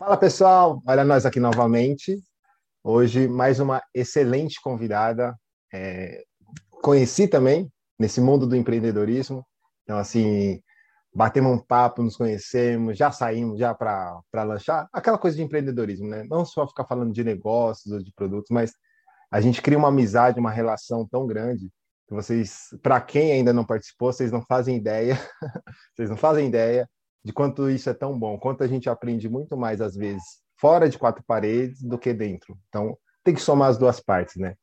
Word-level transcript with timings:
Fala 0.00 0.16
pessoal, 0.16 0.82
olha 0.86 1.04
nós 1.04 1.26
aqui 1.26 1.38
novamente. 1.38 2.24
Hoje, 2.82 3.28
mais 3.28 3.60
uma 3.60 3.82
excelente 3.94 4.58
convidada. 4.58 5.38
É, 5.70 6.24
conheci 6.70 7.28
também 7.28 7.70
nesse 7.98 8.18
mundo 8.18 8.46
do 8.46 8.56
empreendedorismo. 8.56 9.44
Então, 9.82 9.98
assim, 9.98 10.58
batemos 11.14 11.52
um 11.52 11.58
papo, 11.58 12.02
nos 12.02 12.16
conhecemos, 12.16 12.96
já 12.96 13.12
saímos 13.12 13.58
já 13.58 13.74
para 13.74 14.22
lanchar. 14.32 14.88
Aquela 14.90 15.18
coisa 15.18 15.36
de 15.36 15.42
empreendedorismo, 15.42 16.08
né? 16.08 16.24
Não 16.30 16.46
só 16.46 16.66
ficar 16.66 16.86
falando 16.86 17.12
de 17.12 17.22
negócios 17.22 17.92
ou 17.92 18.02
de 18.02 18.10
produtos, 18.14 18.48
mas 18.50 18.72
a 19.30 19.38
gente 19.38 19.60
cria 19.60 19.76
uma 19.76 19.88
amizade, 19.88 20.40
uma 20.40 20.50
relação 20.50 21.06
tão 21.06 21.26
grande 21.26 21.68
que 22.08 22.14
vocês, 22.14 22.68
para 22.82 23.02
quem 23.02 23.32
ainda 23.32 23.52
não 23.52 23.66
participou, 23.66 24.10
vocês 24.10 24.32
não 24.32 24.40
fazem 24.46 24.78
ideia, 24.78 25.20
vocês 25.94 26.08
não 26.08 26.16
fazem 26.16 26.46
ideia 26.48 26.88
de 27.22 27.32
quanto 27.32 27.68
isso 27.68 27.90
é 27.90 27.94
tão 27.94 28.18
bom, 28.18 28.38
quanto 28.38 28.64
a 28.64 28.66
gente 28.66 28.88
aprende 28.88 29.28
muito 29.28 29.56
mais 29.56 29.80
às 29.80 29.94
vezes 29.94 30.22
fora 30.56 30.88
de 30.88 30.98
quatro 30.98 31.22
paredes 31.22 31.82
do 31.82 31.98
que 31.98 32.12
dentro. 32.12 32.58
Então, 32.68 32.96
tem 33.22 33.34
que 33.34 33.40
somar 33.40 33.68
as 33.68 33.78
duas 33.78 34.00
partes, 34.00 34.36
né? 34.36 34.54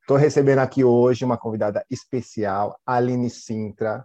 Estou 0.00 0.16
recebendo 0.16 0.60
aqui 0.60 0.84
hoje 0.84 1.24
uma 1.24 1.38
convidada 1.38 1.84
especial, 1.90 2.78
Aline 2.86 3.28
Sintra. 3.28 4.04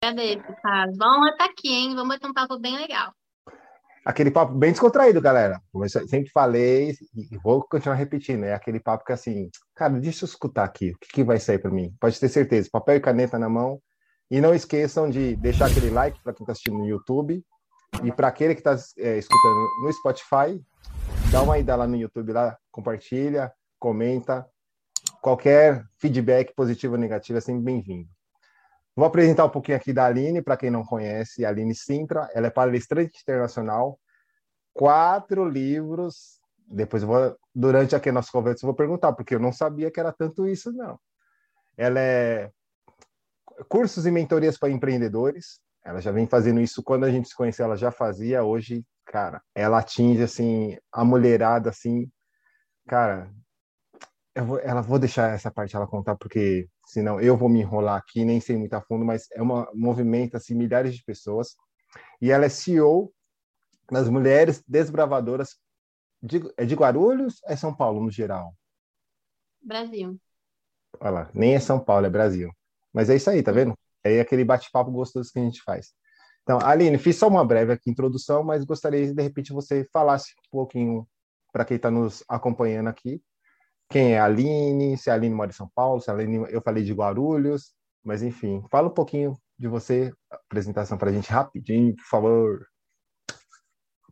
Cadê, 0.00 0.36
Carlos? 0.62 0.96
Vamos 0.96 1.30
estar 1.32 1.46
aqui, 1.46 1.68
hein? 1.68 1.94
Vamos 1.96 2.18
ter 2.18 2.26
um 2.26 2.32
papo 2.32 2.58
bem 2.58 2.76
legal 2.76 3.12
aquele 4.06 4.30
papo 4.30 4.54
bem 4.54 4.70
descontraído, 4.70 5.20
galera. 5.20 5.60
Como 5.72 5.84
eu 5.84 5.88
sempre 5.88 6.30
falei 6.30 6.94
e 7.12 7.36
vou 7.42 7.60
continuar 7.68 7.96
repetindo, 7.96 8.44
é 8.44 8.54
aquele 8.54 8.78
papo 8.78 9.04
que 9.04 9.12
assim, 9.12 9.50
cara, 9.74 9.94
deixa 9.94 10.24
eu 10.24 10.28
escutar 10.28 10.62
aqui, 10.62 10.92
o 10.92 10.98
que, 10.98 11.08
que 11.12 11.24
vai 11.24 11.40
sair 11.40 11.58
para 11.58 11.72
mim? 11.72 11.92
Pode 12.00 12.18
ter 12.20 12.28
certeza, 12.28 12.68
papel 12.70 12.96
e 12.96 13.00
caneta 13.00 13.36
na 13.36 13.48
mão. 13.48 13.80
E 14.30 14.40
não 14.40 14.54
esqueçam 14.54 15.10
de 15.10 15.34
deixar 15.36 15.66
aquele 15.66 15.90
like 15.90 16.20
para 16.22 16.32
quem 16.32 16.44
está 16.44 16.52
assistindo 16.52 16.78
no 16.78 16.86
YouTube 16.86 17.44
e 18.02 18.12
para 18.12 18.28
aquele 18.28 18.54
que 18.54 18.60
está 18.60 18.76
é, 18.98 19.18
escutando 19.18 19.68
no 19.82 19.92
Spotify, 19.92 20.60
dá 21.30 21.42
uma 21.42 21.58
ida 21.58 21.74
lá 21.74 21.86
no 21.86 21.96
YouTube 21.96 22.32
lá, 22.32 22.56
compartilha, 22.70 23.52
comenta. 23.78 24.46
Qualquer 25.20 25.84
feedback 25.98 26.54
positivo 26.54 26.94
ou 26.94 27.00
negativo 27.00 27.38
é 27.38 27.40
sempre 27.40 27.62
bem-vindo. 27.62 28.08
Vou 28.96 29.04
apresentar 29.04 29.44
um 29.44 29.50
pouquinho 29.50 29.76
aqui 29.76 29.92
da 29.92 30.06
Aline, 30.06 30.40
para 30.40 30.56
quem 30.56 30.70
não 30.70 30.82
conhece, 30.82 31.44
a 31.44 31.50
Aline 31.50 31.74
Sintra. 31.74 32.30
Ela 32.34 32.46
é 32.46 32.50
palestrante 32.50 33.20
internacional, 33.20 34.00
quatro 34.72 35.46
livros. 35.46 36.40
Depois 36.66 37.02
vou, 37.02 37.36
durante 37.54 37.94
aqui 37.94 38.08
a 38.08 38.12
nossa 38.12 38.32
conversa, 38.32 38.64
eu 38.64 38.68
vou 38.68 38.74
perguntar, 38.74 39.12
porque 39.12 39.34
eu 39.34 39.38
não 39.38 39.52
sabia 39.52 39.90
que 39.90 40.00
era 40.00 40.10
tanto 40.12 40.48
isso, 40.48 40.72
não. 40.72 40.98
Ela 41.76 42.00
é 42.00 42.50
cursos 43.68 44.06
e 44.06 44.10
mentorias 44.10 44.56
para 44.56 44.70
empreendedores. 44.70 45.60
Ela 45.84 46.00
já 46.00 46.10
vem 46.10 46.26
fazendo 46.26 46.58
isso 46.58 46.82
quando 46.82 47.04
a 47.04 47.10
gente 47.10 47.28
se 47.28 47.36
conheceu, 47.36 47.66
ela 47.66 47.76
já 47.76 47.90
fazia. 47.90 48.42
Hoje, 48.42 48.82
cara, 49.04 49.42
ela 49.54 49.78
atinge 49.80 50.22
assim 50.22 50.76
a 50.90 51.04
mulherada 51.04 51.68
assim, 51.68 52.10
cara. 52.88 53.30
Eu 54.36 54.44
vou, 54.44 54.58
ela 54.58 54.82
vou 54.82 54.98
deixar 54.98 55.30
essa 55.30 55.50
parte 55.50 55.74
ela 55.74 55.86
contar 55.86 56.14
porque 56.14 56.68
senão 56.84 57.18
eu 57.18 57.38
vou 57.38 57.48
me 57.48 57.60
enrolar 57.60 57.96
aqui, 57.96 58.22
nem 58.22 58.38
sei 58.38 58.54
muito 58.54 58.74
a 58.74 58.82
fundo, 58.82 59.02
mas 59.02 59.30
é 59.32 59.42
um 59.42 59.64
movimento 59.74 60.36
assim, 60.36 60.54
milhares 60.54 60.94
de 60.94 61.02
pessoas. 61.02 61.56
E 62.20 62.30
ela 62.30 62.44
é 62.44 62.48
CEO 62.50 63.10
das 63.90 64.10
Mulheres 64.10 64.62
Desbravadoras 64.68 65.56
de, 66.22 66.42
é 66.58 66.66
de 66.66 66.74
Guarulhos, 66.74 67.40
é 67.46 67.56
São 67.56 67.74
Paulo 67.74 67.98
no 67.98 68.10
geral? 68.10 68.54
Brasil. 69.62 70.20
Olha 71.00 71.10
lá, 71.10 71.30
nem 71.32 71.54
é 71.54 71.58
São 71.60 71.80
Paulo, 71.80 72.04
é 72.04 72.10
Brasil. 72.10 72.52
Mas 72.92 73.08
é 73.08 73.16
isso 73.16 73.30
aí, 73.30 73.42
tá 73.42 73.52
vendo? 73.52 73.72
É 74.04 74.20
aquele 74.20 74.44
bate-papo 74.44 74.90
gostoso 74.90 75.32
que 75.32 75.38
a 75.38 75.42
gente 75.42 75.62
faz. 75.62 75.94
Então, 76.42 76.58
Aline, 76.60 76.98
fiz 76.98 77.16
só 77.16 77.26
uma 77.26 77.42
breve 77.42 77.72
aqui 77.72 77.90
introdução, 77.90 78.44
mas 78.44 78.66
gostaria 78.66 79.14
de 79.14 79.22
repente 79.22 79.50
você 79.54 79.88
falasse 79.90 80.32
um 80.46 80.50
pouquinho 80.50 81.08
para 81.50 81.64
quem 81.64 81.78
está 81.78 81.90
nos 81.90 82.22
acompanhando 82.28 82.88
aqui 82.88 83.22
quem 83.88 84.14
é 84.14 84.18
a 84.18 84.24
Aline, 84.24 84.96
se 84.96 85.10
a 85.10 85.14
Aline 85.14 85.34
mora 85.34 85.50
em 85.50 85.54
São 85.54 85.70
Paulo, 85.74 86.00
se 86.00 86.10
a 86.10 86.14
Aline, 86.14 86.46
eu 86.50 86.60
falei 86.60 86.82
de 86.82 86.92
Guarulhos, 86.92 87.72
mas 88.04 88.22
enfim, 88.22 88.62
fala 88.70 88.88
um 88.88 88.94
pouquinho 88.94 89.36
de 89.58 89.68
você, 89.68 90.12
apresentação 90.30 90.98
para 90.98 91.10
a 91.10 91.12
gente 91.12 91.30
rapidinho, 91.30 91.94
por 91.96 92.04
favor. 92.04 92.66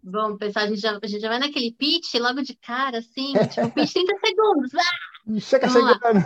Bom, 0.02 0.36
pessoal, 0.36 0.66
a 0.66 0.68
gente, 0.68 0.80
já, 0.80 0.98
a 1.02 1.06
gente 1.06 1.20
já 1.20 1.28
vai 1.28 1.38
naquele 1.38 1.72
pitch 1.72 2.14
logo 2.16 2.42
de 2.42 2.54
cara, 2.56 2.98
assim, 2.98 3.32
tipo, 3.48 3.70
pitch 3.70 3.92
30 3.92 4.14
segundos. 4.24 4.74
Ah! 4.74 5.40
Chega 5.40 5.68
chegando. 5.70 6.22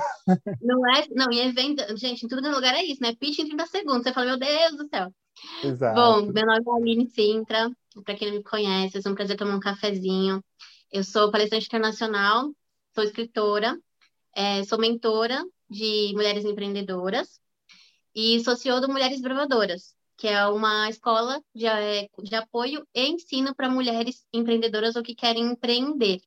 Não 0.61 0.97
é, 0.97 1.07
não, 1.13 1.31
em 1.31 1.49
evento, 1.49 1.97
gente, 1.97 2.27
em 2.27 2.29
todo 2.29 2.51
lugar 2.51 2.75
é 2.75 2.83
isso, 2.83 3.01
né? 3.01 3.15
Pitch 3.15 3.39
em 3.39 3.47
30 3.47 3.67
segundos. 3.67 4.03
Você 4.03 4.13
fala, 4.13 4.27
meu 4.27 4.39
Deus 4.39 4.77
do 4.77 4.89
céu. 4.89 5.13
Exato. 5.63 5.95
Bom, 5.95 6.33
meu 6.33 6.45
nome 6.45 6.65
é 6.67 6.77
Aline 6.77 7.09
Sintra, 7.09 7.71
para 8.05 8.17
quem 8.17 8.29
não 8.29 8.39
me 8.39 8.43
conhece, 8.43 8.99
é 8.99 9.09
um 9.09 9.15
prazer 9.15 9.37
tomar 9.37 9.55
um 9.55 9.61
cafezinho. 9.61 10.43
Eu 10.91 11.05
sou 11.05 11.31
palestrante 11.31 11.67
internacional, 11.67 12.51
sou 12.99 13.05
escritora, 13.05 13.81
é, 14.35 14.65
sou 14.65 14.77
mentora 14.77 15.45
de 15.71 16.11
mulheres 16.15 16.45
empreendedoras 16.45 17.41
e 18.13 18.41
sou 18.41 18.57
CEO 18.57 18.81
do 18.81 18.89
Mulheres 18.89 19.21
Bravadoras, 19.21 19.95
que 20.17 20.27
é 20.27 20.45
uma 20.49 20.91
escola 20.91 21.41
de, 21.55 21.65
é, 21.65 22.09
de 22.21 22.35
apoio 22.35 22.85
e 22.93 23.07
ensino 23.07 23.55
para 23.55 23.71
mulheres 23.71 24.27
empreendedoras 24.33 24.97
ou 24.97 25.03
que 25.05 25.15
querem 25.15 25.45
empreender. 25.45 26.21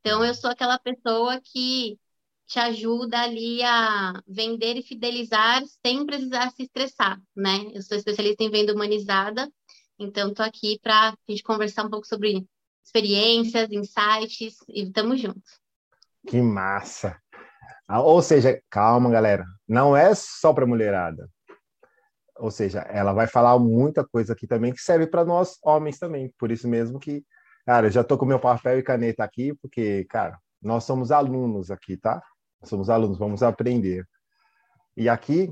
Então, 0.00 0.24
eu 0.24 0.32
sou 0.32 0.50
aquela 0.50 0.78
pessoa 0.78 1.38
que 1.42 1.98
te 2.46 2.58
ajuda 2.58 3.20
ali 3.20 3.62
a 3.62 4.22
vender 4.26 4.78
e 4.78 4.82
fidelizar 4.82 5.62
sem 5.84 6.06
precisar 6.06 6.50
se 6.52 6.62
estressar, 6.62 7.20
né? 7.36 7.70
Eu 7.74 7.82
sou 7.82 7.98
especialista 7.98 8.42
em 8.42 8.50
venda 8.50 8.72
humanizada, 8.72 9.46
então 9.98 10.30
estou 10.30 10.46
aqui 10.46 10.78
para 10.82 11.10
a 11.10 11.16
gente 11.28 11.42
conversar 11.42 11.84
um 11.84 11.90
pouco 11.90 12.06
sobre 12.06 12.46
experiências, 12.82 13.70
insights 13.70 14.56
e 14.70 14.84
estamos 14.84 15.20
juntos. 15.20 15.67
Que 16.28 16.42
massa! 16.42 17.18
Ah, 17.88 18.02
ou 18.02 18.20
seja, 18.20 18.60
calma, 18.68 19.10
galera, 19.10 19.46
não 19.66 19.96
é 19.96 20.14
só 20.14 20.52
para 20.52 20.66
mulherada. 20.66 21.26
Ou 22.36 22.50
seja, 22.50 22.80
ela 22.80 23.14
vai 23.14 23.26
falar 23.26 23.58
muita 23.58 24.06
coisa 24.06 24.34
aqui 24.34 24.46
também 24.46 24.74
que 24.74 24.82
serve 24.82 25.06
para 25.06 25.24
nós 25.24 25.56
homens 25.62 25.98
também. 25.98 26.30
Por 26.38 26.52
isso 26.52 26.68
mesmo 26.68 27.00
que, 27.00 27.24
cara, 27.64 27.86
eu 27.86 27.90
já 27.90 28.04
tô 28.04 28.18
com 28.18 28.26
meu 28.26 28.38
papel 28.38 28.78
e 28.78 28.82
caneta 28.82 29.24
aqui, 29.24 29.54
porque, 29.54 30.04
cara, 30.04 30.38
nós 30.60 30.84
somos 30.84 31.10
alunos 31.10 31.70
aqui, 31.70 31.96
tá? 31.96 32.22
Nós 32.60 32.68
somos 32.68 32.90
alunos, 32.90 33.18
vamos 33.18 33.42
aprender. 33.42 34.06
E 34.94 35.08
aqui, 35.08 35.50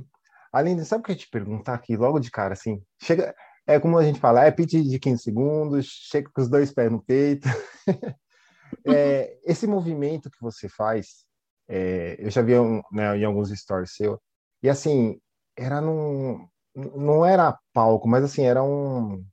além 0.53 0.77
de, 0.77 0.85
sabe 0.85 1.01
o 1.01 1.05
que 1.07 1.13
eu 1.13 1.17
te 1.17 1.31
perguntar 1.31 1.73
aqui 1.73 1.97
logo 1.97 2.21
de 2.21 2.31
cara, 2.31 2.53
assim? 2.53 2.83
Chega, 3.03 3.35
é 3.67 3.81
como 3.81 3.97
a 3.97 4.05
gente 4.05 4.21
fala, 4.21 4.45
é 4.45 4.51
pitch 4.51 4.73
de 4.73 4.99
15 4.99 5.23
segundos, 5.23 5.87
chega 5.87 6.31
com 6.35 6.43
os 6.43 6.51
dois 6.51 6.71
pés 6.71 6.93
no 6.93 7.03
peito. 7.03 7.49
É, 8.87 9.39
esse 9.45 9.67
movimento 9.67 10.31
que 10.31 10.41
você 10.41 10.69
faz, 10.69 11.25
é, 11.69 12.17
eu 12.19 12.31
já 12.31 12.43
vi 12.43 12.59
um, 12.59 12.83
né, 12.93 13.17
em 13.19 13.25
alguns 13.25 13.51
stories 13.51 13.95
seu, 13.95 14.21
e 14.63 14.69
assim, 14.69 15.21
era 15.57 15.81
num, 15.81 16.47
não 16.75 17.25
era 17.25 17.59
palco, 17.73 18.09
mas 18.09 18.25
assim, 18.25 18.45
era 18.45 18.63
um, 18.63 19.25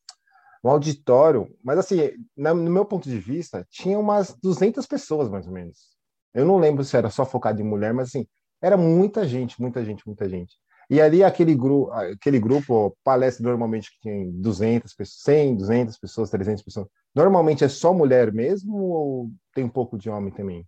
um 0.64 0.70
auditório, 0.70 1.54
mas 1.64 1.78
assim, 1.78 2.12
na, 2.36 2.54
no 2.54 2.72
meu 2.72 2.86
ponto 2.86 3.10
de 3.10 3.20
vista, 3.20 3.66
tinha 3.70 4.00
umas 4.00 4.36
200 4.42 4.86
pessoas, 4.86 5.30
mais 5.30 5.46
ou 5.46 5.54
menos. 5.54 5.94
Eu 6.34 6.46
não 6.46 6.58
lembro 6.58 6.84
se 6.84 6.98
era 6.98 7.10
só 7.10 7.26
focado 7.26 7.62
em 7.62 7.66
mulher, 7.66 7.94
mas 7.94 8.10
assim, 8.10 8.26
era 8.62 8.78
muita 8.78 9.28
gente, 9.28 9.62
muita 9.62 9.84
gente, 9.84 10.08
muita 10.08 10.28
gente. 10.28 10.56
E 10.90 11.00
ali 11.02 11.24
aquele, 11.24 11.56
gru 11.56 11.92
aquele 11.92 12.40
grupo 12.40 12.96
palestra 13.04 13.44
normalmente 13.44 13.92
que 13.92 14.00
tem 14.02 14.32
200 14.32 14.94
pessoas, 14.94 15.22
100, 15.24 15.56
200 15.56 15.98
pessoas, 15.98 16.30
300 16.30 16.64
pessoas. 16.64 16.88
Normalmente 17.16 17.64
é 17.64 17.70
só 17.70 17.94
mulher 17.94 18.32
mesmo 18.34 18.76
ou 18.78 19.32
tem 19.54 19.64
um 19.64 19.70
pouco 19.70 19.98
de 19.98 20.10
homem 20.10 20.32
também? 20.34 20.68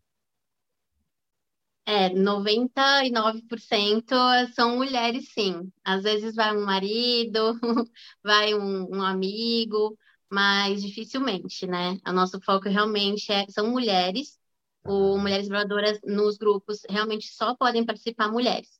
É, 1.87 2.09
99% 2.09 4.15
são 4.55 4.75
mulheres, 4.77 5.31
sim. 5.33 5.71
Às 5.83 6.03
vezes 6.03 6.33
vai 6.35 6.55
um 6.55 6.65
marido, 6.65 7.59
vai 8.23 8.53
um, 8.55 8.95
um 8.97 9.01
amigo, 9.03 9.97
mas 10.31 10.81
dificilmente, 10.81 11.67
né? 11.67 11.97
O 12.07 12.11
nosso 12.11 12.41
foco 12.41 12.67
realmente 12.69 13.31
é, 13.31 13.45
são 13.49 13.69
mulheres. 13.71 14.39
O 14.83 15.17
Mulheres 15.17 15.47
Moradoras 15.49 15.99
nos 16.03 16.37
grupos 16.37 16.81
realmente 16.89 17.27
só 17.33 17.55
podem 17.55 17.85
participar 17.85 18.31
mulheres. 18.31 18.74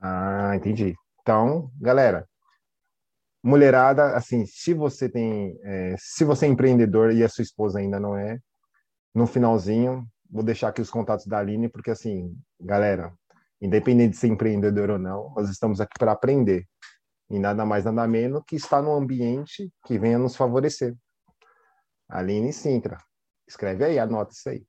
Ah, 0.00 0.52
entendi. 0.56 0.94
Então, 1.20 1.70
galera, 1.78 2.26
mulherada, 3.42 4.16
assim, 4.16 4.46
se 4.46 4.74
você 4.74 5.08
tem, 5.08 5.58
é, 5.62 5.94
se 5.98 6.24
você 6.24 6.46
é 6.46 6.48
empreendedor 6.48 7.12
e 7.12 7.22
a 7.22 7.28
sua 7.28 7.42
esposa 7.42 7.78
ainda 7.78 8.00
não 8.00 8.16
é, 8.16 8.38
no 9.14 9.26
finalzinho, 9.26 10.06
vou 10.30 10.42
deixar 10.42 10.68
aqui 10.68 10.80
os 10.80 10.90
contatos 10.90 11.26
da 11.26 11.38
Aline, 11.38 11.68
porque 11.68 11.90
assim, 11.90 12.34
galera, 12.60 13.12
independente 13.60 14.12
de 14.12 14.16
ser 14.16 14.28
empreendedor 14.28 14.90
ou 14.90 14.98
não, 14.98 15.32
nós 15.34 15.50
estamos 15.50 15.80
aqui 15.80 15.98
para 15.98 16.12
aprender. 16.12 16.66
E 17.28 17.38
nada 17.38 17.64
mais, 17.64 17.84
nada 17.84 18.06
menos 18.08 18.42
que 18.46 18.56
estar 18.56 18.82
num 18.82 18.94
ambiente 18.94 19.70
que 19.86 19.98
venha 19.98 20.18
nos 20.18 20.36
favorecer. 20.36 20.96
Aline 22.08 22.52
Sintra. 22.52 22.98
Escreve 23.46 23.84
aí, 23.84 23.98
anota 23.98 24.32
isso 24.32 24.48
aí. 24.48 24.64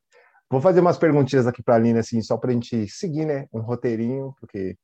Vou 0.49 0.61
fazer 0.61 0.79
umas 0.81 0.97
perguntinhas 0.97 1.47
aqui 1.47 1.63
para 1.63 1.75
a 1.75 1.77
Aline, 1.77 1.99
assim, 1.99 2.21
só 2.21 2.37
para 2.37 2.51
a 2.51 2.53
gente 2.53 2.87
seguir, 2.89 3.25
né? 3.25 3.47
Um 3.53 3.61
roteirinho, 3.61 4.35
porque 4.39 4.77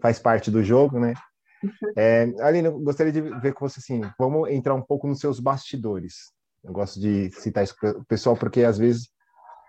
faz 0.00 0.18
parte 0.18 0.50
do 0.50 0.62
jogo, 0.62 0.98
né? 0.98 1.14
Uhum. 1.62 1.92
É, 1.96 2.32
Aline, 2.40 2.68
eu 2.68 2.78
gostaria 2.80 3.12
de 3.12 3.20
ver 3.20 3.52
com 3.52 3.68
você 3.68 3.80
assim, 3.80 4.00
vamos 4.18 4.48
entrar 4.50 4.74
um 4.74 4.82
pouco 4.82 5.06
nos 5.06 5.20
seus 5.20 5.38
bastidores. 5.38 6.32
Eu 6.64 6.72
gosto 6.72 7.00
de 7.00 7.30
citar 7.32 7.64
isso 7.64 7.74
pessoal, 8.08 8.36
porque 8.36 8.62
às 8.62 8.78
vezes 8.78 9.08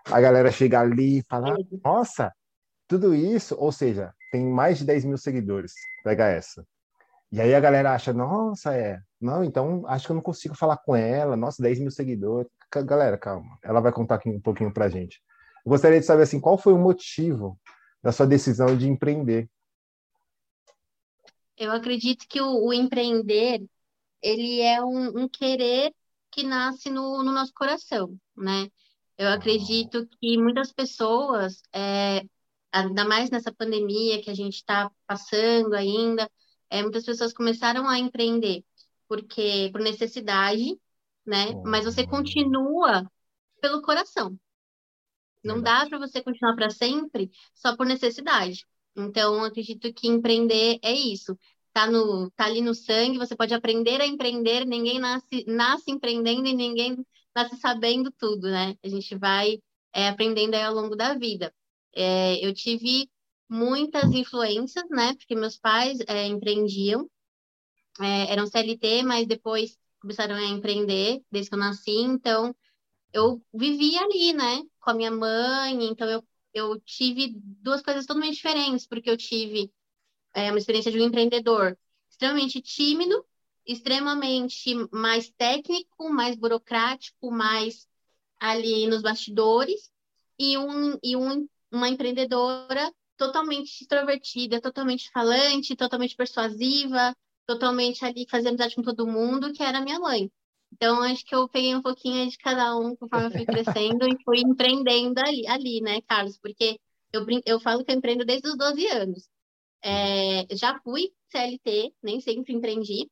a 0.06 0.20
galera 0.20 0.50
chega 0.50 0.80
ali 0.80 1.18
e 1.18 1.24
fala, 1.28 1.56
nossa, 1.84 2.32
tudo 2.88 3.14
isso, 3.14 3.56
ou 3.58 3.72
seja, 3.72 4.12
tem 4.30 4.44
mais 4.44 4.78
de 4.78 4.84
10 4.84 5.04
mil 5.04 5.18
seguidores, 5.18 5.72
pega 6.04 6.26
essa. 6.26 6.64
E 7.30 7.40
aí 7.40 7.54
a 7.54 7.60
galera 7.60 7.94
acha, 7.94 8.12
nossa, 8.12 8.74
é, 8.74 9.00
não, 9.18 9.42
então 9.42 9.84
acho 9.86 10.06
que 10.06 10.12
eu 10.12 10.16
não 10.16 10.22
consigo 10.22 10.54
falar 10.54 10.76
com 10.76 10.94
ela, 10.94 11.36
nossa, 11.36 11.62
10 11.62 11.80
mil 11.80 11.90
seguidores. 11.90 12.50
Galera, 12.84 13.16
calma, 13.16 13.58
ela 13.62 13.80
vai 13.80 13.92
contar 13.92 14.16
aqui 14.16 14.28
um 14.28 14.40
pouquinho 14.40 14.72
pra 14.72 14.88
gente. 14.88 15.22
Eu 15.64 15.70
gostaria 15.70 16.00
de 16.00 16.06
saber, 16.06 16.22
assim, 16.24 16.40
qual 16.40 16.58
foi 16.58 16.72
o 16.72 16.78
motivo 16.78 17.58
da 18.02 18.12
sua 18.12 18.26
decisão 18.26 18.76
de 18.76 18.88
empreender? 18.88 19.48
Eu 21.62 21.72
acredito 21.72 22.26
que 22.28 22.40
o, 22.40 22.66
o 22.66 22.72
empreender, 22.72 23.62
ele 24.22 24.60
é 24.60 24.82
um, 24.84 25.22
um, 25.24 25.28
querer 25.28 25.94
que 26.30 26.42
nasce 26.44 26.90
no, 26.90 27.22
no 27.22 27.32
nosso 27.32 27.52
coração, 27.54 28.18
né? 28.36 28.68
Eu 29.18 29.28
acredito 29.28 30.08
que 30.20 30.38
muitas 30.38 30.72
pessoas, 30.72 31.62
é, 31.72 32.24
ainda 32.72 33.04
mais 33.04 33.30
nessa 33.30 33.52
pandemia 33.52 34.22
que 34.22 34.30
a 34.30 34.34
gente 34.34 34.56
está 34.56 34.90
passando 35.06 35.74
ainda, 35.74 36.30
é, 36.70 36.82
muitas 36.82 37.04
pessoas 37.04 37.32
começaram 37.34 37.88
a 37.88 37.98
empreender 37.98 38.64
porque 39.08 39.70
por 39.72 39.80
necessidade, 39.82 40.80
né? 41.26 41.54
Mas 41.64 41.84
você 41.84 42.06
continua 42.06 43.10
pelo 43.60 43.82
coração. 43.82 44.38
Não 45.44 45.60
dá 45.62 45.86
para 45.88 45.98
você 45.98 46.22
continuar 46.22 46.54
para 46.56 46.70
sempre 46.70 47.30
só 47.54 47.76
por 47.76 47.86
necessidade. 47.86 48.66
Então, 48.96 49.44
acredito 49.44 49.92
que 49.92 50.08
empreender 50.08 50.78
é 50.82 50.92
isso. 50.92 51.38
Tá, 51.72 51.90
no, 51.90 52.30
tá 52.32 52.44
ali 52.46 52.60
no 52.60 52.74
sangue, 52.74 53.16
você 53.18 53.34
pode 53.34 53.54
aprender 53.54 54.00
a 54.00 54.06
empreender, 54.06 54.66
ninguém 54.66 54.98
nasce, 54.98 55.44
nasce 55.46 55.90
empreendendo 55.90 56.46
e 56.46 56.54
ninguém 56.54 57.04
nasce 57.34 57.56
sabendo 57.56 58.10
tudo, 58.12 58.50
né? 58.50 58.76
A 58.84 58.88
gente 58.88 59.16
vai 59.16 59.58
é, 59.94 60.08
aprendendo 60.08 60.54
aí 60.54 60.62
ao 60.62 60.74
longo 60.74 60.94
da 60.94 61.14
vida. 61.14 61.52
É, 61.94 62.44
eu 62.46 62.52
tive 62.52 63.08
muitas 63.48 64.12
influências, 64.12 64.84
né? 64.90 65.14
Porque 65.14 65.34
meus 65.34 65.58
pais 65.58 65.98
é, 66.08 66.26
empreendiam, 66.26 67.08
é, 68.00 68.32
eram 68.32 68.46
CLT, 68.46 69.02
mas 69.02 69.26
depois 69.26 69.78
começaram 70.00 70.34
a 70.34 70.42
empreender 70.44 71.22
desde 71.30 71.50
que 71.50 71.54
eu 71.54 71.58
nasci, 71.60 71.92
então 71.92 72.54
eu 73.12 73.42
vivia 73.54 74.02
ali, 74.02 74.32
né? 74.34 74.62
Com 74.80 74.90
a 74.90 74.94
minha 74.94 75.10
mãe, 75.10 75.84
então 75.86 76.08
eu, 76.10 76.24
eu 76.54 76.80
tive 76.80 77.34
duas 77.36 77.82
coisas 77.82 78.06
totalmente 78.06 78.36
diferentes, 78.36 78.86
porque 78.86 79.10
eu 79.10 79.16
tive 79.16 79.72
é, 80.34 80.50
uma 80.50 80.58
experiência 80.58 80.90
de 80.90 81.00
um 81.00 81.04
empreendedor 81.04 81.76
extremamente 82.10 82.60
tímido, 82.60 83.24
extremamente 83.66 84.74
mais 84.92 85.30
técnico, 85.30 86.10
mais 86.10 86.36
burocrático, 86.36 87.30
mais 87.30 87.86
ali 88.38 88.86
nos 88.86 89.02
bastidores, 89.02 89.90
e, 90.38 90.58
um, 90.58 90.98
e 91.02 91.16
um, 91.16 91.48
uma 91.70 91.88
empreendedora 91.88 92.92
totalmente 93.16 93.82
extrovertida, 93.82 94.60
totalmente 94.60 95.10
falante, 95.10 95.76
totalmente 95.76 96.16
persuasiva, 96.16 97.16
totalmente 97.46 98.04
ali 98.04 98.26
fazer 98.28 98.48
amizade 98.48 98.74
com 98.74 98.82
todo 98.82 99.06
mundo, 99.06 99.52
que 99.52 99.62
era 99.62 99.80
minha 99.80 100.00
mãe. 100.00 100.30
Então, 100.72 101.02
acho 101.02 101.24
que 101.24 101.34
eu 101.34 101.48
peguei 101.48 101.74
um 101.74 101.82
pouquinho 101.82 102.28
de 102.28 102.38
cada 102.38 102.76
um 102.76 102.96
conforme 102.96 103.26
eu 103.26 103.30
fui 103.30 103.44
crescendo 103.44 104.08
e 104.08 104.16
fui 104.24 104.40
empreendendo 104.40 105.20
ali, 105.20 105.46
ali, 105.46 105.80
né, 105.80 106.00
Carlos? 106.02 106.38
Porque 106.38 106.80
eu, 107.12 107.24
eu 107.44 107.60
falo 107.60 107.84
que 107.84 107.92
eu 107.92 107.96
empreendo 107.96 108.24
desde 108.24 108.48
os 108.48 108.56
12 108.56 108.86
anos. 108.88 109.28
É, 109.82 110.46
já 110.54 110.78
fui 110.80 111.12
CLT, 111.30 111.94
nem 112.02 112.20
sempre 112.20 112.52
empreendi. 112.52 113.10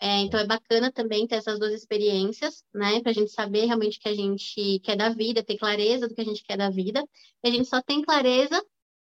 É, 0.00 0.18
então, 0.20 0.40
é 0.40 0.46
bacana 0.46 0.90
também 0.90 1.26
ter 1.26 1.36
essas 1.36 1.58
duas 1.58 1.72
experiências, 1.72 2.64
né? 2.74 3.00
Para 3.00 3.12
a 3.12 3.14
gente 3.14 3.30
saber 3.30 3.66
realmente 3.66 3.98
o 3.98 4.00
que 4.00 4.08
a 4.08 4.14
gente 4.14 4.80
quer 4.80 4.96
da 4.96 5.10
vida, 5.10 5.44
ter 5.44 5.56
clareza 5.56 6.08
do 6.08 6.14
que 6.14 6.20
a 6.20 6.24
gente 6.24 6.42
quer 6.42 6.56
da 6.56 6.70
vida. 6.70 7.04
E 7.42 7.48
a 7.48 7.50
gente 7.52 7.68
só 7.68 7.80
tem 7.80 8.02
clareza 8.02 8.60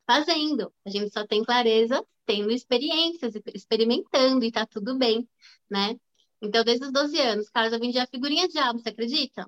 fazendo. 0.07 0.73
A 0.85 0.91
gente 0.91 1.13
só 1.13 1.27
tem 1.27 1.45
clareza 1.45 2.05
tendo 2.27 2.51
experiências, 2.51 3.35
experimentando, 3.55 4.45
e 4.45 4.53
tá 4.53 4.67
tudo 4.67 4.99
bem, 4.99 5.29
né? 5.71 5.97
Então, 6.41 6.65
desde 6.65 6.87
os 6.87 6.93
12 6.93 7.19
anos, 7.21 7.49
Carlos, 7.49 7.73
eu 7.73 7.79
vendia 7.79 8.07
figurinha 8.07 8.49
de 8.49 8.59
álbum, 8.59 8.81
você 8.81 8.89
acredita? 8.89 9.47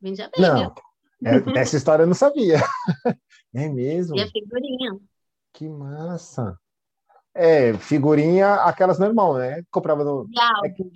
Vendia 0.00 0.30
bem, 0.30 0.40
Não, 0.40 0.74
é, 1.24 1.58
essa 1.60 1.76
história 1.76 2.04
eu 2.04 2.06
não 2.06 2.14
sabia. 2.14 2.58
É 3.52 3.68
mesmo? 3.68 4.16
E 4.16 4.20
a 4.20 4.28
figurinha. 4.28 4.96
Que 5.52 5.68
massa. 5.68 6.56
É, 7.34 7.74
figurinha, 7.74 8.54
aquelas 8.54 8.98
normal, 8.98 9.38
né? 9.38 9.62
Comprava 9.70 10.04
no. 10.04 10.26
É 10.64 10.68
que, 10.70 10.90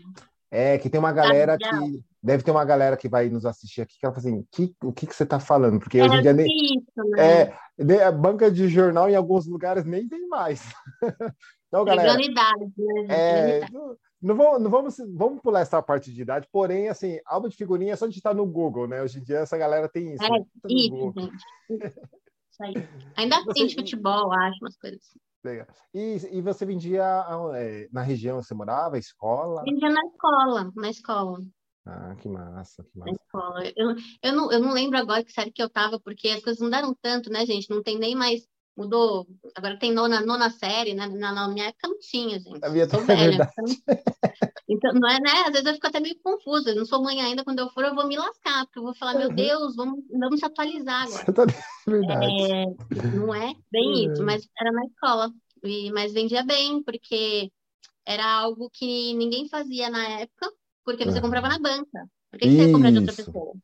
é 0.50 0.78
que 0.78 0.90
tem 0.90 0.98
uma 0.98 1.12
galera 1.12 1.56
que 1.56 2.04
deve 2.25 2.42
ter 2.42 2.50
uma 2.50 2.64
galera 2.64 2.96
que 2.96 3.06
vai 3.06 3.28
nos 3.28 3.44
assistir 3.44 3.82
aqui 3.82 3.98
que 3.98 4.06
ela 4.06 4.14
fala 4.14 4.26
assim, 4.26 4.46
que, 4.50 4.75
o 4.82 4.92
que, 4.92 5.06
que 5.06 5.14
você 5.14 5.25
está 5.25 5.38
falando? 5.38 5.78
Porque 5.78 6.00
hoje 6.00 6.16
em 6.16 6.22
dia 6.22 6.32
nem, 6.32 6.46
isso, 6.46 7.10
né? 7.10 7.52
é, 7.78 8.04
a 8.04 8.10
banca 8.10 8.50
de 8.50 8.66
jornal 8.69 9.10
em 9.10 9.14
alguns 9.14 9.46
lugares 9.46 9.84
nem 9.84 10.08
tem 10.08 10.26
mais. 10.26 10.62
então, 11.69 11.84
galera, 11.84 12.20
idade, 12.22 12.72
né? 12.78 13.06
É, 13.10 13.60
não, 14.22 14.34
vamos, 14.34 14.62
não 14.62 14.70
vamos, 14.70 14.96
vamos 15.14 15.42
pular 15.42 15.60
essa 15.60 15.82
parte 15.82 16.10
de 16.10 16.22
idade, 16.22 16.48
porém, 16.50 16.88
assim, 16.88 17.19
álbum 17.26 17.48
de 17.48 17.56
figurinha 17.56 17.92
é 17.92 17.96
só 17.96 18.06
digitar 18.06 18.34
no 18.34 18.46
Google, 18.46 18.88
né? 18.88 19.02
Hoje 19.02 19.19
em 19.19 19.22
dia 19.22 19.40
essa 19.40 19.58
galera 19.58 19.86
tem 19.86 20.14
isso. 20.14 20.25
É, 20.25 20.31
né? 20.31 20.44
isso, 20.66 21.12
gente. 21.14 21.44
Isso 22.50 22.62
aí. 22.62 22.75
Ainda 23.16 23.44
tem 23.52 23.66
de 23.66 23.75
futebol, 23.75 24.32
acho, 24.32 24.58
umas 24.62 24.78
coisas 24.78 25.00
assim. 25.00 25.19
E, 25.93 26.17
e 26.32 26.41
você 26.41 26.64
vendia 26.64 27.05
é, 27.55 27.88
na 27.93 28.02
região 28.02 28.43
você 28.43 28.55
morava, 28.55 28.99
escola? 28.99 29.62
Vendia 29.62 29.91
na 29.91 30.00
escola, 30.06 30.73
na 30.75 30.91
escola. 30.91 31.38
Ah, 31.87 32.14
que 32.17 32.29
massa, 32.29 32.82
que 32.82 32.99
massa. 32.99 33.11
Na 33.11 33.12
escola. 33.12 33.73
Eu, 33.76 33.94
eu, 34.23 34.32
não, 34.35 34.52
eu 34.52 34.61
não 34.61 34.73
lembro 34.73 34.99
agora 34.99 35.25
que 35.25 35.32
série 35.32 35.52
que 35.52 35.62
eu 35.62 35.69
tava, 35.69 36.00
porque 36.00 36.29
as 36.29 36.43
coisas 36.43 36.62
mudaram 36.62 36.96
tanto, 37.00 37.31
né, 37.31 37.44
gente? 37.44 37.69
Não 37.69 37.82
tem 37.82 37.99
nem 37.99 38.14
mais. 38.14 38.49
Mudou. 38.76 39.26
Agora 39.54 39.78
tem 39.78 39.92
nona, 39.92 40.20
nona 40.20 40.50
série, 40.50 40.94
né? 40.94 41.06
Na, 41.06 41.32
na 41.32 41.48
minha 41.48 41.66
época 41.66 41.88
não 41.88 41.98
tinha, 41.98 42.40
gente. 42.40 42.64
A 42.64 42.68
minha 42.68 42.86
velha. 42.86 43.50
Então, 44.66 44.94
não 44.94 45.06
é, 45.06 45.20
né? 45.20 45.30
Às 45.46 45.52
vezes 45.52 45.66
eu 45.66 45.74
fico 45.74 45.86
até 45.86 46.00
meio 46.00 46.18
confusa. 46.22 46.70
Eu 46.70 46.76
não 46.76 46.86
sou 46.86 47.02
mãe 47.02 47.20
ainda, 47.20 47.44
quando 47.44 47.58
eu 47.58 47.68
for, 47.68 47.84
eu 47.84 47.94
vou 47.94 48.08
me 48.08 48.16
lascar, 48.16 48.64
porque 48.64 48.78
eu 48.78 48.82
vou 48.82 48.94
falar, 48.94 49.14
meu. 49.14 49.28
Deus, 49.28 49.76
vamos, 49.76 50.02
vamos 50.10 50.40
se 50.40 50.46
atualizar 50.46 51.02
agora. 51.02 51.32
Tá 51.32 51.44
verdade. 51.86 52.26
É, 52.26 52.64
não 53.14 53.34
é 53.34 53.54
bem 53.70 54.06
uhum. 54.06 54.12
isso, 54.12 54.22
mas 54.24 54.48
era 54.58 54.72
na 54.72 54.86
escola. 54.86 55.30
E, 55.62 55.92
mas 55.92 56.14
vendia 56.14 56.42
bem, 56.42 56.82
porque 56.82 57.52
era 58.06 58.24
algo 58.24 58.70
que 58.72 59.12
ninguém 59.14 59.48
fazia 59.50 59.90
na 59.90 60.02
época 60.20 60.50
porque 60.84 61.04
você 61.04 61.16
uhum. 61.16 61.22
comprava 61.22 61.48
na 61.48 61.58
banca. 61.58 62.08
Por 62.31 62.38
que, 62.38 62.50
você 62.50 62.66
ia 62.66 62.72
comprar 62.72 62.90
de 62.90 62.98
outra 62.98 63.14
pessoa? 63.14 63.54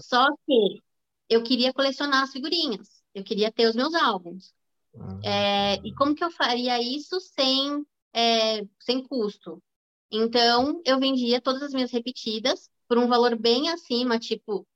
Só 0.00 0.26
que 0.44 0.80
eu 1.28 1.42
queria 1.42 1.72
colecionar 1.72 2.24
as 2.24 2.32
figurinhas. 2.32 3.01
Eu 3.14 3.22
queria 3.22 3.52
ter 3.52 3.68
os 3.68 3.76
meus 3.76 3.94
álbuns. 3.94 4.54
Uhum. 4.94 5.20
É, 5.22 5.74
e 5.76 5.94
como 5.94 6.14
que 6.14 6.24
eu 6.24 6.30
faria 6.30 6.80
isso 6.80 7.20
sem, 7.20 7.84
é, 8.12 8.64
sem 8.80 9.02
custo? 9.02 9.62
Então, 10.10 10.80
eu 10.84 10.98
vendia 10.98 11.40
todas 11.40 11.62
as 11.62 11.72
minhas 11.72 11.90
repetidas 11.90 12.70
por 12.86 12.98
um 12.98 13.08
valor 13.08 13.36
bem 13.36 13.70
acima, 13.70 14.18
tipo, 14.18 14.66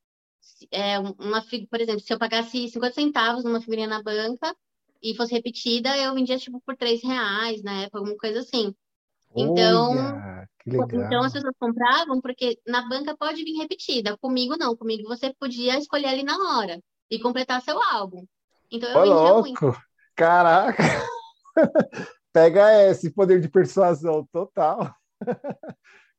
é, 0.71 0.99
uma, 0.99 1.45
por 1.71 1.81
exemplo, 1.81 2.01
se 2.01 2.13
eu 2.13 2.19
pagasse 2.19 2.69
50 2.69 2.95
centavos 2.95 3.45
numa 3.45 3.61
figurinha 3.61 3.87
na 3.87 4.03
banca 4.03 4.57
e 5.03 5.15
fosse 5.15 5.35
repetida, 5.35 5.97
eu 5.99 6.15
vendia, 6.15 6.39
tipo, 6.39 6.61
por 6.61 6.77
3 6.77 7.03
reais 7.03 7.63
na 7.63 7.83
época, 7.83 7.99
alguma 7.99 8.17
coisa 8.17 8.41
assim. 8.41 8.75
Então, 9.37 9.93
Olha, 9.93 10.49
então 10.67 11.23
as 11.23 11.33
pessoas 11.33 11.55
compravam 11.59 12.21
porque 12.23 12.59
na 12.67 12.89
banca 12.89 13.15
pode 13.17 13.45
vir 13.45 13.59
repetida. 13.59 14.17
Comigo 14.17 14.57
não, 14.57 14.75
comigo 14.75 15.07
você 15.07 15.33
podia 15.35 15.79
escolher 15.79 16.07
ali 16.07 16.23
na 16.23 16.37
hora 16.57 16.83
e 17.11 17.19
completar 17.19 17.63
seu 17.63 17.81
álbum. 17.83 18.27
Então 18.71 18.89
eu 18.91 18.97
Ô, 18.97 19.01
vendia 19.01 19.33
louco. 19.33 19.65
muito. 19.65 19.83
Caraca! 20.15 20.83
Pega 22.33 22.91
esse 22.91 23.11
poder 23.11 23.41
de 23.41 23.49
persuasão 23.49 24.27
total. 24.33 24.95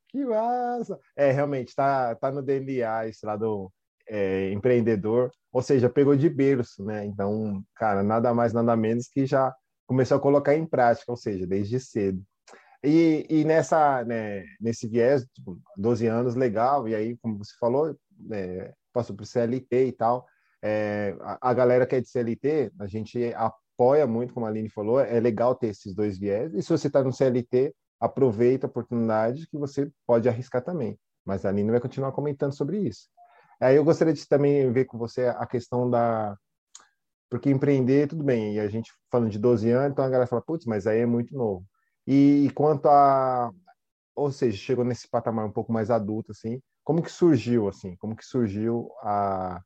que 0.09 0.25
massa! 0.25 0.99
É, 1.15 1.31
realmente, 1.31 1.75
tá, 1.75 2.15
tá 2.15 2.31
no 2.31 2.41
DNA 2.41 3.07
esse 3.07 3.25
lado 3.25 3.71
é, 4.07 4.51
empreendedor, 4.51 5.31
ou 5.51 5.61
seja, 5.61 5.89
pegou 5.89 6.15
de 6.15 6.29
berço, 6.29 6.83
né? 6.83 7.05
Então, 7.05 7.63
cara, 7.75 8.01
nada 8.01 8.33
mais, 8.33 8.53
nada 8.53 8.75
menos 8.75 9.07
que 9.07 9.25
já 9.25 9.53
começou 9.85 10.17
a 10.17 10.21
colocar 10.21 10.55
em 10.55 10.65
prática, 10.65 11.11
ou 11.11 11.17
seja, 11.17 11.45
desde 11.45 11.79
cedo. 11.79 12.23
E, 12.83 13.25
e 13.29 13.43
nessa, 13.43 14.03
né, 14.05 14.45
nesse 14.61 14.87
viés, 14.87 15.25
tipo, 15.33 15.59
12 15.75 16.07
anos, 16.07 16.35
legal, 16.35 16.87
e 16.87 16.95
aí, 16.95 17.17
como 17.17 17.37
você 17.37 17.53
falou, 17.59 17.95
é, 18.31 18.73
passou 18.93 19.15
para 19.15 19.23
o 19.23 19.25
CLT 19.25 19.87
e 19.87 19.91
tal. 19.91 20.25
É, 20.61 21.15
a, 21.21 21.49
a, 21.49 21.53
galera 21.53 21.85
que 21.85 21.95
é 21.95 22.01
de 22.01 22.09
CLT, 22.09 22.71
a 22.79 22.87
gente 22.87 23.33
apoia 23.35 24.07
muito, 24.07 24.33
como 24.33 24.45
a 24.45 24.49
Aline 24.49 24.69
falou, 24.69 24.99
é 24.99 25.19
legal 25.19 25.55
ter 25.55 25.67
esses 25.67 25.93
dois 25.93 26.17
viés. 26.17 26.53
E 26.53 26.61
se 26.61 26.69
você 26.69 26.87
está 26.87 27.03
no 27.03 27.13
CLT, 27.13 27.73
aproveita 27.99 28.65
a 28.65 28.69
oportunidade 28.69 29.47
que 29.47 29.57
você 29.57 29.91
pode 30.05 30.27
arriscar 30.27 30.63
também. 30.63 30.97
Mas 31.25 31.45
a 31.45 31.49
Aline 31.49 31.71
vai 31.71 31.79
continuar 31.79 32.11
comentando 32.11 32.53
sobre 32.53 32.79
isso. 32.79 33.09
Aí 33.59 33.75
eu 33.75 33.83
gostaria 33.83 34.13
de 34.13 34.27
também 34.27 34.71
ver 34.71 34.85
com 34.85 34.97
você 34.97 35.25
a 35.25 35.45
questão 35.45 35.89
da, 35.89 36.37
Porque 37.29 37.49
empreender, 37.49 38.07
tudo 38.07 38.23
bem, 38.23 38.55
e 38.55 38.59
a 38.59 38.67
gente 38.67 38.91
falando 39.11 39.31
de 39.31 39.39
12 39.39 39.69
anos, 39.71 39.91
então 39.91 40.05
a 40.05 40.09
galera 40.09 40.27
fala, 40.27 40.41
putz, 40.41 40.65
mas 40.65 40.87
aí 40.87 40.99
é 40.99 41.05
muito 41.05 41.35
novo. 41.35 41.65
E 42.05 42.49
quanto 42.55 42.87
a, 42.87 43.51
ou 44.15 44.31
seja, 44.31 44.57
chegou 44.57 44.85
nesse 44.85 45.09
patamar 45.09 45.45
um 45.45 45.51
pouco 45.51 45.71
mais 45.73 45.91
adulto, 45.91 46.31
assim, 46.31 46.61
como 46.83 47.01
que 47.03 47.11
surgiu, 47.11 47.67
assim, 47.67 47.95
como 47.97 48.15
que 48.15 48.25
surgiu 48.25 48.89
a, 49.01 49.61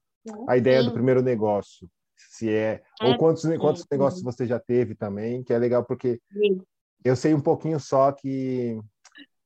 a 0.47 0.57
ideia 0.57 0.83
do 0.83 0.91
primeiro 0.91 1.21
negócio? 1.21 1.89
Se 2.15 2.49
é, 2.49 2.81
é 3.01 3.07
ou 3.07 3.17
quantos, 3.17 3.43
quantos 3.57 3.85
negócios 3.89 4.21
você 4.21 4.45
já 4.45 4.59
teve 4.59 4.95
também, 4.95 5.43
que 5.43 5.53
é 5.53 5.57
legal 5.57 5.83
porque 5.83 6.19
sim. 6.31 6.61
eu 7.03 7.15
sei 7.15 7.33
um 7.33 7.41
pouquinho 7.41 7.79
só 7.79 8.11
que 8.11 8.79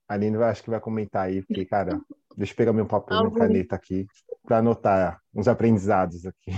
a 0.08 0.13
Aline 0.13 0.38
acho 0.38 0.63
que 0.63 0.70
vai 0.70 0.79
comentar 0.79 1.27
aí, 1.27 1.41
porque, 1.41 1.65
cara, 1.65 1.89
deixa 2.38 2.53
eu 2.53 2.58
pegar 2.58 2.74
meu 2.74 2.86
papel, 2.86 3.20
minha 3.22 3.32
caneta 3.32 3.75
aqui, 3.75 4.05
para 4.44 4.60
anotar 4.60 5.22
uns 5.34 5.48
aprendizados 5.48 6.25
aqui. 6.25 6.51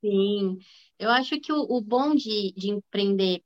Sim, 0.00 0.58
eu 0.98 1.10
acho 1.10 1.40
que 1.40 1.52
o, 1.52 1.60
o 1.60 1.80
bom 1.80 2.14
de, 2.14 2.52
de 2.56 2.70
empreender 2.70 3.42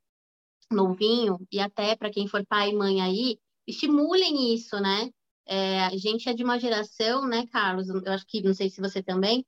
novinho, 0.70 1.38
e 1.50 1.59
até 1.61 1.97
para 1.97 2.11
quem 2.11 2.28
for 2.28 2.44
pai 2.47 2.70
e 2.70 2.75
mãe 2.75 3.00
aí, 3.00 3.38
estimulem 3.66 4.54
isso, 4.54 4.78
né? 4.80 5.11
É, 5.47 5.80
a 5.80 5.97
gente 5.97 6.28
é 6.28 6.32
de 6.32 6.44
uma 6.44 6.59
geração, 6.59 7.26
né, 7.26 7.47
Carlos? 7.49 7.88
Eu 7.88 8.12
acho 8.12 8.25
que, 8.26 8.42
não 8.42 8.54
sei 8.54 8.70
se 8.70 8.80
você 8.80 9.02
também, 9.02 9.44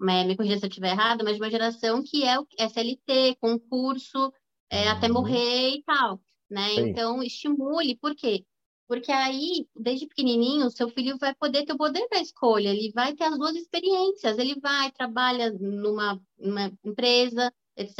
me 0.00 0.36
corrija 0.36 0.58
se 0.58 0.64
eu 0.64 0.68
estiver 0.68 0.90
errada, 0.90 1.24
mas 1.24 1.36
de 1.36 1.42
uma 1.42 1.50
geração 1.50 2.02
que 2.02 2.24
é 2.24 2.38
o 2.38 2.46
SLT, 2.58 3.36
concurso, 3.40 4.32
é, 4.70 4.88
até 4.88 5.06
uhum. 5.06 5.14
morrer 5.14 5.70
e 5.76 5.82
tal, 5.84 6.20
né? 6.50 6.68
Sim. 6.70 6.88
Então, 6.88 7.22
estimule, 7.22 7.96
por 7.96 8.14
quê? 8.14 8.44
Porque 8.86 9.10
aí, 9.10 9.66
desde 9.74 10.06
pequenininho, 10.06 10.70
seu 10.70 10.88
filho 10.90 11.16
vai 11.18 11.34
poder 11.34 11.64
ter 11.64 11.72
o 11.72 11.78
poder 11.78 12.06
da 12.10 12.20
escolha, 12.20 12.68
ele 12.68 12.92
vai 12.92 13.14
ter 13.14 13.24
as 13.24 13.38
duas 13.38 13.56
experiências, 13.56 14.38
ele 14.38 14.60
vai, 14.60 14.90
trabalha 14.92 15.50
numa, 15.52 16.20
numa 16.38 16.70
empresa, 16.84 17.52
etc., 17.76 17.96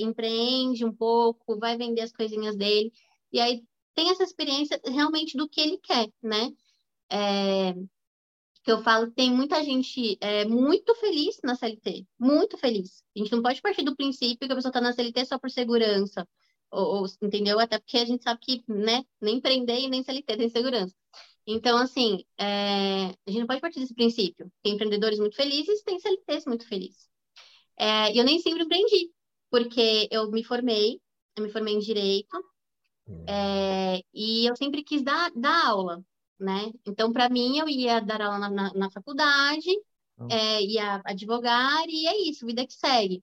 empreende 0.00 0.84
um 0.84 0.92
pouco, 0.92 1.58
vai 1.58 1.76
vender 1.76 2.00
as 2.00 2.12
coisinhas 2.12 2.56
dele, 2.56 2.92
e 3.32 3.40
aí 3.40 3.62
tem 3.94 4.10
essa 4.10 4.24
experiência 4.24 4.80
realmente 4.84 5.36
do 5.36 5.48
que 5.48 5.60
ele 5.60 5.78
quer, 5.78 6.08
né? 6.20 6.50
É, 7.10 7.74
que 8.64 8.72
eu 8.72 8.82
falo 8.82 9.10
tem 9.10 9.30
muita 9.30 9.62
gente 9.62 10.16
é, 10.20 10.46
muito 10.46 10.94
feliz 10.94 11.38
na 11.44 11.54
CLT, 11.54 12.06
muito 12.18 12.56
feliz. 12.56 13.04
A 13.14 13.18
gente 13.18 13.30
não 13.32 13.42
pode 13.42 13.60
partir 13.60 13.82
do 13.82 13.94
princípio 13.94 14.48
que 14.48 14.52
a 14.52 14.56
pessoa 14.56 14.70
está 14.70 14.80
na 14.80 14.92
CLT 14.92 15.26
só 15.26 15.38
por 15.38 15.50
segurança, 15.50 16.26
ou, 16.70 17.02
ou, 17.02 17.06
entendeu? 17.22 17.60
Até 17.60 17.78
porque 17.78 17.98
a 17.98 18.06
gente 18.06 18.24
sabe 18.24 18.40
que, 18.40 18.64
né, 18.66 19.04
nem 19.20 19.38
prender 19.38 19.80
e 19.80 19.88
nem 19.88 20.02
CLT 20.02 20.36
tem 20.38 20.48
segurança. 20.48 20.94
Então, 21.46 21.76
assim, 21.76 22.24
é, 22.38 23.04
a 23.26 23.30
gente 23.30 23.40
não 23.40 23.46
pode 23.46 23.60
partir 23.60 23.80
desse 23.80 23.94
princípio. 23.94 24.50
Tem 24.62 24.72
empreendedores 24.72 25.18
muito 25.18 25.36
felizes, 25.36 25.82
tem 25.82 26.00
CLTs 26.00 26.46
muito 26.46 26.66
felizes. 26.66 27.06
É, 27.78 28.12
e 28.14 28.18
eu 28.18 28.24
nem 28.24 28.38
sempre 28.40 28.62
empreendi, 28.62 29.10
porque 29.50 30.08
eu 30.10 30.30
me 30.30 30.42
formei, 30.42 31.00
eu 31.36 31.42
me 31.44 31.50
formei 31.50 31.74
em 31.74 31.80
Direito, 31.80 32.34
hum. 33.06 33.24
é, 33.28 34.00
e 34.14 34.46
eu 34.48 34.56
sempre 34.56 34.82
quis 34.82 35.02
dar, 35.02 35.30
dar 35.36 35.66
aula, 35.66 36.02
né? 36.38 36.72
Então, 36.86 37.12
para 37.12 37.28
mim, 37.28 37.58
eu 37.58 37.68
ia 37.68 38.00
dar 38.00 38.22
aula 38.22 38.38
na, 38.38 38.50
na, 38.50 38.74
na 38.74 38.90
faculdade, 38.90 39.70
hum. 40.18 40.28
é, 40.30 40.62
ia 40.62 41.00
advogar, 41.04 41.84
e 41.88 42.06
é 42.06 42.28
isso, 42.28 42.46
vida 42.46 42.66
que 42.66 42.74
segue 42.74 43.22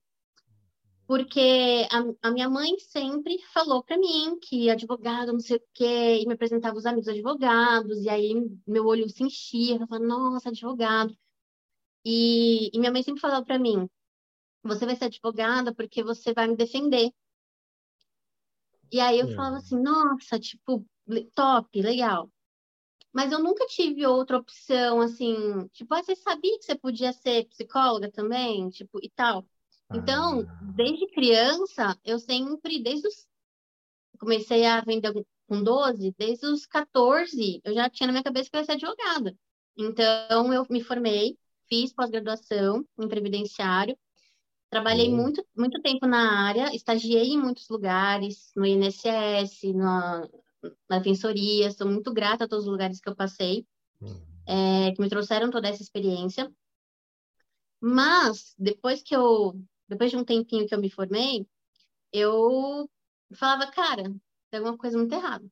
porque 1.12 1.86
a, 1.90 2.28
a, 2.28 2.30
minha 2.30 2.48
mãe 2.48 2.78
sempre 2.78 3.38
falou 3.52 3.82
para 3.82 3.98
mim 3.98 4.38
que 4.40 4.70
advogado, 4.70 5.30
não 5.32 5.40
sei 5.40 5.58
o 5.58 5.62
quê, 5.74 6.22
e 6.22 6.26
me 6.26 6.32
apresentava 6.32 6.74
os 6.74 6.86
amigos 6.86 7.06
advogados, 7.06 7.98
e 7.98 8.08
aí 8.08 8.32
meu 8.66 8.86
olho 8.86 9.06
se 9.10 9.22
enchia, 9.22 9.74
eu 9.74 9.86
falava, 9.86 10.06
nossa, 10.06 10.48
advogado. 10.48 11.14
E, 12.04 12.70
e 12.74 12.78
minha 12.78 12.90
mãe 12.90 13.02
sempre 13.02 13.20
falava 13.20 13.44
para 13.44 13.58
mim, 13.58 13.88
você 14.62 14.86
vai 14.86 14.96
ser 14.96 15.04
advogada 15.06 15.74
porque 15.74 16.02
você 16.02 16.32
vai 16.32 16.48
me 16.48 16.56
defender. 16.56 17.10
E 18.90 18.98
aí 18.98 19.20
eu 19.20 19.34
falava 19.34 19.56
assim, 19.56 19.80
nossa, 19.82 20.38
tipo, 20.38 20.82
top, 21.34 21.82
legal. 21.82 22.30
Mas 23.12 23.30
eu 23.30 23.38
nunca 23.38 23.66
tive 23.66 24.06
outra 24.06 24.38
opção, 24.38 25.00
assim, 25.00 25.68
tipo, 25.68 25.94
ah, 25.94 26.02
você 26.02 26.16
sabia 26.16 26.58
que 26.58 26.64
você 26.64 26.74
podia 26.74 27.12
ser 27.12 27.46
psicóloga 27.48 28.10
também, 28.10 28.70
tipo, 28.70 28.98
e 29.02 29.10
tal. 29.10 29.46
Então, 29.92 30.40
ah. 30.40 30.72
desde 30.74 31.06
criança, 31.08 31.98
eu 32.04 32.18
sempre, 32.18 32.82
desde 32.82 33.06
os. 33.06 33.28
Comecei 34.18 34.64
a 34.64 34.80
vender 34.80 35.12
com 35.46 35.62
12, 35.62 36.14
desde 36.16 36.46
os 36.46 36.64
14, 36.64 37.60
eu 37.64 37.74
já 37.74 37.90
tinha 37.90 38.06
na 38.06 38.12
minha 38.12 38.22
cabeça 38.22 38.48
que 38.48 38.56
eu 38.56 38.60
ia 38.60 38.64
ser 38.64 38.72
advogada. 38.72 39.36
Então, 39.76 40.52
eu 40.52 40.64
me 40.70 40.82
formei, 40.82 41.36
fiz 41.68 41.92
pós-graduação 41.92 42.86
em 42.98 43.08
previdenciário, 43.08 43.98
trabalhei 44.70 45.08
uhum. 45.08 45.16
muito, 45.16 45.44
muito 45.56 45.82
tempo 45.82 46.06
na 46.06 46.46
área, 46.46 46.74
estagiei 46.74 47.32
em 47.32 47.38
muitos 47.38 47.68
lugares, 47.68 48.52
no 48.56 48.64
INSS, 48.64 49.74
na, 49.74 50.26
na 50.88 50.98
defensoria, 50.98 51.70
sou 51.70 51.88
muito 51.88 52.12
grata 52.12 52.44
a 52.44 52.48
todos 52.48 52.66
os 52.66 52.70
lugares 52.70 53.00
que 53.00 53.08
eu 53.08 53.16
passei, 53.16 53.66
uhum. 54.00 54.20
é, 54.46 54.92
que 54.92 55.00
me 55.00 55.08
trouxeram 55.08 55.50
toda 55.50 55.68
essa 55.68 55.82
experiência. 55.82 56.52
Mas, 57.80 58.54
depois 58.58 59.02
que 59.02 59.14
eu 59.14 59.60
depois 59.92 60.10
de 60.10 60.16
um 60.16 60.24
tempinho 60.24 60.66
que 60.66 60.74
eu 60.74 60.80
me 60.80 60.90
formei, 60.90 61.46
eu 62.12 62.88
falava, 63.34 63.70
cara, 63.70 64.04
tem 64.50 64.58
alguma 64.58 64.78
coisa 64.78 64.96
muito 64.96 65.12
errada. 65.12 65.46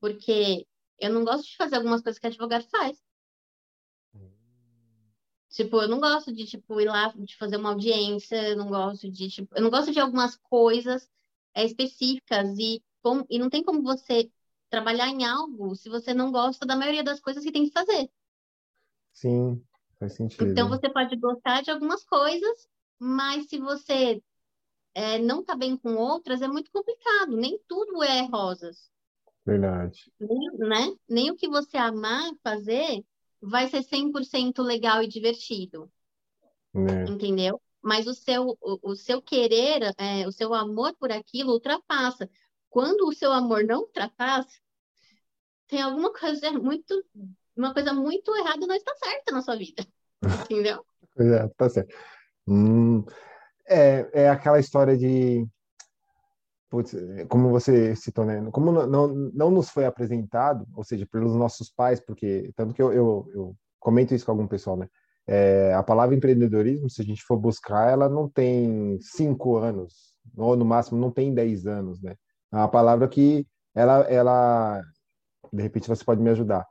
Porque 0.00 0.66
eu 0.98 1.12
não 1.12 1.24
gosto 1.24 1.44
de 1.46 1.56
fazer 1.56 1.76
algumas 1.76 2.02
coisas 2.02 2.18
que 2.18 2.26
advogado 2.26 2.64
faz. 2.68 2.98
Tipo, 5.50 5.82
eu 5.82 5.88
não 5.88 6.00
gosto 6.00 6.32
de, 6.32 6.46
tipo, 6.46 6.80
ir 6.80 6.86
lá 6.86 7.12
de 7.14 7.36
fazer 7.36 7.58
uma 7.58 7.70
audiência, 7.70 8.48
eu 8.48 8.56
não 8.56 8.68
gosto 8.68 9.10
de, 9.10 9.28
tipo, 9.28 9.54
eu 9.54 9.62
não 9.62 9.68
gosto 9.68 9.92
de 9.92 10.00
algumas 10.00 10.34
coisas 10.36 11.06
é, 11.54 11.64
específicas 11.64 12.58
e, 12.58 12.82
com, 13.02 13.24
e 13.28 13.38
não 13.38 13.50
tem 13.50 13.62
como 13.62 13.82
você 13.82 14.30
trabalhar 14.70 15.08
em 15.08 15.24
algo 15.24 15.74
se 15.74 15.88
você 15.88 16.14
não 16.14 16.32
gosta 16.32 16.64
da 16.64 16.76
maioria 16.76 17.04
das 17.04 17.20
coisas 17.20 17.44
que 17.44 17.52
tem 17.52 17.66
que 17.66 17.72
fazer. 17.72 18.10
Sim, 19.12 19.62
faz 19.98 20.14
sentido. 20.14 20.50
Então 20.50 20.68
você 20.68 20.88
pode 20.90 21.14
gostar 21.16 21.62
de 21.62 21.70
algumas 21.70 22.04
coisas 22.04 22.68
mas 23.04 23.48
se 23.48 23.58
você 23.58 24.22
é, 24.94 25.18
não 25.18 25.40
está 25.40 25.56
bem 25.56 25.76
com 25.76 25.96
outras, 25.96 26.40
é 26.40 26.46
muito 26.46 26.70
complicado. 26.70 27.36
Nem 27.36 27.58
tudo 27.66 28.00
é 28.00 28.22
rosas. 28.26 28.88
Verdade. 29.44 30.12
Nem, 30.20 30.52
né? 30.58 30.96
Nem 31.08 31.30
o 31.32 31.36
que 31.36 31.48
você 31.48 31.76
amar 31.76 32.30
fazer 32.44 33.04
vai 33.40 33.66
ser 33.66 33.82
100% 33.82 34.62
legal 34.62 35.02
e 35.02 35.08
divertido. 35.08 35.90
É. 36.72 37.10
Entendeu? 37.10 37.60
Mas 37.82 38.06
o 38.06 38.14
seu, 38.14 38.56
o, 38.60 38.90
o 38.90 38.94
seu 38.94 39.20
querer, 39.20 39.92
é, 39.98 40.28
o 40.28 40.30
seu 40.30 40.54
amor 40.54 40.94
por 40.94 41.10
aquilo 41.10 41.54
ultrapassa. 41.54 42.30
Quando 42.72 43.06
o 43.06 43.12
seu 43.12 43.30
amor 43.30 43.64
não 43.64 43.80
ultrapassa, 43.80 44.58
tem 45.68 45.82
alguma 45.82 46.10
coisa 46.10 46.50
muito, 46.52 47.04
uma 47.54 47.74
coisa 47.74 47.92
muito 47.92 48.34
errada 48.34 48.66
não 48.66 48.74
está 48.74 48.94
certa 48.96 49.30
na 49.30 49.42
sua 49.42 49.56
vida. 49.56 49.86
Entendeu? 50.50 50.82
É, 51.18 51.48
tá 51.48 51.68
certo. 51.68 51.94
Hum, 52.48 53.04
é, 53.68 54.22
é 54.24 54.28
aquela 54.30 54.58
história 54.58 54.96
de. 54.96 55.46
Putz, 56.70 56.96
como 57.28 57.50
você 57.50 57.94
citou, 57.94 58.24
né? 58.24 58.42
Como 58.50 58.72
não, 58.72 58.86
não, 58.86 59.08
não 59.08 59.50
nos 59.50 59.68
foi 59.68 59.84
apresentado, 59.84 60.66
ou 60.74 60.82
seja, 60.82 61.06
pelos 61.06 61.36
nossos 61.36 61.70
pais, 61.70 62.00
porque. 62.00 62.50
Tanto 62.56 62.72
que 62.72 62.80
eu, 62.80 62.90
eu, 62.90 63.30
eu 63.34 63.56
comento 63.78 64.14
isso 64.14 64.24
com 64.24 64.32
algum 64.32 64.48
pessoal, 64.48 64.78
né? 64.78 64.88
É, 65.26 65.74
a 65.74 65.82
palavra 65.82 66.16
empreendedorismo, 66.16 66.88
se 66.88 67.02
a 67.02 67.04
gente 67.04 67.22
for 67.22 67.36
buscar, 67.36 67.92
ela 67.92 68.08
não 68.08 68.30
tem 68.30 68.98
cinco 69.02 69.58
anos, 69.58 70.14
ou 70.38 70.56
no 70.56 70.64
máximo 70.64 70.98
não 70.98 71.10
tem 71.10 71.34
dez 71.34 71.66
anos, 71.66 72.00
né? 72.00 72.16
É 72.52 72.56
uma 72.56 72.68
palavra 72.68 73.08
que 73.08 73.46
ela, 73.74 74.00
ela, 74.02 74.82
de 75.52 75.62
repente 75.62 75.88
você 75.88 76.04
pode 76.04 76.20
me 76.20 76.30
ajudar. 76.30 76.66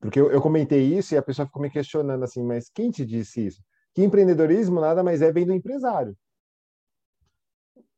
Porque 0.00 0.20
eu, 0.20 0.30
eu 0.30 0.40
comentei 0.40 0.82
isso 0.82 1.14
e 1.14 1.18
a 1.18 1.22
pessoa 1.22 1.46
ficou 1.46 1.60
me 1.60 1.70
questionando 1.70 2.22
assim, 2.24 2.42
mas 2.42 2.70
quem 2.70 2.90
te 2.90 3.04
disse 3.04 3.46
isso? 3.46 3.62
que 3.94 4.02
empreendedorismo 4.02 4.80
nada 4.80 5.02
mais 5.02 5.22
é 5.22 5.32
vem 5.32 5.46
do 5.46 5.52
empresário. 5.52 6.16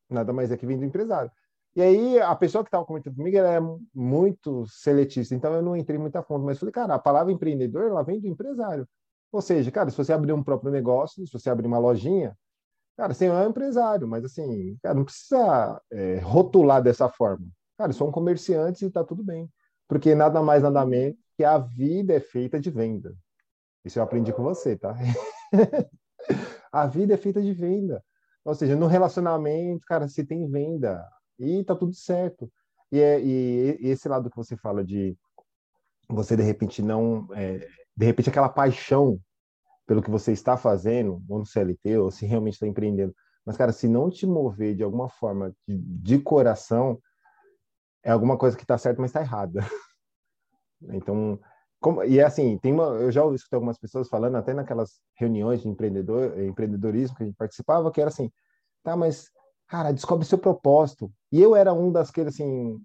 Nada 0.08 0.32
mais 0.32 0.50
é 0.50 0.56
que 0.56 0.66
vem 0.66 0.78
do 0.78 0.84
empresário. 0.84 1.30
E 1.74 1.80
aí, 1.80 2.20
a 2.20 2.34
pessoa 2.34 2.62
que 2.62 2.68
estava 2.68 2.84
comentando 2.84 3.16
comigo, 3.16 3.36
ela 3.36 3.54
é 3.54 3.60
muito 3.94 4.66
seletista, 4.66 5.34
então 5.34 5.54
eu 5.54 5.62
não 5.62 5.74
entrei 5.74 5.98
muito 5.98 6.16
a 6.16 6.22
fundo, 6.22 6.44
mas 6.44 6.58
falei, 6.58 6.72
cara, 6.72 6.94
a 6.94 6.98
palavra 6.98 7.32
empreendedor, 7.32 7.88
ela 7.88 8.02
vem 8.02 8.20
do 8.20 8.28
empresário. 8.28 8.86
Ou 9.30 9.40
seja, 9.40 9.70
cara, 9.70 9.88
se 9.88 9.96
você 9.96 10.12
abrir 10.12 10.34
um 10.34 10.42
próprio 10.42 10.70
negócio, 10.70 11.26
se 11.26 11.32
você 11.32 11.48
abrir 11.48 11.66
uma 11.66 11.78
lojinha, 11.78 12.36
cara, 12.96 13.14
você 13.14 13.26
é 13.26 13.32
um 13.32 13.48
empresário, 13.48 14.06
mas 14.06 14.24
assim, 14.24 14.76
cara, 14.82 14.94
não 14.94 15.04
precisa 15.04 15.80
é, 15.90 16.18
rotular 16.18 16.82
dessa 16.82 17.08
forma. 17.08 17.46
Cara, 17.78 17.92
são 17.92 18.10
comerciantes 18.12 18.82
e 18.82 18.90
tá 18.90 19.02
tudo 19.04 19.24
bem. 19.24 19.50
Porque 19.88 20.14
nada 20.14 20.42
mais, 20.42 20.62
nada 20.62 20.84
menos 20.86 21.16
que 21.36 21.44
a 21.44 21.58
vida 21.58 22.14
é 22.14 22.20
feita 22.20 22.60
de 22.60 22.70
venda. 22.70 23.14
Isso 23.84 23.98
eu 23.98 24.02
aprendi 24.02 24.32
com 24.32 24.42
você, 24.42 24.76
tá? 24.76 24.94
a 26.72 26.86
vida 26.86 27.14
é 27.14 27.16
feita 27.16 27.42
de 27.42 27.52
venda. 27.52 28.02
Ou 28.44 28.54
seja, 28.54 28.76
no 28.76 28.86
relacionamento, 28.86 29.84
cara, 29.86 30.08
se 30.08 30.24
tem 30.24 30.48
venda 30.48 31.04
e 31.38 31.64
tá 31.64 31.74
tudo 31.74 31.94
certo. 31.94 32.50
E, 32.90 33.00
é, 33.00 33.20
e 33.20 33.78
esse 33.80 34.08
lado 34.08 34.30
que 34.30 34.36
você 34.36 34.56
fala 34.56 34.84
de 34.84 35.16
você 36.08 36.36
de 36.36 36.42
repente 36.42 36.82
não, 36.82 37.26
é, 37.32 37.66
de 37.96 38.06
repente 38.06 38.28
aquela 38.28 38.48
paixão 38.48 39.18
pelo 39.92 40.02
que 40.02 40.10
você 40.10 40.32
está 40.32 40.56
fazendo, 40.56 41.22
ou 41.28 41.40
no 41.40 41.44
CLT, 41.44 41.98
ou 41.98 42.10
se 42.10 42.24
realmente 42.24 42.54
está 42.54 42.66
empreendendo, 42.66 43.14
Mas, 43.44 43.58
cara, 43.58 43.72
se 43.72 43.86
não 43.86 44.08
te 44.08 44.26
mover 44.26 44.74
de 44.74 44.82
alguma 44.82 45.06
forma, 45.06 45.54
de, 45.68 45.76
de 45.76 46.18
coração, 46.18 46.98
é 48.02 48.10
alguma 48.10 48.38
coisa 48.38 48.56
que 48.56 48.64
está 48.64 48.78
certa, 48.78 49.02
mas 49.02 49.10
está 49.10 49.20
errada. 49.20 49.60
Então, 50.94 51.38
como, 51.78 52.02
e 52.02 52.18
é 52.18 52.24
assim, 52.24 52.58
tem 52.58 52.72
uma, 52.72 52.86
eu 52.86 53.12
já 53.12 53.22
ouvi 53.22 53.38
algumas 53.52 53.78
pessoas 53.78 54.08
falando, 54.08 54.34
até 54.34 54.52
naquelas 54.52 55.00
reuniões 55.14 55.62
de 55.62 55.68
empreendedor, 55.68 56.36
empreendedorismo 56.40 57.16
que 57.16 57.22
a 57.22 57.26
gente 57.26 57.36
participava, 57.36 57.92
que 57.92 58.00
era 58.00 58.08
assim, 58.08 58.32
tá, 58.82 58.96
mas, 58.96 59.30
cara, 59.68 59.92
descobre 59.92 60.26
seu 60.26 60.38
propósito. 60.38 61.12
E 61.30 61.40
eu 61.40 61.54
era 61.54 61.72
um 61.72 61.92
das 61.92 62.10
que, 62.10 62.20
assim, 62.22 62.80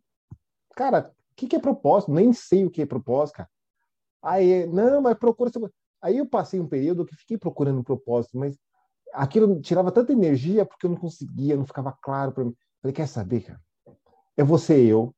cara, 0.75 1.11
o 1.31 1.35
que, 1.35 1.47
que 1.47 1.55
é 1.55 1.59
propósito? 1.59 2.11
Nem 2.11 2.33
sei 2.33 2.65
o 2.65 2.69
que 2.69 2.83
é 2.83 2.85
propósito, 2.85 3.37
cara. 3.37 3.49
Aí, 4.21 4.67
não, 4.67 5.01
mas 5.01 5.17
procura 5.17 5.49
seu... 5.49 5.71
Aí 6.01 6.17
eu 6.17 6.25
passei 6.25 6.59
um 6.59 6.67
período 6.67 7.05
que 7.05 7.15
fiquei 7.15 7.37
procurando 7.37 7.79
um 7.79 7.83
propósito, 7.83 8.37
mas 8.37 8.57
aquilo 9.13 9.59
tirava 9.61 9.91
tanta 9.91 10.13
energia 10.13 10.65
porque 10.65 10.85
eu 10.85 10.91
não 10.91 10.97
conseguia, 10.97 11.55
não 11.55 11.65
ficava 11.65 11.91
claro 12.01 12.31
para 12.31 12.45
mim. 12.45 12.55
Falei, 12.81 12.93
quer 12.93 13.07
saber, 13.07 13.41
cara? 13.41 13.61
Eu 14.35 14.45
vou 14.45 14.57
ser 14.57 14.79
eu, 14.79 15.13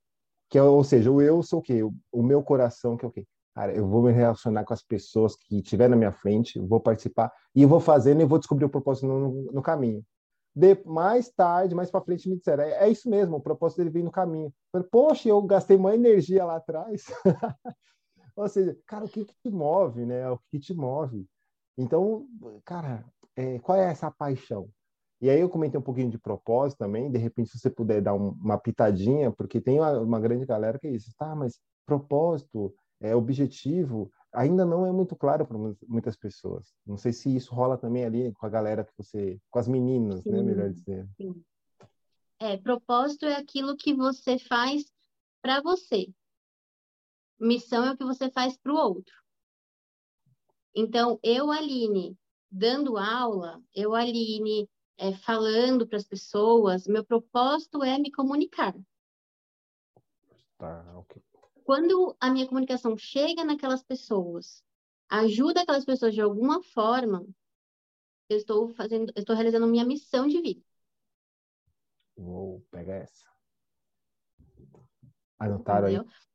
que 0.49 0.57
é, 0.57 0.63
ou 0.63 0.83
seja, 0.83 1.11
o 1.11 1.21
eu 1.21 1.43
sou 1.43 1.59
o 1.59 1.61
quê? 1.61 1.83
O, 1.83 1.93
o 2.11 2.23
meu 2.23 2.41
coração, 2.41 2.95
que 2.95 3.05
é 3.05 3.07
o 3.07 3.11
quê? 3.11 3.27
Cara, 3.53 3.73
eu 3.73 3.87
vou 3.87 4.01
me 4.01 4.11
relacionar 4.11 4.63
com 4.63 4.73
as 4.73 4.81
pessoas 4.81 5.35
que 5.35 5.57
estiver 5.57 5.89
na 5.89 5.95
minha 5.95 6.13
frente, 6.13 6.59
vou 6.59 6.79
participar 6.79 7.31
e 7.53 7.65
vou 7.65 7.79
fazendo 7.79 8.21
e 8.21 8.25
vou 8.25 8.39
descobrir 8.39 8.65
o 8.65 8.69
propósito 8.69 9.07
no, 9.07 9.51
no 9.51 9.61
caminho. 9.61 10.03
De, 10.55 10.81
mais 10.85 11.29
tarde, 11.29 11.75
mais 11.75 11.91
para 11.91 12.01
frente, 12.01 12.29
me 12.29 12.37
disseram: 12.37 12.63
é, 12.63 12.85
é, 12.85 12.89
isso 12.89 13.09
mesmo, 13.09 13.37
o 13.37 13.41
propósito 13.41 13.79
dele 13.79 13.89
vem 13.89 14.03
no 14.03 14.11
caminho. 14.11 14.47
Eu 14.47 14.53
falei, 14.71 14.87
Poxa, 14.89 15.29
eu 15.29 15.41
gastei 15.41 15.77
uma 15.77 15.93
energia 15.93 16.45
lá 16.45 16.55
atrás. 16.55 17.03
Ou 18.39 18.47
seja, 18.47 18.77
cara, 18.85 19.03
o 19.03 19.09
que, 19.09 19.25
que 19.25 19.33
te 19.43 19.49
move, 19.49 20.05
né? 20.05 20.29
O 20.29 20.39
que 20.49 20.59
te 20.59 20.73
move. 20.73 21.27
Então, 21.77 22.25
cara, 22.63 23.05
é, 23.35 23.59
qual 23.59 23.77
é 23.77 23.91
essa 23.91 24.09
paixão? 24.09 24.69
E 25.21 25.29
aí 25.29 25.41
eu 25.41 25.49
comentei 25.49 25.77
um 25.77 25.83
pouquinho 25.83 26.09
de 26.09 26.17
propósito 26.17 26.79
também, 26.79 27.11
de 27.11 27.17
repente 27.17 27.49
se 27.49 27.59
você 27.59 27.69
puder 27.69 28.01
dar 28.01 28.13
um, 28.13 28.29
uma 28.29 28.57
pitadinha, 28.57 29.29
porque 29.29 29.59
tem 29.59 29.77
uma, 29.77 29.99
uma, 29.99 30.19
grande 30.21 30.45
galera 30.45 30.79
que 30.79 30.87
é 30.87 30.91
isso, 30.91 31.11
tá, 31.17 31.35
mas 31.35 31.59
propósito, 31.85 32.73
é, 33.01 33.13
objetivo, 33.13 34.09
ainda 34.31 34.63
não 34.63 34.85
é 34.85 34.91
muito 34.93 35.17
claro 35.17 35.45
para 35.45 35.57
muitas 35.85 36.15
pessoas. 36.15 36.73
Não 36.85 36.95
sei 36.95 37.11
se 37.11 37.35
isso 37.35 37.53
rola 37.53 37.77
também 37.77 38.05
ali 38.05 38.31
com 38.31 38.45
a 38.45 38.49
galera 38.49 38.85
que 38.85 38.93
você, 38.97 39.37
com 39.49 39.59
as 39.59 39.67
meninas, 39.67 40.23
né, 40.23 40.31
sim, 40.31 40.31
né, 40.31 40.43
melhor 40.43 40.69
dizer. 40.69 41.09
Sim. 41.17 41.43
É, 42.39 42.55
propósito 42.55 43.25
é 43.25 43.35
aquilo 43.35 43.75
que 43.75 43.93
você 43.93 44.39
faz 44.39 44.85
para 45.41 45.61
você. 45.61 46.07
Missão 47.39 47.85
é 47.85 47.91
o 47.91 47.97
que 47.97 48.03
você 48.03 48.29
faz 48.29 48.57
para 48.57 48.73
o 48.73 48.77
outro. 48.77 49.15
Então, 50.75 51.19
eu, 51.23 51.51
Aline, 51.51 52.17
dando 52.51 52.97
aula, 52.97 53.61
eu, 53.73 53.95
Aline, 53.95 54.69
é, 54.97 55.13
falando 55.13 55.87
para 55.87 55.97
as 55.97 56.05
pessoas, 56.05 56.85
meu 56.85 57.03
propósito 57.03 57.83
é 57.83 57.97
me 57.97 58.11
comunicar. 58.11 58.75
Tá, 60.57 60.97
ok. 60.97 61.23
Quando 61.63 62.15
a 62.19 62.29
minha 62.29 62.47
comunicação 62.47 62.97
chega 62.97 63.45
naquelas 63.45 63.83
pessoas, 63.83 64.63
ajuda 65.07 65.61
aquelas 65.61 65.85
pessoas 65.85 66.13
de 66.13 66.21
alguma 66.21 66.61
forma, 66.61 67.25
eu 68.27 68.37
estou 68.37 68.69
fazendo, 68.69 69.11
eu 69.15 69.21
estou 69.21 69.35
realizando 69.35 69.67
minha 69.67 69.85
missão 69.85 70.27
de 70.27 70.41
vida. 70.41 70.61
Vou 72.15 72.61
pegar 72.69 72.95
essa. 72.95 73.25
Anotaram 75.39 75.87
Entendeu? 75.87 76.03
aí? 76.03 76.28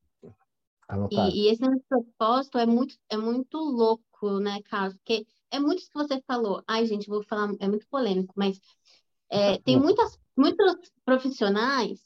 E, 1.11 1.47
e 1.47 1.49
esse 1.49 1.63
propósito 1.89 2.59
é 2.59 2.67
muito, 2.67 2.97
é 3.09 3.17
muito 3.17 3.59
louco, 3.59 4.41
né, 4.41 4.63
Carlos? 4.63 4.95
Porque 4.97 5.27
é 5.51 5.61
muito 5.61 5.81
isso 5.81 5.91
que 5.91 5.99
você 5.99 6.23
falou. 6.27 6.63
Ai, 6.67 6.87
gente, 6.87 7.09
vou 7.09 7.23
falar, 7.23 7.53
é 7.61 7.69
muito 7.69 7.87
polêmico, 7.89 8.33
mas 8.37 8.61
é, 9.31 9.59
tem 9.59 9.79
muitas, 9.79 10.19
muitos 10.37 10.93
profissionais 11.05 12.01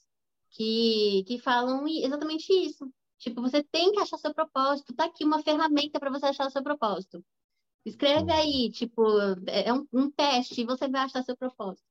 que, 0.51 1.25
que 1.27 1.39
falam 1.39 1.87
exatamente 1.89 2.53
isso. 2.53 2.93
Tipo, 3.19 3.43
você 3.43 3.63
tem 3.65 3.93
que 3.93 4.01
achar 4.01 4.19
seu 4.19 4.33
propósito. 4.35 4.95
Tá 4.95 5.07
aqui 5.07 5.25
uma 5.25 5.43
ferramenta 5.43 5.99
para 5.99 6.11
você 6.11 6.27
achar 6.27 6.47
o 6.47 6.51
seu 6.51 6.63
propósito. 6.63 7.25
Escreve 7.85 8.33
aí, 8.33 8.71
tipo, 8.71 9.03
é 9.49 9.73
um, 9.73 9.87
um 9.93 10.11
teste 10.11 10.61
e 10.61 10.65
você 10.65 10.89
vai 10.89 11.03
achar 11.03 11.23
seu 11.25 11.37
propósito. 11.37 11.85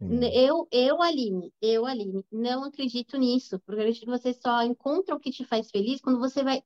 Eu, 0.00 0.66
eu, 0.70 1.02
Aline, 1.02 1.52
eu, 1.60 1.84
Aline, 1.84 2.24
não 2.32 2.64
acredito 2.64 3.18
nisso, 3.18 3.58
porque 3.60 3.80
eu 3.80 3.84
acredito 3.84 4.04
que 4.04 4.10
você 4.10 4.32
só 4.32 4.62
encontra 4.62 5.14
o 5.14 5.20
que 5.20 5.30
te 5.30 5.44
faz 5.44 5.70
feliz 5.70 6.00
quando 6.00 6.18
você 6.18 6.42
vai 6.42 6.62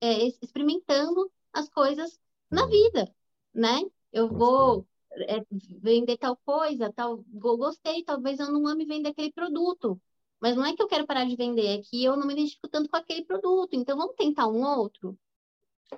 é, 0.00 0.24
experimentando 0.40 1.30
as 1.52 1.68
coisas 1.68 2.20
na 2.48 2.66
vida, 2.66 3.12
né? 3.52 3.80
Eu 4.12 4.28
vou 4.28 4.86
é, 5.12 5.44
vender 5.82 6.16
tal 6.18 6.36
coisa, 6.36 6.92
tal, 6.92 7.24
gostei, 7.32 8.04
talvez 8.04 8.38
eu 8.38 8.52
não 8.52 8.66
ame 8.68 8.84
vender 8.84 9.08
aquele 9.08 9.32
produto. 9.32 10.00
Mas 10.40 10.56
não 10.56 10.64
é 10.64 10.74
que 10.74 10.82
eu 10.82 10.88
quero 10.88 11.06
parar 11.06 11.24
de 11.26 11.36
vender, 11.36 11.66
é 11.66 11.82
que 11.82 12.02
eu 12.04 12.16
não 12.16 12.26
me 12.26 12.32
identifico 12.32 12.68
tanto 12.68 12.88
com 12.88 12.96
aquele 12.96 13.24
produto. 13.24 13.74
Então 13.74 13.96
vamos 13.98 14.14
tentar 14.14 14.46
um 14.46 14.64
outro. 14.64 15.18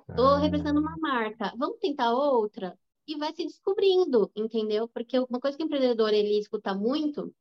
Estou 0.08 0.28
ah. 0.28 0.38
representando 0.38 0.80
uma 0.80 0.96
marca, 0.96 1.52
vamos 1.56 1.78
tentar 1.78 2.12
outra 2.12 2.76
e 3.06 3.16
vai 3.16 3.34
se 3.34 3.44
descobrindo, 3.44 4.30
entendeu? 4.36 4.88
Porque 4.88 5.18
uma 5.18 5.40
coisa 5.40 5.56
que 5.56 5.64
o 5.64 5.66
empreendedor 5.66 6.12
ele 6.14 6.38
escuta 6.38 6.74
muito, 6.74 7.34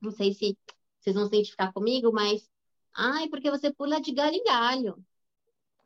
não 0.00 0.10
sei 0.10 0.34
se 0.34 0.58
vocês 1.00 1.16
vão 1.16 1.26
se 1.26 1.34
identificar 1.34 1.72
comigo, 1.72 2.12
mas 2.12 2.50
ai, 2.94 3.28
porque 3.28 3.50
você 3.50 3.72
pula 3.72 4.00
de 4.00 4.12
galho 4.12 4.36
em 4.36 4.44
galho 4.44 5.04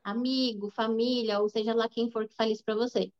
amigo, 0.08 0.70
família, 0.70 1.40
ou 1.40 1.48
seja 1.48 1.74
lá 1.74 1.88
quem 1.88 2.10
for 2.10 2.26
que 2.28 2.34
fale 2.34 2.52
isso 2.52 2.64
para 2.64 2.74
você. 2.74 3.12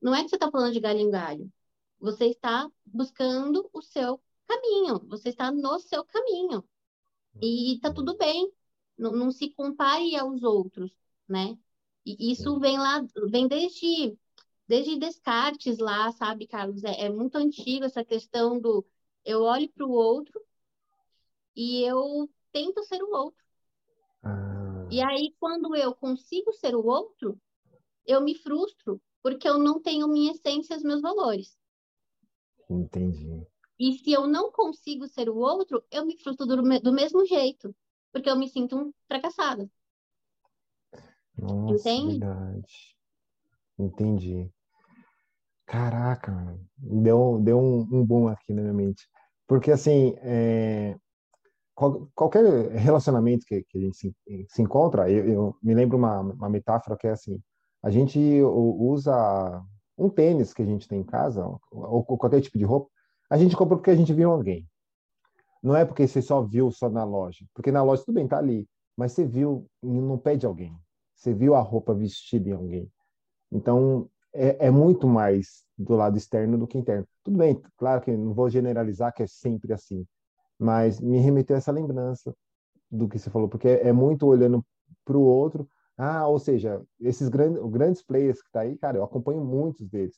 Não 0.00 0.14
é 0.14 0.22
que 0.22 0.30
você 0.30 0.36
está 0.36 0.50
falando 0.50 0.72
de 0.72 0.80
galho 0.80 1.00
em 1.00 1.10
galho. 1.10 1.52
Você 2.00 2.26
está 2.26 2.70
buscando 2.86 3.68
o 3.72 3.82
seu 3.82 4.20
caminho. 4.46 5.00
Você 5.08 5.30
está 5.30 5.50
no 5.52 5.78
seu 5.80 6.04
caminho. 6.04 6.64
E 7.42 7.74
está 7.74 7.92
tudo 7.92 8.16
bem. 8.16 8.50
Não, 8.98 9.12
não, 9.12 9.30
se 9.30 9.50
compare 9.50 10.16
aos 10.16 10.42
outros, 10.42 10.92
né? 11.28 11.58
E 12.04 12.32
isso 12.32 12.58
vem 12.60 12.78
lá, 12.78 13.04
vem 13.30 13.48
desde, 13.48 14.18
desde 14.70 14.96
Descartes 14.96 15.78
lá, 15.78 16.12
sabe, 16.12 16.46
Carlos? 16.46 16.84
É, 16.84 17.06
é 17.06 17.08
muito 17.10 17.36
antigo 17.36 17.84
essa 17.84 18.04
questão 18.04 18.60
do 18.60 18.86
eu 19.24 19.42
olho 19.42 19.68
para 19.68 19.84
o 19.84 19.90
outro 19.90 20.40
e 21.56 21.82
eu 21.82 22.30
tento 22.52 22.80
ser 22.84 23.02
o 23.02 23.10
outro. 23.10 23.44
Ah. 24.22 24.86
E 24.88 25.02
aí, 25.02 25.34
quando 25.40 25.74
eu 25.74 25.92
consigo 25.92 26.52
ser 26.52 26.76
o 26.76 26.86
outro, 26.86 27.36
eu 28.06 28.20
me 28.20 28.36
frustro, 28.36 29.02
porque 29.20 29.48
eu 29.48 29.58
não 29.58 29.82
tenho 29.82 30.06
minha 30.06 30.30
essência 30.30 30.76
os 30.76 30.84
meus 30.84 31.00
valores. 31.00 31.58
Entendi. 32.70 33.44
E 33.76 33.94
se 33.94 34.12
eu 34.12 34.28
não 34.28 34.52
consigo 34.52 35.08
ser 35.08 35.28
o 35.28 35.36
outro, 35.36 35.82
eu 35.90 36.06
me 36.06 36.16
frustro 36.16 36.46
do, 36.46 36.62
do 36.78 36.92
mesmo 36.92 37.26
jeito, 37.26 37.74
porque 38.12 38.30
eu 38.30 38.38
me 38.38 38.48
sinto 38.48 38.76
um 38.76 38.92
fracassada. 39.08 39.68
Nossa, 41.36 41.90
Entende? 41.90 42.20
verdade. 42.20 42.96
Entendi. 43.76 44.52
Caraca, 45.70 46.58
deu, 46.76 47.40
deu 47.40 47.56
um, 47.56 47.86
um 47.92 48.04
boom 48.04 48.26
aqui 48.26 48.52
na 48.52 48.60
minha 48.60 48.74
mente. 48.74 49.06
Porque, 49.46 49.70
assim, 49.70 50.16
é, 50.18 50.96
qualquer 52.12 52.72
relacionamento 52.72 53.46
que, 53.46 53.62
que 53.62 53.78
a 53.78 53.80
gente 53.80 53.96
se, 53.96 54.12
se 54.48 54.62
encontra, 54.62 55.08
eu, 55.08 55.24
eu, 55.28 55.56
me 55.62 55.72
lembro 55.72 55.96
uma, 55.96 56.22
uma 56.22 56.48
metáfora 56.50 56.96
que 56.96 57.06
é 57.06 57.12
assim: 57.12 57.40
a 57.84 57.88
gente 57.88 58.18
usa 58.42 59.62
um 59.96 60.08
tênis 60.08 60.52
que 60.52 60.62
a 60.62 60.66
gente 60.66 60.88
tem 60.88 61.02
em 61.02 61.04
casa, 61.04 61.46
ou, 61.70 62.04
qualquer 62.04 62.40
tipo 62.40 62.58
de 62.58 62.64
roupa, 62.64 62.90
a 63.30 63.38
gente 63.38 63.56
compra 63.56 63.76
porque 63.76 63.90
a 63.90 63.96
gente 63.96 64.12
viu 64.12 64.32
alguém. 64.32 64.68
Não 65.62 65.76
é 65.76 65.84
porque 65.84 66.08
você 66.08 66.20
só 66.20 66.42
viu 66.42 66.72
só 66.72 66.90
na 66.90 67.04
loja, 67.04 67.46
porque 67.54 67.70
na 67.70 67.82
loja 67.84 68.02
tudo 68.04 68.16
bem, 68.16 68.26
tá 68.26 68.38
ali, 68.38 68.68
mas 68.96 69.12
você 69.12 69.24
viu 69.24 69.68
no 69.80 70.18
pé 70.18 70.34
de 70.34 70.46
alguém, 70.46 70.76
você 71.14 71.32
viu 71.32 71.54
a 71.54 71.60
roupa 71.60 71.94
vestida 71.94 72.48
em 72.48 72.54
alguém. 72.54 72.90
Então, 73.52 74.10
é, 74.32 74.66
é, 74.66 74.70
muito 74.70 75.06
mais 75.06 75.64
do 75.76 75.94
lado 75.94 76.16
externo 76.16 76.58
do 76.58 76.66
que 76.66 76.78
interno. 76.78 77.06
Tudo 77.24 77.38
bem, 77.38 77.60
claro 77.76 78.00
que 78.00 78.16
não 78.16 78.34
vou 78.34 78.48
generalizar 78.48 79.12
que 79.12 79.22
é 79.22 79.26
sempre 79.26 79.72
assim, 79.72 80.06
mas 80.58 81.00
me 81.00 81.18
remeteu 81.18 81.56
essa 81.56 81.72
lembrança 81.72 82.34
do 82.90 83.08
que 83.08 83.18
você 83.18 83.30
falou, 83.30 83.48
porque 83.48 83.68
é 83.68 83.92
muito 83.92 84.26
olhando 84.26 84.64
para 85.04 85.16
o 85.16 85.22
outro. 85.22 85.68
Ah, 85.96 86.26
ou 86.26 86.38
seja, 86.38 86.82
esses 87.00 87.28
grandes, 87.28 87.62
grandes 87.70 88.02
players 88.02 88.42
que 88.42 88.50
tá 88.50 88.60
aí, 88.60 88.76
cara, 88.78 88.98
eu 88.98 89.04
acompanho 89.04 89.44
muitos 89.44 89.88
deles. 89.88 90.16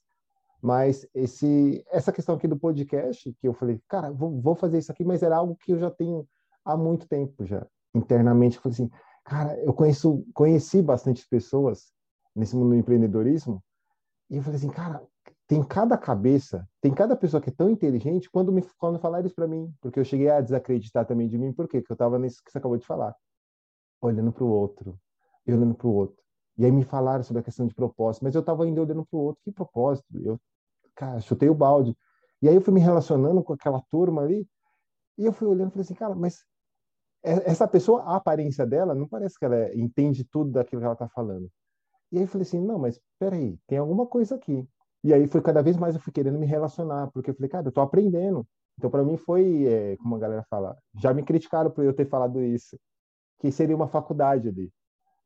Mas 0.61 1.07
esse, 1.13 1.85
essa 1.91 2.13
questão 2.13 2.37
aqui 2.37 2.47
do 2.47 2.59
podcast, 2.59 3.33
que 3.41 3.49
eu 3.49 3.53
falei, 3.53 3.81
cara, 3.89 4.13
vou, 4.13 4.41
vou 4.41 4.55
fazer 4.55 4.79
isso 4.79 4.93
aqui, 4.93 5.05
mas 5.05 5.23
era 5.23 5.37
algo 5.37 5.57
que 5.57 5.73
eu 5.73 5.79
já 5.79 5.91
tenho 5.91 6.27
há 6.65 6.77
muito 6.77 7.09
tempo 7.09 7.45
já. 7.45 7.67
Internamente, 7.93 8.57
eu 8.57 8.63
falei 8.63 8.75
assim, 8.75 8.91
cara, 9.25 9.59
eu 9.65 9.73
conheço, 9.73 10.25
conheci 10.33 10.81
bastante 10.81 11.27
pessoas 11.29 11.93
nesse 12.35 12.55
mundo 12.57 12.71
do 12.71 12.77
empreendedorismo, 12.77 13.63
e 14.33 14.39
eu 14.39 14.43
falei 14.43 14.57
assim, 14.57 14.71
cara, 14.71 15.07
tem 15.47 15.63
cada 15.63 15.99
cabeça, 15.99 16.67
tem 16.81 16.91
cada 16.95 17.15
pessoa 17.15 17.39
que 17.39 17.51
é 17.51 17.53
tão 17.53 17.69
inteligente 17.69 18.31
quando 18.31 18.51
me 18.51 18.63
quando 18.79 18.99
falaram 18.99 19.27
isso 19.27 19.35
para 19.35 19.47
mim, 19.47 19.71
porque 19.79 20.01
eu 20.01 20.05
cheguei 20.07 20.31
a 20.31 20.41
desacreditar 20.41 21.05
também 21.05 21.29
de 21.29 21.37
mim, 21.37 21.53
por 21.53 21.69
quê? 21.69 21.81
Porque 21.81 21.93
eu 21.93 21.95
estava 21.97 22.19
nisso 22.19 22.43
que 22.43 22.51
você 22.51 22.57
acabou 22.57 22.79
de 22.79 22.87
falar, 22.87 23.15
olhando 24.01 24.33
para 24.33 24.43
o 24.43 24.49
outro, 24.49 24.99
e 25.47 25.53
olhando 25.53 25.75
para 25.75 25.87
o 25.87 25.93
outro. 25.93 26.17
E 26.57 26.65
aí 26.65 26.73
me 26.73 26.83
falaram 26.83 27.23
sobre 27.23 27.41
a 27.41 27.43
questão 27.43 27.67
de 27.67 27.75
propósito, 27.75 28.23
mas 28.25 28.35
eu 28.35 28.41
estava 28.41 28.65
ainda 28.65 28.81
olhando 28.81 29.05
para 29.05 29.19
o 29.19 29.21
outro, 29.21 29.43
que 29.45 29.53
propósito? 29.53 30.07
Eu, 30.19 30.41
cara, 30.95 31.21
chutei 31.21 31.51
o 31.51 31.55
balde. 31.55 31.95
E 32.41 32.49
aí 32.49 32.55
eu 32.55 32.63
fui 32.63 32.73
me 32.73 32.81
relacionando 32.81 33.43
com 33.45 33.53
aquela 33.53 33.83
turma 33.91 34.23
ali, 34.23 34.49
e 35.19 35.27
eu 35.27 35.33
fui 35.35 35.47
olhando 35.47 35.69
e 35.69 35.73
falei 35.73 35.83
assim, 35.83 35.95
cara, 35.95 36.15
mas 36.15 36.43
essa 37.23 37.69
pessoa, 37.69 38.03
a 38.05 38.17
aparência 38.17 38.67
dela, 38.67 38.95
não 38.95 39.07
parece 39.07 39.39
que 39.39 39.45
ela 39.45 39.75
entende 39.77 40.25
tudo 40.25 40.53
daquilo 40.53 40.81
que 40.81 40.87
ela 40.87 40.95
está 40.95 41.09
falando. 41.11 41.51
E 42.13 42.19
aí 42.19 42.25
eu 42.25 42.29
falei 42.29 42.43
assim, 42.43 42.61
não, 42.61 42.79
mas 42.79 43.01
peraí, 43.19 43.59
tem 43.67 43.79
alguma 43.79 44.07
coisa 44.07 44.35
aqui. 44.37 44.69
E 45.03 45.13
aí 45.13 45.27
foi 45.27 45.43
cada 45.43 45.63
vez 45.63 45.77
mais 45.77 45.95
eu 45.95 46.01
fui 46.01 46.13
querendo 46.13 46.39
me 46.39 46.47
relacionar, 46.47 47.11
porque 47.11 47.31
eu 47.31 47.35
falei, 47.35 47.49
cara, 47.49 47.69
eu 47.69 47.73
tô 47.73 47.81
aprendendo. 47.81 48.47
Então 48.79 48.91
para 48.91 49.03
mim 49.03 49.17
foi, 49.17 49.67
é, 49.67 49.97
como 49.97 50.17
a 50.17 50.19
galera 50.19 50.45
fala, 50.49 50.77
já 51.01 51.13
me 51.15 51.23
criticaram 51.25 51.71
por 51.71 51.85
eu 51.85 51.95
ter 51.95 52.07
falado 52.09 52.43
isso, 52.43 52.79
que 53.41 53.51
seria 53.51 53.77
uma 53.77 53.89
faculdade 53.89 54.49
ali. 54.49 54.73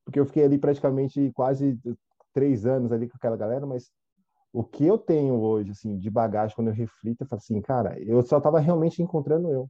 Porque 0.05 0.21
eu 0.21 0.27
fiquei 0.27 0.45
ali 0.45 0.59
praticamente 0.59 1.33
quase 1.35 1.79
três 2.33 2.67
anos 2.67 2.93
ali 2.93 3.09
com 3.09 3.17
aquela 3.17 3.37
galera, 3.37 3.67
mas 3.67 3.91
o 4.53 4.65
que 4.65 4.87
eu 4.87 4.97
tenho 4.99 5.41
hoje, 5.41 5.73
assim, 5.73 5.99
de 5.99 6.11
bagagem, 6.11 6.55
quando 6.57 6.69
eu 6.69 6.75
reflito, 6.75 7.23
eu 7.23 7.27
falo 7.27 7.41
assim, 7.41 7.61
cara, 7.61 7.99
eu 8.01 8.23
só 8.23 8.39
estava 8.39 8.61
realmente 8.61 9.03
encontrando 9.03 9.51
eu. 9.51 9.69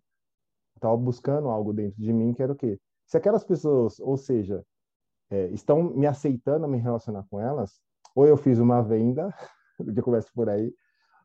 Estava 0.76 0.96
buscando 0.96 1.48
algo 1.48 1.72
dentro 1.72 2.00
de 2.00 2.12
mim 2.12 2.34
que 2.34 2.42
era 2.42 2.52
o 2.52 2.56
quê? 2.56 2.78
Se 3.06 3.16
aquelas 3.16 3.44
pessoas, 3.44 3.98
ou 4.00 4.16
seja, 4.16 4.64
é, 5.30 5.46
estão 5.48 5.82
me 5.82 6.06
aceitando 6.06 6.68
me 6.68 6.78
relacionar 6.78 7.24
com 7.30 7.40
elas, 7.40 7.80
ou 8.14 8.26
eu 8.26 8.36
fiz 8.36 8.58
uma 8.58 8.82
venda, 8.82 9.34
de 9.80 10.02
conversa 10.02 10.30
por 10.34 10.48
aí, 10.48 10.72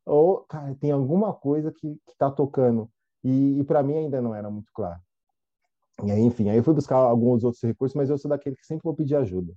ou, 0.06 0.42
cara, 0.42 0.76
tem 0.76 0.92
alguma 0.92 1.34
coisa 1.34 1.72
que, 1.72 2.00
está 2.08 2.30
tocando. 2.30 2.90
E, 3.24 3.60
e 3.60 3.64
para 3.64 3.84
mim 3.84 3.96
ainda 3.96 4.22
não 4.22 4.34
era 4.34 4.50
muito 4.50 4.72
claro. 4.74 5.00
E 6.04 6.12
aí, 6.12 6.22
enfim, 6.22 6.50
aí 6.50 6.58
eu 6.58 6.64
fui 6.64 6.74
buscar 6.74 6.96
alguns 6.96 7.44
outros 7.44 7.62
recursos, 7.62 7.96
mas 7.96 8.10
eu 8.10 8.18
sou 8.18 8.30
daquele 8.30 8.56
que 8.56 8.66
sempre 8.66 8.84
vou 8.84 8.96
pedir 8.96 9.16
ajuda. 9.16 9.54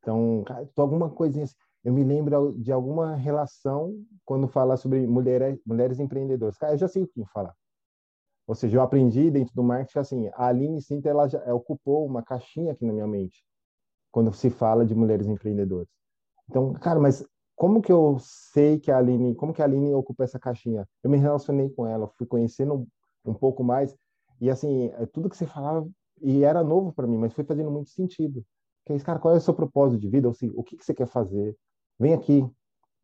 Então, 0.00 0.44
cara, 0.46 0.64
tô 0.74 0.82
alguma 0.82 1.10
coisinha 1.10 1.44
assim. 1.44 1.54
Eu 1.82 1.92
me 1.92 2.04
lembro 2.04 2.54
de 2.58 2.72
alguma 2.72 3.16
relação 3.16 3.94
quando 4.24 4.46
fala 4.46 4.76
sobre 4.76 5.06
mulheres, 5.06 5.58
mulheres 5.66 5.98
empreendedoras. 5.98 6.56
Cara, 6.56 6.74
eu 6.74 6.78
já 6.78 6.88
sei 6.88 7.02
o 7.02 7.08
que 7.08 7.24
falar. 7.26 7.54
Ou 8.46 8.54
seja, 8.54 8.76
eu 8.76 8.82
aprendi 8.82 9.30
dentro 9.30 9.52
do 9.54 9.62
marketing 9.62 9.98
assim, 9.98 10.30
a 10.34 10.46
Aline 10.46 10.80
Sinter 10.80 11.10
ela 11.10 11.28
já 11.28 11.42
ocupou 11.52 12.06
uma 12.06 12.22
caixinha 12.22 12.72
aqui 12.72 12.84
na 12.84 12.92
minha 12.92 13.06
mente 13.06 13.44
quando 14.16 14.32
se 14.32 14.48
fala 14.48 14.86
de 14.86 14.94
mulheres 14.94 15.26
empreendedoras. 15.26 15.86
Então, 16.48 16.72
cara, 16.72 16.98
mas 16.98 17.22
como 17.54 17.82
que 17.82 17.92
eu 17.92 18.16
sei 18.18 18.80
que 18.80 18.90
a 18.90 18.96
Aline, 18.96 19.34
como 19.34 19.52
que 19.52 19.60
a 19.60 19.66
Aline 19.66 19.92
ocupa 19.92 20.24
essa 20.24 20.38
caixinha? 20.38 20.88
Eu 21.04 21.10
me 21.10 21.18
relacionei 21.18 21.68
com 21.68 21.86
ela, 21.86 22.08
fui 22.16 22.26
conhecendo 22.26 22.88
um, 23.26 23.34
pouco 23.34 23.62
mais 23.62 23.94
e 24.40 24.48
assim, 24.48 24.86
é 24.94 25.04
tudo 25.04 25.28
que 25.28 25.36
você 25.36 25.44
falava 25.44 25.86
e 26.22 26.44
era 26.44 26.64
novo 26.64 26.94
para 26.94 27.06
mim, 27.06 27.18
mas 27.18 27.34
foi 27.34 27.44
fazendo 27.44 27.70
muito 27.70 27.90
sentido. 27.90 28.42
Que 28.86 28.94
é 28.94 28.96
isso, 28.96 29.04
cara, 29.04 29.18
qual 29.18 29.34
é 29.34 29.36
o 29.36 29.40
seu 29.40 29.52
propósito 29.52 30.00
de 30.00 30.08
vida? 30.08 30.30
Assim, 30.30 30.50
o 30.54 30.64
que 30.64 30.78
que 30.78 30.84
você 30.86 30.94
quer 30.94 31.08
fazer? 31.08 31.54
Vem 32.00 32.14
aqui, 32.14 32.42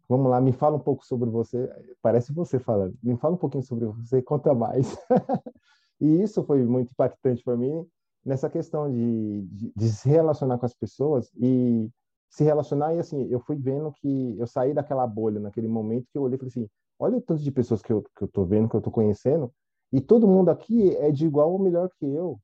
Vamos 0.09 0.31
lá, 0.31 0.41
me 0.41 0.53
fala 0.53 0.77
um 0.77 0.81
pouco 0.81 1.05
sobre 1.05 1.29
você. 1.29 1.71
Parece 2.01 2.33
você 2.33 2.59
falando. 2.59 2.95
Me 3.03 3.17
fala 3.19 3.35
um 3.35 3.39
pouquinho 3.39 3.63
sobre 3.63 3.85
você, 3.87 4.23
conta 4.23 4.55
mais. 4.55 4.97
e 6.01 6.23
isso 6.23 6.43
foi 6.43 6.65
muito 6.65 6.91
impactante 6.93 7.43
para 7.45 7.57
mim 7.57 7.87
nessa 8.25 8.49
questão 8.49 8.91
de, 8.91 9.43
de, 9.43 9.73
de, 9.75 9.89
se 9.91 10.09
relacionar 10.09 10.59
com 10.59 10.67
as 10.67 10.75
pessoas 10.75 11.31
e 11.37 11.89
se 12.31 12.45
relacionar. 12.45 12.95
E 12.95 12.99
assim, 12.99 13.27
eu 13.31 13.41
fui 13.41 13.57
vendo 13.57 13.93
que 13.93 14.39
eu 14.39 14.47
saí 14.47 14.73
daquela 14.75 15.07
bolha 15.07 15.41
naquele 15.41 15.69
momento 15.69 16.09
que 16.11 16.19
eu 16.19 16.23
olhei 16.23 16.37
e 16.37 16.39
falei 16.39 16.51
assim: 16.51 16.69
olha 16.99 17.19
o 17.19 17.21
tanto 17.21 17.43
de 17.43 17.51
pessoas 17.51 17.83
que 17.83 17.93
eu, 17.93 18.03
que 18.17 18.23
eu 18.23 18.29
tô 18.29 18.45
vendo, 18.45 18.69
que 18.69 18.77
eu 18.77 18.83
tô 18.83 18.91
conhecendo, 18.91 19.53
e 19.93 20.01
todo 20.01 20.29
mundo 20.29 20.51
aqui 20.51 20.97
é 20.97 21.11
de 21.11 21.27
igual 21.27 21.53
ou 21.53 21.59
melhor 21.59 21.89
que 21.99 22.07
eu. 22.07 22.41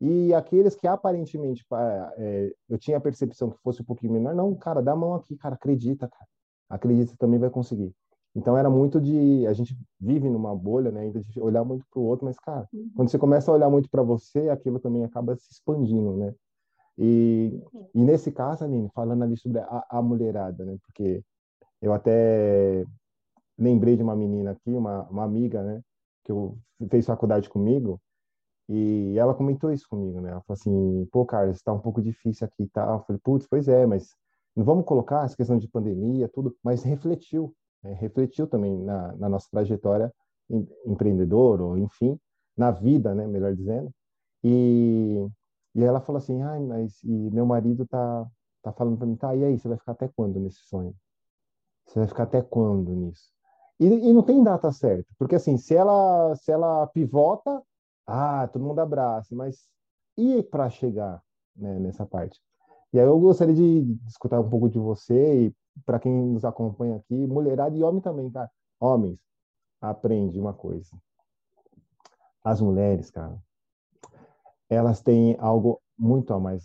E 0.00 0.34
aqueles 0.34 0.74
que 0.74 0.86
aparentemente 0.86 1.64
é, 2.18 2.52
eu 2.68 2.78
tinha 2.78 2.98
a 2.98 3.00
percepção 3.00 3.50
que 3.50 3.58
fosse 3.62 3.80
um 3.82 3.84
pouquinho 3.84 4.12
menor, 4.12 4.34
não, 4.34 4.54
cara, 4.54 4.82
dá 4.82 4.92
a 4.92 4.96
mão 4.96 5.14
aqui, 5.14 5.36
cara, 5.36 5.54
acredita, 5.54 6.08
cara 6.08 6.26
acredita 6.68 7.14
também 7.18 7.38
vai 7.38 7.50
conseguir. 7.50 7.94
Então 8.34 8.56
era 8.56 8.68
muito 8.68 9.00
de 9.00 9.46
a 9.46 9.52
gente 9.52 9.76
vive 10.00 10.28
numa 10.28 10.54
bolha, 10.54 10.90
né, 10.90 11.02
ainda 11.02 11.20
de 11.20 11.40
olhar 11.40 11.64
muito 11.64 11.86
para 11.88 12.00
o 12.00 12.04
outro, 12.04 12.26
mas 12.26 12.36
cara, 12.38 12.68
uhum. 12.72 12.90
quando 12.96 13.08
você 13.08 13.18
começa 13.18 13.50
a 13.50 13.54
olhar 13.54 13.70
muito 13.70 13.88
para 13.88 14.02
você, 14.02 14.48
aquilo 14.48 14.80
também 14.80 15.04
acaba 15.04 15.36
se 15.36 15.52
expandindo, 15.52 16.16
né? 16.16 16.34
E, 16.98 17.60
e 17.94 18.04
nesse 18.04 18.30
caso, 18.32 18.64
Aline, 18.64 18.88
falando 18.94 19.22
ali 19.24 19.36
sobre 19.36 19.58
a, 19.60 19.84
a 19.88 20.02
mulherada, 20.02 20.64
né? 20.64 20.76
Porque 20.82 21.22
eu 21.80 21.92
até 21.92 22.84
lembrei 23.58 23.96
de 23.96 24.02
uma 24.02 24.16
menina 24.16 24.52
aqui, 24.52 24.70
uma, 24.72 25.02
uma 25.08 25.24
amiga, 25.24 25.62
né, 25.62 25.80
que 26.24 26.32
eu 26.32 26.58
fez 26.90 27.06
faculdade 27.06 27.48
comigo, 27.48 28.00
e 28.68 29.14
ela 29.18 29.34
comentou 29.34 29.72
isso 29.72 29.86
comigo, 29.88 30.20
né? 30.20 30.30
Ela 30.30 30.42
falou 30.42 30.54
assim: 30.58 31.08
"Pô, 31.12 31.24
Carlos, 31.24 31.56
está 31.56 31.72
um 31.72 31.80
pouco 31.80 32.02
difícil 32.02 32.46
aqui 32.46 32.64
e 32.64 32.68
tal". 32.68 32.98
Eu 32.98 33.04
falei: 33.04 33.20
"Putz, 33.22 33.46
pois 33.48 33.68
é, 33.68 33.86
mas 33.86 34.08
não 34.56 34.64
vamos 34.64 34.84
colocar 34.86 35.24
essa 35.24 35.36
questão 35.36 35.58
de 35.58 35.68
pandemia, 35.68 36.28
tudo, 36.28 36.56
mas 36.64 36.82
refletiu? 36.82 37.54
Refletiu 37.92 38.46
também 38.46 38.76
na, 38.78 39.14
na 39.16 39.28
nossa 39.28 39.48
trajetória 39.50 40.12
em, 40.50 40.66
empreendedor, 40.86 41.60
ou 41.60 41.78
enfim, 41.78 42.18
na 42.56 42.70
vida, 42.70 43.14
né, 43.14 43.26
melhor 43.26 43.54
dizendo. 43.54 43.90
E, 44.42 45.26
e 45.74 45.82
ela 45.82 46.00
falou 46.00 46.18
assim, 46.18 46.42
ai, 46.42 46.60
mas 46.60 47.00
meu 47.02 47.46
marido 47.46 47.86
tá, 47.86 48.26
tá 48.62 48.72
falando 48.72 48.96
para 48.96 49.06
mim, 49.06 49.16
tá, 49.16 49.34
e 49.34 49.44
aí, 49.44 49.58
você 49.58 49.68
vai 49.68 49.78
ficar 49.78 49.92
até 49.92 50.08
quando 50.08 50.40
nesse 50.40 50.60
sonho? 50.66 50.94
Você 51.86 51.98
vai 51.98 52.08
ficar 52.08 52.24
até 52.24 52.42
quando 52.42 52.92
nisso? 52.92 53.30
E, 53.78 53.86
e 53.86 54.12
não 54.12 54.22
tem 54.22 54.42
data 54.42 54.70
certa, 54.70 55.08
porque 55.18 55.34
assim, 55.34 55.56
se 55.56 55.74
ela, 55.74 56.34
se 56.36 56.52
ela 56.52 56.86
pivota, 56.88 57.62
ah, 58.06 58.48
todo 58.52 58.64
mundo 58.64 58.78
abraça, 58.78 59.34
mas 59.34 59.68
e 60.16 60.42
para 60.42 60.70
chegar 60.70 61.20
né, 61.56 61.78
nessa 61.78 62.06
parte? 62.06 62.40
E 62.92 63.00
aí 63.00 63.06
eu 63.06 63.18
gostaria 63.18 63.54
de 63.54 63.98
escutar 64.06 64.38
um 64.40 64.48
pouco 64.48 64.68
de 64.68 64.78
você 64.78 65.46
e 65.46 65.54
para 65.84 65.98
quem 65.98 66.12
nos 66.12 66.44
acompanha 66.44 66.96
aqui, 66.96 67.26
mulherada 67.26 67.76
e 67.76 67.82
homem 67.82 68.00
também, 68.00 68.30
cara. 68.30 68.50
Homens, 68.80 69.18
aprende 69.80 70.38
uma 70.40 70.52
coisa. 70.52 70.90
As 72.42 72.60
mulheres, 72.60 73.10
cara, 73.10 73.38
elas 74.68 75.00
têm 75.00 75.36
algo 75.38 75.80
muito 75.98 76.32
a 76.32 76.40
mais. 76.40 76.64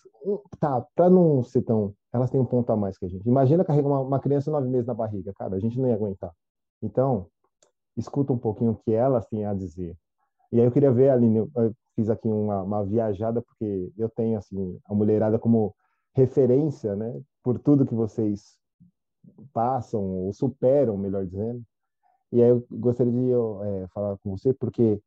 Tá, 0.60 0.86
para 0.96 1.10
não 1.10 1.44
ser 1.44 1.62
tão. 1.62 1.94
Elas 2.12 2.30
têm 2.30 2.40
um 2.40 2.46
ponto 2.46 2.72
a 2.72 2.76
mais 2.76 2.98
que 2.98 3.06
a 3.06 3.10
gente. 3.10 3.28
Imagina 3.28 3.64
carregar 3.64 3.88
uma, 3.88 4.02
uma 4.02 4.20
criança 4.20 4.52
nove 4.52 4.68
meses 4.68 4.88
na 4.88 4.94
barriga, 4.94 5.32
cara, 5.34 5.56
a 5.56 5.60
gente 5.60 5.80
não 5.80 5.88
ia 5.88 5.96
aguentar. 5.96 6.34
Então, 6.82 7.28
escuta 7.96 8.34
um 8.34 8.38
pouquinho 8.38 8.72
o 8.72 8.76
que 8.76 8.92
elas 8.92 9.26
têm 9.28 9.46
a 9.46 9.54
dizer. 9.54 9.96
E 10.52 10.60
aí 10.60 10.66
eu 10.66 10.72
queria 10.72 10.92
ver, 10.92 11.12
Aline, 11.12 11.38
eu 11.38 11.76
fiz 11.96 12.10
aqui 12.10 12.28
uma, 12.28 12.64
uma 12.64 12.84
viajada, 12.84 13.42
porque 13.42 13.92
eu 13.96 14.10
tenho, 14.10 14.38
assim, 14.38 14.80
a 14.86 14.96
mulherada 14.96 15.38
como 15.38 15.76
referência, 16.16 16.96
né, 16.96 17.22
por 17.44 17.60
tudo 17.60 17.86
que 17.86 17.94
vocês 17.94 18.58
passam 19.54 20.02
ou 20.02 20.34
superam, 20.34 20.98
melhor 20.98 21.26
dizendo. 21.26 21.64
E 22.32 22.42
aí 22.42 22.50
eu 22.50 22.66
gostaria 22.72 23.12
de 23.12 23.32
é, 23.84 23.88
falar 23.90 24.18
com 24.20 24.38
você 24.38 24.54
porque 24.54 25.02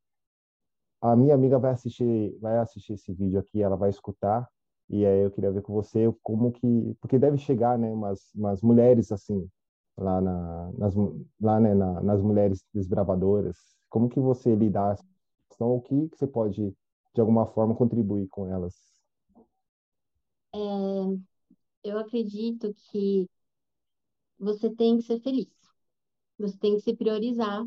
a 1.00 1.16
minha 1.16 1.34
amiga 1.34 1.58
vai 1.58 1.72
assistir, 1.72 2.36
vai 2.40 2.58
assistir 2.58 2.94
esse 2.94 3.12
vídeo 3.12 3.40
aqui, 3.40 3.62
ela 3.62 3.76
vai 3.76 3.90
escutar 3.90 4.48
e 4.88 5.06
aí 5.06 5.20
eu 5.20 5.30
queria 5.30 5.50
ver 5.50 5.62
com 5.62 5.72
você 5.72 6.12
como 6.22 6.52
que, 6.52 6.96
porque 7.00 7.18
deve 7.18 7.38
chegar, 7.38 7.78
né, 7.78 7.90
umas, 7.90 8.32
umas 8.34 8.60
mulheres 8.62 9.10
assim 9.10 9.48
lá 9.96 10.20
na, 10.20 10.72
nas 10.72 10.94
lá 11.40 11.60
né, 11.60 11.74
na, 11.74 12.02
nas 12.02 12.22
mulheres 12.22 12.64
desbravadoras. 12.72 13.56
Como 13.88 14.08
que 14.08 14.20
você 14.20 14.54
lidar 14.54 14.96
com 15.58 15.76
o 15.76 15.80
que, 15.80 16.08
que 16.08 16.16
você 16.16 16.26
pode 16.26 16.74
de 17.14 17.20
alguma 17.20 17.46
forma 17.46 17.74
contribuir 17.74 18.28
com 18.28 18.46
elas? 18.46 18.74
É, 20.54 20.58
eu 21.84 21.98
acredito 21.98 22.74
que 22.90 23.28
você 24.42 24.68
tem 24.68 24.98
que 24.98 25.04
ser 25.04 25.20
feliz. 25.20 25.48
Você 26.36 26.58
tem 26.58 26.74
que 26.74 26.82
se 26.82 26.96
priorizar. 26.96 27.62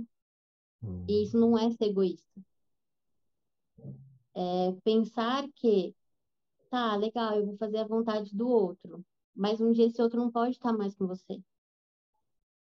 Hum. 0.84 1.06
E 1.08 1.24
isso 1.24 1.40
não 1.40 1.58
é 1.58 1.72
ser 1.72 1.86
egoísta. 1.86 2.46
É 4.36 4.74
pensar 4.84 5.48
que, 5.56 5.96
tá, 6.70 6.98
legal, 6.98 7.36
eu 7.38 7.46
vou 7.46 7.58
fazer 7.58 7.78
a 7.78 7.88
vontade 7.88 8.36
do 8.36 8.50
outro, 8.50 9.06
mas 9.34 9.62
um 9.62 9.72
dia 9.72 9.86
esse 9.86 10.02
outro 10.02 10.20
não 10.20 10.30
pode 10.30 10.52
estar 10.52 10.74
mais 10.74 10.94
com 10.94 11.08
você. 11.08 11.42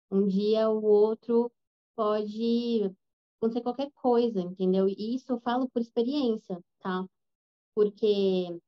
Um 0.09 0.29
dia 0.29 0.71
o 0.71 0.85
outro 0.85 1.51
pode 1.97 2.85
acontecer 3.39 3.61
qualquer 3.61 3.91
coisa, 3.91 4.41
entendeu? 4.41 4.89
E 4.89 5.17
isso 5.17 5.33
eu 5.33 5.41
falo 5.41 5.69
por 5.69 5.83
experiência, 5.83 6.63
tá? 6.79 7.05
Porque 7.75 8.61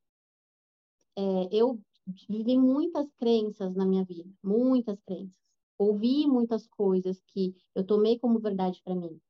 é, 1.16 1.48
eu 1.52 1.80
vivi 2.28 2.56
muitas 2.58 3.10
crenças 3.18 3.74
na 3.74 3.84
minha 3.84 4.04
vida, 4.04 4.28
muitas 4.42 5.00
crenças. 5.02 5.36
Ouvi 5.78 6.26
muitas 6.26 6.66
coisas 6.66 7.22
que 7.28 7.54
eu 7.74 7.84
tomei 7.84 8.18
como 8.18 8.40
verdade 8.40 8.80
para 8.82 8.94
mim, 8.94 9.20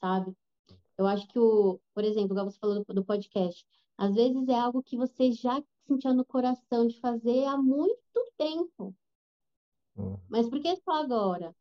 sabe? 0.00 0.36
Eu 0.96 1.06
acho 1.06 1.26
que 1.28 1.38
o, 1.38 1.80
por 1.94 2.04
exemplo, 2.04 2.32
igual 2.32 2.50
você 2.50 2.58
falou 2.58 2.84
do, 2.84 2.94
do 2.94 3.04
podcast, 3.04 3.66
às 3.96 4.14
vezes 4.14 4.48
é 4.48 4.54
algo 4.54 4.82
que 4.82 4.96
você 4.96 5.32
já 5.32 5.62
sentiu 5.86 6.14
no 6.14 6.24
coração 6.24 6.86
de 6.86 7.00
fazer 7.00 7.44
há 7.46 7.56
muito 7.56 7.98
tempo. 8.36 8.94
Hum. 9.96 10.16
Mas 10.28 10.48
por 10.48 10.60
que 10.60 10.76
só 10.76 10.92
agora? 11.02 11.54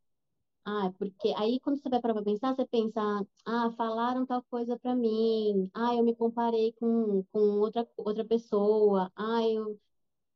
Ah, 0.65 0.91
porque 0.99 1.33
aí 1.37 1.59
quando 1.61 1.77
você 1.81 1.89
vai 1.89 2.01
para 2.01 2.21
pensar, 2.21 2.53
você 2.53 2.67
pensa, 2.67 3.01
ah, 3.45 3.71
falaram 3.77 4.25
tal 4.25 4.43
coisa 4.49 4.77
para 4.77 4.95
mim, 4.95 5.69
ah, 5.73 5.95
eu 5.95 6.03
me 6.03 6.13
comparei 6.15 6.73
com, 6.73 7.23
com 7.31 7.39
outra, 7.59 7.87
outra 7.95 8.25
pessoa, 8.25 9.11
ah, 9.15 9.47
eu 9.47 9.79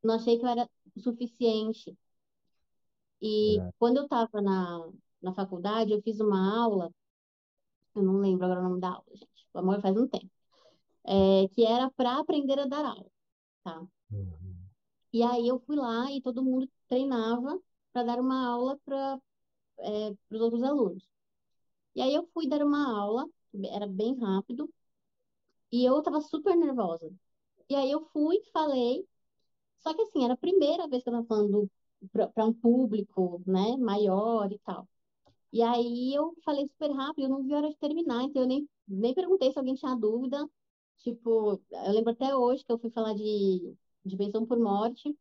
não 0.04 0.16
achei 0.16 0.38
que 0.38 0.46
eu 0.46 0.50
era 0.50 0.70
suficiente. 0.98 1.98
E 3.22 3.60
é. 3.60 3.72
quando 3.78 3.98
eu 3.98 4.04
estava 4.04 4.42
na, 4.42 4.90
na 5.22 5.34
faculdade, 5.34 5.92
eu 5.92 6.02
fiz 6.02 6.20
uma 6.20 6.60
aula, 6.64 6.92
eu 7.96 8.04
não 8.04 8.18
lembro 8.20 8.46
agora 8.46 8.62
o 8.62 8.64
nome 8.64 8.82
da 8.82 8.90
aula, 8.90 9.06
gente, 9.14 9.48
o 9.54 9.60
amor 9.60 9.82
faz 9.82 9.96
um 9.96 10.08
tempo, 10.08 10.30
é, 11.06 11.48
que 11.50 11.66
era 11.66 11.90
para 11.92 12.20
aprender 12.20 12.60
a 12.60 12.66
dar 12.66 12.86
aula, 12.86 13.12
tá? 13.64 13.80
Uhum. 14.12 14.52
E 15.14 15.24
aí 15.24 15.48
eu 15.48 15.60
fui 15.60 15.76
lá 15.76 16.12
e 16.12 16.22
todo 16.22 16.44
mundo 16.44 16.70
treinava 16.88 17.60
para 17.94 18.04
dar 18.04 18.20
uma 18.20 18.48
aula 18.48 18.80
para 18.86 19.20
é, 19.80 20.10
os 20.32 20.42
outros 20.42 20.64
alunos. 20.64 21.08
E 21.96 22.02
aí 22.02 22.14
eu 22.14 22.28
fui 22.34 22.48
dar 22.48 22.64
uma 22.64 22.98
aula, 22.98 23.28
era 23.72 23.88
bem 23.88 24.18
rápido, 24.18 24.70
e 25.72 25.86
eu 25.86 26.02
tava 26.02 26.22
super 26.22 26.56
nervosa. 26.56 27.12
E 27.70 27.76
aí 27.76 27.92
eu 27.92 28.02
fui, 28.12 28.42
falei, 28.54 29.08
só 29.82 29.94
que 29.94 30.02
assim, 30.04 30.24
era 30.24 30.34
a 30.34 30.38
primeira 30.38 30.88
vez 30.88 31.04
que 31.04 31.10
eu 31.10 31.14
tava 31.14 31.26
falando 31.28 31.70
para 32.12 32.46
um 32.46 32.54
público, 32.54 33.42
né, 33.46 33.78
maior 33.78 34.52
e 34.52 34.60
tal. 34.60 34.88
E 35.54 35.62
aí 35.62 36.14
eu 36.16 36.34
falei 36.46 36.68
super 36.68 36.92
rápido, 36.92 37.26
eu 37.26 37.30
não 37.30 37.44
vi 37.44 37.54
a 37.54 37.58
hora 37.58 37.70
de 37.70 37.78
terminar, 37.78 38.24
então 38.24 38.44
eu 38.44 38.48
nem, 38.48 38.70
nem 38.88 39.14
perguntei 39.14 39.52
se 39.52 39.60
alguém 39.60 39.76
tinha 39.76 39.96
dúvida. 39.96 40.48
Tipo, 41.00 41.62
eu 41.72 41.92
lembro 41.94 42.12
até 42.12 42.36
hoje 42.36 42.64
que 42.66 42.72
eu 42.72 42.80
fui 42.80 42.92
falar 42.92 43.14
de, 43.16 43.76
de 44.06 44.18
pensão 44.18 44.46
por 44.46 44.60
morte, 44.60 45.18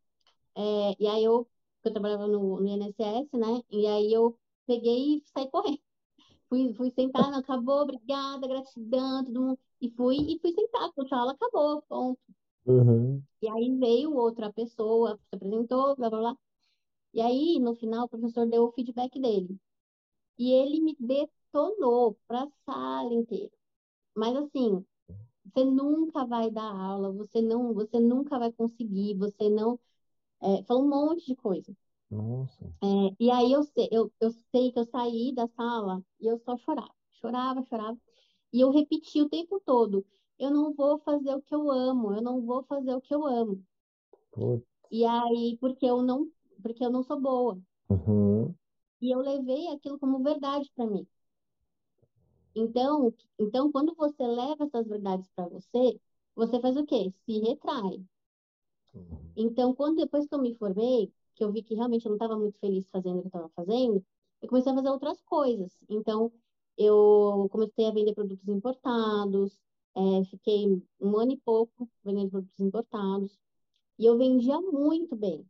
é, 0.56 0.96
e 1.00 1.06
aí 1.08 1.24
eu, 1.24 1.48
eu 1.84 1.92
trabalhava 1.92 2.26
no, 2.26 2.60
no 2.60 2.68
INSS, 2.68 3.28
né, 3.38 3.62
e 3.70 3.86
aí 3.86 4.12
eu 4.12 4.38
peguei 4.66 5.16
e 5.18 5.24
saí 5.34 5.50
correndo. 5.50 5.80
Fui, 6.50 6.74
fui 6.74 6.90
sentar, 6.92 7.30
não, 7.30 7.38
acabou, 7.38 7.82
obrigada, 7.82 8.46
gratidão, 8.48 9.24
todo 9.24 9.40
mundo. 9.40 9.58
E 9.80 9.90
fui, 9.90 10.16
e 10.18 10.38
fui 10.40 10.52
sentar, 10.52 10.90
a 10.90 11.16
aula 11.16 11.32
acabou, 11.32 11.82
ponto. 11.88 12.20
Uhum. 12.64 13.22
E 13.42 13.48
aí 13.48 13.76
veio 13.78 14.14
outra 14.14 14.52
pessoa, 14.52 15.16
se 15.28 15.36
apresentou, 15.36 15.96
blá, 15.96 16.08
blá, 16.10 16.18
blá. 16.20 16.36
E 17.14 17.20
aí, 17.22 17.58
no 17.60 17.74
final, 17.76 18.06
o 18.06 18.08
professor 18.08 18.46
deu 18.48 18.64
o 18.64 18.72
feedback 18.72 19.20
dele. 19.20 19.58
E 20.38 20.52
ele 20.52 20.80
me 20.80 20.96
detonou 21.00 22.18
para 22.28 22.44
a 22.44 22.50
sala 22.66 23.14
inteira. 23.14 23.52
Mas 24.16 24.36
assim, 24.36 24.84
você 25.44 25.64
nunca 25.64 26.26
vai 26.26 26.50
dar 26.50 26.64
aula, 26.74 27.12
você 27.12 27.42
não, 27.42 27.74
você 27.74 28.00
nunca 28.00 28.38
vai 28.38 28.52
conseguir, 28.52 29.16
você 29.16 29.50
não. 29.50 29.78
É, 30.42 30.62
falou 30.64 30.84
um 30.84 30.88
monte 30.88 31.26
de 31.26 31.36
coisa. 31.36 31.74
Nossa. 32.10 32.72
É, 32.82 32.86
e 33.20 33.30
aí 33.30 33.52
eu 33.52 33.62
sei, 33.62 33.88
eu, 33.92 34.12
eu 34.20 34.30
sei 34.30 34.72
que 34.72 34.78
eu 34.78 34.84
saí 34.86 35.32
da 35.34 35.46
sala 35.48 36.02
e 36.20 36.26
eu 36.26 36.38
só 36.38 36.56
chorava, 36.58 36.94
chorava, 37.12 37.62
chorava. 37.64 37.98
E 38.52 38.60
eu 38.60 38.70
repeti 38.70 39.20
o 39.22 39.28
tempo 39.28 39.60
todo: 39.64 40.04
eu 40.40 40.50
não 40.50 40.72
vou 40.72 40.98
fazer 41.00 41.35
o 41.35 41.42
que 41.42 41.55
eu 41.55 41.70
amo, 41.70 42.14
eu 42.14 42.22
não 42.22 42.40
vou 42.40 42.62
fazer 42.62 42.94
o 42.94 43.00
que 43.00 43.14
eu 43.14 43.26
amo. 43.26 43.62
Putz. 44.33 44.66
E 44.90 45.05
aí, 45.05 45.59
porque 45.61 45.85
eu 45.85 46.03
não, 46.03 46.29
porque 46.62 46.83
eu 46.83 46.90
não 46.90 47.03
sou 47.03 47.20
boa. 47.20 47.61
Uhum. 47.90 48.55
E 49.03 49.14
eu 49.14 49.20
levei 49.20 49.68
aquilo 49.68 49.98
como 49.98 50.22
verdade 50.22 50.70
para 50.74 50.87
mim. 50.87 51.07
Então, 52.55 53.14
então, 53.38 53.70
quando 53.70 53.94
você 53.94 54.26
leva 54.26 54.64
essas 54.64 54.88
verdades 54.88 55.31
para 55.37 55.46
você, 55.48 56.00
você 56.35 56.59
faz 56.59 56.76
o 56.76 56.87
quê? 56.87 57.12
Se 57.24 57.38
retrai. 57.38 58.03
Uhum. 58.94 59.33
Então, 59.37 59.74
quando 59.74 59.96
depois 59.96 60.26
que 60.26 60.35
eu 60.35 60.40
me 60.40 60.55
formei, 60.55 61.12
que 61.35 61.44
eu 61.44 61.53
vi 61.53 61.62
que 61.62 61.74
realmente 61.74 62.07
eu 62.07 62.11
não 62.11 62.16
estava 62.16 62.37
muito 62.37 62.59
feliz 62.59 62.88
fazendo 62.90 63.18
o 63.18 63.20
que 63.20 63.26
eu 63.26 63.29
estava 63.29 63.48
fazendo, 63.55 64.05
eu 64.40 64.48
comecei 64.48 64.72
a 64.72 64.74
fazer 64.74 64.88
outras 64.88 65.20
coisas. 65.22 65.76
Então, 65.88 66.33
eu 66.79 67.46
comecei 67.53 67.87
a 67.87 67.92
vender 67.92 68.14
produtos 68.14 68.48
importados, 68.48 69.61
é, 69.96 70.24
fiquei 70.26 70.66
um 71.00 71.18
ano 71.18 71.33
e 71.33 71.37
pouco 71.38 71.88
vendendo 72.05 72.31
produtos 72.31 72.61
importados, 72.61 73.38
e 73.98 74.07
eu 74.07 74.18
vendia 74.18 74.61
muito 74.61 75.16
bem, 75.16 75.46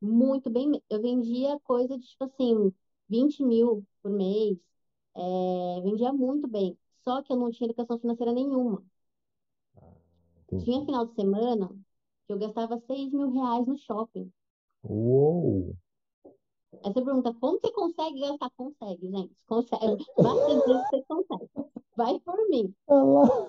muito 0.00 0.50
bem. 0.50 0.82
Eu 0.90 1.02
vendia 1.02 1.58
coisa 1.60 1.98
de, 1.98 2.06
tipo 2.06 2.24
assim, 2.24 2.72
20 3.08 3.42
mil 3.44 3.86
por 4.02 4.10
mês, 4.10 4.58
é, 5.14 5.80
vendia 5.82 6.12
muito 6.12 6.48
bem, 6.48 6.78
só 7.04 7.22
que 7.22 7.32
eu 7.32 7.36
não 7.36 7.50
tinha 7.50 7.66
educação 7.68 7.98
financeira 7.98 8.32
nenhuma. 8.32 8.84
Entendi. 10.48 10.64
Tinha 10.64 10.84
final 10.84 11.06
de 11.06 11.14
semana 11.14 11.68
que 12.26 12.32
eu 12.32 12.38
gastava 12.38 12.78
6 12.86 13.12
mil 13.12 13.30
reais 13.30 13.66
no 13.66 13.76
shopping. 13.78 14.32
Uou! 14.82 15.76
Você 16.82 16.92
pergunta, 16.92 17.34
como 17.40 17.58
você 17.58 17.72
consegue 17.72 18.20
gastar? 18.20 18.50
Consegue, 18.56 19.10
gente. 19.10 19.34
Consegue. 19.46 20.04
Bastante 20.16 20.66
vezes 20.66 20.88
você 20.88 21.04
consegue. 21.08 21.50
Vai 21.96 22.20
por 22.20 22.48
mim. 22.48 22.74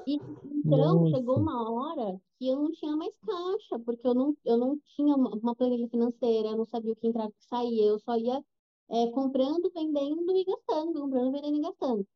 E, 0.05 0.15
então, 0.15 0.95
Nossa. 0.95 1.15
chegou 1.15 1.37
uma 1.37 1.71
hora 1.71 2.19
que 2.37 2.47
eu 2.47 2.55
não 2.55 2.71
tinha 2.71 2.95
mais 2.95 3.13
caixa, 3.25 3.79
porque 3.79 4.07
eu 4.07 4.13
não, 4.13 4.37
eu 4.45 4.57
não 4.57 4.79
tinha 4.95 5.15
uma, 5.15 5.55
planilha 5.55 5.87
financeira, 5.89 6.49
eu 6.49 6.57
não 6.57 6.65
sabia 6.65 6.93
o 6.93 6.95
que 6.95 7.07
entrava 7.07 7.29
e 7.29 7.31
o 7.31 7.33
que 7.33 7.45
saía, 7.45 7.85
eu 7.85 7.99
só 7.99 8.15
ia 8.15 8.43
é, 8.89 9.07
comprando, 9.07 9.69
vendendo 9.73 10.35
e 10.35 10.45
gastando, 10.45 11.01
comprando, 11.01 11.31
vendendo 11.31 11.57
e 11.57 11.61
gastando. 11.61 12.07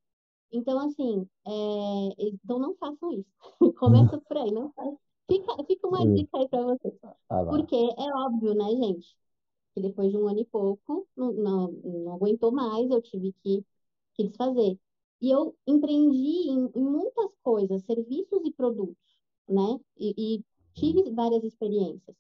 Então, 0.52 0.80
assim, 0.80 1.28
é, 1.46 1.52
então 2.18 2.60
não 2.60 2.76
façam 2.76 3.12
isso. 3.14 3.30
Começa 3.80 4.18
por 4.18 4.38
aí, 4.38 4.52
não 4.52 4.72
façam. 4.74 4.98
Fica, 5.30 5.64
fica 5.66 5.88
uma 5.88 6.06
dica 6.14 6.38
aí 6.38 6.48
pra 6.50 6.64
vocês. 6.64 6.94
Ah. 7.30 7.46
Porque 7.46 7.76
é 7.76 8.16
óbvio, 8.16 8.54
né, 8.54 8.70
gente? 8.72 9.16
Que 9.74 9.82
depois 9.82 10.12
de 10.12 10.18
um 10.18 10.28
ano 10.28 10.40
e 10.40 10.46
pouco, 10.46 11.08
não, 11.16 11.32
não, 11.34 11.72
não 11.72 12.14
aguentou 12.14 12.52
mais, 12.52 12.90
eu 12.90 13.02
tive 13.02 13.34
que, 13.44 13.66
que 14.14 14.24
desfazer. 14.28 14.80
E 15.22 15.30
eu 15.30 15.56
empreendi 15.68 16.50
em, 16.50 16.72
em 16.76 16.84
muitas 16.84 17.32
coisas, 17.44 17.84
serviços 17.86 18.42
e 18.46 18.52
produtos, 18.52 18.98
né? 19.48 19.80
E, 19.98 20.38
e 20.38 20.46
tive 20.74 21.12
várias 21.12 21.44
experiências. 21.44 22.16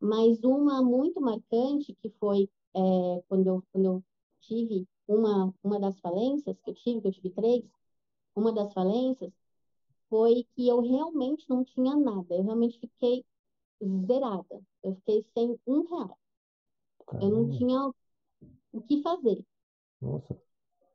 Mas 0.00 0.42
uma 0.42 0.82
muito 0.82 1.20
marcante, 1.20 1.94
que 1.94 2.10
foi 2.18 2.50
é, 2.74 3.22
quando, 3.28 3.46
eu, 3.46 3.64
quando 3.72 3.84
eu 3.86 4.04
tive 4.40 4.86
uma, 5.06 5.54
uma 5.62 5.78
das 5.80 5.98
falências 6.00 6.58
que 6.60 6.70
eu 6.70 6.74
tive, 6.74 7.00
que 7.00 7.08
eu 7.08 7.12
tive 7.12 7.30
três, 7.30 7.64
uma 8.34 8.52
das 8.52 8.72
falências 8.72 9.32
foi 10.08 10.46
que 10.54 10.68
eu 10.68 10.80
realmente 10.80 11.46
não 11.48 11.64
tinha 11.64 11.96
nada. 11.96 12.34
Eu 12.34 12.42
realmente 12.44 12.78
fiquei 12.78 13.24
zerada. 14.06 14.62
Eu 14.82 14.94
fiquei 14.96 15.24
sem 15.34 15.58
um 15.66 15.82
real. 15.88 16.18
Eu 17.20 17.30
não 17.30 17.48
tinha 17.48 17.90
o 18.72 18.82
que 18.82 19.02
fazer. 19.02 19.44
Nossa. 20.02 20.36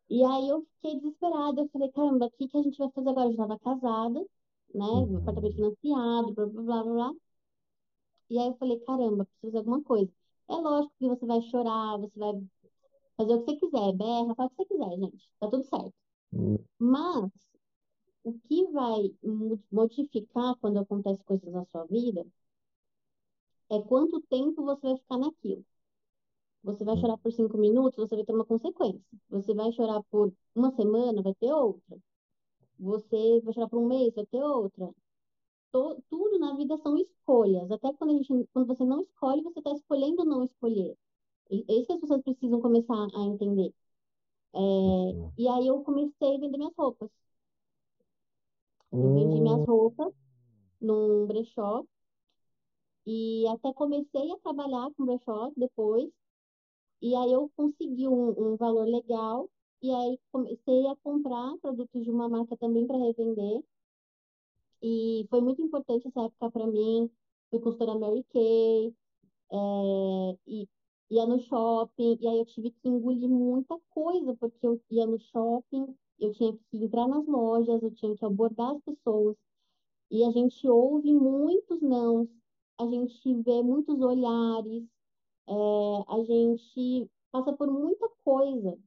E 0.10 0.22
aí 0.24 0.50
eu 0.50 0.66
fiquei 0.76 1.00
desesperada. 1.00 1.62
Eu 1.62 1.70
falei, 1.70 1.90
caramba, 1.92 2.26
o 2.28 2.32
que 2.32 2.48
que 2.50 2.58
a 2.58 2.62
gente 2.64 2.78
vai 2.78 2.90
fazer 2.92 3.10
agora? 3.10 3.28
Eu 3.30 3.34
já 3.36 3.44
estava 3.44 3.60
casada, 3.60 4.20
né? 4.76 4.86
Uhum. 4.86 5.18
Apartamento 5.18 5.56
financiado, 5.56 6.34
blá, 6.34 6.46
blá, 6.48 6.64
blá, 6.64 6.84
blá. 6.84 7.14
E 8.30 8.38
aí 8.40 8.48
eu 8.48 8.56
falei, 8.58 8.80
caramba, 8.82 9.26
preciso 9.26 9.42
fazer 9.48 9.58
alguma 9.60 9.84
coisa. 9.84 10.12
É 10.50 10.56
lógico 10.56 10.94
que 11.00 11.08
você 11.10 11.26
vai 11.26 11.42
chorar, 11.42 11.98
você 11.98 12.18
vai 12.20 12.32
fazer 13.18 13.36
o 13.36 13.46
que 13.46 13.52
você 13.54 13.58
quiser, 13.60 13.94
berra, 13.94 14.36
faz 14.36 14.52
o 14.52 14.56
que 14.56 14.64
você 14.64 14.66
quiser, 14.68 14.98
gente. 15.00 15.32
Tá 15.40 15.50
tudo 15.50 15.64
certo. 15.66 15.94
Hum, 16.32 16.58
Mas 16.80 17.32
o 18.24 18.34
que 18.48 18.66
vai 18.72 19.16
mo- 19.24 19.60
modificar 19.72 20.56
quando 20.58 20.80
acontecem 20.80 21.24
coisas 21.26 21.52
na 21.54 21.66
sua 21.68 21.86
vida 21.86 22.26
é 23.70 23.82
quanto 23.82 24.20
tempo 24.24 24.62
você 24.66 24.82
vai 24.88 24.98
ficar 24.98 25.18
naquilo. 25.18 25.64
Você 26.64 26.84
vai 26.84 26.98
chorar 26.98 27.18
por 27.18 27.32
cinco 27.32 27.58
minutos, 27.58 27.98
você 27.98 28.16
vai 28.16 28.26
ter 28.26 28.34
uma 28.34 28.46
consequência. 28.46 29.02
Você 29.30 29.54
vai 29.54 29.72
chorar 29.72 30.04
por 30.12 30.34
uma 30.56 30.72
semana, 30.72 31.22
vai 31.22 31.34
ter 31.36 31.52
outra. 31.54 31.98
Você 32.80 33.42
vai 33.44 33.54
chorar 33.54 33.70
por 33.70 33.80
um 33.80 33.88
mês, 33.88 34.14
vai 34.16 34.26
ter 34.28 34.42
outra. 34.44 34.90
To- 35.72 36.02
tudo 36.10 36.40
na 36.40 36.56
vida 36.58 36.78
são 36.80 36.98
escolhas. 36.98 37.72
Até 37.72 37.94
quando 37.94 38.12
a 38.12 38.14
gente, 38.16 38.50
quando 38.54 38.68
você 38.68 38.86
não 38.86 39.02
escolhe, 39.02 39.44
você 39.44 39.60
está 39.60 39.72
escolhendo 39.74 40.26
não 40.26 40.44
escolher. 40.44 40.96
E 41.52 41.66
é 41.70 41.76
isso 41.76 41.88
que 41.88 41.94
as 41.94 42.02
pessoas 42.02 42.24
precisam 42.24 42.62
começar 42.62 42.96
a 43.16 43.22
entender. 43.26 43.74
É, 44.56 44.60
e 45.38 45.48
aí 45.50 45.68
eu 45.68 45.84
comecei 45.84 46.36
a 46.36 46.40
vender 46.40 46.58
minhas 46.58 46.74
roupas. 46.78 47.10
Eu 49.02 49.10
vendi 49.12 49.40
minhas 49.42 49.60
Hum, 49.60 49.68
roupas 49.68 50.14
num 50.82 51.28
brechó 51.28 51.86
e 53.08 53.48
até 53.48 53.74
comecei 53.74 54.32
a 54.32 54.38
trabalhar 54.38 54.90
com 54.96 55.06
brechó 55.06 55.52
depois. 55.58 56.10
E 57.02 57.16
aí 57.16 57.32
eu 57.32 57.52
consegui 57.56 58.08
um, 58.08 58.54
um 58.54 58.56
valor 58.58 58.86
legal 58.88 59.50
e 59.82 59.92
aí 59.92 60.20
comecei 60.32 60.88
a 60.88 60.96
comprar 60.98 61.58
produtos 61.60 62.04
de 62.04 62.10
uma 62.10 62.28
marca 62.28 62.58
também 62.58 62.88
para 62.88 62.98
revender. 62.98 63.64
E 64.82 65.26
foi 65.30 65.42
muito 65.42 65.62
importante 65.62 66.08
essa 66.08 66.22
época 66.22 66.52
para 66.52 66.68
mim. 66.68 67.10
Fui 67.50 67.60
consultora 67.60 67.98
Mary 67.98 68.24
Kay, 68.32 68.94
é, 69.52 70.38
e 70.48 70.68
ia 71.10 71.26
no 71.26 71.40
shopping, 71.40 72.18
e 72.20 72.28
aí 72.28 72.40
eu 72.40 72.46
tive 72.46 72.72
que 72.72 72.90
engolir 72.90 73.30
muita 73.30 73.80
coisa, 73.90 74.36
porque 74.36 74.66
eu 74.66 74.82
ia 74.92 75.06
no 75.06 75.20
shopping, 75.20 75.96
eu 76.20 76.32
tinha 76.34 76.54
que 76.54 76.78
entrar 76.78 77.08
nas 77.08 77.26
lojas, 77.26 77.82
eu 77.82 77.92
tinha 77.92 78.16
que 78.16 78.26
abordar 78.26 78.76
as 78.76 78.82
pessoas, 78.84 79.38
e 80.12 80.24
a 80.24 80.32
gente 80.32 80.68
ouve 80.68 81.14
muitos 81.14 81.82
nãos, 81.82 82.28
a 82.78 82.86
gente 82.88 83.34
vê 83.42 83.62
muitos 83.64 84.00
olhares, 84.02 84.84
é, 85.48 85.54
a 86.14 86.24
gente 86.24 87.10
passa 87.32 87.54
por 87.54 87.68
muita 87.72 88.08
coisa. 88.24 88.78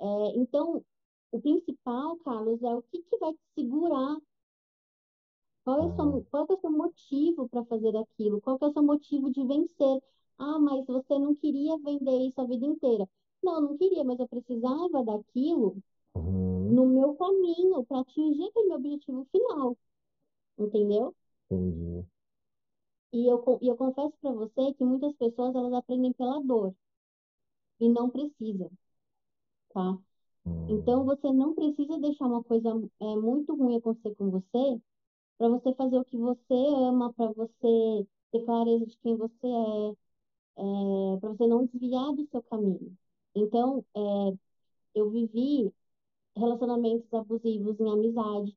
É, 0.00 0.06
então, 0.36 0.84
o 1.32 1.40
principal, 1.40 2.16
Carlos, 2.18 2.62
é 2.62 2.74
o 2.74 2.82
que 2.82 3.02
que 3.02 3.18
vai 3.18 3.32
te 3.32 3.40
segurar 3.56 4.18
Qual 5.62 5.78
é 5.80 5.86
o 5.86 5.90
seu, 5.94 6.24
qual 6.30 6.46
é 6.48 6.52
o 6.54 6.60
seu 6.60 6.70
motivo 6.70 7.48
para 7.48 7.64
fazer 7.66 7.94
aquilo? 7.96 8.40
Qual 8.40 8.58
é 8.60 8.66
o 8.66 8.72
seu 8.72 8.82
motivo 8.82 9.30
de 9.30 9.44
vencer? 9.46 10.02
Ah, 10.38 10.58
mas 10.58 10.86
você 10.86 11.18
não 11.18 11.34
queria 11.34 11.76
vender 11.78 12.26
isso 12.28 12.40
a 12.40 12.46
vida 12.46 12.64
inteira. 12.66 13.06
Não, 13.42 13.60
não 13.60 13.76
queria, 13.76 14.04
mas 14.04 14.18
eu 14.18 14.28
precisava 14.28 15.04
daquilo 15.04 15.76
Uhum. 16.14 16.74
no 16.74 16.86
meu 16.86 17.14
caminho 17.16 17.84
para 17.86 18.00
atingir 18.00 18.44
aquele 18.48 18.68
meu 18.68 18.76
objetivo 18.78 19.26
final, 19.32 19.76
entendeu? 20.58 21.14
Entendi. 21.50 22.04
E 23.14 23.26
eu, 23.32 23.38
e 23.62 23.68
eu 23.68 23.76
confesso 23.78 24.12
para 24.20 24.30
você 24.32 24.74
que 24.74 24.84
muitas 24.84 25.14
pessoas 25.16 25.54
elas 25.54 25.72
aprendem 25.72 26.12
pela 26.12 26.38
dor 26.42 26.74
e 27.80 27.88
não 27.88 28.10
precisam, 28.10 28.68
tá? 29.72 29.98
Então 30.68 31.04
Hum. 31.04 31.06
você 31.06 31.32
não 31.32 31.54
precisa 31.54 31.98
deixar 32.00 32.26
uma 32.26 32.42
coisa 32.44 32.70
é, 33.00 33.16
muito 33.16 33.54
ruim 33.56 33.76
acontecer 33.78 34.14
com 34.16 34.30
você 34.30 34.80
para 35.38 35.48
você 35.50 35.74
fazer 35.74 35.98
o 35.98 36.04
que 36.06 36.16
você 36.18 36.54
ama, 36.54 37.12
para 37.14 37.32
você 37.32 38.06
ter 38.32 38.44
clareza 38.46 38.86
de 38.86 38.98
quem 38.98 39.16
você 39.16 39.46
é, 39.46 39.90
é, 40.62 41.18
para 41.20 41.30
você 41.30 41.46
não 41.46 41.66
desviar 41.66 42.12
do 42.14 42.26
seu 42.30 42.42
caminho. 42.44 42.96
Então, 43.34 43.84
é, 43.96 44.00
eu 44.94 45.10
vivi 45.10 45.72
relacionamentos 46.36 47.12
abusivos 47.14 47.78
em 47.80 47.90
amizade. 47.92 48.56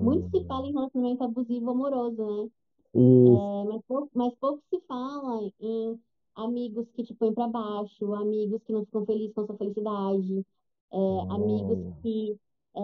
Muito 0.00 0.26
se 0.30 0.42
fala 0.46 0.66
Hum. 0.66 0.68
em 0.68 0.72
relacionamento 0.72 1.22
abusivo 1.24 1.70
amoroso, 1.70 2.44
né? 2.44 2.50
Isso. 2.96 3.44
É, 3.44 3.64
mas, 3.64 3.82
pouco, 3.86 4.10
mas 4.14 4.34
pouco 4.36 4.62
se 4.70 4.80
fala 4.86 5.50
em 5.60 6.00
amigos 6.36 6.86
que 6.92 7.04
te 7.04 7.14
põem 7.14 7.34
para 7.34 7.48
baixo, 7.48 8.14
amigos 8.14 8.62
que 8.64 8.72
não 8.72 8.84
ficam 8.84 9.04
felizes 9.06 9.34
com 9.34 9.42
a 9.42 9.46
sua 9.46 9.56
felicidade, 9.58 10.46
é, 10.92 10.96
amigos 11.30 11.78
que, 12.02 12.38
é, 12.76 12.80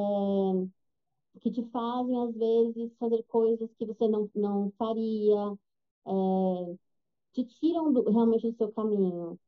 que 1.40 1.50
te 1.50 1.62
fazem, 1.70 2.18
às 2.22 2.34
vezes, 2.36 2.92
fazer 2.98 3.22
coisas 3.24 3.70
que 3.78 3.86
você 3.86 4.08
não, 4.08 4.30
não 4.34 4.72
faria, 4.78 5.58
é, 6.06 6.76
te 7.32 7.44
tiram 7.44 7.92
do- 7.92 8.10
realmente 8.10 8.50
do 8.50 8.56
seu 8.56 8.72
caminho. 8.72 9.38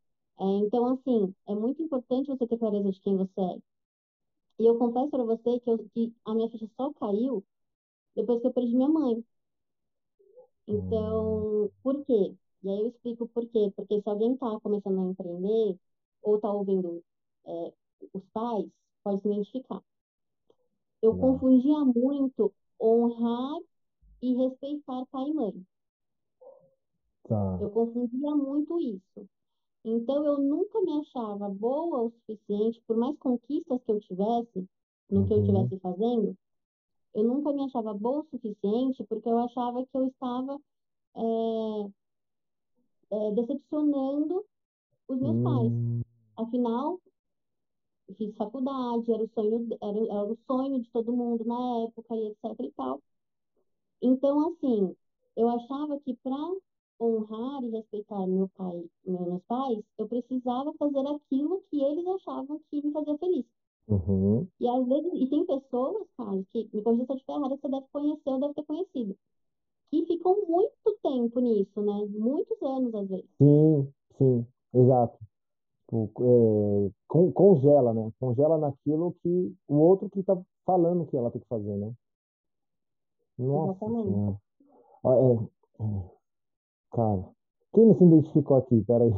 É, 0.40 0.44
então, 0.44 0.86
assim, 0.94 1.34
é 1.46 1.54
muito 1.54 1.82
importante 1.82 2.28
você 2.28 2.46
ter 2.46 2.58
clareza 2.58 2.90
de 2.92 3.00
quem 3.00 3.16
você 3.16 3.40
é. 3.40 3.58
E 4.58 4.66
eu 4.66 4.78
confesso 4.78 5.10
para 5.10 5.24
você 5.24 5.60
que, 5.60 5.70
eu, 5.70 5.78
que 5.94 6.12
a 6.24 6.34
minha 6.34 6.50
ficha 6.50 6.68
só 6.76 6.92
caiu 6.94 7.44
depois 8.16 8.40
que 8.42 8.46
eu 8.48 8.52
perdi 8.54 8.74
minha 8.76 8.88
mãe. 8.88 9.24
Hum. 10.68 10.76
Então, 10.78 11.70
por 11.82 12.04
quê? 12.04 12.34
E 12.62 12.68
aí 12.70 12.80
eu 12.80 12.88
explico 12.88 13.28
por 13.28 13.46
quê. 13.48 13.72
Porque 13.76 14.00
se 14.02 14.08
alguém 14.08 14.34
está 14.34 14.58
começando 14.60 15.00
a 15.00 15.10
empreender 15.10 15.78
ou 16.22 16.36
está 16.36 16.50
ouvindo 16.50 17.02
é, 17.46 17.72
os 18.12 18.22
pais, 18.32 18.66
pode 19.02 19.20
se 19.22 19.28
identificar. 19.28 19.82
Eu 21.00 21.14
Não. 21.14 21.38
confundia 21.38 21.84
muito 21.84 22.52
honrar 22.80 23.60
e 24.22 24.34
respeitar 24.34 25.06
pai 25.06 25.28
e 25.30 25.34
mãe. 25.34 25.66
Tá. 27.28 27.58
Eu 27.60 27.70
confundia 27.70 28.34
muito 28.34 28.78
isso. 28.80 29.28
Então, 29.84 30.24
eu 30.24 30.38
nunca 30.38 30.80
me 30.82 30.92
achava 31.00 31.48
boa 31.48 32.02
o 32.02 32.10
suficiente, 32.10 32.80
por 32.86 32.96
mais 32.96 33.16
conquistas 33.18 33.80
que 33.84 33.92
eu 33.92 34.00
tivesse, 34.00 34.68
no 35.10 35.26
que 35.26 35.32
eu 35.34 35.38
Uhum. 35.38 35.42
estivesse 35.42 35.78
fazendo, 35.80 36.36
eu 37.14 37.24
nunca 37.24 37.52
me 37.52 37.64
achava 37.64 37.94
boa 37.94 38.20
o 38.20 38.26
suficiente 38.30 39.04
porque 39.04 39.28
eu 39.28 39.38
achava 39.38 39.84
que 39.86 39.96
eu 39.96 40.06
estava 40.08 40.60
é, 41.16 41.90
é, 43.10 43.30
decepcionando 43.32 44.44
os 45.08 45.20
meus 45.20 45.42
pais. 45.42 45.72
Hum. 45.72 46.00
Afinal, 46.36 47.00
eu 48.08 48.14
fiz 48.16 48.36
faculdade, 48.36 49.12
era 49.12 49.22
o 49.22 49.30
sonho, 49.34 49.68
era, 49.80 49.98
era 49.98 50.24
o 50.24 50.38
sonho 50.46 50.82
de 50.82 50.90
todo 50.90 51.12
mundo 51.12 51.44
na 51.44 51.84
época 51.86 52.16
e 52.16 52.26
etc 52.28 52.60
e 52.60 52.70
tal. 52.72 53.00
Então, 54.02 54.48
assim, 54.48 54.94
eu 55.36 55.48
achava 55.48 55.98
que 56.00 56.14
para 56.16 56.36
honrar 57.00 57.62
e 57.62 57.70
respeitar 57.70 58.26
meu 58.26 58.48
pai, 58.56 58.84
meus 59.04 59.42
pais, 59.44 59.78
eu 59.98 60.08
precisava 60.08 60.72
fazer 60.74 61.06
aquilo 61.06 61.62
que 61.70 61.80
eles 61.80 62.06
achavam 62.06 62.60
que 62.70 62.82
me 62.84 62.92
fazia 62.92 63.16
feliz. 63.18 63.46
Uhum. 63.88 64.48
E 64.60 64.68
às 64.68 64.86
vezes, 64.88 65.12
e 65.14 65.26
tem 65.28 65.44
pessoas, 65.46 66.06
Carlos, 66.16 66.46
que 66.52 66.68
me 66.72 66.82
corrija 66.82 67.04
se 67.06 67.12
eu 67.12 67.16
estiver 67.16 67.34
errada, 67.34 67.56
que 67.56 67.62
você 67.62 67.68
deve 67.68 67.86
conhecer 67.92 68.30
ou 68.30 68.40
deve 68.40 68.54
ter 68.54 68.64
conhecido, 68.64 69.16
que 69.90 70.06
ficam 70.06 70.46
muito 70.48 70.98
tempo 71.02 71.40
nisso, 71.40 71.82
né? 71.82 72.06
Muitos 72.10 72.62
anos, 72.62 72.94
às 72.94 73.08
vezes. 73.08 73.26
Sim, 73.38 73.92
sim, 74.18 74.46
exato. 74.74 75.18
Tipo, 75.88 76.88
é, 76.88 76.90
con- 77.06 77.32
congela, 77.32 77.92
né? 77.94 78.10
Congela 78.18 78.58
naquilo 78.58 79.14
que 79.22 79.54
o 79.68 79.76
outro 79.76 80.08
que 80.10 80.22
tá 80.22 80.40
falando 80.64 81.06
que 81.06 81.16
ela 81.16 81.30
tem 81.30 81.40
que 81.40 81.48
fazer, 81.48 81.76
né? 81.76 81.92
Nossa 83.38 83.72
Exatamente. 83.72 84.08
Senhora. 84.08 84.40
É, 85.04 85.84
é, 85.84 86.10
cara, 86.92 87.24
quem 87.74 87.86
não 87.86 87.96
se 87.98 88.04
identificou 88.04 88.56
aqui? 88.56 88.82
Peraí. 88.84 89.10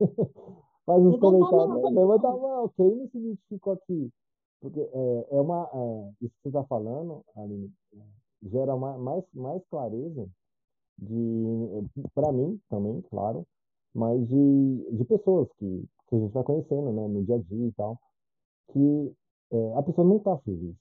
Faz 0.86 1.02
uns 1.02 1.18
comentários. 1.18 1.80
todo 1.82 1.94
Levanta 1.94 2.28
a 2.28 2.36
mão. 2.36 2.68
Quem 2.76 2.94
não 2.96 3.08
se 3.08 3.18
identificou 3.18 3.72
aqui? 3.74 4.10
Porque 4.60 4.80
é, 4.80 5.26
é 5.30 5.40
uma. 5.40 5.68
é, 5.74 6.24
isso 6.24 6.34
que 6.36 6.42
você 6.42 6.48
está 6.48 6.64
falando, 6.64 7.24
Aline, 7.36 7.72
é, 7.94 8.48
gera 8.50 8.76
ma- 8.76 8.98
mais, 8.98 9.24
mais 9.34 9.62
clareza 9.70 10.28
de, 10.98 11.14
para 12.14 12.32
mim 12.32 12.60
também, 12.70 13.02
claro, 13.10 13.46
mas 13.94 14.26
de, 14.28 14.96
de 14.96 15.04
pessoas 15.04 15.48
que, 15.58 15.84
que 16.08 16.16
a 16.16 16.18
gente 16.20 16.32
vai 16.32 16.44
conhecendo, 16.44 16.92
né, 16.92 17.08
no 17.08 17.24
dia 17.24 17.36
a 17.36 17.38
dia 17.38 17.66
e 17.68 17.72
tal, 17.72 17.98
que 18.72 19.14
é, 19.52 19.74
a 19.76 19.82
pessoa 19.82 20.06
não 20.06 20.18
está 20.18 20.36
feliz, 20.40 20.76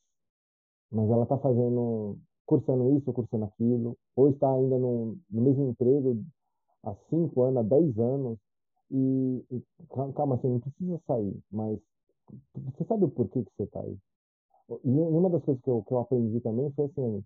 mas 0.91 1.09
ela 1.09 1.23
está 1.23 1.37
fazendo, 1.37 2.17
cursando 2.45 2.97
isso, 2.97 3.11
cursando 3.13 3.45
aquilo, 3.45 3.97
ou 4.15 4.29
está 4.29 4.51
ainda 4.53 4.77
no, 4.77 5.17
no 5.29 5.41
mesmo 5.41 5.69
emprego 5.69 6.23
há 6.83 6.95
cinco 7.09 7.43
anos, 7.43 7.59
há 7.59 7.63
dez 7.63 7.97
anos, 7.99 8.39
e, 8.93 9.45
e 9.51 9.63
cal- 9.89 10.13
calma, 10.13 10.35
assim, 10.37 10.49
não 10.49 10.61
precisa 10.61 10.99
sair, 11.07 11.37
mas 11.51 11.79
você 12.55 12.85
sabe 12.85 13.05
o 13.05 13.09
porquê 13.11 13.43
que 13.43 13.51
você 13.57 13.63
está 13.63 13.81
aí? 13.81 13.97
E, 14.85 14.89
e 14.89 14.91
uma 14.91 15.29
das 15.29 15.43
coisas 15.43 15.63
que 15.63 15.69
eu, 15.69 15.83
que 15.83 15.93
eu 15.93 15.99
aprendi 15.99 16.41
também 16.41 16.71
foi 16.73 16.85
assim, 16.87 17.23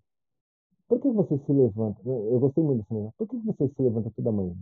por 0.88 1.00
que 1.00 1.10
você 1.10 1.38
se 1.38 1.52
levanta? 1.52 2.00
Eu 2.06 2.40
gostei 2.40 2.64
muito 2.64 2.82
dessa 2.82 2.94
manhã. 2.94 3.12
Por 3.18 3.28
que 3.28 3.36
você 3.38 3.68
se 3.68 3.82
levanta 3.82 4.10
toda 4.16 4.32
manhã? 4.32 4.56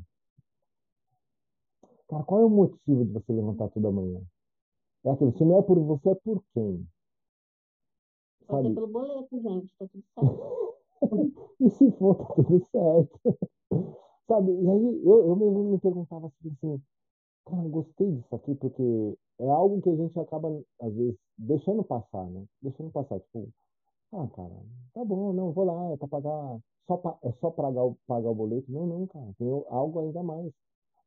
Cara, 2.09 2.25
qual 2.25 2.41
é 2.41 2.45
o 2.45 2.49
motivo 2.51 3.05
de 3.05 3.13
você 3.13 3.33
levantar 3.33 3.69
toda 3.69 3.91
manhã? 3.93 4.21
É 5.05 5.11
aquilo, 5.11 5.37
se 5.39 5.45
não 5.45 5.59
é 5.59 5.63
por 5.63 5.79
você, 5.81 6.11
é 6.11 6.15
por 6.17 6.43
quem? 6.55 6.87
Pode 8.49 8.61
ser 8.63 8.71
Sabe? 8.71 8.75
pelo 8.75 8.89
boleto, 8.89 9.41
gente, 9.41 9.73
tá 9.79 9.87
tudo 9.87 10.05
certo. 10.15 10.43
E 11.61 11.71
se 11.71 11.91
for, 11.93 12.15
tá 12.17 12.35
tudo 12.35 12.65
certo. 12.67 13.21
Sabe? 14.29 14.51
E 14.53 14.69
aí 14.71 15.03
eu, 15.05 15.29
eu 15.29 15.37
mesmo 15.37 15.73
me 15.73 15.79
perguntava 15.81 16.27
assim, 16.29 16.51
assim, 16.53 16.83
cara, 17.47 17.69
gostei 17.69 18.11
disso 18.13 18.35
aqui, 18.35 18.55
porque 18.57 18.83
é 19.41 19.49
algo 19.49 19.81
que 19.83 19.91
a 19.91 19.97
gente 19.97 20.19
acaba, 20.19 20.49
às 20.81 20.95
vezes, 20.95 21.17
deixando 21.39 21.85
passar, 21.85 22.27
né? 22.31 22.45
Deixando 22.63 22.91
passar, 22.91 23.21
tipo, 23.21 23.49
ah, 24.13 24.29
cara, 24.29 24.55
tá 24.95 25.05
bom, 25.05 25.33
não, 25.35 25.53
vou 25.53 25.65
lá, 25.65 25.93
é 25.93 25.97
pra 25.99 26.09
pagar, 26.09 26.59
só 26.87 26.97
pa- 26.99 27.19
é 27.25 27.33
só 27.41 27.51
pagar 27.51 27.85
o, 27.85 27.97
pagar 28.07 28.31
o 28.31 28.35
boleto? 28.37 28.71
Não, 28.73 28.87
não, 28.87 29.07
cara, 29.09 29.27
tem 29.39 29.49
algo 29.71 30.01
ainda 30.01 30.23
mais. 30.25 30.53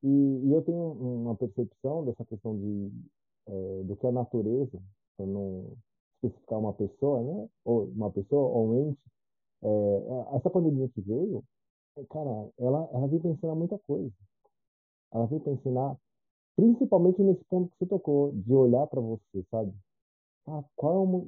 E, 0.04 0.08
e 0.10 0.54
eu 0.54 0.62
tenho 0.64 0.94
uma 0.94 1.36
percepção 1.36 2.06
dessa 2.06 2.26
questão 2.26 2.58
de, 2.58 2.92
eh, 3.48 3.84
do 3.86 3.96
que 3.98 4.08
a 4.08 4.12
natureza, 4.12 4.82
para 5.18 5.26
não 5.26 5.78
especificar 6.24 6.60
uma 6.60 6.74
pessoa, 6.74 7.22
né? 7.24 7.50
Ou 7.66 7.86
uma 7.88 8.12
pessoa, 8.12 8.48
ou 8.50 8.70
um 8.70 8.90
ente, 8.92 9.00
eh, 9.64 10.38
essa 10.38 10.50
pandemia 10.50 10.90
que 10.90 11.02
veio, 11.02 11.44
eh, 11.98 12.06
cara, 12.12 12.50
ela, 12.60 12.90
ela 12.94 13.08
veio 13.08 13.22
para 13.22 13.32
ensinar 13.32 13.56
muita 13.56 13.80
coisa. 13.80 14.12
Ela 15.14 15.26
veio 15.28 15.42
para 15.42 15.54
ensinar, 15.54 15.96
principalmente 16.60 17.22
nesse 17.22 17.44
ponto 17.46 17.70
que 17.72 17.78
você 17.80 17.86
tocou, 17.86 18.34
de 18.34 18.54
olhar 18.54 18.86
para 18.88 19.00
você, 19.00 19.46
sabe? 19.50 19.74
Ah, 20.46 20.62
qual 20.76 21.26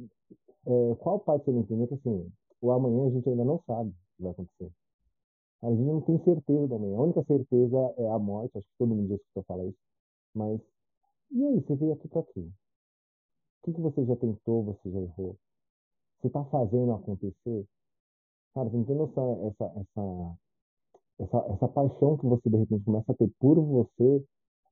é 0.68 0.92
eh, 0.92 0.96
qual 0.96 1.20
parte 1.22 1.46
você 1.46 1.52
não 1.52 1.62
entendeu? 1.62 1.88
Que 1.88 1.94
assim, 1.94 2.32
o 2.62 2.72
amanhã 2.72 3.08
a 3.08 3.12
gente 3.12 3.30
ainda 3.30 3.46
não 3.46 3.62
sabe 3.66 3.90
o 3.92 3.94
que 4.18 4.24
vai 4.24 4.32
acontecer. 4.34 4.72
A 5.64 5.70
gente 5.70 5.84
não 5.84 6.02
tem 6.02 6.22
certeza 6.24 6.68
do 6.68 6.76
amanhã. 6.76 6.98
A 6.98 7.04
única 7.04 7.24
certeza 7.24 7.94
é 7.98 8.10
a 8.10 8.20
morte. 8.20 8.58
Acho 8.58 8.68
que 8.68 8.74
todo 8.78 8.90
mundo 8.90 9.08
já 9.08 9.16
escutou 9.16 9.44
falar 9.44 9.66
isso. 9.68 9.78
Mas, 10.36 10.60
e 11.32 11.46
aí, 11.46 11.62
você 11.62 11.76
veio 11.76 11.94
aqui 11.94 12.08
para 12.10 12.24
quê? 12.24 12.42
O 12.42 12.52
que 13.64 13.74
que 13.74 13.82
você 13.82 14.06
já 14.06 14.16
tentou, 14.18 14.64
você 14.64 14.92
já 14.92 15.00
errou? 15.00 15.38
Você 16.20 16.28
está 16.28 16.44
fazendo 16.46 16.94
acontecer? 16.94 17.66
Cara, 18.54 18.70
você 18.70 18.78
não 18.78 18.86
tem 18.86 18.96
noção, 18.96 19.48
essa, 19.48 19.66
essa, 19.80 20.38
essa, 21.20 21.54
essa 21.54 21.68
paixão 21.70 22.18
que 22.18 22.26
você 22.26 22.50
de 22.50 22.58
repente 22.58 22.84
começa 22.84 23.12
a 23.12 23.16
ter 23.16 23.30
por 23.40 23.60
você, 23.62 24.26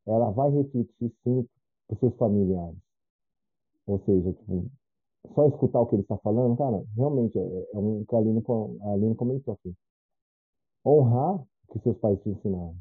ela 0.06 0.32
vai 0.32 0.50
refletir 0.52 1.14
sim 1.24 1.47
para 1.88 1.93
os 1.93 2.00
seus 2.00 2.16
familiares. 2.16 2.78
Ou 3.88 4.00
seja, 4.06 4.32
tipo, 4.34 4.70
só 5.34 5.47
escutar 5.47 5.82
o 5.82 5.88
que 5.88 5.95
ele 5.95 6.04
está 6.04 6.18
falando, 6.18 6.56
cara, 6.58 6.84
realmente 6.95 7.38
é, 7.38 7.68
é 7.74 7.78
um 7.78 8.06
que 8.06 8.16
a 8.16 8.20
Aline, 8.20 8.43
a 8.82 8.91
Aline 8.91 9.16
comentou 9.16 9.54
aqui. 9.54 9.74
Honrar 10.86 11.36
o 11.36 11.74
que 11.74 11.80
seus 11.80 11.97
pais 11.97 12.20
te 12.22 12.30
ensinaram. 12.30 12.76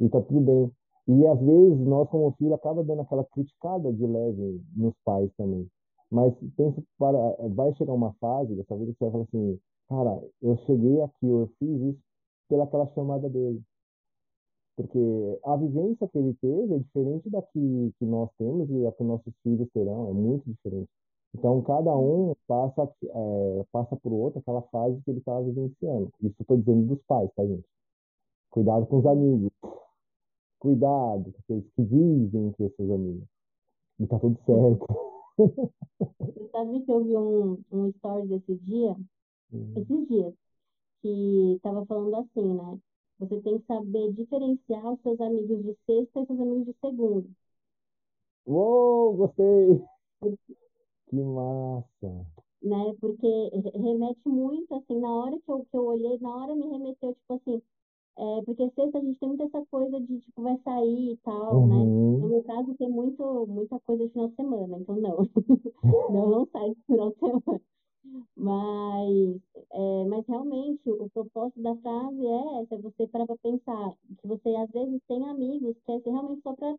E 0.00 0.08
tá 0.08 0.20
tudo 0.20 0.40
bem. 0.40 0.72
E 1.08 1.26
às 1.26 1.40
vezes 1.40 1.78
nós, 1.86 2.08
como 2.08 2.32
filho, 2.32 2.54
acaba 2.54 2.82
dando 2.84 3.02
aquela 3.02 3.24
criticada 3.24 3.92
de 3.92 4.06
leve 4.06 4.62
nos 4.76 4.94
pais 5.04 5.30
também. 5.36 5.68
Mas 6.10 6.34
pensa 6.56 6.82
para, 6.98 7.18
vai 7.48 7.72
chegar 7.74 7.92
uma 7.92 8.12
fase 8.14 8.54
dessa 8.54 8.76
vida 8.76 8.92
que 8.92 8.98
você 8.98 9.04
vai 9.04 9.12
falar 9.12 9.24
assim, 9.24 9.60
cara, 9.88 10.28
eu 10.42 10.56
cheguei 10.66 11.00
aqui, 11.02 11.26
eu 11.26 11.50
fiz 11.58 11.80
isso 11.80 12.00
pelaquela 12.48 12.86
chamada 12.94 13.28
dele, 13.28 13.62
Porque 14.80 15.38
a 15.44 15.56
vivência 15.56 16.08
que 16.08 16.16
ele 16.16 16.32
teve 16.40 16.74
é 16.74 16.78
diferente 16.78 17.28
da 17.28 17.42
que, 17.42 17.92
que 17.98 18.04
nós 18.06 18.30
temos 18.38 18.70
e 18.70 18.86
a 18.86 18.92
que 18.92 19.04
nossos 19.04 19.34
filhos 19.42 19.68
terão, 19.74 20.08
é 20.08 20.12
muito 20.14 20.50
diferente. 20.50 20.88
Então, 21.34 21.60
cada 21.62 21.94
um 21.94 22.34
passa, 22.46 22.90
é, 23.04 23.66
passa 23.70 23.94
por 23.96 24.10
outro 24.10 24.38
aquela 24.38 24.62
fase 24.62 24.98
que 25.02 25.10
ele 25.10 25.18
estava 25.18 25.42
vivenciando. 25.42 26.10
Isso 26.22 26.34
eu 26.38 26.42
estou 26.42 26.56
dizendo 26.56 26.86
dos 26.86 27.02
pais, 27.02 27.30
tá, 27.36 27.46
gente? 27.46 27.64
Cuidado 28.48 28.86
com 28.86 28.98
os 29.00 29.06
amigos. 29.06 29.50
Cuidado 30.58 31.30
com 31.30 31.38
aqueles 31.40 31.70
que 31.76 31.84
dizem 31.84 32.52
que 32.52 32.70
seus 32.70 32.90
amigos. 32.90 33.28
E 33.98 34.06
tá 34.06 34.18
tudo 34.18 34.38
certo. 34.46 34.86
Você 36.20 36.48
sabe 36.52 36.80
que 36.80 36.90
eu 36.90 37.04
vi 37.04 37.16
um, 37.18 37.58
um 37.70 37.92
stories 37.98 38.30
esse 38.30 38.54
dia, 38.64 38.96
uhum. 39.52 39.72
esses 39.76 40.08
dias, 40.08 40.34
que 41.02 41.60
tava 41.62 41.84
falando 41.84 42.16
assim, 42.16 42.54
né? 42.54 42.78
Você 43.20 43.40
tem 43.42 43.58
que 43.58 43.66
saber 43.66 44.12
diferenciar 44.14 44.92
os 44.92 45.00
seus 45.02 45.20
amigos 45.20 45.62
de 45.62 45.76
sexta 45.86 46.20
e 46.20 46.26
seus 46.26 46.40
amigos 46.40 46.66
de 46.66 46.74
segunda. 46.80 47.28
Uou, 48.46 49.14
gostei! 49.16 49.80
Que 51.08 51.16
massa! 51.16 52.26
Né? 52.62 52.94
Porque 53.00 53.26
remete 53.74 54.28
muito, 54.28 54.74
assim, 54.74 54.98
na 55.00 55.08
hora 55.10 55.38
que 55.40 55.50
eu, 55.50 55.66
que 55.70 55.76
eu 55.76 55.86
olhei, 55.86 56.18
na 56.20 56.30
hora 56.36 56.54
me 56.54 56.68
remeteu, 56.68 57.14
tipo 57.14 57.34
assim, 57.34 57.60
é, 58.18 58.42
porque 58.44 58.70
sexta 58.74 58.98
a 58.98 59.00
gente 59.00 59.18
tem 59.18 59.28
muita 59.28 59.44
essa 59.44 59.66
coisa 59.66 60.00
de, 60.00 60.20
tipo, 60.20 60.42
vai 60.42 60.58
sair 60.62 61.12
e 61.12 61.16
tal, 61.18 61.66
né? 61.66 61.74
uhum. 61.74 62.16
né? 62.16 62.22
No 62.22 62.28
meu 62.28 62.42
caso, 62.44 62.74
tem 62.74 62.88
muito, 62.90 63.46
muita 63.46 63.80
coisa 63.80 64.06
de 64.06 64.12
final 64.12 64.28
de 64.28 64.36
semana, 64.36 64.78
então 64.78 64.96
não. 64.96 65.28
não, 66.12 66.30
não 66.30 66.48
sai 66.52 66.70
de 66.70 66.82
final 66.84 67.10
de 67.10 67.18
semana. 67.18 67.60
Mas, 68.36 69.40
é, 69.72 70.04
mas 70.08 70.26
realmente, 70.26 70.90
o 70.90 71.10
propósito 71.10 71.60
da 71.62 71.76
frase 71.76 72.26
é 72.26 72.62
essa, 72.62 72.74
é 72.74 72.78
você 72.78 73.06
para 73.06 73.26
pensar 73.42 73.94
que 74.20 74.26
você, 74.26 74.54
às 74.56 74.70
vezes, 74.70 75.00
tem 75.06 75.22
amigos 75.28 75.76
que 75.84 75.92
é 75.92 75.98
realmente 75.98 76.42
só 76.42 76.54
para 76.54 76.74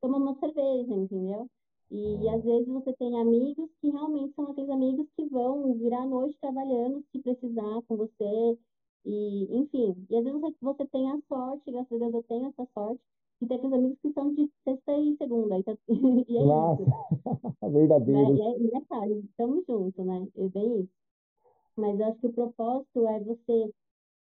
tomar 0.00 0.18
uma 0.18 0.38
cerveja, 0.38 0.94
entendeu? 0.94 1.48
E, 1.90 2.28
às 2.28 2.42
vezes 2.44 2.68
você 2.68 2.92
tem 2.94 3.20
amigos 3.20 3.70
que 3.80 3.90
realmente 3.90 4.34
são 4.34 4.50
aqueles 4.50 4.70
amigos 4.70 5.06
que 5.16 5.26
vão 5.26 5.74
virar 5.74 6.02
a 6.02 6.06
noite 6.06 6.38
trabalhando 6.40 7.04
se 7.12 7.20
precisar 7.22 7.82
com 7.88 7.96
você, 7.96 8.58
e, 9.04 9.44
enfim, 9.56 9.94
e 10.10 10.16
às 10.16 10.24
vezes 10.24 10.40
você 10.60 10.86
tem 10.86 11.10
a 11.10 11.20
sorte, 11.28 11.70
graças 11.70 11.92
a 11.92 11.98
Deus 11.98 12.14
eu 12.14 12.22
tenho 12.24 12.46
essa 12.48 12.68
sorte, 12.74 13.00
de 13.40 13.48
ter 13.48 13.54
aqueles 13.54 13.72
amigos 13.72 13.98
que 14.00 14.12
são 14.12 14.34
de 14.34 14.50
sexta 14.64 14.92
e 14.96 15.16
segunda. 15.16 15.58
E, 15.58 15.62
tá, 15.62 15.76
e 15.88 16.36
é 16.36 16.44
Nossa, 16.44 16.82
isso. 16.82 17.70
verdadeiro. 17.70 18.34
Né? 18.34 18.38
E 18.38 18.42
é, 18.42 18.58
e 18.60 18.76
é 18.76 18.80
claro, 18.86 19.18
estamos 19.18 19.64
juntos, 19.66 20.04
né? 20.04 20.26
É 20.36 20.48
bem 20.48 20.80
isso. 20.80 20.92
Mas 21.76 22.00
eu 22.00 22.06
acho 22.06 22.18
que 22.20 22.26
o 22.26 22.32
propósito 22.32 23.06
é 23.06 23.20
você 23.20 23.74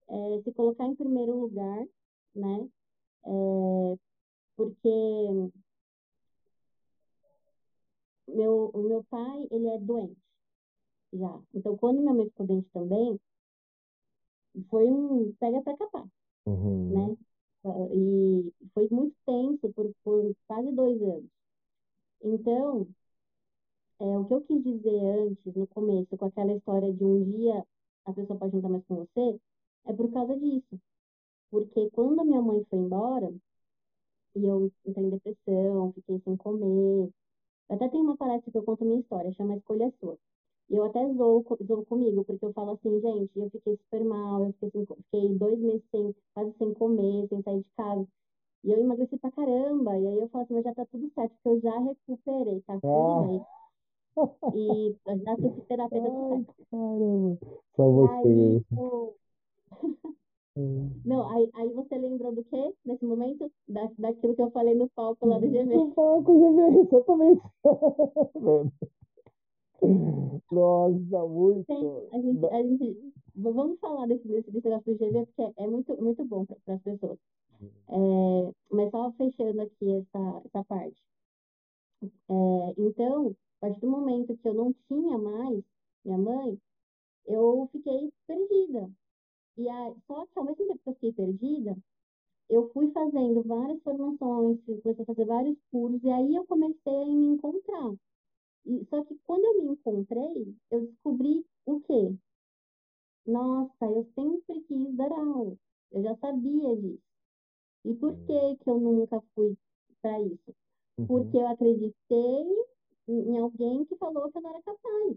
é, 0.08 0.42
se 0.42 0.52
colocar 0.52 0.86
em 0.86 0.94
primeiro 0.94 1.36
lugar, 1.36 1.86
né? 2.34 2.68
É, 3.24 3.98
porque 4.56 5.50
meu, 8.28 8.70
o 8.72 8.82
meu 8.82 9.04
pai, 9.10 9.48
ele 9.50 9.68
é 9.68 9.78
doente 9.78 10.16
já. 11.12 11.40
Então, 11.54 11.76
quando 11.76 12.00
minha 12.00 12.14
mãe 12.14 12.26
ficou 12.26 12.46
doente 12.46 12.68
também, 12.72 13.20
foi 14.68 14.86
um 14.90 15.32
pega 15.38 15.62
para 15.62 15.76
capar, 15.76 16.06
uhum. 16.46 17.08
né? 17.08 17.16
E 17.64 18.52
foi 18.74 18.88
muito 18.90 19.16
tenso 19.26 19.72
por, 19.72 19.92
por 20.02 20.34
quase 20.46 20.72
dois 20.72 21.00
anos. 21.02 21.30
Então, 22.22 22.86
é, 24.00 24.04
o 24.04 24.24
que 24.24 24.34
eu 24.34 24.40
quis 24.42 24.62
dizer 24.64 24.98
antes, 24.98 25.54
no 25.54 25.66
começo, 25.68 26.16
com 26.16 26.24
aquela 26.26 26.52
história 26.54 26.92
de 26.92 27.04
um 27.04 27.24
dia 27.30 27.64
a 28.04 28.12
pessoa 28.12 28.38
pode 28.38 28.52
não 28.52 28.60
estar 28.60 28.68
mais 28.70 28.84
com 28.86 28.96
você, 28.96 29.40
é 29.86 29.92
por 29.92 30.10
causa 30.12 30.36
disso. 30.38 30.80
Porque 31.50 31.90
quando 31.90 32.20
a 32.20 32.24
minha 32.24 32.42
mãe 32.42 32.64
foi 32.70 32.78
embora, 32.80 33.32
e 34.34 34.44
eu 34.44 34.72
entrei 34.84 35.06
em 35.06 35.10
depressão, 35.10 35.92
fiquei 35.92 36.20
sem 36.20 36.36
comer, 36.36 37.10
até 37.68 37.88
tem 37.88 38.00
uma 38.00 38.16
palestra 38.16 38.50
que 38.52 38.58
eu 38.58 38.64
conto 38.64 38.84
minha 38.84 39.00
história, 39.00 39.32
chama 39.32 39.56
Escolha 39.56 39.92
Sua. 40.00 40.18
E 40.70 40.76
eu 40.76 40.84
até 40.84 41.04
zoo, 41.14 41.44
zoo 41.66 41.84
comigo, 41.86 42.24
porque 42.24 42.44
eu 42.44 42.52
falo 42.52 42.70
assim, 42.72 43.00
gente, 43.00 43.30
eu 43.36 43.50
fiquei 43.50 43.76
super 43.76 44.04
mal, 44.04 44.44
eu 44.44 44.52
fiquei, 44.60 44.86
sem, 44.86 44.96
fiquei 44.96 45.28
dois 45.36 45.58
meses 45.58 45.82
sem, 45.90 46.14
quase 46.32 46.54
sem 46.58 46.72
comer, 46.74 47.26
sem 47.28 47.42
sair 47.42 47.60
de 47.60 47.70
casa. 47.76 48.06
E 48.62 48.70
eu 48.70 48.78
emagreci 48.78 49.16
pra 49.18 49.32
caramba. 49.32 49.98
E 49.98 50.06
aí 50.06 50.20
eu 50.20 50.28
falo 50.28 50.44
assim, 50.44 50.54
mas 50.54 50.62
já 50.62 50.74
tá 50.74 50.86
tudo 50.86 51.10
certo, 51.12 51.32
porque 51.42 51.48
eu 51.48 51.60
já 51.60 51.76
recuperei, 51.80 52.60
tá 52.60 52.74
tudo 52.74 52.86
ah. 52.86 53.22
bem. 53.26 53.44
E 54.54 54.96
já 55.24 55.36
fui 55.36 55.50
terapeuta 55.66 56.34
Ai, 56.34 56.46
caramba. 56.70 57.38
Só 57.74 57.90
você 57.90 58.28
aí, 58.28 58.60
tipo... 58.60 59.14
Não, 61.04 61.28
aí, 61.30 61.50
aí 61.54 61.72
você 61.72 61.96
lembrou 61.96 62.32
do 62.32 62.44
quê 62.44 62.74
nesse 62.84 63.04
momento? 63.04 63.50
Da, 63.68 63.90
daquilo 63.98 64.36
que 64.36 64.42
eu 64.42 64.50
falei 64.50 64.74
no 64.74 64.88
palco 64.90 65.26
lá 65.26 65.38
do 65.38 65.48
GV. 65.48 65.64
No 65.64 65.90
palco 65.92 66.32
GV, 66.32 66.78
exatamente. 66.86 67.42
Nossa, 70.50 71.26
muito. 71.26 71.66
Sim, 71.66 72.08
a 72.12 72.20
gente, 72.20 72.46
a 72.46 72.62
gente, 72.62 73.14
vamos 73.34 73.78
falar 73.80 74.06
desse, 74.06 74.26
desse, 74.26 74.50
desse 74.50 74.68
negócio 74.68 74.94
do 74.94 74.98
GV, 74.98 75.26
porque 75.26 75.60
é 75.60 75.66
muito, 75.66 76.02
muito 76.02 76.24
bom 76.24 76.44
para 76.44 76.74
as 76.74 76.82
pessoas. 76.82 77.18
É, 77.88 78.54
mas 78.70 78.90
só 78.90 79.12
fechando 79.12 79.60
aqui 79.60 79.92
essa, 79.92 80.42
essa 80.44 80.64
parte. 80.64 81.02
É, 82.02 82.74
então, 82.78 83.36
a 83.58 83.66
partir 83.66 83.80
do 83.80 83.90
momento 83.90 84.36
que 84.36 84.48
eu 84.48 84.54
não 84.54 84.74
tinha 84.88 85.18
mais 85.18 85.62
minha 86.04 86.18
mãe, 86.18 86.58
eu 87.26 87.68
fiquei 87.72 88.12
perdida. 88.26 88.90
E 89.58 89.64
só 90.06 90.26
que 90.26 90.38
ao 90.38 90.44
mesmo 90.44 90.66
tempo 90.66 90.78
que 90.82 90.88
eu 90.88 90.94
fiquei 90.94 91.12
perdida, 91.12 91.76
eu 92.48 92.68
fui 92.72 92.90
fazendo 92.92 93.42
várias 93.42 93.82
formações, 93.82 94.58
comecei 94.64 95.02
a 95.02 95.06
fazer 95.06 95.24
vários 95.24 95.58
cursos, 95.70 96.02
e 96.02 96.10
aí 96.10 96.34
eu 96.34 96.44
comecei 96.46 96.92
a 96.92 97.06
me 97.06 97.34
encontrar. 97.34 97.94
E, 98.66 98.84
só 98.86 99.04
que 99.04 99.18
quando 99.26 99.44
eu 99.44 99.62
me 99.62 99.72
encontrei, 99.72 100.54
eu 100.70 100.86
descobri 100.86 101.44
o 101.66 101.80
quê? 101.80 102.14
Nossa, 103.26 103.84
eu 103.84 104.06
sempre 104.14 104.60
quis 104.62 104.96
dar 104.96 105.12
aula. 105.12 105.56
Eu 105.92 106.02
já 106.02 106.16
sabia 106.16 106.76
disso. 106.76 107.02
E 107.84 107.94
por 107.94 108.14
que 108.26 108.56
que 108.62 108.70
eu 108.70 108.78
nunca 108.78 109.20
fui 109.34 109.56
para 110.02 110.20
isso? 110.20 110.54
Uhum. 110.98 111.06
Porque 111.06 111.36
eu 111.36 111.48
acreditei 111.48 112.66
em 113.08 113.38
alguém 113.38 113.84
que 113.86 113.96
falou 113.96 114.30
que 114.30 114.38
eu 114.38 114.42
não 114.42 114.50
era 114.50 114.62
capaz. 114.62 115.16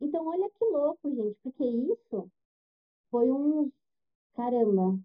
Então, 0.00 0.26
olha 0.26 0.50
que 0.50 0.64
louco, 0.64 1.14
gente, 1.14 1.38
porque 1.42 1.64
isso 1.64 2.30
foi 3.10 3.30
uns. 3.30 3.72
Caramba, 4.34 4.98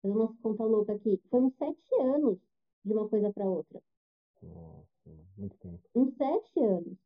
fazer 0.00 0.14
uma 0.14 0.36
conta 0.36 0.64
louca 0.64 0.92
aqui. 0.92 1.20
Foi 1.30 1.40
uns 1.40 1.54
sete 1.56 1.94
anos 2.00 2.38
de 2.84 2.92
uma 2.92 3.08
coisa 3.08 3.32
para 3.32 3.44
outra. 3.44 3.82
Nossa, 4.42 4.81
muito 5.36 5.56
tempo. 5.58 5.80
Uns 5.94 6.14
sete 6.16 6.60
anos. 6.60 6.98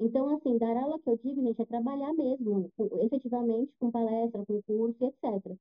Então, 0.00 0.34
assim, 0.36 0.58
dar 0.58 0.76
aula 0.76 0.98
que 0.98 1.08
eu 1.08 1.16
digo, 1.18 1.42
gente, 1.42 1.62
é 1.62 1.64
trabalhar 1.64 2.12
mesmo, 2.14 2.70
com, 2.76 2.84
efetivamente, 3.00 3.72
com 3.78 3.90
palestra, 3.90 4.44
com 4.44 4.60
curso, 4.62 5.04
etc. 5.04 5.56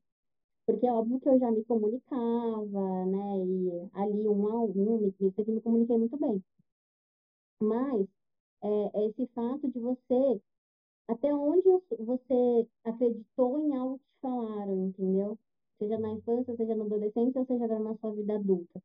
Porque 0.66 0.88
é 0.88 0.92
óbvio 0.94 1.20
que 1.20 1.30
eu 1.30 1.40
já 1.40 1.52
me 1.52 1.64
comunicava, 1.66 3.06
né? 3.06 3.46
E 3.46 3.90
ali, 3.94 4.28
um 4.28 4.48
a 4.48 4.64
um, 4.64 4.98
me, 4.98 5.32
sempre 5.32 5.52
me 5.52 5.62
comuniquei 5.62 5.98
muito 5.98 6.18
bem. 6.18 6.44
Mas, 7.62 8.08
é, 8.64 9.02
é 9.02 9.08
esse 9.08 9.28
fato 9.28 9.70
de 9.70 9.80
você, 9.80 10.42
até 11.08 11.34
onde 11.34 11.70
você 12.00 12.68
acreditou 12.84 13.60
em 13.60 13.76
algo 13.76 14.00
que 14.00 14.06
te 14.06 14.22
falaram, 14.22 14.88
entendeu? 14.88 15.38
Seja 15.78 16.00
na 16.00 16.12
infância, 16.12 16.56
seja 16.56 16.76
na 16.76 16.86
adolescência, 16.86 17.40
ou 17.40 17.46
seja 17.46 17.66
agora 17.66 17.84
na 17.84 17.98
sua 17.98 18.14
vida 18.14 18.36
adulta. 18.36 18.82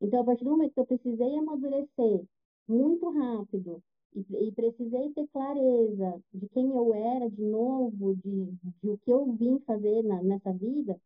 Então, 0.00 0.20
a 0.20 0.24
partir 0.24 0.44
do 0.44 0.50
momento 0.50 0.74
que 0.74 0.80
eu 0.80 0.86
precisei 0.86 1.38
amadurecer 1.38 2.24
muito 2.68 3.10
rápido 3.10 3.82
e, 4.14 4.48
e 4.48 4.52
precisei 4.52 5.12
ter 5.12 5.26
clareza 5.28 6.22
de 6.32 6.48
quem 6.50 6.70
eu 6.70 6.94
era 6.94 7.30
de 7.30 7.42
novo, 7.42 8.16
de, 8.16 8.46
de 8.82 8.90
o 8.90 8.98
que 8.98 9.10
eu 9.10 9.32
vim 9.34 9.58
fazer 9.60 10.02
na, 10.04 10.22
nessa 10.22 10.52
vida, 10.52 10.98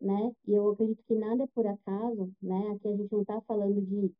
né? 0.00 0.32
E 0.46 0.54
eu 0.54 0.70
acredito 0.70 1.02
que 1.06 1.14
nada 1.14 1.44
é 1.44 1.46
por 1.48 1.66
acaso, 1.66 2.32
né? 2.42 2.70
Aqui 2.72 2.88
a 2.88 2.96
gente 2.96 3.12
não 3.12 3.22
está 3.22 3.40
falando 3.42 3.80
de, 3.82 4.12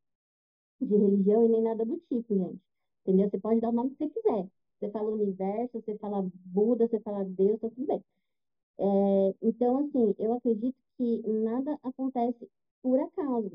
de 0.80 0.96
religião 0.96 1.46
e 1.46 1.48
nem 1.50 1.62
nada 1.62 1.84
do 1.84 1.98
tipo, 2.08 2.34
gente. 2.36 2.60
Entendeu? 3.02 3.30
Você 3.30 3.38
pode 3.38 3.60
dar 3.60 3.70
o 3.70 3.72
nome 3.72 3.90
que 3.90 3.96
você 3.98 4.10
quiser. 4.10 4.48
Você 4.78 4.90
fala 4.90 5.10
universo, 5.10 5.80
você 5.80 5.96
fala 5.98 6.28
Buda, 6.44 6.86
você 6.86 7.00
fala 7.00 7.24
Deus, 7.24 7.60
tá 7.60 7.68
tudo 7.70 7.86
bem. 7.86 8.04
É, 8.78 9.34
então, 9.42 9.78
assim, 9.78 10.14
eu 10.18 10.34
acredito 10.34 10.76
que 10.96 11.22
nada 11.28 11.78
acontece 11.82 12.48
por 12.82 12.98
acaso. 13.00 13.52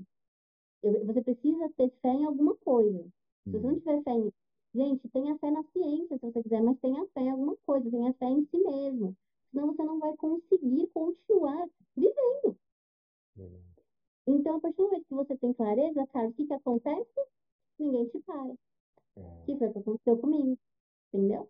Eu, 0.84 1.06
você 1.06 1.22
precisa 1.22 1.70
ter 1.78 1.90
fé 2.02 2.10
em 2.10 2.26
alguma 2.26 2.56
coisa. 2.58 3.04
Se 3.44 3.52
você 3.52 3.60
não 3.60 3.74
uhum. 3.74 3.80
tiver 3.80 4.04
fé 4.04 4.12
em. 4.12 4.34
Gente, 4.76 5.08
tenha 5.10 5.38
fé 5.38 5.52
na 5.52 5.64
ciência, 5.66 6.18
se 6.18 6.26
você 6.26 6.44
quiser, 6.44 6.62
mas 6.62 6.80
tenha 6.80 7.06
fé 7.14 7.22
em 7.22 7.30
alguma 7.30 7.56
coisa, 7.66 7.90
tenha 7.90 8.14
fé 8.14 8.26
em 8.26 8.46
si 8.46 8.58
mesmo. 8.58 9.16
Senão 9.52 9.68
você 9.68 9.84
não 9.84 10.00
vai 10.00 10.16
conseguir 10.18 10.88
continuar 10.88 11.70
vivendo. 11.96 12.58
Então, 14.26 14.58
a 14.58 14.60
partir 14.60 14.78
do 14.78 14.84
momento 14.84 15.06
que 15.06 15.14
você 15.14 15.38
tem 15.38 15.54
clareza, 15.54 16.08
cara, 16.08 16.28
o 16.28 16.34
que, 16.34 16.48
que 16.48 16.54
acontece? 16.54 17.28
Ninguém 17.78 18.08
te 18.08 18.20
para. 18.22 18.54
É. 19.16 19.44
Que 19.46 19.58
foi 19.58 19.68
o 19.68 19.74
que 19.74 19.80
aconteceu 19.80 20.18
comigo. 20.18 20.58
Entendeu? 21.14 21.48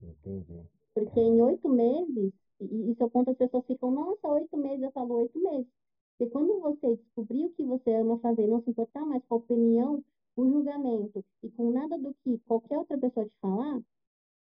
Entendi. 0.00 0.62
Porque 0.94 1.20
em 1.20 1.40
oito 1.42 1.68
meses, 1.68 2.32
e 2.60 2.90
isso 2.92 3.02
eu 3.02 3.10
conto, 3.10 3.30
as 3.30 3.36
pessoas 3.36 3.64
ficam, 3.66 3.90
nossa, 3.90 4.28
oito 4.28 4.56
meses, 4.56 4.82
eu 4.82 4.92
falo 4.92 5.14
oito 5.16 5.38
meses. 5.40 5.66
Porque 6.18 6.32
quando 6.32 6.58
você 6.58 6.96
descobrir 6.96 7.44
o 7.44 7.50
que 7.50 7.62
você 7.62 7.94
ama 7.94 8.18
fazer, 8.18 8.48
não 8.48 8.60
se 8.60 8.70
importar 8.70 9.06
mais 9.06 9.24
com 9.26 9.36
a 9.36 9.38
opinião, 9.38 10.04
o 10.36 10.44
julgamento 10.44 11.24
e 11.44 11.50
com 11.50 11.70
nada 11.70 11.96
do 11.96 12.12
que 12.24 12.38
qualquer 12.40 12.76
outra 12.76 12.98
pessoa 12.98 13.24
te 13.24 13.32
falar, 13.40 13.80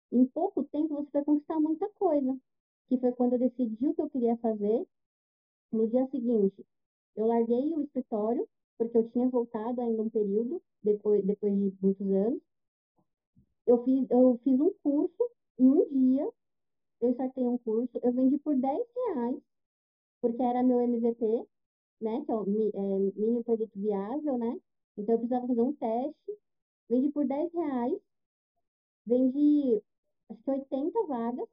em 0.10 0.26
pouco 0.28 0.64
tempo 0.64 0.96
você 0.96 1.10
vai 1.12 1.26
conquistar 1.26 1.60
muita 1.60 1.90
coisa. 1.90 2.38
Que 2.88 2.98
foi 2.98 3.12
quando 3.12 3.34
eu 3.34 3.40
decidi 3.40 3.88
o 3.88 3.94
que 3.94 4.02
eu 4.02 4.10
queria 4.10 4.38
fazer. 4.38 4.88
No 5.70 5.86
dia 5.90 6.08
seguinte, 6.08 6.66
eu 7.18 7.26
larguei 7.28 7.74
o 7.74 7.82
escritório, 7.82 8.48
porque 8.78 8.98
eu 8.98 9.10
tinha 9.10 9.28
voltado 9.28 9.82
ainda 9.82 10.02
um 10.02 10.10
período, 10.10 10.62
depois, 10.82 11.26
depois 11.26 11.54
de 11.54 11.74
muitos 11.82 12.08
anos. 12.08 12.42
Eu 13.68 13.84
fiz, 13.84 14.10
eu 14.10 14.40
fiz 14.46 14.62
um 14.62 14.72
curso 14.82 15.30
em 15.60 15.68
um 15.68 15.90
dia, 15.90 16.32
eu 17.02 17.10
startei 17.12 17.44
um 17.44 17.58
curso, 17.58 18.00
eu 18.02 18.14
vendi 18.14 18.38
por 18.38 18.56
10 18.56 18.88
reais, 18.96 19.42
porque 20.22 20.42
era 20.42 20.64
meu 20.64 20.80
MVP, 20.80 21.46
né, 22.02 22.24
que 22.26 22.32
é 22.32 22.36
o 22.36 22.44
é, 22.44 23.12
mini 23.16 23.44
produto 23.44 23.72
viável, 23.76 24.38
né? 24.38 24.60
Então 24.98 25.16
eu 25.16 25.20
precisava 25.20 25.48
fazer 25.48 25.62
um 25.62 25.74
teste, 25.74 26.40
vendi 26.90 27.10
por 27.12 27.26
10 27.26 27.54
reais, 27.54 28.00
vendi 29.06 29.82
acho 30.30 30.44
que 30.44 30.52
80 30.52 31.08
vagas, 31.08 31.50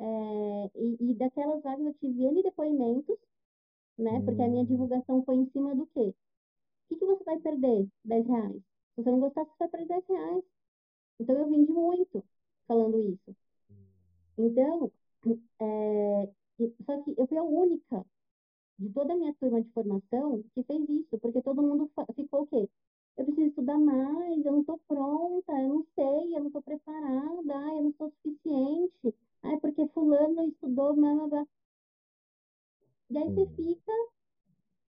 é, 0.00 0.70
e, 0.76 1.10
e 1.10 1.14
daquelas 1.14 1.62
vagas 1.62 1.86
eu 1.86 1.94
tive 1.94 2.24
N 2.24 2.42
depoimentos, 2.42 3.18
né? 3.98 4.22
Porque 4.24 4.42
a 4.42 4.48
minha 4.48 4.62
hum. 4.62 4.66
divulgação 4.66 5.24
foi 5.24 5.36
em 5.36 5.50
cima 5.50 5.74
do 5.74 5.86
quê? 5.88 6.08
O 6.10 6.14
que, 6.88 6.96
que 6.96 7.04
você 7.04 7.24
vai 7.24 7.38
perder? 7.40 7.88
10 8.04 8.26
reais. 8.26 8.62
Se 8.94 9.02
você 9.02 9.10
não 9.10 9.20
gostar, 9.20 9.44
você 9.44 9.54
vai 9.58 9.68
perder 9.68 9.88
10 9.88 10.06
reais. 10.08 10.44
Então 11.20 11.36
eu 11.36 11.48
vendi 11.48 11.72
muito 11.72 12.24
falando 12.66 13.00
isso. 13.00 13.36
Então, 14.38 14.90
é, 15.60 16.28
só 16.86 17.02
que 17.02 17.14
eu 17.18 17.26
fui 17.26 17.38
a 17.38 17.42
única 17.42 18.06
de 18.78 18.88
toda 18.90 19.12
a 19.12 19.16
minha 19.16 19.34
turma 19.34 19.60
de 19.62 19.70
formação 19.70 20.42
que 20.54 20.62
fez 20.62 20.88
isso, 20.88 21.18
porque 21.18 21.42
todo 21.42 21.62
mundo 21.62 21.90
ficou 22.14 22.42
o 22.42 22.46
quê? 22.46 22.68
Eu 23.16 23.24
preciso 23.24 23.48
estudar 23.48 23.78
mais, 23.78 24.44
eu 24.44 24.52
não 24.52 24.60
estou 24.60 24.78
pronta, 24.86 25.52
eu 25.52 25.68
não 25.68 25.86
sei, 25.94 26.36
eu 26.36 26.40
não 26.40 26.46
estou 26.46 26.62
preparada, 26.62 27.74
eu 27.74 27.82
não 27.82 27.92
sou 27.98 28.10
suficiente, 28.10 29.14
ai, 29.42 29.58
porque 29.58 29.88
fulano 29.88 30.44
estudou, 30.44 30.94
blá, 30.94 31.14
blá, 31.14 31.26
blá. 31.26 31.46
E 33.10 33.18
aí 33.18 33.24
você 33.34 33.40
uhum. 33.40 33.54
fica 33.56 33.92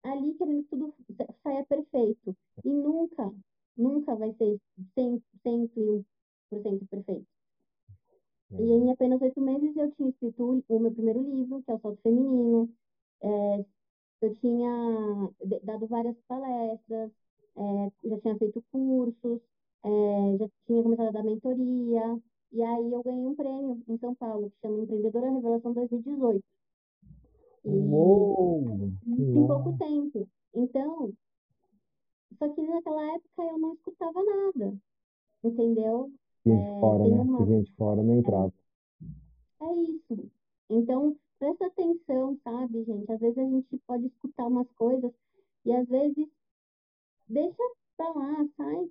ali 0.03 0.33
querendo 0.35 0.63
que 0.63 0.69
tudo 0.69 0.93
saia 1.41 1.65
perfeito. 1.65 2.35
E 2.63 2.69
nunca, 2.69 3.33
nunca 3.77 4.15
vai 4.15 4.33
ser 4.33 4.59
100, 4.93 5.23
101% 5.43 6.87
perfeito. 6.89 7.27
E 8.51 8.61
em 8.61 8.81
uhum. 8.81 8.91
apenas 8.91 9.21
oito 9.21 9.39
meses 9.41 9.75
eu 9.75 9.91
tinha 9.91 10.09
escrito 10.09 10.63
o 10.67 10.79
meu 10.79 10.91
primeiro 10.91 11.21
livro, 11.21 11.63
que 11.63 11.71
é 11.71 11.73
o 11.73 11.79
Salto 11.79 12.01
Feminino. 12.01 12.69
É, 13.21 13.65
eu 14.21 14.35
tinha 14.35 15.29
dado 15.63 15.87
várias 15.87 16.15
palestras, 16.27 17.11
é, 17.55 17.91
já 18.09 18.19
tinha 18.19 18.37
feito 18.37 18.63
cursos, 18.71 19.41
é, 19.83 20.37
já 20.37 20.49
tinha 20.65 20.83
começado 20.83 21.07
a 21.07 21.11
dar 21.11 21.23
mentoria. 21.23 22.19
E 22.51 22.63
aí 22.63 22.91
eu 22.91 23.03
ganhei 23.03 23.25
um 23.25 23.35
prêmio 23.35 23.81
em 23.87 23.97
São 23.99 24.15
Paulo, 24.15 24.49
que 24.49 24.57
chama 24.61 24.81
Empreendedora 24.81 25.31
Revelação 25.31 25.73
2018. 25.73 26.43
E 27.65 27.69
Uou, 27.69 28.91
em 29.05 29.47
pouco 29.47 29.77
tempo. 29.77 30.27
Então, 30.55 31.13
só 32.37 32.49
que 32.49 32.61
naquela 32.61 33.15
época 33.15 33.43
eu 33.43 33.57
não 33.59 33.73
escutava 33.73 34.23
nada, 34.23 34.73
entendeu? 35.43 36.11
Gente 36.45 36.61
é, 36.61 36.79
fora, 36.79 37.07
né? 37.07 37.21
Uma... 37.21 37.45
Gente 37.45 37.71
fora 37.73 38.01
não 38.01 38.17
entrava. 38.17 38.53
É, 39.61 39.65
é 39.65 39.73
isso. 39.83 40.31
Então, 40.69 41.15
presta 41.39 41.65
atenção, 41.65 42.37
sabe, 42.43 42.83
gente? 42.83 43.11
Às 43.11 43.19
vezes 43.19 43.37
a 43.37 43.49
gente 43.49 43.77
pode 43.87 44.05
escutar 44.07 44.47
umas 44.47 44.69
coisas 44.71 45.11
e 45.65 45.73
às 45.73 45.87
vezes 45.87 46.27
deixa 47.27 47.63
pra 47.97 48.09
lá, 48.11 48.47
sai 48.57 48.89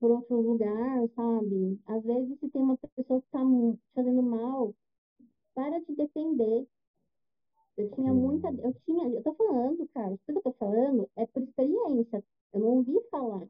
por 0.00 0.10
outro 0.10 0.40
lugar, 0.40 1.08
sabe? 1.14 1.78
Às 1.86 2.02
vezes 2.02 2.38
se 2.40 2.48
tem 2.48 2.62
uma 2.62 2.76
pessoa 2.78 3.20
que 3.20 3.28
tá 3.30 3.40
te 3.40 3.78
fazendo 3.94 4.22
mal, 4.22 4.74
para 5.54 5.80
de 5.80 5.94
depender. 5.94 6.66
Eu 7.76 7.90
tinha 7.90 8.12
muita, 8.12 8.48
eu 8.48 8.74
tinha, 8.86 9.08
eu 9.08 9.22
tô 9.22 9.34
falando, 9.34 9.86
cara, 9.88 10.18
tudo 10.26 10.40
que 10.40 10.48
eu 10.48 10.52
tô 10.52 10.58
falando 10.58 11.08
é 11.14 11.26
por 11.26 11.42
experiência. 11.42 12.24
Eu 12.54 12.60
não 12.60 12.68
ouvi 12.68 12.98
falar. 13.10 13.46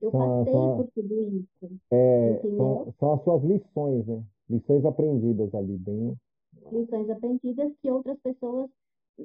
Eu 0.00 0.12
passei 0.12 0.52
por 0.52 0.88
tudo 0.94 1.22
isso. 1.36 1.80
É, 1.90 2.40
são, 2.42 2.94
são, 2.98 3.12
as 3.14 3.24
suas 3.24 3.42
lições, 3.42 4.06
né? 4.06 4.22
Lições 4.48 4.84
aprendidas 4.84 5.52
ali, 5.54 5.76
bem. 5.78 6.16
Lições 6.72 7.10
aprendidas 7.10 7.72
que 7.80 7.90
outras 7.90 8.18
pessoas 8.20 8.70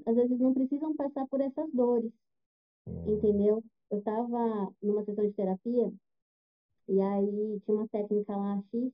às 0.06 0.16
vezes 0.16 0.40
não 0.40 0.54
precisam 0.54 0.96
passar 0.96 1.28
por 1.28 1.42
essas 1.42 1.72
dores. 1.74 2.12
Hum. 2.88 3.14
Entendeu? 3.14 3.64
Eu 3.92 4.00
estava 4.00 4.74
numa 4.82 5.04
sessão 5.06 5.26
de 5.26 5.34
terapia 5.34 5.92
e 6.88 7.02
aí 7.02 7.62
tinha 7.66 7.78
uma 7.78 7.88
técnica 7.88 8.36
lá 8.36 8.62
X 8.72 8.92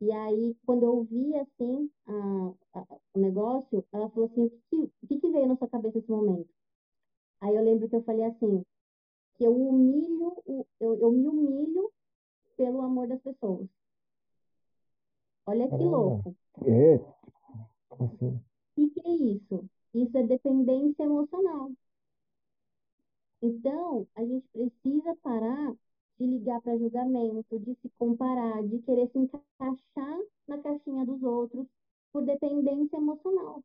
e 0.00 0.12
aí, 0.12 0.54
quando 0.66 0.84
eu 0.84 1.04
vi, 1.04 1.34
assim, 1.36 1.90
a, 2.06 2.52
a, 2.74 2.86
o 3.14 3.18
negócio, 3.18 3.84
ela 3.92 4.10
falou 4.10 4.28
assim, 4.30 4.44
o 4.44 4.50
que, 4.68 4.76
o 4.76 5.06
que, 5.08 5.18
que 5.20 5.30
veio 5.30 5.46
na 5.46 5.56
sua 5.56 5.68
cabeça 5.68 5.98
nesse 5.98 6.10
momento? 6.10 6.48
Aí 7.40 7.54
eu 7.54 7.64
lembro 7.64 7.88
que 7.88 7.96
eu 7.96 8.02
falei 8.02 8.24
assim, 8.24 8.62
que 9.36 9.44
eu 9.44 9.56
humilho, 9.56 10.36
eu, 10.46 10.98
eu 10.98 11.12
me 11.12 11.26
humilho 11.26 11.90
pelo 12.56 12.82
amor 12.82 13.08
das 13.08 13.20
pessoas. 13.22 13.66
Olha 15.46 15.68
que 15.68 15.76
louco. 15.76 16.36
É, 16.66 17.00
assim. 18.04 18.40
O 18.76 18.90
que 18.90 19.00
é 19.04 19.10
isso? 19.10 19.68
Isso 19.94 20.18
é 20.18 20.22
dependência 20.22 21.02
emocional. 21.04 21.70
Então, 23.42 24.06
a 24.14 24.24
gente 24.24 24.46
precisa 24.48 25.14
parar 25.22 25.74
de 26.18 26.26
ligar 26.26 26.60
para 26.62 26.78
julgamento, 26.78 27.58
de 27.58 27.74
se 27.82 27.90
comparar, 27.98 28.62
de 28.66 28.78
querer 28.80 29.10
se 29.10 29.18
encaixar 29.18 30.18
na 30.48 30.58
caixinha 30.58 31.04
dos 31.04 31.22
outros 31.22 31.66
por 32.12 32.24
dependência 32.24 32.96
emocional. 32.96 33.62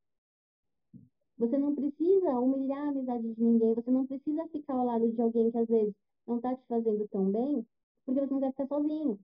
Você 1.38 1.57
não 1.57 1.73
precisa 1.73 2.39
humilhar 2.39 2.86
a 2.86 2.89
amizade 2.89 3.34
de 3.34 3.43
ninguém, 3.43 3.73
você 3.73 3.89
não 3.89 4.05
precisa 4.05 4.47
ficar 4.49 4.73
ao 4.73 4.86
lado 4.86 5.11
de 5.11 5.21
alguém 5.21 5.49
que 5.49 5.57
às 5.57 5.67
vezes 5.67 5.93
não 6.27 6.36
está 6.38 6.55
te 6.55 6.63
fazendo 6.67 7.07
tão 7.07 7.32
bem, 7.32 7.65
porque 8.05 8.19
você 8.19 8.34
não 8.34 8.39
quer 8.41 8.51
ficar 8.51 8.67
sozinho. 8.67 9.19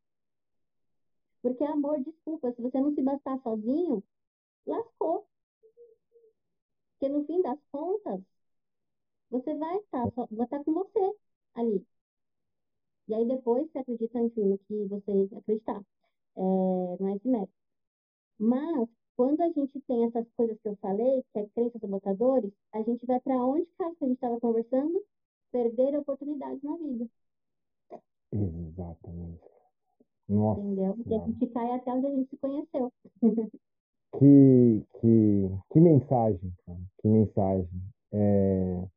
Porque 1.42 1.64
amor, 1.64 2.00
desculpa, 2.04 2.52
se 2.54 2.62
você 2.62 2.82
não 2.82 2.94
se 2.96 3.02
bastar 3.02 3.40
sozinho, 3.42 4.04
lascou. 4.68 5.28
Porque 6.92 7.10
no 7.14 7.26
fim 7.26 7.42
das 7.42 7.60
contas, 7.72 8.22
você 9.30 9.54
vai 9.56 9.78
estar, 9.78 10.12
tá, 10.12 10.28
vai 10.32 10.46
estar 10.46 10.60
tá 10.60 10.64
com 10.64 10.74
você 10.74 11.16
ali. 11.56 11.86
E 13.08 13.14
aí 13.14 13.26
depois 13.28 13.70
você 13.72 13.80
acredita, 13.80 14.20
enfim, 14.20 14.44
no 14.46 14.58
que 14.60 14.86
você 14.86 15.30
acreditar. 15.36 15.82
É, 16.36 16.42
não 17.00 17.08
é 17.10 17.16
esse. 17.16 17.50
Mas 18.40 18.90
quando 19.16 19.42
a 19.42 19.50
gente 19.50 19.80
tem 19.82 20.06
essas 20.06 20.28
coisas 20.36 20.60
que 20.62 20.68
eu 20.68 20.76
falei, 20.78 21.24
que 21.34 21.40
é 21.40 21.48
crenças 21.50 21.82
sabotadores, 21.82 22.52
a 22.74 22.82
gente 22.84 23.06
vai 23.06 23.20
para 23.20 23.36
onde, 23.36 23.66
cara, 23.78 23.96
que 23.96 24.06
a 24.06 24.08
gente 24.08 24.18
estava 24.18 24.40
conversando? 24.40 25.04
Perder 25.52 25.98
oportunidades 25.98 26.62
na 26.62 26.78
vida. 26.78 27.10
Exatamente. 28.32 29.42
Nossa. 30.28 30.62
Entendeu? 30.62 30.98
E 31.06 31.16
a 31.16 31.26
gente 31.26 31.48
cai 31.48 31.72
até 31.72 31.92
onde 31.92 32.08
a 32.08 32.12
gente 32.12 32.30
se 32.30 32.38
conheceu. 32.38 32.94
que, 34.14 34.86
que, 35.00 35.50
que 35.72 35.80
mensagem, 35.80 36.54
cara. 36.66 36.80
Que 37.02 37.08
mensagem. 37.08 37.82
É... 38.12 38.88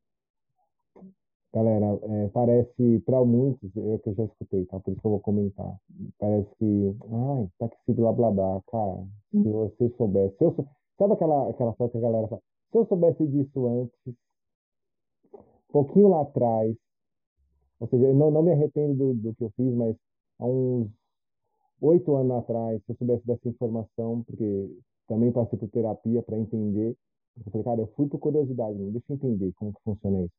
Galera, 1.53 1.99
é, 2.03 2.29
parece 2.29 3.01
para 3.01 3.25
muitos, 3.25 3.75
eu 3.75 3.99
que 3.99 4.11
eu 4.11 4.15
já 4.15 4.25
escutei, 4.25 4.65
tá? 4.67 4.79
Por 4.79 4.93
isso 4.93 5.01
que 5.01 5.07
eu 5.07 5.11
vou 5.11 5.21
comentar. 5.21 5.77
Parece 6.17 6.49
que, 6.57 6.97
ai, 7.11 7.49
tá 7.59 7.69
que 7.69 7.77
se 7.87 7.93
blá 7.93 8.13
blá 8.13 8.31
blá, 8.31 8.63
cara. 8.71 9.05
Se 9.33 9.37
hum. 9.37 9.53
você 9.53 9.89
soubesse, 9.97 10.37
se 10.37 10.45
eu 10.45 10.55
sou, 10.55 10.69
sabe 10.97 11.15
aquela 11.15 11.51
aquela 11.51 11.73
frase 11.75 11.91
que 11.91 11.99
a 11.99 12.03
galera 12.03 12.29
fala? 12.29 12.43
Se 12.71 12.79
eu 12.79 12.87
soubesse 12.87 13.27
disso 13.27 13.67
antes, 13.67 14.15
um 15.35 15.73
pouquinho 15.73 16.09
lá 16.11 16.23
atrás, 16.23 16.77
ou 17.81 17.89
seja, 17.89 18.05
eu 18.05 18.15
não, 18.15 18.31
não 18.31 18.43
me 18.45 18.53
arrependo 18.53 18.95
do, 18.95 19.15
do 19.15 19.35
que 19.35 19.43
eu 19.43 19.51
fiz, 19.57 19.75
mas 19.75 19.97
há 20.39 20.47
uns 20.47 20.89
oito 21.81 22.15
anos 22.15 22.39
atrás, 22.39 22.81
se 22.85 22.93
eu 22.93 22.97
soubesse 22.97 23.27
dessa 23.27 23.49
informação, 23.49 24.23
porque 24.23 24.71
também 25.11 25.33
passei 25.33 25.59
por 25.59 25.69
terapia 25.69 26.23
para 26.23 26.39
entender, 26.39 26.97
eu 27.37 27.51
falei, 27.51 27.65
cara, 27.65 27.81
eu 27.81 27.87
fui 27.97 28.07
por 28.09 28.21
curiosidade, 28.21 28.79
deixa 28.79 29.07
eu 29.13 29.17
entender 29.17 29.53
como 29.57 29.73
que 29.73 29.83
funciona 29.83 30.23
isso. 30.23 30.35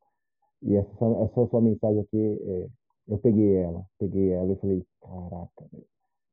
E 0.62 0.76
essa, 0.76 1.06
essa 1.06 1.48
sua 1.48 1.62
mensagem 1.62 2.00
aqui, 2.00 2.18
é, 2.18 2.70
eu 3.10 3.18
peguei 3.18 3.56
ela, 3.58 3.86
peguei 4.00 4.30
ela 4.30 4.54
e 4.54 4.56
falei, 4.56 4.86
caraca, 5.02 5.70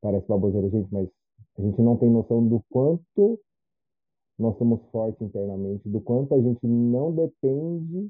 parece 0.01 0.29
baboseira, 0.29 0.71
gente, 0.71 0.89
mas 0.93 1.09
a 1.59 1.63
gente 1.63 1.83
não 1.83 1.97
tem 1.97 2.09
noção 2.09 2.47
do 2.47 2.63
quanto 2.71 3.41
nós 4.39 4.57
somos 4.57 4.81
fortes 4.93 5.21
internamente, 5.21 5.89
do 5.89 6.01
quanto 6.01 6.33
a 6.33 6.41
gente 6.41 6.65
não 6.65 7.13
depende 7.13 8.09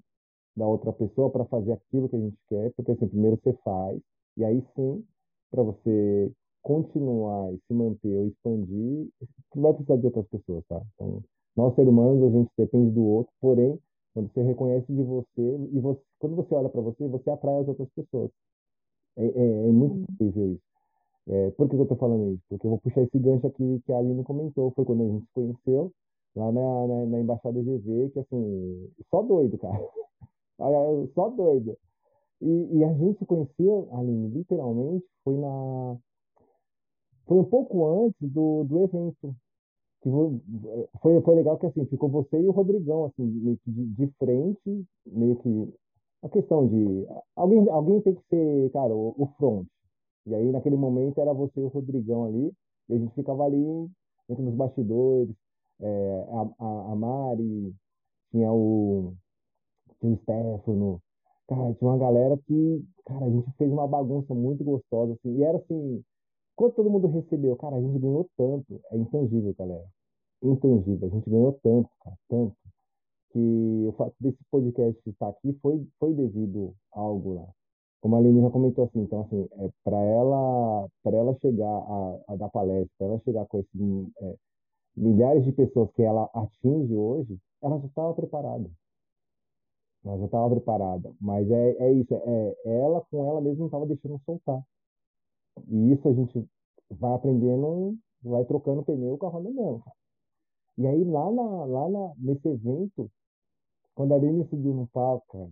da 0.54 0.66
outra 0.66 0.92
pessoa 0.92 1.30
para 1.30 1.46
fazer 1.46 1.72
aquilo 1.72 2.06
que 2.06 2.16
a 2.16 2.20
gente 2.20 2.36
quer, 2.48 2.70
porque 2.74 2.92
assim, 2.92 3.08
primeiro 3.08 3.40
você 3.42 3.54
faz, 3.64 3.98
e 4.36 4.44
aí 4.44 4.62
sim, 4.76 5.02
para 5.50 5.62
você 5.62 6.30
continuar 6.62 7.52
e 7.52 7.58
se 7.66 7.74
manter 7.74 8.16
ou 8.16 8.26
expandir, 8.28 9.08
você 9.20 9.60
vai 9.60 9.72
precisar 9.74 9.96
de 9.96 10.06
outras 10.06 10.26
pessoas, 10.28 10.64
tá? 10.68 10.80
Então, 10.94 11.22
nós 11.56 11.74
seres 11.74 11.90
humanos, 11.90 12.22
a 12.24 12.30
gente 12.38 12.50
depende 12.56 12.90
do 12.92 13.04
outro, 13.04 13.32
porém, 13.40 13.78
Quando 14.14 14.32
você 14.32 14.42
reconhece 14.42 14.92
de 14.92 15.02
você 15.04 15.56
e 15.72 15.80
você, 15.80 16.00
quando 16.18 16.36
você 16.36 16.54
olha 16.54 16.68
para 16.68 16.80
você, 16.80 17.06
você 17.08 17.30
atrai 17.30 17.60
as 17.60 17.68
outras 17.68 17.88
pessoas. 17.94 18.30
É, 19.16 19.24
é, 19.26 19.68
é 19.68 19.72
muito 19.72 19.96
Uhum. 19.96 20.02
incrível 20.10 20.52
isso. 20.52 20.62
É, 21.28 21.50
por 21.52 21.68
que, 21.68 21.76
eu 21.76 21.86
tô 21.86 21.96
falando 21.96 22.32
isso? 22.34 22.42
Porque 22.48 22.66
eu 22.66 22.70
vou 22.70 22.78
puxar 22.80 23.02
esse 23.02 23.18
gancho 23.18 23.46
aqui 23.46 23.82
que 23.86 23.92
a 23.92 23.98
Aline 23.98 24.24
comentou. 24.24 24.72
Foi 24.72 24.84
quando 24.84 25.02
a 25.04 25.08
gente 25.08 25.26
se 25.26 25.32
conheceu 25.34 25.92
lá 26.36 26.52
na, 26.52 26.86
na, 26.88 27.06
na 27.06 27.20
Embaixada 27.20 27.62
GV, 27.62 28.10
que 28.12 28.20
assim, 28.20 28.90
só 29.10 29.22
doido, 29.22 29.58
cara. 29.58 29.78
Só 31.14 31.30
doido. 31.30 31.76
E, 32.40 32.78
e 32.78 32.84
a 32.84 32.92
gente 32.94 33.18
se 33.18 33.26
conheceu, 33.26 33.88
Aline, 33.92 34.28
literalmente, 34.30 35.06
foi 35.24 35.36
na. 35.36 35.96
Foi 37.28 37.38
um 37.38 37.44
pouco 37.44 37.86
antes 38.06 38.32
do, 38.32 38.64
do 38.64 38.84
evento. 38.84 39.36
Que 40.00 40.08
foi, 41.02 41.20
foi 41.20 41.34
legal 41.34 41.58
que 41.58 41.66
assim, 41.66 41.84
ficou 41.86 42.08
você 42.08 42.40
e 42.40 42.46
o 42.46 42.52
Rodrigão, 42.52 43.04
assim, 43.04 43.24
meio 43.24 43.58
que 43.58 43.70
de, 43.70 43.84
de 43.86 44.06
frente, 44.18 44.86
meio 45.06 45.36
que. 45.36 45.74
A 46.22 46.28
questão 46.28 46.66
de. 46.66 47.06
Alguém, 47.36 47.68
alguém 47.68 48.00
tem 48.00 48.14
que 48.14 48.22
ser, 48.30 48.70
cara, 48.72 48.94
o, 48.94 49.14
o 49.18 49.26
front. 49.36 49.66
E 50.26 50.34
aí, 50.34 50.50
naquele 50.50 50.76
momento, 50.76 51.20
era 51.20 51.32
você 51.32 51.60
e 51.60 51.64
o 51.64 51.68
Rodrigão 51.68 52.24
ali, 52.24 52.52
e 52.88 52.94
a 52.94 52.98
gente 52.98 53.14
ficava 53.14 53.44
ali, 53.44 53.90
entre 54.28 54.44
nos 54.44 54.54
bastidores, 54.54 55.34
é, 55.80 56.26
a, 56.30 56.64
a, 56.64 56.92
a 56.92 56.96
Mari, 56.96 57.74
tinha 58.30 58.52
o, 58.52 59.14
tinha 60.00 60.12
o 60.12 60.16
Stefano, 60.18 61.02
cara, 61.48 61.74
tinha 61.74 61.90
uma 61.90 61.98
galera 61.98 62.36
que, 62.46 62.84
cara, 63.06 63.26
a 63.26 63.30
gente 63.30 63.50
fez 63.56 63.70
uma 63.72 63.86
bagunça 63.86 64.34
muito 64.34 64.64
gostosa, 64.64 65.14
assim, 65.14 65.36
e 65.38 65.42
era 65.42 65.58
assim, 65.58 66.04
quando 66.58 66.74
todo 66.74 66.90
mundo 66.90 67.06
recebeu, 67.06 67.54
cara, 67.56 67.76
a 67.76 67.80
gente 67.80 68.00
ganhou 68.00 68.28
tanto, 68.36 68.80
é 68.90 68.96
intangível, 68.96 69.54
galera, 69.56 69.86
intangível, 70.42 71.06
a 71.06 71.10
gente 71.12 71.30
ganhou 71.30 71.52
tanto, 71.62 71.88
cara, 72.02 72.16
tanto, 72.28 72.56
que 73.30 73.86
o 73.86 73.92
fato 73.92 74.14
desse 74.18 74.38
podcast 74.50 75.00
estar 75.08 75.28
aqui 75.28 75.56
foi, 75.62 75.86
foi 76.00 76.12
devido 76.14 76.74
a 76.92 76.98
algo 76.98 77.34
lá. 77.34 77.48
Como 78.00 78.16
a 78.16 78.18
Aline 78.18 78.40
já 78.40 78.50
comentou 78.50 78.84
assim, 78.84 79.00
então 79.02 79.20
assim, 79.20 79.48
é, 79.52 79.70
para 79.84 79.98
ela, 79.98 80.88
para 81.04 81.16
ela 81.16 81.38
chegar 81.40 81.64
a, 81.64 82.20
a 82.26 82.36
dar 82.36 82.48
palestra, 82.48 82.90
para 82.98 83.06
ela 83.06 83.20
chegar 83.20 83.46
com 83.46 83.60
esses 83.60 84.10
é, 84.20 84.36
milhares 84.96 85.44
de 85.44 85.52
pessoas 85.52 85.92
que 85.92 86.02
ela 86.02 86.28
atinge 86.34 86.92
hoje, 86.92 87.38
ela 87.62 87.78
já 87.78 87.86
estava 87.86 88.14
preparada. 88.14 88.68
Ela 90.04 90.18
já 90.18 90.24
estava 90.24 90.50
preparada. 90.50 91.12
Mas 91.20 91.48
é, 91.48 91.70
é 91.78 91.92
isso, 91.92 92.12
é, 92.14 92.56
ela 92.64 93.00
com 93.08 93.24
ela 93.28 93.40
mesma 93.40 93.60
não 93.60 93.66
estava 93.66 93.86
deixando 93.86 94.20
soltar. 94.26 94.60
E 95.68 95.92
isso 95.92 96.08
a 96.08 96.12
gente 96.12 96.48
vai 96.90 97.14
aprendendo, 97.14 97.96
vai 98.22 98.44
trocando 98.44 98.84
pneu 98.84 99.18
com 99.18 99.26
a 99.26 99.30
roda 99.30 99.50
cara. 99.54 99.96
E 100.78 100.86
aí 100.86 101.04
lá, 101.04 101.30
na, 101.32 101.64
lá 101.64 101.88
na, 101.88 102.12
nesse 102.18 102.48
evento, 102.48 103.10
quando 103.94 104.12
a 104.12 104.16
Aline 104.16 104.46
subiu 104.48 104.74
no 104.74 104.86
palco, 104.88 105.26
cara, 105.28 105.50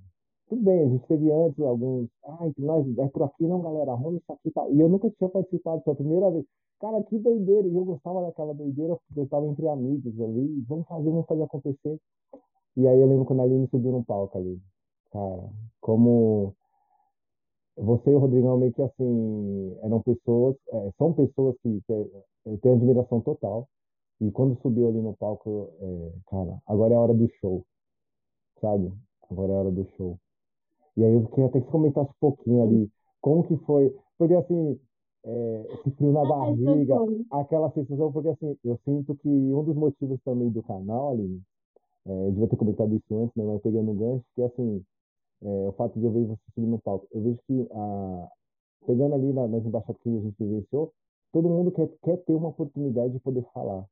tudo 0.49 0.63
bem, 0.63 0.83
a 0.83 0.89
gente 0.89 1.07
teve 1.09 1.33
antes 1.33 1.59
alguns, 1.61 2.09
ah, 2.25 2.47
entre 2.47 2.65
nós, 2.65 2.87
é 2.99 3.09
por 3.09 3.25
aqui 3.25 3.45
não, 3.45 3.61
galera, 3.61 3.93
arruma 3.93 4.19
isso 4.19 4.33
aqui 4.33 4.49
e 4.49 4.53
tal. 4.53 4.73
E 4.73 4.81
eu 4.81 4.89
nunca 4.89 5.11
tinha 5.11 5.29
participado, 5.29 5.83
foi 5.83 5.93
a 5.93 5.97
primeira 5.97 6.31
vez. 6.31 6.45
Cara, 6.81 7.03
que 7.03 7.19
doideira, 7.19 7.67
e 7.67 7.75
eu 7.75 7.85
gostava 7.85 8.23
daquela 8.23 8.55
doideira, 8.55 8.97
porque 8.97 9.21
eu 9.21 9.25
estava 9.25 9.47
entre 9.47 9.67
amigos 9.69 10.21
ali, 10.21 10.65
vamos 10.69 10.87
fazer, 10.87 11.11
vamos 11.11 11.27
fazer 11.27 11.43
acontecer. 11.43 12.01
E 12.77 12.87
aí 12.87 13.01
eu 13.01 13.09
lembro 13.09 13.25
quando 13.25 13.41
a 13.41 13.45
Aline 13.45 13.67
subiu 13.69 13.91
no 13.91 14.05
palco 14.05 14.39
ali, 14.39 14.61
cara, 15.11 15.51
como 15.81 16.55
você 17.77 18.11
e 18.11 18.15
o 18.15 18.19
Rodrigão 18.19 18.59
meio 18.59 18.73
que 18.73 18.83
assim, 18.83 19.77
eram 19.83 20.01
pessoas, 20.03 20.57
é, 20.73 20.91
são 20.99 21.13
pessoas 21.13 21.57
que, 21.63 21.81
que 21.87 21.93
é, 21.93 22.57
têm 22.59 22.73
admiração 22.73 23.21
total. 23.21 23.69
E 24.21 24.31
quando 24.31 24.59
subiu 24.63 24.89
ali 24.89 25.01
no 25.01 25.15
palco, 25.15 25.69
é, 25.79 26.13
cara, 26.31 26.59
agora 26.67 26.95
é 26.95 26.97
a 26.97 27.01
hora 27.01 27.15
do 27.15 27.29
show, 27.39 27.65
sabe? 28.61 28.91
Agora 29.31 29.53
é 29.53 29.57
a 29.57 29.59
hora 29.59 29.71
do 29.71 29.87
show. 29.97 30.19
E 30.97 31.05
aí 31.05 31.13
eu 31.13 31.27
queria 31.29 31.47
até 31.47 31.61
que 31.61 31.67
você 31.67 31.73
comentasse 31.73 32.11
um 32.11 32.21
pouquinho 32.21 32.63
ali, 32.63 32.91
como 33.21 33.45
que 33.47 33.57
foi, 33.59 33.95
porque 34.17 34.35
assim, 34.35 34.81
é, 35.25 35.67
esse 35.75 35.91
frio 35.91 36.13
na 36.13 36.23
A 36.23 36.25
barriga, 36.25 36.95
aquela 37.31 37.71
sensação, 37.73 38.11
porque 38.11 38.29
assim, 38.29 38.57
eu 38.65 38.79
sinto 38.85 39.15
que 39.17 39.29
um 39.29 39.63
dos 39.63 39.77
motivos 39.77 40.19
também 40.25 40.49
do 40.49 40.63
canal, 40.63 41.11
Aline, 41.11 41.43
é, 42.07 42.27
eu 42.29 42.33
devia 42.33 42.49
ter 42.49 42.57
comentado 42.57 42.95
isso 42.95 43.19
antes, 43.19 43.37
né, 43.37 43.45
mas 43.45 43.61
pegando 43.61 43.91
o 43.91 43.95
gancho, 43.95 44.25
que 44.35 44.43
assim, 44.43 44.83
é, 45.43 45.69
o 45.69 45.73
fato 45.73 45.99
de 45.99 46.05
eu 46.07 46.13
ver 46.13 46.25
você 46.27 46.43
subir 46.55 46.67
no 46.69 46.79
palco, 46.81 47.07
eu 47.13 47.23
vejo 47.23 47.41
que, 47.47 47.69
a, 47.73 48.29
pegando 48.87 49.15
ali 49.17 49.33
na- 49.33 49.49
nas 49.49 49.65
embaixadas 49.67 50.01
que 50.03 50.09
a 50.09 50.21
gente 50.21 50.37
vivenciou, 50.39 50.93
todo 51.33 51.49
mundo 51.49 51.73
quer, 51.73 51.89
quer 52.05 52.19
ter 52.25 52.35
uma 52.35 52.49
oportunidade 52.51 53.13
de 53.15 53.21
poder 53.21 53.45
falar, 53.55 53.87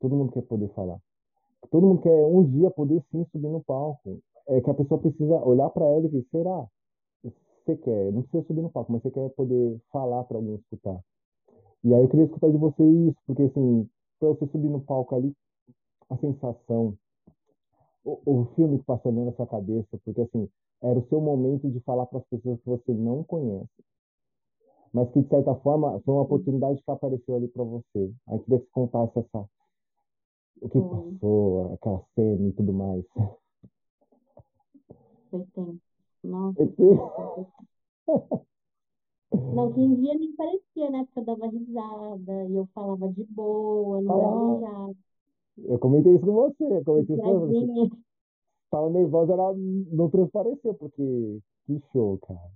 todo 0.00 0.16
mundo 0.16 0.32
quer 0.32 0.42
poder 0.42 0.68
falar. 0.74 0.98
Todo 1.70 1.86
mundo 1.86 2.02
quer 2.02 2.26
um 2.26 2.44
dia 2.44 2.70
poder 2.70 3.02
sim 3.10 3.24
subir 3.32 3.48
no 3.48 3.62
palco. 3.62 4.20
É 4.48 4.60
que 4.60 4.70
a 4.70 4.74
pessoa 4.74 5.00
precisa 5.00 5.34
olhar 5.44 5.70
para 5.70 5.84
ela 5.86 6.06
e 6.06 6.08
ver, 6.08 6.26
será? 6.30 6.66
Você 7.64 7.76
quer, 7.76 8.12
não 8.12 8.22
precisa 8.22 8.44
subir 8.46 8.62
no 8.62 8.70
palco, 8.70 8.92
mas 8.92 9.02
você 9.02 9.10
quer 9.10 9.28
poder 9.30 9.80
falar 9.92 10.24
para 10.24 10.36
alguém 10.38 10.56
escutar. 10.56 10.98
E 11.84 11.94
aí 11.94 12.02
eu 12.02 12.08
queria 12.08 12.26
escutar 12.26 12.50
de 12.50 12.56
você 12.58 12.84
isso, 12.84 13.16
porque 13.26 13.42
assim, 13.44 13.88
para 14.18 14.28
você 14.30 14.46
subir 14.48 14.68
no 14.68 14.80
palco 14.80 15.14
ali, 15.16 15.34
a 16.10 16.16
sensação, 16.18 16.96
o, 18.04 18.20
o 18.24 18.44
filme 18.54 18.78
que 18.78 18.84
passa 18.84 19.08
ali 19.08 19.24
na 19.24 19.32
sua 19.32 19.46
cabeça, 19.46 19.98
porque 20.04 20.20
assim, 20.20 20.48
era 20.82 20.98
o 20.98 21.06
seu 21.08 21.20
momento 21.20 21.70
de 21.70 21.80
falar 21.80 22.06
para 22.06 22.18
as 22.18 22.24
pessoas 22.26 22.58
que 22.60 22.66
você 22.68 22.92
não 22.92 23.22
conhece. 23.24 23.68
Mas 24.92 25.10
que 25.12 25.22
de 25.22 25.28
certa 25.28 25.54
forma 25.56 26.00
foi 26.00 26.14
uma 26.14 26.22
oportunidade 26.22 26.82
que 26.82 26.90
apareceu 26.90 27.36
ali 27.36 27.48
para 27.48 27.62
você. 27.62 28.12
Aí 28.28 28.38
queria 28.40 28.58
que 28.58 28.64
você 28.64 28.70
contasse 28.72 29.18
essa, 29.18 29.48
o 30.60 30.68
que 30.68 30.80
passou, 30.80 31.74
aquela 31.74 32.04
cena 32.14 32.48
e 32.48 32.52
tudo 32.52 32.72
mais. 32.72 33.04
Foi 35.30 35.44
tenso. 35.54 35.80
Nossa. 36.24 36.58
Não, 39.32 39.72
quem 39.72 39.94
via 39.96 40.14
nem 40.14 40.32
parecia, 40.34 40.90
né? 40.90 41.04
Porque 41.04 41.20
eu 41.20 41.24
dava 41.24 41.46
risada 41.46 42.44
e 42.48 42.56
eu 42.56 42.68
falava 42.74 43.08
de 43.12 43.24
boa, 43.24 44.00
não 44.02 44.08
Falava. 44.08 44.60
gaguejava, 44.60 44.96
Eu 45.58 45.78
comentei 45.78 46.14
isso 46.14 46.24
com 46.24 46.32
você, 46.32 46.64
eu 46.64 46.84
comentei 46.84 47.16
isso 47.16 47.24
com 47.24 47.40
você. 47.40 47.96
Tava 48.70 48.90
nervosa, 48.90 49.32
ela 49.32 49.52
não 49.54 50.08
transpareceu, 50.08 50.74
porque 50.74 51.40
que 51.66 51.80
show, 51.92 52.18
cara. 52.18 52.50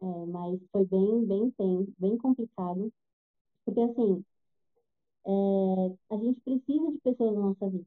É, 0.00 0.26
mas 0.26 0.60
foi 0.70 0.84
bem, 0.84 1.24
bem 1.26 1.50
tenso, 1.52 1.92
bem 1.98 2.16
complicado. 2.18 2.92
Porque, 3.64 3.80
assim, 3.80 4.24
é, 5.26 6.14
a 6.14 6.16
gente 6.16 6.40
precisa 6.40 6.92
de 6.92 6.98
pessoas 6.98 7.34
na 7.34 7.40
nossa 7.40 7.68
vida. 7.68 7.84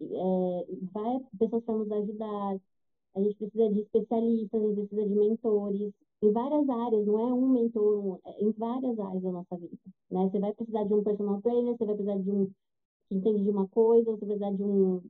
É, 0.00 0.66
vai, 0.92 1.20
pessoas 1.38 1.64
para 1.64 1.74
nos 1.74 1.92
ajudar. 1.92 2.60
A 3.14 3.20
gente 3.20 3.36
precisa 3.36 3.68
de 3.70 3.80
especialistas, 3.80 4.62
a 4.62 4.66
gente 4.68 4.88
precisa 4.88 5.08
de 5.08 5.14
mentores. 5.14 5.92
Em 6.22 6.32
várias 6.32 6.68
áreas, 6.68 7.06
não 7.06 7.18
é 7.18 7.32
um 7.32 7.48
mentor, 7.48 7.98
um- 8.06 8.18
é 8.24 8.42
em 8.44 8.50
várias 8.52 8.98
áreas 8.98 9.22
da 9.22 9.32
nossa 9.32 9.56
vida. 9.56 9.76
Né? 10.10 10.28
Você 10.28 10.38
vai 10.38 10.52
precisar 10.52 10.84
de 10.84 10.94
um 10.94 11.02
personal 11.02 11.40
trainer, 11.42 11.76
você 11.76 11.84
vai 11.84 11.94
precisar 11.94 12.18
de 12.18 12.30
um 12.30 12.50
que 13.08 13.16
entende 13.16 13.42
de 13.42 13.50
uma 13.50 13.66
coisa, 13.68 14.12
você 14.12 14.26
vai 14.26 14.38
precisar 14.38 14.52
de 14.56 14.62
um 14.62 15.02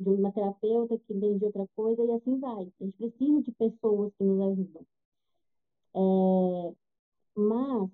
de 0.00 0.08
uma 0.10 0.30
terapeuta 0.32 0.96
que 0.96 1.12
entende 1.12 1.40
de 1.40 1.44
outra 1.46 1.66
coisa, 1.74 2.04
e 2.04 2.12
assim 2.12 2.38
vai. 2.38 2.72
A 2.80 2.84
gente 2.84 2.96
precisa 2.96 3.42
de 3.42 3.52
pessoas 3.52 4.12
que 4.16 4.22
nos 4.24 4.40
ajudam. 4.40 4.86
É, 5.94 6.74
mas, 7.34 7.90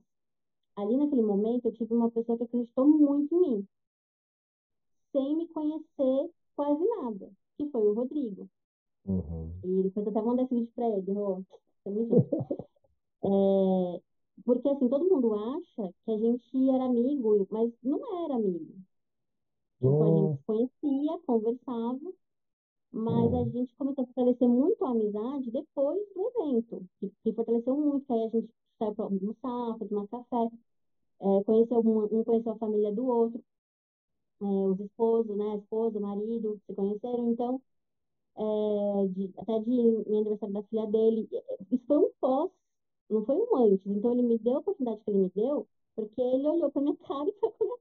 ali 0.76 0.96
naquele 0.96 1.22
momento, 1.22 1.66
eu 1.66 1.72
tive 1.72 1.94
uma 1.94 2.10
pessoa 2.10 2.36
que 2.36 2.44
acreditou 2.44 2.86
muito 2.86 3.34
em 3.34 3.40
mim, 3.40 3.68
sem 5.12 5.36
me 5.36 5.48
conhecer 5.48 6.30
quase 6.56 6.84
nada, 6.84 7.30
que 7.56 7.68
foi 7.70 7.88
o 7.88 7.94
Rodrigo. 7.94 8.48
Uhum. 9.06 9.64
E 9.64 9.82
depois 9.84 10.06
eu 10.06 10.10
até 10.12 10.22
mandei 10.22 10.44
esse 10.44 10.54
vídeo 10.54 10.72
pra 10.74 10.86
ele, 10.88 11.12
Rô, 11.12 11.44
tamo 11.84 12.06
junto. 12.08 12.28
É, 13.24 14.00
porque, 14.44 14.68
assim, 14.68 14.88
todo 14.88 15.08
mundo 15.08 15.34
acha 15.34 15.92
que 16.04 16.10
a 16.12 16.18
gente 16.18 16.70
era 16.70 16.84
amigo, 16.84 17.46
mas 17.50 17.72
não 17.82 18.24
era 18.26 18.34
amigo. 18.36 18.74
Tipo, 19.86 20.04
a 20.04 20.10
gente 20.12 20.34
se 20.34 20.42
conhecia, 20.46 21.18
conversava, 21.26 22.12
mas 22.92 23.34
a 23.34 23.44
Uhum. 23.44 23.50
gente 23.50 23.74
começou 23.76 24.04
a 24.04 24.06
fortalecer 24.08 24.48
muito 24.48 24.84
a 24.84 24.90
amizade 24.90 25.50
depois 25.50 26.00
do 26.14 26.28
evento, 26.28 26.88
que, 27.00 27.12
que 27.24 27.32
fortaleceu 27.34 27.76
muito, 27.76 28.06
que 28.06 28.12
aí 28.14 28.24
a 28.24 28.28
gente 28.30 28.50
saiu 28.78 28.94
para 28.94 29.04
almoçar, 29.06 29.78
para 29.78 29.88
tomar 29.88 30.08
café, 30.08 30.50
é, 31.22 31.44
conheceu 31.44 31.80
um, 31.80 32.20
um 32.20 32.24
conheceu 32.24 32.52
a 32.52 32.58
família 32.58 32.92
do 32.92 33.06
outro, 33.06 33.44
é, 34.40 34.44
os 34.44 34.80
esposos, 34.80 35.36
né, 35.36 35.44
a 35.52 35.56
esposa, 35.56 35.98
o 35.98 36.02
marido, 36.02 36.60
se 36.66 36.74
conheceram, 36.74 37.30
então, 37.32 37.62
é, 38.36 39.06
de, 39.08 39.32
até 39.38 39.58
de 39.60 39.70
meu 39.70 40.18
aniversário 40.18 40.54
da 40.54 40.62
filha 40.64 40.86
dele, 40.86 41.28
é, 41.32 41.56
isso 41.72 41.84
foi 41.86 41.98
um 41.98 42.10
pós, 42.20 42.50
não 43.10 43.24
foi 43.24 43.36
um 43.36 43.56
antes, 43.56 43.86
então 43.86 44.12
ele 44.12 44.22
me 44.22 44.38
deu 44.38 44.56
a 44.56 44.58
oportunidade 44.60 45.00
que 45.04 45.10
ele 45.10 45.18
me 45.18 45.32
deu, 45.34 45.66
porque 45.94 46.20
ele 46.20 46.46
olhou 46.46 46.70
para 46.70 46.82
minha 46.82 46.96
cara 46.96 47.28
e 47.28 47.32
foi 47.34 47.50
com 47.50 47.64
a 47.64 47.66
minha 47.66 47.78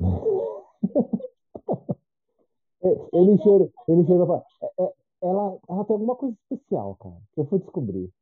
É, 2.80 2.88
Ele 3.12 3.32
enxerga, 3.32 3.72
ele 3.88 4.00
enxerga 4.02 4.22
e 4.22 4.26
fala, 4.26 4.44
"É- 4.62 4.84
é- 4.84 4.94
ela, 5.20 5.58
ela 5.68 5.84
tem 5.84 5.94
alguma 5.94 6.14
coisa 6.14 6.36
especial, 6.42 6.94
cara, 6.96 7.20
que 7.34 7.40
eu 7.40 7.46
fui 7.46 7.58
descobrir. 7.58 8.12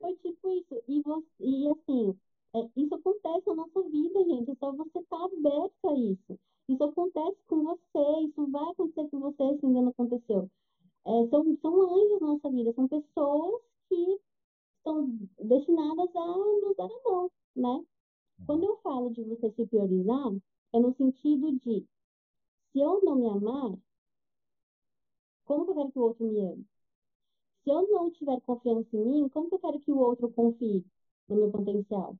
Foi 0.00 0.14
tipo 0.16 0.50
isso. 0.50 0.82
E, 0.88 1.00
você, 1.02 1.26
e 1.38 1.68
assim, 1.68 2.18
é, 2.54 2.68
isso 2.76 2.94
acontece 2.96 3.46
na 3.46 3.54
nossa 3.54 3.82
vida, 3.84 4.24
gente. 4.24 4.50
É 4.50 4.54
só 4.56 4.72
você 4.72 4.98
estar 4.98 5.24
aberto 5.24 5.88
a 5.88 5.94
isso. 5.94 6.38
Isso 6.68 6.82
acontece 6.82 7.36
com 7.46 7.62
você. 7.62 7.80
você, 7.92 8.20
isso 8.22 8.50
vai 8.50 8.70
acontecer 8.70 9.08
com 9.08 9.20
você 9.20 9.58
se 9.58 9.66
ainda 9.66 9.82
não 9.82 9.88
aconteceu. 9.90 10.50
É, 11.04 11.28
são, 11.28 11.56
são 11.62 11.82
anjos 11.82 12.20
na 12.20 12.26
nossa 12.26 12.50
vida, 12.50 12.72
são 12.72 12.88
pessoas 12.88 13.62
que 13.88 14.20
estão 14.78 15.08
destinadas 15.40 16.16
a 16.16 16.26
nos 16.26 16.76
dar 16.76 16.86
a 16.86 17.10
mão, 17.10 17.30
né? 17.54 17.84
Quando 18.46 18.64
eu 18.64 18.76
falo 18.78 19.10
de 19.10 19.22
você 19.22 19.50
se 19.52 19.66
priorizar, 19.66 20.32
é 20.72 20.80
no 20.80 20.94
sentido 20.96 21.52
de, 21.52 21.86
se 22.72 22.80
eu 22.80 23.00
não 23.04 23.16
me 23.16 23.28
amar, 23.28 23.78
como 25.44 25.64
que 25.64 25.70
eu 25.70 25.74
quero 25.76 25.92
que 25.92 25.98
o 25.98 26.02
outro 26.02 26.26
me 26.26 26.40
ame? 26.40 26.66
Se 27.62 27.70
eu 27.70 27.88
não 27.88 28.10
tiver 28.10 28.40
confiança 28.42 28.96
em 28.96 29.04
mim, 29.04 29.28
como 29.28 29.48
que 29.48 29.54
eu 29.54 29.58
quero 29.58 29.80
que 29.80 29.92
o 29.92 29.98
outro 29.98 30.25
confie 30.36 30.84
no 31.28 31.36
meu 31.36 31.50
potencial? 31.50 32.16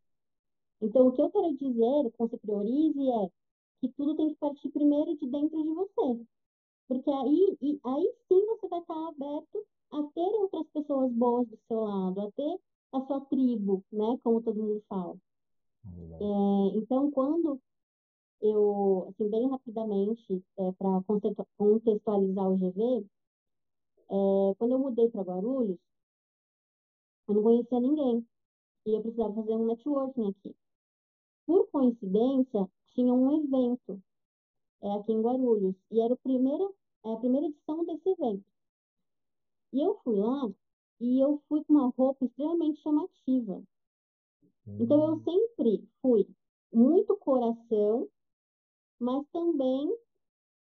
Então, 0.81 1.09
o 1.09 1.12
que 1.12 1.23
eu 1.23 1.31
quero 1.31 1.57
dizer 1.57 2.11
com 2.19 2.29
se 2.29 2.37
priorize 2.39 3.11
é 3.11 3.31
que 3.81 3.89
tudo 3.97 4.17
tem 4.17 4.31
que 4.31 4.37
partir 4.37 4.71
primeiro 4.71 5.17
de 5.17 5.27
dentro 5.29 5.62
de 5.62 5.71
você. 5.71 6.27
Porque 6.89 7.11
aí, 7.11 7.57
e, 7.62 7.81
aí 7.85 8.14
sim 8.29 8.47
você 8.47 8.69
vai 8.69 8.81
estar 8.81 9.09
aberto 9.09 9.67
a 9.93 10.03
ter 10.14 10.21
outras 10.21 10.67
pessoas 10.73 11.12
boas 11.12 11.49
do 11.49 11.59
seu 11.69 11.81
lado, 11.85 12.21
a 12.21 12.31
ter 12.33 12.61
a 12.93 13.01
sua 13.07 13.21
tribo, 13.23 13.85
né? 13.93 14.19
Como 14.23 14.43
todo 14.43 14.62
mundo 14.62 14.83
fala. 14.89 15.17
É, 16.21 16.79
então, 16.79 17.11
quando 17.11 17.61
eu, 18.41 19.09
assim, 19.11 19.29
bem 19.29 19.49
rapidamente, 19.49 20.45
é, 20.59 20.73
para 20.73 21.03
contextualizar 21.57 22.51
o 22.51 22.57
GV, 22.57 23.07
é, 24.09 24.55
quando 24.59 24.73
eu 24.73 24.79
mudei 24.79 25.09
para 25.11 25.23
Guarulhos, 25.23 25.79
eu 27.29 27.35
não 27.35 27.43
conhecia 27.43 27.81
ninguém. 27.81 28.27
E 28.87 28.95
eu 28.95 29.03
precisava 29.03 29.35
fazer 29.35 29.55
um 29.55 29.66
networking 29.66 30.31
aqui. 30.31 30.57
Por 31.47 31.68
coincidência, 31.70 32.68
tinha 32.95 33.12
um 33.12 33.45
evento 33.45 34.03
é, 34.83 34.93
aqui 34.93 35.12
em 35.12 35.22
Guarulhos. 35.22 35.74
E 35.91 36.01
era 36.01 36.14
o 36.14 36.18
primeiro, 36.18 36.74
é, 37.05 37.12
a 37.12 37.16
primeira 37.16 37.47
edição 37.47 37.85
desse 37.85 38.09
evento. 38.09 38.45
E 39.72 39.81
eu 39.81 39.99
fui 40.03 40.16
lá 40.16 40.51
e 41.01 41.20
eu 41.20 41.43
fui 41.49 41.62
com 41.64 41.74
uma 41.74 41.93
roupa 41.97 42.24
extremamente 42.24 42.81
chamativa. 42.81 43.62
Então 44.66 45.07
eu 45.07 45.14
hum. 45.14 45.22
sempre 45.22 45.89
fui 46.03 46.27
muito 46.72 47.16
coração, 47.16 48.09
mas 48.99 49.24
também 49.33 49.97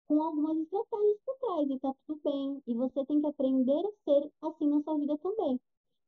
com 0.08 0.22
algumas 0.22 0.58
estratégias 0.58 1.18
por 1.26 1.36
trás, 1.38 1.70
e 1.70 1.80
tá 1.80 1.96
tudo 2.06 2.22
bem. 2.24 2.62
E 2.68 2.74
você 2.74 3.06
tem 3.06 3.22
que 3.22 3.28
aprender 3.28 3.86
a 3.86 3.92
ser 4.04 4.32
assim 4.42 4.68
na 4.68 4.82
sua 4.84 4.98
vida 4.98 5.18
também. 5.18 5.60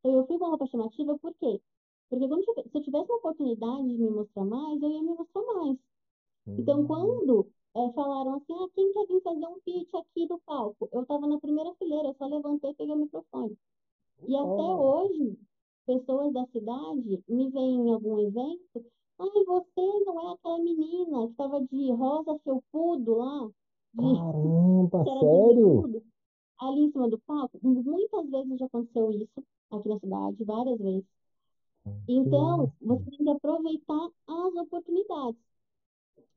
Eu 0.04 0.26
fui 0.26 0.38
com 0.38 0.50
roupa 0.50 0.68
chamativa, 0.68 1.18
por 1.18 1.34
quê? 1.36 1.62
Porque 2.10 2.28
quando, 2.28 2.44
se 2.44 2.78
eu 2.78 2.84
tivesse 2.84 3.12
uma 3.12 3.18
oportunidade 3.18 3.88
de 3.88 3.98
me 3.98 4.10
mostrar 4.10 4.46
mais, 4.46 4.82
eu 4.82 4.90
ia 4.90 5.02
me 5.02 5.10
mostrar 5.10 5.42
mais. 5.42 5.78
Então, 6.48 6.82
hum. 6.82 6.88
quando 6.88 7.48
é, 7.76 7.92
falaram 7.92 8.36
assim, 8.36 8.54
ah, 8.54 8.70
quem 8.74 8.94
quer 8.94 9.06
vir 9.08 9.22
fazer 9.22 9.46
um 9.46 9.60
pitch 9.60 9.94
aqui 9.94 10.28
do 10.28 10.40
palco? 10.40 10.88
Eu 10.92 11.02
estava 11.02 11.28
na 11.28 11.40
primeira 11.40 11.74
fileira, 11.76 12.10
eu 12.10 12.16
só 12.18 12.26
levantei 12.28 12.72
e 12.72 12.74
peguei 12.76 12.94
o 12.94 12.98
microfone. 12.98 13.58
E 14.28 14.34
oh. 14.34 14.54
até 14.54 14.64
hoje, 14.64 15.38
pessoas 15.86 16.34
da 16.34 16.46
cidade 16.48 17.24
me 17.28 17.50
veem 17.50 17.88
em 17.88 17.94
algum 17.94 18.20
evento, 18.20 18.86
ai, 19.20 19.44
você 19.46 20.04
não 20.06 20.30
é 20.30 20.34
aquela 20.34 20.60
menina 20.60 21.26
que 21.26 21.32
estava 21.32 21.62
de 21.66 21.92
rosa 21.92 22.40
felpudo 22.40 23.16
lá, 23.16 23.50
Caramba, 23.96 25.04
sério? 25.04 26.04
ali 26.60 26.82
em 26.82 26.92
cima 26.92 27.10
do 27.10 27.18
palco. 27.20 27.60
Muitas 27.62 28.30
vezes 28.30 28.60
já 28.60 28.66
aconteceu 28.66 29.12
isso 29.12 29.44
aqui 29.72 29.90
na 29.90 30.00
cidade, 30.00 30.44
várias 30.44 30.78
vezes. 30.80 31.06
Então, 32.08 32.72
você 32.82 33.12
tem 33.12 33.20
que 33.20 33.30
aproveitar 33.30 34.10
as 34.28 34.56
oportunidades. 34.56 35.40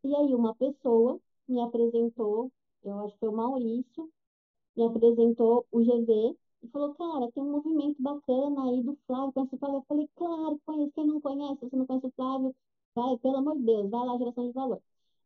E 0.05 0.15
aí, 0.15 0.35
uma 0.35 0.55
pessoa 0.55 1.21
me 1.49 1.61
apresentou, 1.61 2.51
eu 2.85 2.99
acho 3.01 3.13
que 3.15 3.21
foi 3.21 3.29
o 3.29 3.37
Maurício, 3.37 4.11
me 4.77 4.85
apresentou 4.85 5.67
o 5.71 5.81
GV 5.81 6.37
e 6.63 6.69
falou: 6.69 6.95
Cara, 6.95 7.31
tem 7.33 7.43
um 7.43 7.53
movimento 7.53 8.01
bacana 8.01 8.65
aí 8.65 8.83
do 8.83 8.97
Flávio, 9.07 9.33
conhece 9.33 9.55
o 9.55 9.59
Flávio? 9.59 9.79
Eu 9.79 9.85
falei: 9.89 10.09
Claro, 10.17 10.61
conheço. 10.65 10.93
Quem 10.93 11.07
não 11.07 11.21
conhece, 11.21 11.61
você 11.61 11.77
não 11.77 11.87
conhece 11.87 12.07
o 12.07 12.13
Flávio, 12.17 12.55
vai, 12.95 13.19
pelo 13.19 13.37
amor 13.37 13.57
de 13.57 13.65
Deus, 13.65 13.91
vai 13.91 14.07
lá, 14.07 14.19
geração 14.19 14.47
de 14.47 14.53
valor. 14.53 14.81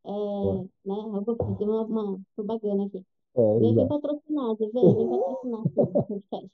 É, 0.04 0.10
né? 0.10 0.68
Eu 0.84 1.22
vou 1.22 1.36
fazer 1.36 1.64
uma, 1.64 1.82
uma 1.82 2.20
propaganda 2.36 2.84
aqui. 2.84 3.04
É, 3.36 3.58
vem, 3.58 3.74
vem 3.74 3.88
patrocinar, 3.88 4.54
vem, 4.56 4.70
vem 4.70 5.08
patrocinar 5.08 5.60
aqui 5.60 5.80
o 5.80 5.86
podcast. 5.86 6.50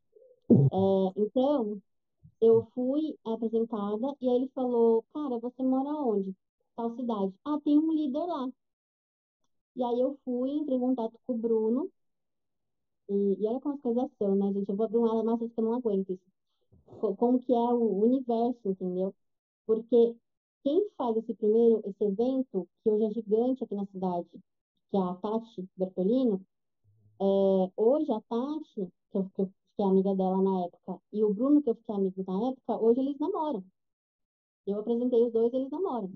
É, 0.50 1.20
então, 1.20 1.80
eu 2.40 2.66
fui 2.74 3.16
apresentada 3.24 4.16
e 4.20 4.28
aí 4.28 4.36
ele 4.36 4.48
falou, 4.54 5.04
cara, 5.12 5.38
você 5.38 5.62
mora 5.62 5.90
onde? 5.90 6.34
Tal 6.76 6.94
cidade. 6.96 7.34
Ah, 7.44 7.60
tem 7.64 7.78
um 7.78 7.92
líder 7.92 8.24
lá. 8.26 8.48
E 9.76 9.82
aí 9.84 10.00
eu 10.00 10.18
fui, 10.24 10.50
entrei 10.50 10.76
em 10.76 10.80
contato 10.80 11.18
com 11.26 11.34
o 11.34 11.38
Bruno. 11.38 11.90
E, 13.08 13.36
e 13.40 13.46
olha 13.46 13.60
como 13.60 13.74
as 13.74 13.80
coisas 13.80 14.10
são, 14.18 14.34
né, 14.36 14.52
gente? 14.52 14.68
Eu 14.68 14.76
vou 14.76 14.86
abrir 14.86 14.98
uma 14.98 15.22
massa 15.24 15.48
que 15.48 15.60
eu 15.60 15.64
não 15.64 15.74
aguento 15.74 16.12
isso. 16.12 16.30
Como 17.16 17.40
que 17.40 17.52
é 17.52 17.56
o 17.56 18.04
universo, 18.04 18.60
entendeu? 18.64 19.14
Porque 19.66 20.16
quem 20.64 20.88
faz 20.96 21.16
esse 21.16 21.34
primeiro, 21.34 21.82
esse 21.86 22.04
evento, 22.04 22.68
que 22.82 22.90
hoje 22.90 23.04
é 23.04 23.10
gigante 23.10 23.64
aqui 23.64 23.74
na 23.74 23.86
cidade, 23.86 24.28
que 24.90 24.96
é 24.96 25.00
a 25.00 25.14
Tati 25.14 25.68
Bertolino, 25.76 26.40
é, 27.20 27.72
hoje 27.76 28.12
a 28.12 28.20
Tati, 28.22 28.92
que 29.10 29.18
eu, 29.18 29.30
que 29.34 29.42
eu 29.42 29.52
fiquei 29.80 29.84
amiga 29.84 30.14
dela 30.14 30.42
na 30.42 30.64
época, 30.66 31.00
e 31.12 31.24
o 31.24 31.32
Bruno, 31.32 31.62
que 31.62 31.70
eu 31.70 31.74
fiquei 31.74 31.94
amigo 31.94 32.24
na 32.26 32.50
época, 32.50 32.78
hoje 32.78 33.00
eles 33.00 33.18
namoram. 33.18 33.64
Eu 34.66 34.80
apresentei 34.80 35.22
os 35.22 35.32
dois, 35.32 35.52
eles 35.54 35.70
namoram. 35.70 36.12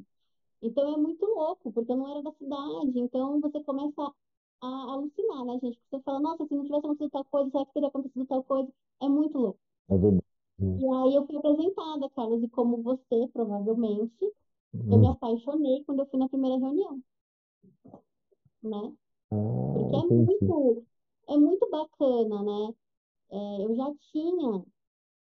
Então 0.60 0.94
é 0.94 0.96
muito 0.96 1.24
louco, 1.24 1.72
porque 1.72 1.90
eu 1.90 1.96
não 1.96 2.10
era 2.10 2.22
da 2.22 2.32
cidade, 2.32 2.98
então 2.98 3.40
você 3.40 3.62
começa 3.64 4.02
a, 4.60 4.66
a 4.66 4.92
alucinar, 4.92 5.44
né, 5.44 5.58
gente? 5.62 5.80
Você 5.90 6.02
fala, 6.02 6.20
nossa, 6.20 6.46
se 6.46 6.54
não 6.54 6.64
tivesse 6.64 6.84
acontecido 6.84 7.10
tal 7.10 7.24
coisa, 7.24 7.50
será 7.50 7.64
que 7.66 7.72
teria 7.72 7.88
acontecido 7.88 8.26
tal 8.26 8.44
coisa? 8.44 8.72
É 9.00 9.08
muito 9.08 9.38
louco. 9.38 9.58
É 9.88 9.96
verdade. 9.96 10.24
E 10.58 10.86
aí 10.86 11.14
eu 11.14 11.26
fui 11.26 11.36
apresentada, 11.36 12.10
Carlos, 12.10 12.42
e 12.42 12.48
como 12.48 12.82
você, 12.82 13.28
provavelmente, 13.32 14.32
eu 14.72 14.98
me 14.98 15.06
hum. 15.06 15.10
apaixonei 15.10 15.84
quando 15.84 16.00
eu 16.00 16.06
fui 16.06 16.18
na 16.18 16.28
primeira 16.28 16.58
reunião. 16.58 17.00
Né? 18.62 18.92
Porque 19.30 19.96
Ah, 19.96 20.00
é 20.00 20.02
muito, 20.02 20.84
é 21.28 21.36
muito 21.36 21.70
bacana, 21.70 22.42
né? 22.42 22.74
É, 23.34 23.64
eu 23.64 23.74
já 23.74 23.92
tinha 24.12 24.64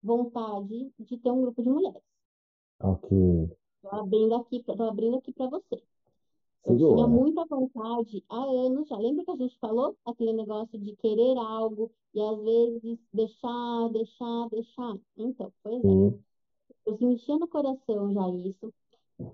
vontade 0.02 0.92
de 0.98 1.16
ter 1.16 1.30
um 1.30 1.40
grupo 1.40 1.62
de 1.62 1.70
mulheres. 1.70 2.02
Ok. 2.80 3.50
Tô 3.80 3.88
abrindo 3.88 4.34
aqui, 4.34 4.62
tô 4.62 4.82
abrindo 4.82 5.16
aqui 5.16 5.32
para 5.32 5.48
você. 5.48 5.82
Eu 6.66 6.76
tinha 6.76 7.06
muita 7.06 7.46
vontade 7.46 8.22
há 8.28 8.42
anos 8.42 8.88
já. 8.88 8.98
Lembra 8.98 9.24
que 9.24 9.30
a 9.30 9.36
gente 9.36 9.58
falou 9.58 9.96
aquele 10.04 10.34
negócio 10.34 10.78
de 10.78 10.94
querer 10.96 11.38
algo 11.38 11.90
e 12.12 12.20
às 12.20 12.38
vezes 12.42 12.98
deixar, 13.12 13.88
deixar, 13.90 14.48
deixar? 14.50 14.98
Então, 15.16 15.50
pois 15.62 15.76
é. 15.76 15.88
Sim. 15.88 16.22
Eu 16.84 16.98
sentia 16.98 17.38
no 17.38 17.48
coração 17.48 18.12
já 18.12 18.28
isso. 18.28 18.72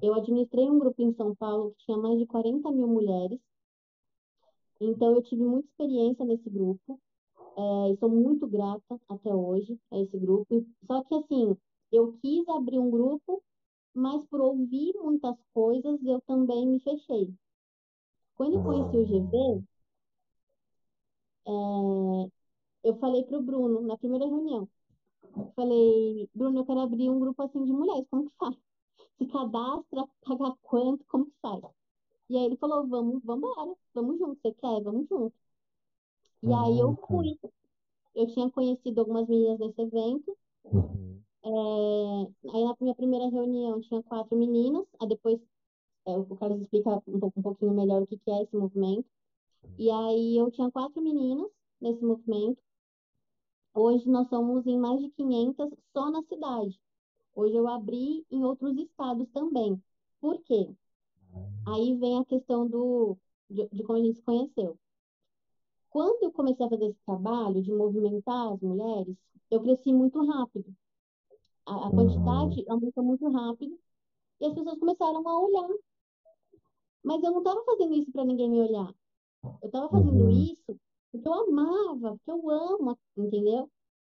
Eu 0.01 0.15
administrei 0.15 0.71
um 0.71 0.79
grupo 0.79 1.03
em 1.03 1.13
São 1.15 1.35
Paulo 1.35 1.73
que 1.73 1.87
tinha 1.87 1.97
mais 1.97 2.19
de 2.19 2.27
40 2.27 2.71
mil 2.71 2.87
mulheres. 2.87 3.41
Então, 4.81 5.15
eu 5.15 5.23
tive 5.23 5.43
muita 5.43 5.69
experiência 5.69 6.25
nesse 6.25 6.49
grupo. 6.49 7.01
É, 7.57 7.93
e 7.93 7.97
sou 7.99 8.09
muito 8.09 8.47
grata 8.47 9.01
até 9.09 9.35
hoje 9.35 9.79
a 9.91 9.99
esse 9.99 10.17
grupo. 10.19 10.65
Só 10.87 11.03
que, 11.05 11.15
assim, 11.15 11.57
eu 11.93 12.13
quis 12.21 12.47
abrir 12.49 12.79
um 12.79 12.91
grupo 12.91 13.43
mas 13.95 14.25
por 14.27 14.41
ouvir 14.41 14.95
muitas 15.01 15.37
coisas, 15.53 16.01
eu 16.05 16.21
também 16.23 16.67
me 16.67 16.81
fechei. 16.81 17.33
Quando 18.37 18.57
eu 18.57 18.65
conheci 18.65 18.97
o 18.97 19.07
GV, 19.07 19.65
é, 21.47 22.31
eu 22.85 22.97
falei 22.99 23.25
para 23.25 23.39
o 23.39 23.43
Bruno, 23.43 23.81
na 23.83 23.99
primeira 23.99 24.27
reunião, 24.27 24.69
falei, 25.57 26.29
Bruno, 26.35 26.61
eu 26.61 26.67
quero 26.67 26.81
abrir 26.81 27.11
um 27.11 27.21
grupo 27.21 27.43
assim 27.43 27.65
de 27.65 27.73
mulheres, 27.73 28.07
como 28.11 28.31
que 28.31 28.37
faz? 28.39 28.57
Se 29.19 29.27
cadastra, 29.27 30.07
paga 30.23 30.57
quanto, 30.63 31.05
como 31.07 31.27
que 31.27 31.35
faz? 31.43 31.63
E 32.31 32.37
aí 32.37 32.45
ele 32.47 32.57
falou, 32.57 32.87
vamos, 32.89 33.23
vamos 33.25 33.51
embora, 33.51 33.77
vamos 33.95 34.19
junto, 34.19 34.41
você 34.41 34.53
quer? 34.55 34.83
Vamos 34.83 35.09
junto. 35.09 35.35
E 36.43 36.53
aí 36.53 36.79
eu 36.79 36.97
fui. 37.07 37.39
Eu 38.15 38.27
tinha 38.27 38.51
conhecido 38.51 39.01
algumas 39.01 39.29
meninas 39.29 39.59
nesse 39.59 39.81
evento, 39.81 40.37
Uhum. 40.65 41.23
É, 41.43 42.49
aí 42.53 42.65
na 42.65 42.77
minha 42.81 42.95
primeira 42.95 43.29
reunião 43.29 43.81
tinha 43.81 44.03
quatro 44.03 44.37
meninas, 44.37 44.85
aí 45.01 45.09
depois 45.09 45.41
é, 46.07 46.17
o 46.17 46.37
Carlos 46.37 46.61
explica 46.61 46.91
um, 47.07 47.21
pouco, 47.21 47.41
um 47.41 47.43
pouquinho 47.43 47.73
melhor 47.73 48.03
o 48.03 48.07
que, 48.07 48.19
que 48.19 48.31
é 48.31 48.43
esse 48.43 48.57
movimento. 48.57 49.09
E 49.79 49.91
aí 49.91 50.37
eu 50.37 50.51
tinha 50.51 50.71
quatro 50.71 51.03
meninas 51.03 51.51
nesse 51.81 52.05
movimento. 52.05 52.61
Hoje 53.75 54.09
nós 54.09 54.29
somos 54.29 54.67
em 54.67 54.79
mais 54.79 55.01
de 55.01 55.11
500 55.11 55.71
só 55.93 56.11
na 56.11 56.23
cidade. 56.25 56.79
Hoje 57.35 57.55
eu 57.55 57.69
abri 57.69 58.27
em 58.31 58.45
outros 58.45 58.77
estados 58.77 59.29
também. 59.31 59.83
Por 60.21 60.39
quê? 60.43 60.69
Aí 61.67 61.97
vem 61.97 62.19
a 62.19 62.25
questão 62.25 62.67
do, 62.67 63.17
de, 63.49 63.69
de 63.69 63.83
como 63.85 63.99
a 63.99 64.03
gente 64.03 64.17
se 64.17 64.23
conheceu. 64.23 64.79
Quando 65.91 66.23
eu 66.23 66.33
comecei 66.33 66.65
a 66.65 66.69
fazer 66.69 66.87
esse 66.87 67.01
trabalho 67.05 67.63
de 67.63 67.73
movimentar 67.73 68.53
as 68.53 68.61
mulheres, 68.61 69.17
eu 69.51 69.61
cresci 69.63 69.93
muito 69.93 70.25
rápido. 70.25 70.75
A, 71.67 71.89
a 71.89 71.91
quantidade 71.91 72.61
uhum. 72.61 72.73
aumentou 72.73 73.05
muito 73.05 73.29
rápido 73.29 73.79
e 74.41 74.47
as 74.47 74.55
pessoas 74.55 74.79
começaram 74.79 75.27
a 75.29 75.41
olhar. 75.41 75.69
Mas 77.03 77.23
eu 77.23 77.31
não 77.31 77.39
estava 77.39 77.63
fazendo 77.65 77.95
isso 77.95 78.13
para 78.13 78.25
ninguém 78.25 78.49
me 78.51 78.61
olhar. 78.61 78.95
Eu 79.63 79.71
tava 79.71 79.89
fazendo 79.91 80.25
Uhum. 80.25 80.31
isso 80.31 80.79
porque 81.13 81.29
eu 81.29 81.35
amava, 81.35 82.17
porque 82.17 82.31
eu 82.31 82.51
amo, 82.51 82.99
entendeu? 83.17 83.71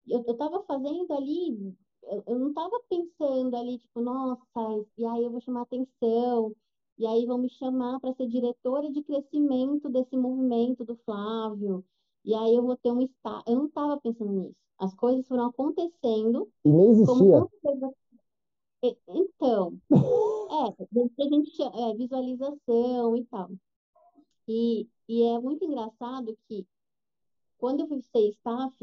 Eu, 0.07 0.23
eu 0.27 0.37
tava 0.37 0.63
fazendo 0.63 1.11
ali, 1.13 1.75
eu, 2.03 2.23
eu 2.27 2.39
não 2.39 2.53
tava 2.53 2.79
pensando 2.89 3.55
ali, 3.55 3.79
tipo, 3.79 4.01
nossa, 4.01 4.43
e 4.97 5.05
aí 5.05 5.23
eu 5.23 5.31
vou 5.31 5.41
chamar 5.41 5.61
atenção, 5.63 6.53
e 7.03 7.05
aí 7.05 7.25
vão 7.25 7.37
me 7.37 7.49
chamar 7.49 7.99
para 7.99 8.13
ser 8.13 8.27
diretora 8.27 8.89
de 8.89 9.03
crescimento 9.03 9.89
desse 9.89 10.15
movimento 10.15 10.85
do 10.85 10.95
Flávio, 11.03 11.83
e 12.23 12.33
aí 12.33 12.55
eu 12.55 12.63
vou 12.63 12.77
ter 12.77 12.93
um 12.93 13.01
estágio. 13.01 13.43
Eu 13.45 13.55
não 13.57 13.69
tava 13.69 13.99
pensando 13.99 14.31
nisso. 14.31 14.55
As 14.79 14.93
coisas 14.95 15.27
foram 15.27 15.47
acontecendo 15.47 16.49
E 16.63 16.69
nem 16.69 17.05
como 17.05 17.25
existia. 17.25 17.41
com 17.41 17.49
certeza. 17.61 17.93
E- 18.83 18.97
Então, 19.09 19.77
é, 19.91 20.85
que 21.15 21.21
a 21.23 21.27
gente 21.27 21.51
chama, 21.51 21.71
é, 21.91 21.93
visualização 21.93 23.17
e 23.17 23.25
tal. 23.25 23.49
E, 24.47 24.87
e 25.09 25.23
é 25.23 25.39
muito 25.39 25.65
engraçado 25.65 26.37
que 26.47 26.65
quando 27.57 27.81
eu 27.81 27.87
fui 27.87 28.01
ser 28.01 28.29
staff 28.29 28.73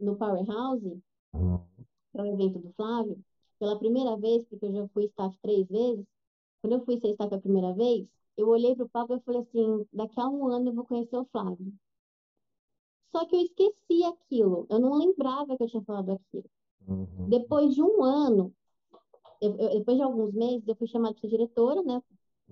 no 0.00 0.16
Powerhouse, 0.16 1.02
Uhum. 1.34 1.60
para 2.12 2.22
o 2.24 2.26
evento 2.32 2.58
do 2.60 2.72
Flávio, 2.72 3.18
pela 3.58 3.78
primeira 3.78 4.16
vez, 4.16 4.42
porque 4.46 4.64
eu 4.64 4.72
já 4.72 4.88
fui 4.88 5.04
staff 5.04 5.36
três 5.42 5.66
vezes, 5.68 6.06
quando 6.60 6.74
eu 6.74 6.84
fui 6.84 6.98
ser 7.00 7.08
staff 7.12 7.34
a 7.34 7.40
primeira 7.40 7.72
vez, 7.74 8.06
eu 8.36 8.48
olhei 8.48 8.74
para 8.74 8.84
o 8.84 8.88
palco 8.88 9.14
e 9.14 9.20
falei 9.20 9.40
assim, 9.42 9.86
daqui 9.92 10.20
a 10.20 10.28
um 10.28 10.46
ano 10.48 10.70
eu 10.70 10.74
vou 10.74 10.84
conhecer 10.84 11.16
o 11.16 11.24
Flávio. 11.26 11.72
Só 13.10 13.24
que 13.26 13.34
eu 13.36 13.40
esqueci 13.40 14.04
aquilo, 14.04 14.66
eu 14.70 14.78
não 14.78 14.98
lembrava 14.98 15.56
que 15.56 15.62
eu 15.62 15.68
tinha 15.68 15.82
falado 15.82 16.12
aquilo. 16.12 16.44
Uhum. 16.86 17.28
Depois 17.28 17.74
de 17.74 17.82
um 17.82 18.02
ano, 18.02 18.54
eu- 19.40 19.56
eu- 19.56 19.78
depois 19.78 19.96
de 19.96 20.02
alguns 20.02 20.32
meses, 20.34 20.66
eu 20.66 20.76
fui 20.76 20.86
chamada 20.86 21.14
para 21.14 21.20
ser 21.22 21.28
diretora, 21.28 21.82
né? 21.82 22.02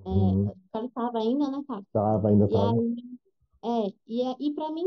É, 0.04 0.08
Uhum. 0.08 0.48
o 0.48 0.56
cara 0.72 0.86
estava 0.86 1.18
ainda, 1.18 1.50
né, 1.50 1.62
cara? 1.66 1.84
Tava, 1.92 2.28
ainda 2.28 2.48
E 2.48 2.52
tava. 2.52 2.72
aí, 2.72 3.18
é, 3.64 3.94
e, 4.06 4.22
é- 4.22 4.36
e 4.40 4.54
para 4.54 4.70
mim 4.72 4.86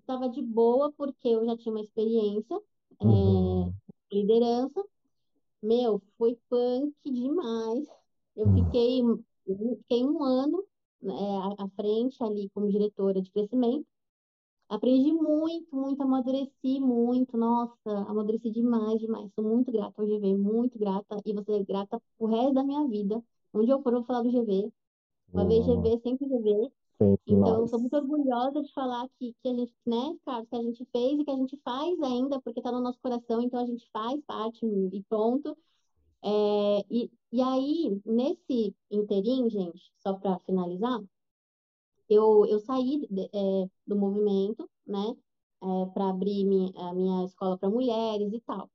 estava 0.00 0.28
de 0.28 0.42
boa, 0.42 0.92
porque 0.92 1.28
eu 1.28 1.44
já 1.44 1.56
tinha 1.56 1.74
uma 1.74 1.82
experiência, 1.82 2.56
é, 3.00 3.04
Uhum. 3.04 3.72
liderança. 4.12 4.84
Meu, 5.62 6.02
foi 6.18 6.38
punk 6.48 6.94
demais. 7.04 7.88
Eu 8.36 8.46
Uhum. 8.46 8.64
fiquei, 8.64 9.00
eu 9.46 9.76
fiquei 9.78 10.04
um 10.04 10.22
ano, 10.22 10.64
né, 11.00 11.12
à 11.58 11.68
frente 11.76 12.22
ali 12.22 12.48
como 12.54 12.70
diretora 12.70 13.20
de 13.20 13.30
crescimento. 13.30 13.86
Aprendi 14.68 15.12
muito, 15.12 15.74
muito, 15.76 16.02
amadureci 16.02 16.80
muito. 16.80 17.36
Nossa, 17.36 17.76
amadureci 18.08 18.50
demais, 18.50 18.98
demais. 19.00 19.30
Sou 19.34 19.44
muito 19.44 19.70
grata 19.70 20.00
ao 20.00 20.06
GV, 20.08 20.34
muito 20.36 20.78
grata. 20.78 21.20
E 21.26 21.32
vou 21.34 21.44
ser 21.44 21.62
grata 21.64 22.00
pro 22.16 22.26
resto 22.26 22.54
da 22.54 22.64
minha 22.64 22.86
vida. 22.88 23.22
Onde 23.52 23.70
eu 23.70 23.82
for, 23.82 23.92
eu 23.92 23.98
vou 23.98 24.06
falar 24.06 24.22
do 24.22 24.30
GV. 24.30 24.72
Uma 25.32 25.44
vez. 25.44 25.66
GV, 25.66 26.00
sempre 26.02 26.26
GV. 26.26 26.72
Sempre 26.98 27.20
Então, 27.26 27.64
estou 27.64 27.80
muito 27.80 27.96
orgulhosa 27.96 28.62
de 28.62 28.72
falar 28.72 29.06
que, 29.18 29.34
que 29.42 29.48
a 29.48 29.54
gente, 29.54 29.74
né, 29.86 30.16
Carlos, 30.24 30.48
que 30.48 30.56
a 30.56 30.62
gente 30.62 30.84
fez 30.90 31.20
e 31.20 31.24
que 31.24 31.30
a 31.30 31.36
gente 31.36 31.56
faz 31.62 32.00
ainda, 32.00 32.40
porque 32.40 32.60
está 32.60 32.72
no 32.72 32.80
nosso 32.80 32.98
coração, 33.00 33.42
então 33.42 33.60
a 33.60 33.66
gente 33.66 33.86
faz 33.92 34.20
parte 34.24 34.64
e 34.64 35.02
pronto. 35.08 35.56
É, 36.22 36.84
e, 36.90 37.10
e 37.32 37.40
aí, 37.42 38.00
nesse 38.04 38.74
interim, 38.90 39.48
gente, 39.50 39.92
só 39.98 40.14
para 40.14 40.38
finalizar, 40.40 41.00
eu, 42.08 42.44
eu 42.46 42.58
saí 42.60 43.06
de- 43.10 43.30
é, 43.32 43.68
do 43.86 43.96
movimento, 43.96 44.68
né, 44.86 45.16
para 45.94 46.10
abrir 46.10 46.44
mi- 46.44 46.72
a 46.76 46.92
minha 46.92 47.24
escola 47.24 47.56
para 47.56 47.70
mulheres 47.70 48.32
e 48.32 48.40
tal. 48.40 48.70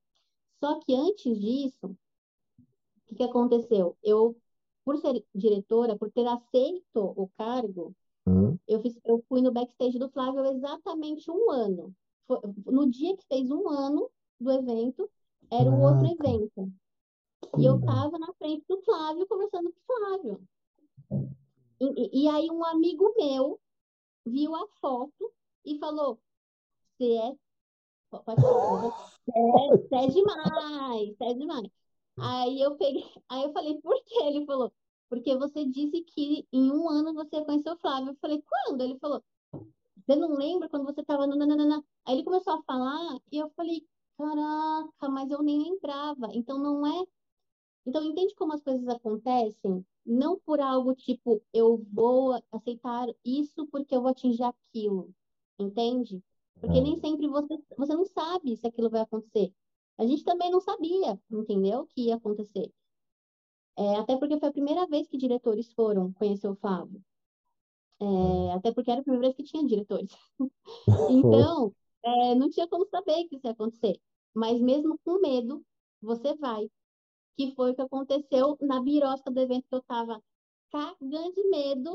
Só 0.60 0.80
que 0.80 0.94
antes 0.94 1.38
disso, 1.38 1.86
o 1.86 1.96
que 3.06 3.14
que 3.16 3.22
aconteceu? 3.22 3.96
Eu, 4.02 4.36
por 4.84 4.96
ser 4.98 5.24
diretora, 5.34 5.96
por 5.96 6.10
ter 6.10 6.26
aceito 6.26 6.82
o 6.94 7.28
cargo, 7.36 7.94
Uhum. 8.26 8.58
eu 8.66 8.80
fiz, 8.80 8.98
eu 9.04 9.22
fui 9.28 9.40
no 9.42 9.52
backstage 9.52 9.98
do 9.98 10.10
Flávio 10.10 10.44
exatamente 10.46 11.30
um 11.30 11.50
ano. 11.50 11.94
Foi- 12.26 12.40
no 12.66 12.88
dia 12.90 13.16
que 13.16 13.24
fez 13.26 13.50
um 13.50 13.68
ano 13.68 14.10
do 14.40 14.50
evento, 14.50 15.08
era 15.50 15.70
o 15.70 15.80
outro 15.80 16.06
Caraca. 16.06 16.28
evento. 16.28 16.72
Que 17.54 17.62
E 17.62 17.64
eu 17.66 17.74
legal. 17.74 17.94
tava 17.94 18.18
na 18.18 18.32
frente 18.34 18.64
do 18.68 18.80
Flávio, 18.82 19.26
conversando 19.26 19.72
com 19.72 19.78
o 19.94 19.96
Flávio. 19.98 20.48
E, 21.80 22.24
e- 22.24 22.28
aí 22.28 22.50
um 22.50 22.64
amigo 22.64 23.14
meu 23.16 23.60
viu 24.26 24.54
a 24.54 24.66
foto 24.80 25.32
e 25.64 25.78
falou, 25.78 26.18
você 26.98 27.12
é... 27.16 27.36
po- 28.10 28.22
Pode 28.24 28.40
falar, 28.40 29.02
você 29.26 29.38
é, 29.38 29.78
você 29.78 29.96
é 29.96 30.08
demais, 30.08 31.16
você 31.16 31.24
é 31.24 31.34
demais. 31.34 31.70
Aí 32.18 32.60
eu 32.60 32.76
peguei, 32.76 33.04
aí 33.28 33.44
eu 33.44 33.52
falei, 33.52 33.80
por 33.82 33.96
quê? 34.04 34.16
Ele 34.24 34.46
falou, 34.46 34.72
porque 35.08 35.36
você 35.36 35.66
disse 35.66 36.02
que 36.02 36.46
em 36.52 36.70
um 36.72 36.88
ano 36.88 37.14
você 37.14 37.36
ia 37.36 37.44
conhecer 37.44 37.70
o 37.70 37.78
Flávio. 37.78 38.10
Eu 38.12 38.16
falei, 38.20 38.42
quando? 38.42 38.82
Ele 38.82 38.98
falou, 38.98 39.22
você 40.06 40.16
não 40.16 40.34
lembra 40.34 40.68
quando 40.68 40.84
você 40.86 41.00
estava 41.02 41.26
no 41.26 41.36
nananana? 41.36 41.84
Aí 42.06 42.14
ele 42.16 42.24
começou 42.24 42.54
a 42.54 42.62
falar 42.62 43.18
e 43.32 43.38
eu 43.38 43.50
falei, 43.50 43.86
caraca, 44.16 45.08
mas 45.08 45.30
eu 45.30 45.42
nem 45.42 45.62
lembrava. 45.62 46.28
Então 46.32 46.58
não 46.58 46.86
é. 46.86 47.06
Então 47.88 48.04
entende 48.04 48.34
como 48.34 48.52
as 48.52 48.62
coisas 48.62 48.86
acontecem? 48.86 49.82
Não 50.04 50.38
por 50.38 50.60
algo 50.60 50.94
tipo, 50.94 51.42
eu 51.54 51.82
vou 51.90 52.38
aceitar 52.52 53.08
isso 53.24 53.66
porque 53.68 53.96
eu 53.96 54.02
vou 54.02 54.10
atingir 54.10 54.42
aquilo. 54.42 55.10
Entende? 55.58 56.22
Porque 56.60 56.82
nem 56.82 56.96
sempre 56.96 57.26
você, 57.26 57.58
você 57.78 57.94
não 57.94 58.04
sabe 58.04 58.54
se 58.58 58.66
aquilo 58.66 58.90
vai 58.90 59.00
acontecer. 59.00 59.54
A 59.96 60.06
gente 60.06 60.22
também 60.22 60.50
não 60.50 60.60
sabia, 60.60 61.18
entendeu? 61.30 61.86
Que 61.86 62.08
ia 62.08 62.16
acontecer. 62.16 62.70
É, 63.74 63.96
até 63.96 64.18
porque 64.18 64.38
foi 64.38 64.50
a 64.50 64.52
primeira 64.52 64.86
vez 64.86 65.08
que 65.08 65.16
diretores 65.16 65.72
foram 65.72 66.12
conhecer 66.12 66.46
o 66.48 66.56
Flávio. 66.56 67.02
É, 68.00 68.52
até 68.52 68.70
porque 68.70 68.90
era 68.90 69.00
a 69.00 69.04
primeira 69.04 69.28
vez 69.28 69.34
que 69.34 69.44
tinha 69.44 69.64
diretores. 69.64 70.12
Então, 71.10 71.74
é, 72.02 72.34
não 72.34 72.50
tinha 72.50 72.68
como 72.68 72.84
saber 72.84 73.24
que 73.28 73.36
isso 73.36 73.46
ia 73.46 73.52
acontecer. 73.52 73.98
Mas 74.34 74.60
mesmo 74.60 74.98
com 75.02 75.20
medo, 75.20 75.64
você 76.02 76.34
vai. 76.34 76.70
Que 77.38 77.54
foi 77.54 77.70
o 77.70 77.74
que 77.74 77.82
aconteceu 77.82 78.58
na 78.60 78.82
birosca 78.82 79.30
do 79.30 79.38
evento 79.38 79.68
que 79.68 79.74
eu 79.76 79.82
tava 79.82 80.20
cagando 80.72 81.32
de 81.32 81.48
medo. 81.48 81.92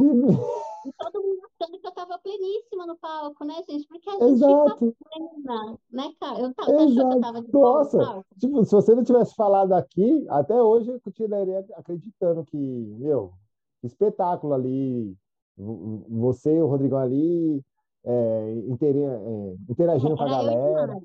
E 0.85 0.91
todo 0.97 1.21
mundo 1.21 1.41
achando 1.59 1.79
que 1.79 1.85
eu 1.85 1.91
tava 1.91 2.17
pleníssima 2.19 2.87
no 2.87 2.97
palco, 2.97 3.43
né, 3.43 3.55
gente? 3.69 3.85
Porque 3.87 4.09
a 4.09 4.13
gente 4.13 4.23
fica 4.23 4.31
Exato, 4.31 4.95
plena, 5.11 5.77
né, 5.91 6.13
cara? 6.17 6.39
Eu 6.39 6.53
tava, 6.53 6.71
você 6.71 6.81
achou 6.81 7.07
que 7.09 7.13
eu 7.17 7.21
tava 7.21 7.41
de 7.41 7.51
Nossa, 7.51 8.25
tipo, 8.39 8.63
se 8.63 8.71
você 8.71 8.95
não 8.95 9.03
tivesse 9.03 9.35
falado 9.35 9.73
aqui, 9.73 10.25
até 10.29 10.61
hoje 10.61 10.91
eu 10.91 11.01
continuaria 11.01 11.59
acreditando 11.73 12.45
que, 12.45 12.57
meu, 12.57 13.33
espetáculo 13.83 14.53
ali, 14.53 15.13
vo- 15.57 16.05
você 16.07 16.55
e 16.55 16.61
o 16.61 16.67
Rodrigão 16.67 16.99
ali, 16.99 17.61
é, 18.05 18.51
interi- 18.67 19.03
é, 19.03 19.55
interagindo 19.69 20.15
com 20.15 20.23
a 20.23 20.29
galera. 20.29 21.01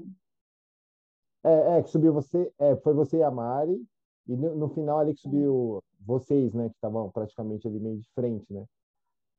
É, 1.44 1.78
é, 1.78 1.82
que 1.82 1.90
subiu 1.90 2.12
você, 2.12 2.52
é, 2.58 2.76
foi 2.76 2.92
você 2.94 3.18
e 3.18 3.22
a 3.22 3.30
Mari, 3.30 3.80
e 4.28 4.36
no, 4.36 4.56
no 4.56 4.68
final 4.70 4.98
ali 4.98 5.14
que 5.14 5.20
subiu 5.22 5.82
vocês, 6.00 6.54
né, 6.54 6.68
que 6.68 6.76
estavam 6.76 7.10
praticamente 7.10 7.66
ali 7.68 7.80
meio 7.80 7.98
de 8.00 8.08
frente, 8.14 8.52
né? 8.52 8.64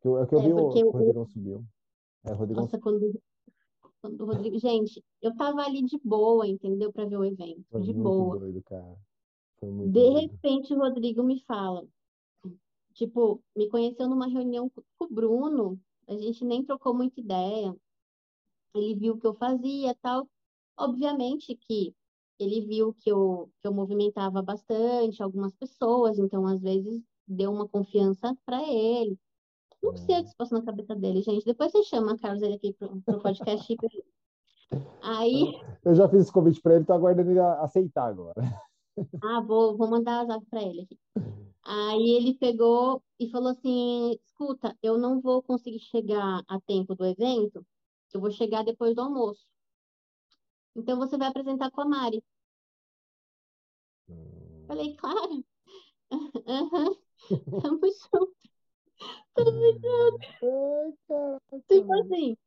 Que 0.02 0.08
eu, 0.10 0.20
é 0.20 0.28
que 0.28 0.36
eu 0.36 0.40
É, 0.40 0.44
vi 0.44 0.54
o, 0.54 0.58
o 0.58 0.92
Rodrigão 0.92 1.26
subiu. 1.28 1.66
É, 2.26 2.34
o 2.34 2.36
Rodrigão 2.36 2.64
nossa, 2.64 2.80
quando, 2.80 3.22
quando 4.02 4.22
o 4.22 4.26
Rodrigo. 4.26 4.60
Gente, 4.60 5.04
eu 5.22 5.36
tava 5.36 5.62
ali 5.64 5.84
de 5.84 5.98
boa, 6.04 6.48
entendeu? 6.48 6.92
Pra 6.94 7.06
ver 7.06 7.18
o 7.18 7.26
evento, 7.26 7.66
foi 7.72 7.82
de 7.82 7.94
boa. 7.94 8.40
doido, 8.40 8.62
De 9.84 10.00
doido. 10.12 10.22
repente, 10.22 10.74
o 10.74 10.80
Rodrigo 10.80 11.24
me 11.24 11.40
fala, 11.44 11.86
tipo, 12.94 13.44
me 13.56 13.68
conheceu 13.70 14.08
numa 14.08 14.28
reunião 14.28 14.70
com 14.70 14.82
com 14.98 15.06
o 15.06 15.10
Bruno, 15.10 15.80
a 16.08 16.14
gente 16.18 16.44
nem 16.46 16.64
trocou 16.64 16.94
muita 16.94 17.20
ideia. 17.20 17.76
Ele 18.74 18.96
viu 18.96 19.14
o 19.14 19.20
que 19.20 19.28
eu 19.28 19.34
fazia, 19.36 19.96
tal. 20.02 20.28
Obviamente 20.78 21.56
que 21.56 21.96
ele 22.40 22.62
viu 22.62 22.94
que 22.94 23.12
eu, 23.12 23.50
que 23.62 23.68
eu 23.68 23.74
movimentava 23.74 24.42
bastante 24.42 25.22
algumas 25.22 25.54
pessoas, 25.56 26.18
então 26.18 26.48
às 26.48 26.62
vezes 26.62 27.04
deu 27.28 27.52
uma 27.52 27.68
confiança 27.68 28.36
para 28.46 28.62
ele. 28.64 29.18
Não 29.82 29.96
sei 29.96 30.20
o 30.20 30.24
que 30.24 30.30
se 30.30 30.36
passou 30.36 30.60
na 30.60 30.66
cabeça 30.66 30.96
dele, 30.96 31.22
gente. 31.22 31.46
Depois 31.46 31.72
você 31.72 31.84
chama 31.84 32.14
a 32.14 32.18
Carlos 32.18 32.42
ele 32.42 32.56
aqui 32.56 32.74
pro, 32.74 33.02
pro 33.02 33.22
podcast. 33.22 33.76
Aí, 35.02 35.54
Eu 35.84 35.96
já 35.96 36.08
fiz 36.08 36.22
esse 36.22 36.32
convite 36.32 36.62
para 36.62 36.76
ele, 36.76 36.86
tô 36.86 36.94
aguardando 36.94 37.32
ele 37.32 37.40
aceitar 37.40 38.06
agora. 38.08 38.42
ah, 39.24 39.42
vou, 39.42 39.78
vou 39.78 39.90
mandar 39.90 40.22
a 40.22 40.26
zap 40.26 40.46
para 40.50 40.62
ele 40.62 40.82
aqui. 40.82 40.98
Aí 41.64 42.10
ele 42.18 42.34
pegou 42.36 43.02
e 43.20 43.30
falou 43.30 43.50
assim: 43.50 44.18
escuta, 44.26 44.76
eu 44.82 44.98
não 44.98 45.22
vou 45.22 45.42
conseguir 45.42 45.80
chegar 45.80 46.44
a 46.48 46.60
tempo 46.62 46.96
do 46.96 47.06
evento, 47.06 47.66
eu 48.14 48.20
vou 48.20 48.32
chegar 48.32 48.64
depois 48.64 48.96
do 48.96 49.02
almoço. 49.02 49.49
Então 50.80 50.98
você 50.98 51.18
vai 51.18 51.28
apresentar 51.28 51.70
com 51.72 51.82
a 51.82 51.86
Mari. 51.86 52.24
Falei, 54.68 54.96
claro, 54.96 55.44
aham, 56.48 56.96
tamo 57.62 57.82
junto, 57.88 58.36
tamo 59.34 59.52
junto. 59.74 61.42
Tipo 61.68 61.94
assim. 62.02 62.38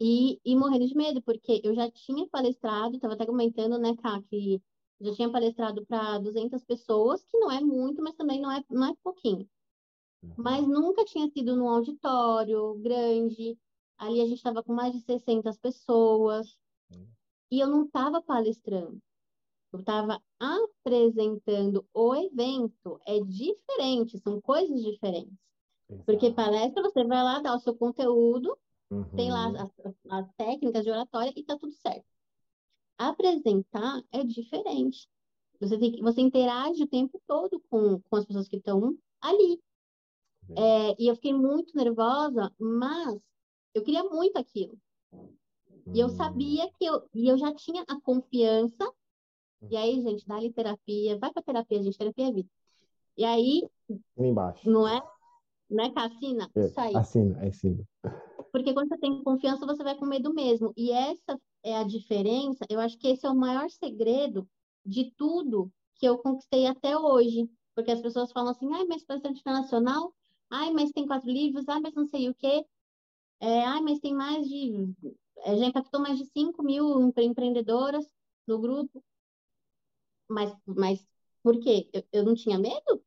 E, 0.00 0.40
e 0.44 0.56
morrendo 0.56 0.86
de 0.86 0.96
medo, 0.96 1.22
porque 1.22 1.60
eu 1.64 1.74
já 1.74 1.90
tinha 1.90 2.28
palestrado, 2.28 2.96
estava 2.96 3.14
até 3.14 3.26
comentando, 3.26 3.78
né, 3.78 3.94
Ká, 3.96 4.20
que 4.24 4.60
já 5.00 5.14
tinha 5.14 5.30
palestrado 5.30 5.84
para 5.86 6.18
200 6.18 6.64
pessoas, 6.64 7.24
que 7.24 7.38
não 7.38 7.50
é 7.50 7.60
muito, 7.60 8.02
mas 8.02 8.14
também 8.16 8.40
não 8.40 8.50
é, 8.50 8.64
não 8.70 8.88
é 8.88 8.94
pouquinho. 9.02 9.48
mas 10.36 10.66
nunca 10.66 11.04
tinha 11.04 11.28
sido 11.30 11.56
num 11.56 11.68
auditório 11.68 12.74
grande. 12.76 13.58
Ali 13.98 14.20
a 14.20 14.26
gente 14.26 14.38
estava 14.38 14.62
com 14.62 14.72
mais 14.74 14.92
de 14.94 15.00
600 15.02 15.56
pessoas 15.58 16.58
e 17.50 17.60
eu 17.60 17.66
não 17.68 17.84
estava 17.84 18.20
palestrando. 18.22 19.00
Eu 19.72 19.80
estava 19.80 20.22
apresentando 20.38 21.84
o 21.92 22.14
evento. 22.14 23.00
É 23.06 23.20
diferente, 23.20 24.18
são 24.18 24.40
coisas 24.40 24.82
diferentes. 24.82 25.34
Porque 26.06 26.26
Exato. 26.26 26.36
palestra, 26.36 26.82
você 26.82 27.04
vai 27.04 27.22
lá 27.22 27.40
dar 27.40 27.56
o 27.56 27.60
seu 27.60 27.74
conteúdo, 27.74 28.56
tem 29.16 29.30
lá 29.30 29.48
Uhum. 29.48 29.56
as, 29.56 29.80
as- 29.80 29.94
as 30.10 30.32
técnicas 30.36 30.84
de 30.84 30.90
oratória 30.90 31.32
e 31.34 31.42
tá 31.42 31.58
tudo 31.58 31.72
certo. 31.72 32.06
Apresentar 32.98 34.02
é 34.12 34.22
diferente. 34.24 35.08
Você 35.60 35.78
tem 35.78 35.92
que, 35.92 36.02
você 36.02 36.20
interage 36.20 36.82
o 36.82 36.86
tempo 36.88 37.20
todo 37.26 37.60
com, 37.68 38.00
com 38.00 38.16
as 38.16 38.24
pessoas 38.24 38.48
que 38.48 38.56
estão 38.56 38.96
ali. 39.20 39.60
É, 40.56 41.02
e 41.02 41.08
eu 41.08 41.14
fiquei 41.16 41.32
muito 41.32 41.74
nervosa, 41.76 42.52
mas 42.58 43.18
eu 43.72 43.82
queria 43.82 44.04
muito 44.04 44.36
aquilo. 44.36 44.78
E 45.92 46.00
eu 46.00 46.08
sabia 46.08 46.70
que 46.78 46.84
eu, 46.84 47.02
e 47.14 47.28
eu 47.28 47.36
já 47.38 47.54
tinha 47.54 47.84
a 47.88 48.00
confiança. 48.00 48.90
E 49.70 49.76
aí, 49.76 50.00
gente, 50.02 50.26
dá-lhe 50.26 50.52
terapia, 50.52 51.18
vai 51.18 51.32
pra 51.32 51.42
terapia, 51.42 51.82
gente, 51.82 51.96
terapia 51.96 52.28
é 52.28 52.32
vida. 52.32 52.48
E 53.16 53.24
aí, 53.24 53.62
Assina 53.88 54.28
embaixo. 54.28 54.70
não 54.70 54.86
é? 54.86 55.00
Não 55.70 55.84
é 55.84 55.90
Cassina? 55.90 56.50
É, 56.54 56.66
Isso 56.66 56.80
aí. 56.80 56.94
assina, 56.96 57.44
é 57.44 57.48
assina. 57.48 57.84
Porque 58.52 58.72
quando 58.72 58.88
você 58.88 58.98
tem 58.98 59.22
confiança, 59.22 59.66
você 59.66 59.82
vai 59.82 59.96
com 59.96 60.06
medo 60.06 60.32
mesmo. 60.32 60.72
E 60.76 60.90
essa 60.92 61.40
é 61.62 61.76
a 61.76 61.84
diferença. 61.84 62.64
Eu 62.68 62.78
acho 62.80 62.96
que 62.98 63.08
esse 63.08 63.26
é 63.26 63.30
o 63.30 63.34
maior 63.34 63.68
segredo 63.70 64.48
de 64.84 65.10
tudo 65.16 65.72
que 65.96 66.06
eu 66.06 66.18
conquistei 66.18 66.66
até 66.66 66.96
hoje. 66.96 67.48
Porque 67.74 67.90
as 67.90 68.00
pessoas 68.00 68.30
falam 68.30 68.50
assim, 68.50 68.72
ai, 68.72 68.84
mas 68.84 69.04
palestrante 69.04 69.40
internacional, 69.40 70.14
ai, 70.50 70.70
mas 70.70 70.92
tem 70.92 71.06
quatro 71.06 71.28
livros, 71.30 71.68
ai, 71.68 71.80
mas 71.80 71.94
não 71.94 72.06
sei 72.06 72.28
o 72.28 72.34
quê. 72.34 72.64
É, 73.40 73.64
ai, 73.64 73.80
mas 73.80 73.98
tem 73.98 74.14
mais 74.14 74.46
de. 74.48 74.94
Já 75.46 75.66
impactou 75.66 76.00
mais 76.00 76.18
de 76.18 76.26
5 76.26 76.62
mil 76.62 77.00
empre- 77.08 77.24
empreendedoras 77.24 78.08
no 78.46 78.58
grupo. 78.60 79.02
Mas, 80.28 80.52
mas 80.66 81.06
por 81.42 81.58
quê? 81.60 81.88
Eu, 81.92 82.02
eu 82.12 82.24
não 82.24 82.34
tinha 82.34 82.58
medo? 82.58 83.02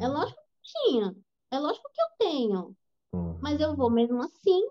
É 0.00 0.04
É. 0.04 0.08
lógico 0.08 0.40
que 0.40 0.78
eu 0.78 0.90
tinha. 0.92 1.16
É 1.50 1.58
lógico 1.58 1.90
que 1.92 2.00
eu 2.00 2.06
tenho. 2.18 2.76
Uhum. 3.12 3.38
Mas 3.40 3.60
eu 3.60 3.76
vou 3.76 3.90
mesmo 3.90 4.22
assim. 4.22 4.68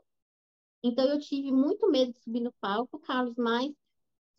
Então 0.84 1.06
eu 1.06 1.20
tive 1.20 1.52
muito 1.52 1.90
medo 1.90 2.14
de 2.14 2.20
subir 2.20 2.42
no 2.42 2.54
palco, 2.54 3.00
Carlos, 3.00 3.36
mas 3.38 3.72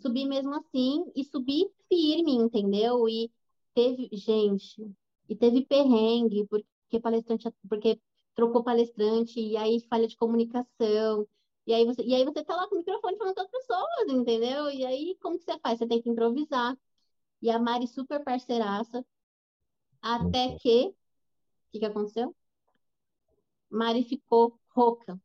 subi 0.00 0.26
mesmo 0.26 0.54
assim 0.54 1.04
e 1.14 1.24
subi 1.24 1.68
firme, 1.88 2.32
entendeu? 2.34 3.08
E 3.08 3.30
teve, 3.74 4.08
gente, 4.12 4.90
e 5.28 5.36
teve 5.36 5.64
perrengue, 5.66 6.46
porque 6.48 7.00
palestrante, 7.00 7.50
porque 7.68 8.00
trocou 8.34 8.64
palestrante, 8.64 9.40
e 9.40 9.56
aí 9.56 9.80
falha 9.88 10.08
de 10.08 10.16
comunicação. 10.16 11.26
E 11.66 11.72
aí 11.74 11.84
você, 11.86 12.02
e 12.02 12.14
aí 12.14 12.24
você 12.24 12.44
tá 12.44 12.56
lá 12.56 12.68
com 12.68 12.74
o 12.76 12.78
microfone 12.78 13.16
falando 13.18 13.34
com 13.34 13.40
as 13.42 13.50
pessoas, 13.50 14.08
entendeu? 14.08 14.70
E 14.70 14.84
aí 14.86 15.16
como 15.20 15.38
que 15.38 15.44
você 15.44 15.58
faz? 15.60 15.78
Você 15.78 15.86
tem 15.86 16.02
que 16.02 16.10
improvisar. 16.10 16.76
E 17.42 17.50
a 17.50 17.58
Mari 17.58 17.86
super 17.88 18.22
parceiraça, 18.24 19.04
até 20.02 20.56
que, 20.58 20.88
o 20.88 20.94
que 21.72 21.80
que 21.80 21.86
aconteceu? 21.86 22.34
Mari 23.70 24.04
ficou 24.04 24.56
rouca. 24.68 25.18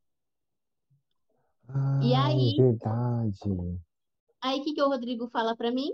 E 2.00 2.14
Ah, 2.14 2.32
é 2.34 2.50
aí, 2.56 2.64
verdade. 2.64 3.80
aí 4.42 4.60
o 4.60 4.64
que 4.64 4.74
que 4.74 4.82
o 4.82 4.88
Rodrigo 4.90 5.28
fala 5.30 5.56
pra 5.56 5.72
mim? 5.72 5.94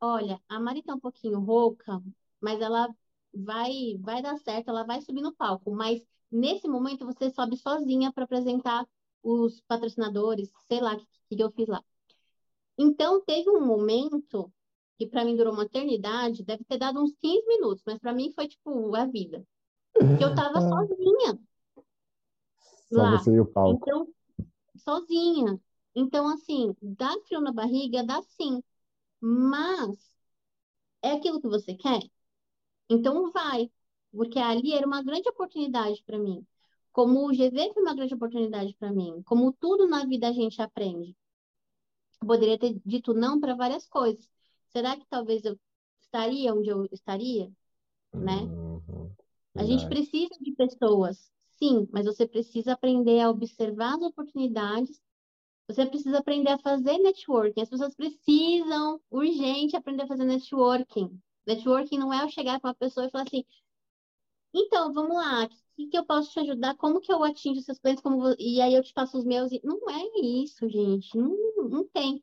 Olha, 0.00 0.40
a 0.48 0.60
Mari 0.60 0.82
tá 0.82 0.94
um 0.94 1.00
pouquinho 1.00 1.40
rouca, 1.40 2.02
mas 2.40 2.60
ela 2.60 2.88
vai 3.34 3.98
vai 4.00 4.22
dar 4.22 4.36
certo, 4.38 4.68
ela 4.70 4.84
vai 4.84 5.00
subir 5.02 5.22
no 5.22 5.34
palco, 5.34 5.72
mas 5.72 6.06
nesse 6.30 6.68
momento 6.68 7.06
você 7.06 7.30
sobe 7.30 7.56
sozinha 7.56 8.12
para 8.12 8.24
apresentar 8.24 8.86
os 9.22 9.60
patrocinadores, 9.62 10.50
sei 10.68 10.80
lá 10.80 10.94
o 10.94 10.98
que, 10.98 11.36
que 11.36 11.42
eu 11.42 11.50
fiz 11.52 11.68
lá. 11.68 11.82
Então 12.78 13.22
teve 13.24 13.50
um 13.50 13.64
momento 13.64 14.52
que 14.98 15.06
para 15.06 15.24
mim 15.24 15.36
durou 15.36 15.52
uma 15.52 15.64
eternidade, 15.64 16.44
deve 16.44 16.64
ter 16.64 16.78
dado 16.78 17.00
uns 17.00 17.14
15 17.20 17.46
minutos, 17.46 17.82
mas 17.86 17.98
para 17.98 18.12
mim 18.12 18.32
foi 18.32 18.48
tipo 18.48 18.94
a 18.94 19.06
vida, 19.06 19.46
que 20.18 20.24
eu 20.24 20.34
tava 20.34 20.60
sozinha 20.60 21.38
só 22.92 23.02
lá. 23.02 23.18
você 23.18 23.30
e 23.32 23.40
o 23.40 23.46
palco. 23.46 23.82
Então, 23.82 24.08
sozinha. 24.76 25.60
Então, 25.94 26.28
assim, 26.28 26.74
dá 26.80 27.12
frio 27.26 27.40
na 27.40 27.52
barriga, 27.52 28.04
dá 28.04 28.22
sim. 28.22 28.62
Mas 29.20 29.98
é 31.02 31.12
aquilo 31.12 31.40
que 31.40 31.48
você 31.48 31.74
quer? 31.74 32.00
Então 32.88 33.30
vai. 33.32 33.70
Porque 34.10 34.38
ali 34.38 34.74
era 34.74 34.86
uma 34.86 35.02
grande 35.02 35.28
oportunidade 35.28 36.02
para 36.04 36.18
mim. 36.18 36.46
Como 36.92 37.26
o 37.26 37.32
GV 37.32 37.72
foi 37.72 37.82
uma 37.82 37.94
grande 37.94 38.14
oportunidade 38.14 38.74
para 38.74 38.92
mim. 38.92 39.22
Como 39.24 39.52
tudo 39.52 39.88
na 39.88 40.04
vida 40.04 40.28
a 40.28 40.32
gente 40.32 40.60
aprende. 40.60 41.16
Eu 42.20 42.26
poderia 42.26 42.58
ter 42.58 42.80
dito 42.84 43.14
não 43.14 43.40
para 43.40 43.54
várias 43.54 43.86
coisas. 43.88 44.28
Será 44.68 44.96
que 44.96 45.06
talvez 45.08 45.44
eu 45.44 45.58
estaria 46.00 46.54
onde 46.54 46.68
eu 46.68 46.86
estaria? 46.92 47.50
Né? 48.12 48.42
Uhum. 48.42 49.10
A 49.54 49.64
gente 49.64 49.86
precisa 49.88 50.34
de 50.40 50.52
pessoas, 50.52 51.30
sim, 51.58 51.88
mas 51.90 52.06
você 52.06 52.26
precisa 52.26 52.72
aprender 52.72 53.20
a 53.20 53.30
observar 53.30 53.94
as 53.94 54.02
oportunidades. 54.02 55.00
Você 55.68 55.86
precisa 55.86 56.18
aprender 56.18 56.50
a 56.50 56.58
fazer 56.58 56.98
networking. 56.98 57.62
As 57.62 57.68
pessoas 57.68 57.94
precisam, 57.94 59.00
urgente, 59.10 59.76
aprender 59.76 60.02
a 60.02 60.06
fazer 60.06 60.24
networking. 60.24 61.18
Networking 61.46 61.98
não 61.98 62.12
é 62.12 62.22
eu 62.22 62.28
chegar 62.28 62.60
para 62.60 62.68
uma 62.68 62.74
pessoa 62.74 63.06
e 63.06 63.10
falar 63.10 63.24
assim: 63.24 63.44
então, 64.54 64.92
vamos 64.92 65.16
lá, 65.16 65.48
que, 65.76 65.86
que 65.88 65.98
eu 65.98 66.04
posso 66.04 66.30
te 66.32 66.40
ajudar? 66.40 66.76
Como 66.76 67.00
que 67.00 67.12
eu 67.12 67.22
atingo 67.24 67.60
seus 67.60 67.78
clientes? 67.78 68.02
Como 68.02 68.34
E 68.38 68.60
aí 68.60 68.74
eu 68.74 68.82
te 68.82 68.92
passo 68.92 69.18
os 69.18 69.24
meus. 69.24 69.52
E... 69.52 69.60
Não 69.64 69.78
é 69.90 70.20
isso, 70.20 70.68
gente. 70.68 71.16
Não, 71.16 71.36
não 71.68 71.88
tem. 71.88 72.22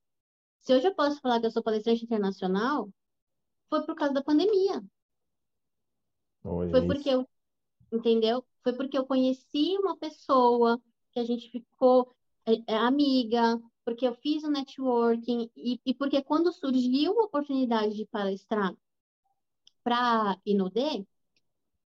Se 0.60 0.74
hoje 0.74 0.88
eu 0.88 0.95
posso 0.95 1.20
falar 1.22 1.39
que 1.39 1.45
eu 1.47 1.52
sou 1.52 1.64
palestrante 1.64 2.04
internacional, 2.04 2.89
foi 3.70 3.86
por 3.86 3.95
causa 3.95 4.14
da 4.14 4.24
pandemia. 4.24 4.84
Hoje 6.43 6.72
Foi 6.72 6.82
é 6.82 6.86
porque 6.86 7.10
isso. 7.10 7.22
eu 7.22 7.28
entendeu? 7.91 8.45
Foi 8.64 8.74
porque 8.74 8.97
eu 8.97 9.06
conheci 9.06 9.78
uma 9.80 9.97
pessoa 9.97 10.82
que 11.12 11.20
a 11.20 11.24
gente 11.24 11.50
ficou 11.50 12.14
é, 12.45 12.74
é, 12.74 12.78
amiga, 12.78 13.60
porque 13.84 14.08
eu 14.08 14.16
fiz 14.16 14.43
o 14.43 14.52
networking 14.52 15.50
e, 15.56 15.80
e 15.86 15.93
porque 15.93 16.22
quando 16.22 16.52
surgiu 16.52 17.20
a 17.20 17.26
oportunidade 17.26 17.95
de 17.95 18.06
palestrar 18.06 18.76
para 19.84 20.38
Inodê, 20.45 21.06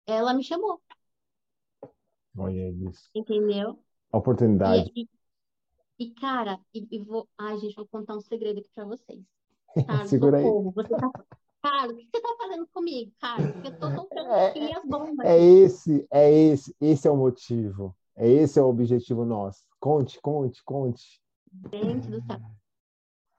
ela 0.06 0.34
me 0.34 0.43
chamou, 0.43 0.82
Olha 2.38 2.69
isso. 2.69 3.09
entendeu? 3.13 3.79
A 4.11 4.17
oportunidade. 4.17 4.91
E, 4.95 5.03
e, 5.99 6.05
e, 6.05 6.11
cara, 6.11 6.59
e, 6.73 6.88
e 6.91 6.99
vou, 6.99 7.27
ai, 7.38 7.57
gente, 7.59 7.75
vou 7.75 7.88
contar 7.88 8.15
um 8.15 8.21
segredo 8.21 8.59
aqui 8.59 8.69
para 8.73 8.86
vocês. 8.86 9.21
Carlos, 9.88 10.09
Segura 10.09 10.38
aí. 10.38 10.43
socorro, 10.43 10.71
você 10.71 10.89
tá, 10.89 11.11
Carlos, 11.61 11.95
o 11.95 11.97
que 11.99 12.07
você 12.11 12.21
tá 12.21 12.36
fazendo 12.38 12.67
comigo, 12.73 13.11
Carlos? 13.19 13.51
Porque 13.53 13.67
eu 13.67 13.79
tô 13.79 13.91
soltando 13.91 14.29
É, 14.32 14.47
aqui 14.49 14.73
as 14.73 14.86
bombas. 14.86 15.25
é 15.27 15.39
esse, 15.39 16.07
é 16.11 16.32
esse, 16.32 16.75
esse 16.82 17.07
é 17.07 17.11
o 17.11 17.17
motivo. 17.17 17.95
É 18.15 18.27
esse 18.27 18.59
é 18.59 18.61
o 18.61 18.67
objetivo 18.67 19.23
nosso. 19.25 19.63
Conte, 19.79 20.19
conte, 20.21 20.63
conte. 20.63 21.21
Gente 21.71 22.07
do 22.09 22.21
céu. 22.25 22.39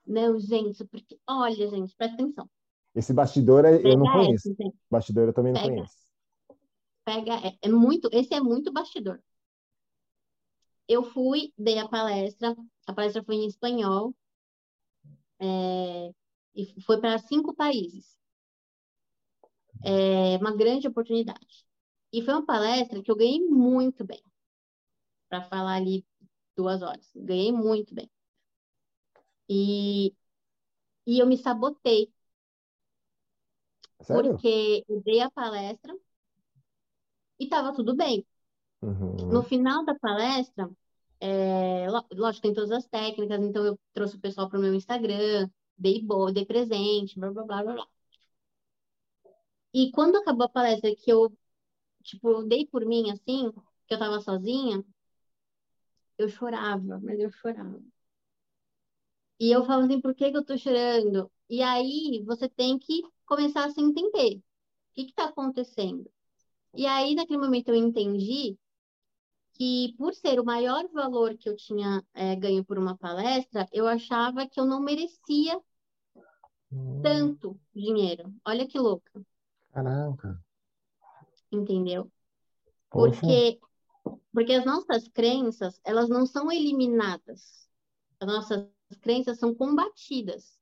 Não, 0.05 0.39
gente, 0.39 0.83
porque, 0.85 1.17
olha, 1.27 1.67
gente, 1.67 1.95
presta 1.95 2.15
atenção. 2.15 2.49
Esse 2.95 3.13
bastidor 3.13 3.65
é- 3.65 3.75
eu 3.81 3.97
não 3.97 4.05
Pega 4.05 4.25
conheço. 4.25 4.49
essa, 4.51 4.63
gente. 4.63 4.75
Bastidor 4.89 5.27
eu 5.27 5.33
também 5.33 5.53
não 5.53 5.61
Pega. 5.61 5.75
conheço. 5.75 6.02
Pega, 7.05 7.35
é, 7.47 7.57
é 7.61 7.69
muito, 7.69 8.09
esse 8.11 8.33
é 8.33 8.41
muito 8.41 8.71
bastidor. 8.71 9.21
Eu 10.87 11.03
fui, 11.03 11.53
dei 11.57 11.77
a 11.79 11.87
palestra, 11.89 12.55
a 12.87 12.93
palestra 12.93 13.23
foi 13.23 13.35
em 13.35 13.47
espanhol, 13.47 14.13
é, 15.39 16.13
e 16.55 16.81
foi 16.81 16.99
para 16.99 17.17
cinco 17.19 17.53
países. 17.55 18.17
É 19.83 20.37
uma 20.37 20.55
grande 20.55 20.87
oportunidade. 20.87 21.65
E 22.11 22.21
foi 22.21 22.33
uma 22.33 22.45
palestra 22.45 23.01
que 23.01 23.09
eu 23.11 23.15
ganhei 23.15 23.39
muito 23.41 24.03
bem, 24.05 24.21
para 25.29 25.41
falar 25.43 25.75
ali 25.75 26.05
duas 26.55 26.81
horas. 26.81 27.11
Ganhei 27.15 27.51
muito 27.51 27.93
bem. 27.93 28.09
E, 29.49 30.13
e 31.07 31.19
eu 31.19 31.27
me 31.27 31.37
sabotei, 31.37 32.13
Sério? 34.01 34.31
porque 34.31 34.83
eu 34.87 35.01
dei 35.01 35.21
a 35.21 35.31
palestra 35.31 35.93
e 37.43 37.45
estava 37.45 37.73
tudo 37.73 37.95
bem. 37.95 38.25
No 39.29 39.41
Uhum. 39.41 39.49
final 39.51 39.83
da 39.85 39.95
palestra, 39.95 40.69
é, 41.19 41.87
lógico, 42.13 42.41
tem 42.43 42.53
todas 42.53 42.71
as 42.71 42.87
técnicas, 42.87 43.41
então 43.41 43.65
eu 43.65 43.79
trouxe 43.93 44.15
o 44.17 44.19
pessoal 44.19 44.49
para 44.49 44.59
o 44.59 44.61
meu 44.61 44.73
Instagram, 44.75 45.49
dei 45.77 46.01
bo, 46.01 46.31
dei 46.31 46.45
presente, 46.45 47.19
blá, 47.19 47.31
blá, 47.31 47.43
blá, 47.45 47.63
blá, 47.63 47.73
blá. 47.75 47.87
E 49.73 49.91
quando 49.95 50.15
acabou 50.17 50.45
a 50.45 50.49
palestra, 50.57 50.95
que 50.95 51.11
eu, 51.11 51.31
tipo, 52.03 52.43
dei 52.45 52.67
por 52.67 52.85
mim, 52.85 53.11
assim, 53.11 53.51
que 53.87 53.93
eu 53.95 53.99
tava 53.99 54.21
sozinha, 54.21 54.83
eu 56.17 56.27
chorava, 56.27 56.99
mas 57.03 57.19
eu 57.19 57.29
chorava. 57.31 57.79
E 59.39 59.51
eu 59.51 59.63
falava 59.65 59.85
assim, 59.85 60.01
por 60.01 60.15
que 60.15 60.31
que 60.31 60.37
eu 60.37 60.45
tô 60.45 60.57
chorando? 60.57 61.31
E 61.49 61.61
aí 61.61 62.23
você 62.25 62.49
tem 62.49 62.79
que 62.79 63.01
começar 63.25 63.65
a 63.65 63.69
se 63.71 63.79
entender. 63.81 64.37
O 64.37 64.43
que 64.95 65.05
que 65.05 65.13
tá 65.13 65.25
acontecendo? 65.25 66.09
E 66.75 66.85
aí, 66.85 67.15
naquele 67.15 67.39
momento, 67.39 67.69
eu 67.69 67.75
entendi 67.75 68.57
que, 69.53 69.93
por 69.97 70.13
ser 70.13 70.39
o 70.39 70.45
maior 70.45 70.87
valor 70.93 71.37
que 71.37 71.49
eu 71.49 71.55
tinha 71.55 72.03
é, 72.13 72.35
ganho 72.35 72.63
por 72.65 72.77
uma 72.79 72.97
palestra, 72.97 73.67
eu 73.71 73.87
achava 73.87 74.47
que 74.47 74.59
eu 74.59 74.65
não 74.65 74.81
merecia 74.81 75.59
Hum, 76.71 77.03
tanto 77.03 77.59
dinheiro. 77.75 78.33
Olha 78.45 78.67
que 78.67 78.79
louca, 78.79 79.23
Caraca. 79.73 80.39
entendeu? 81.51 82.11
Poxa. 82.89 83.21
Porque, 83.21 83.59
porque 84.33 84.53
as 84.53 84.65
nossas 84.65 85.07
crenças, 85.09 85.79
elas 85.85 86.09
não 86.09 86.25
são 86.25 86.51
eliminadas. 86.51 87.69
As 88.19 88.27
nossas 88.27 88.67
crenças 89.01 89.39
são 89.39 89.53
combatidas. 89.55 90.59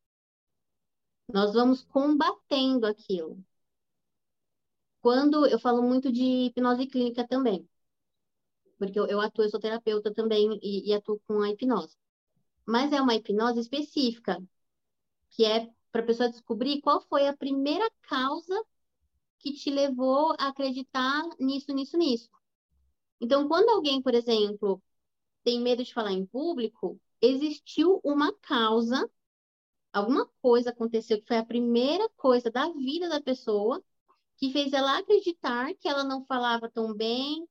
Nós 1.33 1.53
vamos 1.53 1.83
combatendo 1.83 2.85
aquilo. 2.85 3.43
Quando 5.01 5.45
eu 5.47 5.59
falo 5.59 5.81
muito 5.83 6.11
de 6.11 6.23
hipnose 6.47 6.87
clínica 6.87 7.27
também, 7.27 7.67
porque 8.77 8.99
eu, 8.99 9.07
eu 9.07 9.21
atuo, 9.21 9.43
eu 9.45 9.49
sou 9.49 9.59
terapeuta 9.59 10.13
também 10.13 10.59
e, 10.61 10.89
e 10.89 10.93
atuo 10.93 11.19
com 11.27 11.41
a 11.41 11.49
hipnose. 11.49 11.95
Mas 12.65 12.93
é 12.93 13.01
uma 13.01 13.15
hipnose 13.15 13.59
específica, 13.59 14.41
que 15.31 15.45
é 15.45 15.69
para 15.91 16.01
a 16.01 16.05
pessoa 16.05 16.29
descobrir 16.29 16.81
qual 16.81 17.01
foi 17.01 17.27
a 17.27 17.37
primeira 17.37 17.89
causa 18.03 18.55
que 19.39 19.53
te 19.53 19.71
levou 19.71 20.33
a 20.39 20.49
acreditar 20.49 21.23
nisso, 21.39 21.73
nisso, 21.73 21.97
nisso. 21.97 22.29
Então, 23.21 23.47
quando 23.47 23.69
alguém, 23.69 24.01
por 24.01 24.15
exemplo, 24.15 24.81
tem 25.43 25.61
medo 25.61 25.83
de 25.83 25.93
falar 25.93 26.11
em 26.13 26.25
público, 26.25 26.99
existiu 27.21 28.01
uma 28.03 28.33
causa, 28.41 29.09
alguma 29.93 30.27
coisa 30.41 30.71
aconteceu 30.71 31.19
que 31.21 31.27
foi 31.27 31.37
a 31.37 31.45
primeira 31.45 32.09
coisa 32.17 32.51
da 32.51 32.69
vida 32.71 33.09
da 33.09 33.21
pessoa 33.21 33.83
que 34.41 34.51
fez 34.53 34.73
ela 34.73 34.99
acreditar 34.99 35.73
que 35.75 35.89
ela 35.89 36.03
não 36.05 36.25
falava 36.25 36.69
tão 36.69 36.93
bem, 36.95 37.47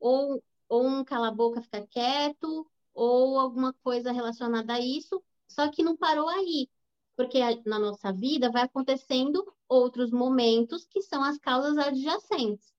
ou, 0.00 0.42
ou 0.68 0.86
um 0.86 1.04
cala-boca, 1.04 1.62
ficar 1.62 1.86
quieto, 1.88 2.70
ou 2.94 3.38
alguma 3.40 3.72
coisa 3.82 4.12
relacionada 4.12 4.74
a 4.74 4.80
isso, 4.80 5.22
só 5.48 5.70
que 5.70 5.82
não 5.84 5.96
parou 5.96 6.28
aí, 6.28 6.70
porque 7.16 7.40
a- 7.40 7.60
na 7.66 7.78
nossa 7.78 8.12
vida 8.12 8.50
vai 8.50 8.62
acontecendo 8.64 9.44
outros 9.68 10.10
momentos 10.12 10.86
que 10.86 11.02
são 11.02 11.24
as 11.24 11.38
causas 11.38 11.78
adjacentes. 11.78 12.72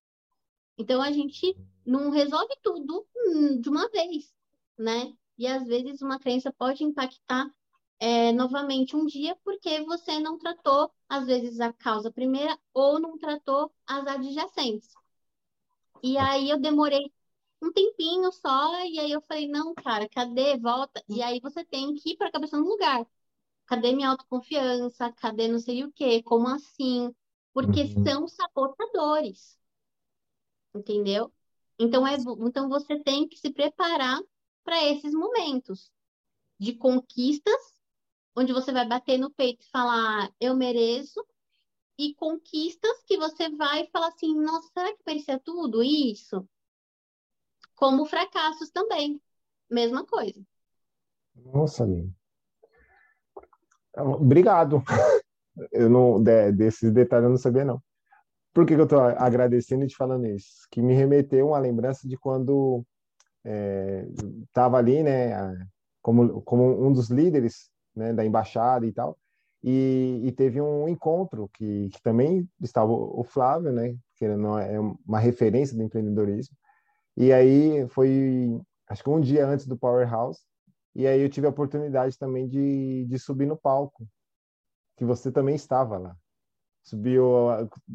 Então 0.78 1.00
a 1.02 1.10
gente 1.12 1.56
não 1.84 2.10
resolve 2.10 2.54
tudo 2.62 3.06
hum, 3.16 3.60
de 3.60 3.68
uma 3.68 3.88
vez, 3.90 4.34
né? 4.78 5.12
E 5.38 5.46
às 5.46 5.66
vezes 5.66 6.00
uma 6.02 6.18
crença 6.18 6.52
pode 6.52 6.84
impactar 6.84 7.50
é, 8.00 8.32
novamente 8.32 8.96
um 8.96 9.06
dia 9.06 9.36
porque 9.44 9.80
você 9.82 10.18
não 10.20 10.38
tratou, 10.38 10.90
às 11.08 11.26
vezes, 11.26 11.60
a 11.60 11.72
causa 11.72 12.12
primeira 12.12 12.58
ou 12.74 13.00
não 13.00 13.18
tratou 13.18 13.72
as 13.86 14.06
adjacentes. 14.06 14.90
E 16.02 16.16
aí 16.18 16.48
eu 16.50 16.58
demorei 16.60 17.12
um 17.62 17.70
tempinho 17.72 18.30
só, 18.32 18.82
e 18.84 18.98
aí 18.98 19.10
eu 19.12 19.20
falei, 19.22 19.48
não, 19.48 19.74
cara, 19.74 20.08
cadê? 20.08 20.56
Volta. 20.58 21.02
E 21.08 21.22
aí 21.22 21.40
você 21.40 21.64
tem 21.64 21.94
que 21.94 22.10
ir 22.12 22.16
para 22.16 22.28
a 22.28 22.32
cabeça 22.32 22.56
no 22.58 22.66
lugar. 22.68 23.06
Cadê 23.66 23.92
minha 23.94 24.10
autoconfiança? 24.10 25.12
Cadê 25.14 25.48
não 25.48 25.58
sei 25.60 25.84
o 25.84 25.92
quê? 25.92 26.22
Como 26.22 26.48
assim? 26.48 27.14
Porque 27.54 27.86
Uhum. 27.86 28.04
são 28.04 28.28
sabotadores, 28.28 29.58
entendeu? 30.74 31.32
Então, 31.78 32.06
é, 32.06 32.14
então 32.46 32.68
você 32.68 32.98
tem 33.02 33.28
que 33.28 33.36
se 33.38 33.50
preparar 33.50 34.20
para 34.64 34.84
esses 34.84 35.12
momentos 35.12 35.90
de 36.58 36.74
conquistas, 36.74 37.75
onde 38.36 38.52
você 38.52 38.70
vai 38.72 38.86
bater 38.86 39.18
no 39.18 39.30
peito 39.30 39.64
e 39.64 39.70
falar, 39.70 40.30
eu 40.40 40.54
mereço, 40.54 41.24
e 41.98 42.14
conquistas 42.14 43.02
que 43.06 43.16
você 43.16 43.48
vai 43.50 43.86
falar 43.86 44.08
assim, 44.08 44.34
nossa, 44.38 44.68
será 44.72 44.92
que 44.92 45.02
merecia 45.06 45.38
tudo 45.38 45.82
isso? 45.82 46.46
Como 47.74 48.04
fracassos 48.04 48.70
também, 48.70 49.20
mesma 49.70 50.04
coisa. 50.04 50.40
Nossa, 51.34 51.84
amigo. 51.84 52.12
Obrigado. 53.96 54.82
Eu 55.72 55.88
não, 55.88 56.22
de- 56.22 56.52
desses 56.52 56.92
detalhes 56.92 57.24
eu 57.24 57.30
não 57.30 57.38
sabia, 57.38 57.64
não. 57.64 57.82
Por 58.52 58.66
que 58.66 58.74
que 58.74 58.80
eu 58.80 58.86
tô 58.86 59.00
agradecendo 59.00 59.84
e 59.84 59.86
te 59.86 59.96
falando 59.96 60.26
isso? 60.26 60.66
Que 60.70 60.82
me 60.82 60.92
remeteu 60.92 61.48
uma 61.48 61.58
lembrança 61.58 62.06
de 62.06 62.14
quando 62.18 62.84
estava 64.48 64.76
ali, 64.76 65.02
né, 65.02 65.32
a- 65.32 65.66
como, 66.02 66.42
como 66.42 66.86
um 66.86 66.92
dos 66.92 67.08
líderes, 67.08 67.70
né, 67.96 68.12
da 68.12 68.24
embaixada 68.24 68.86
e 68.86 68.92
tal, 68.92 69.18
e, 69.62 70.22
e 70.24 70.32
teve 70.32 70.60
um 70.60 70.88
encontro 70.88 71.48
que, 71.54 71.88
que 71.90 72.02
também 72.02 72.48
estava 72.60 72.92
o 72.92 73.24
Flávio, 73.24 73.72
né, 73.72 73.96
que 74.16 74.28
não 74.28 74.58
é 74.58 74.78
uma 75.06 75.18
referência 75.18 75.76
do 75.76 75.82
empreendedorismo, 75.82 76.56
e 77.16 77.32
aí 77.32 77.88
foi, 77.88 78.60
acho 78.88 79.02
que 79.02 79.10
um 79.10 79.20
dia 79.20 79.46
antes 79.46 79.66
do 79.66 79.76
Powerhouse, 79.76 80.40
e 80.94 81.06
aí 81.06 81.20
eu 81.20 81.28
tive 81.28 81.46
a 81.46 81.50
oportunidade 81.50 82.18
também 82.18 82.48
de, 82.48 83.06
de 83.06 83.18
subir 83.18 83.46
no 83.46 83.56
palco, 83.56 84.06
que 84.96 85.04
você 85.04 85.30
também 85.30 85.54
estava 85.54 85.98
lá. 85.98 86.16
Subiu 86.82 87.26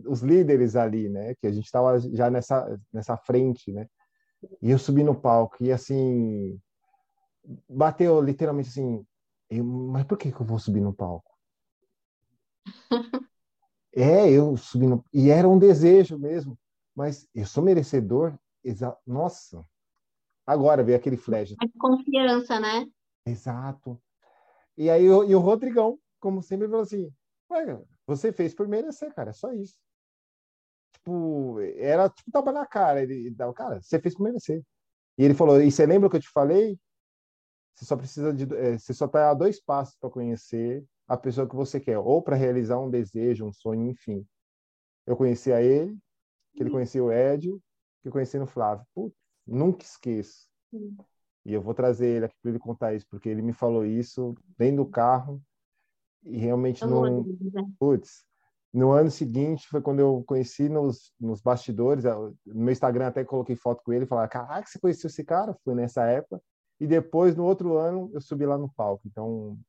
os 0.05 0.21
líderes 0.21 0.75
ali, 0.75 1.09
né, 1.09 1.33
que 1.35 1.47
a 1.47 1.51
gente 1.51 1.65
estava 1.65 1.97
já 1.99 2.29
nessa, 2.29 2.79
nessa 2.91 3.17
frente, 3.17 3.71
né, 3.71 3.87
e 4.61 4.71
eu 4.71 4.79
subi 4.79 5.03
no 5.03 5.15
palco 5.15 5.63
e 5.63 5.71
assim 5.71 6.59
bateu 7.69 8.21
literalmente 8.21 8.69
assim, 8.69 9.05
eu, 9.51 9.63
mas 9.63 10.05
por 10.05 10.17
que 10.17 10.31
que 10.31 10.41
eu 10.41 10.45
vou 10.45 10.57
subir 10.59 10.81
no 10.81 10.93
palco? 10.93 11.31
É, 13.93 14.31
eu 14.31 14.55
subi 14.55 14.87
no, 14.87 15.03
e 15.13 15.29
era 15.29 15.49
um 15.49 15.59
desejo 15.59 16.17
mesmo, 16.17 16.57
mas 16.95 17.27
eu 17.35 17.45
sou 17.45 17.61
merecedor, 17.61 18.33
exa, 18.63 18.97
nossa. 19.05 19.65
Agora 20.47 20.81
veio 20.81 20.97
aquele 20.97 21.17
flash, 21.17 21.53
A 21.59 21.67
confiança, 21.77 22.57
né? 22.57 22.85
exato. 23.25 24.01
E 24.77 24.89
aí 24.89 25.09
o- 25.09 25.25
e 25.25 25.35
o 25.35 25.39
Rodrigão, 25.39 25.99
como 26.21 26.41
sempre, 26.41 26.67
falou 26.69 26.83
assim: 26.83 27.11
você 28.07 28.31
fez 28.31 28.53
por 28.53 28.65
merecer, 28.67 29.13
cara, 29.13 29.31
é 29.31 29.33
só 29.33 29.51
isso. 29.51 29.75
Tipo, 30.93 31.59
era 31.61 32.09
tipo 32.09 32.31
tapa 32.31 32.51
na 32.51 32.65
cara. 32.65 33.01
Ele 33.03 33.29
dava, 33.31 33.53
cara, 33.53 33.81
você 33.81 33.99
fez 33.99 34.15
por 34.15 34.23
merecer. 34.23 34.63
E 35.17 35.23
ele 35.25 35.33
falou: 35.33 35.61
E 35.61 35.71
você 35.71 35.85
lembra 35.85 36.07
o 36.07 36.09
que 36.11 36.17
eu 36.17 36.21
te 36.21 36.29
falei? 36.29 36.79
Você 37.75 37.85
só 37.85 37.95
precisa 37.95 38.33
de, 38.33 38.43
eh, 38.53 38.77
você 38.77 38.93
só 38.93 39.07
tá 39.07 39.29
a 39.29 39.33
dois 39.33 39.59
passos 39.61 39.95
para 39.99 40.09
conhecer 40.09 40.85
a 41.07 41.17
pessoa 41.17 41.47
que 41.47 41.55
você 41.55 41.79
quer, 41.79 41.97
ou 41.97 42.21
para 42.21 42.35
realizar 42.35 42.79
um 42.79 42.89
desejo, 42.89 43.45
um 43.45 43.51
sonho, 43.51 43.89
enfim. 43.89 44.25
Eu 45.05 45.17
conheci 45.17 45.51
a 45.51 45.61
ele, 45.61 45.97
que 46.53 46.63
ele 46.63 46.69
conhecia 46.69 47.03
o 47.03 47.11
Edio, 47.11 47.61
que 48.01 48.07
eu 48.07 48.11
conheci 48.11 48.37
no 48.37 48.47
Flávio. 48.47 48.85
Putz, 48.93 49.15
nunca 49.45 49.83
esqueço. 49.83 50.47
Sim. 50.69 50.95
E 51.45 51.53
eu 51.53 51.61
vou 51.61 51.73
trazer 51.73 52.07
ele 52.07 52.25
aqui 52.25 52.35
para 52.41 52.51
ele 52.51 52.59
contar 52.59 52.93
isso, 52.93 53.05
porque 53.09 53.27
ele 53.27 53.41
me 53.41 53.53
falou 53.53 53.85
isso 53.85 54.35
dentro 54.57 54.83
do 54.83 54.89
carro 54.89 55.41
e 56.23 56.37
realmente 56.37 56.85
não. 56.85 57.23
né? 57.23 57.65
Putz, 57.79 58.23
no 58.71 58.91
ano 58.91 59.09
seguinte 59.09 59.67
foi 59.67 59.81
quando 59.81 59.99
eu 59.99 60.23
conheci 60.25 60.69
nos, 60.69 61.11
nos 61.19 61.41
bastidores. 61.41 62.03
No 62.03 62.35
meu 62.45 62.71
Instagram 62.71 63.07
até 63.07 63.23
coloquei 63.23 63.55
foto 63.55 63.81
com 63.83 63.91
ele 63.91 64.05
e 64.05 64.07
falava: 64.07 64.27
Caraca, 64.27 64.67
você 64.67 64.79
conheceu 64.79 65.07
esse 65.07 65.23
cara? 65.23 65.55
Foi 65.63 65.73
nessa 65.75 66.05
época. 66.05 66.41
E 66.81 66.87
depois, 66.87 67.35
no 67.37 67.45
outro 67.45 67.77
ano, 67.77 68.09
eu 68.13 68.19
subi 68.19 68.45
lá 68.45 68.57
no 68.57 68.67
palco. 68.67 69.07
Então, 69.07 69.59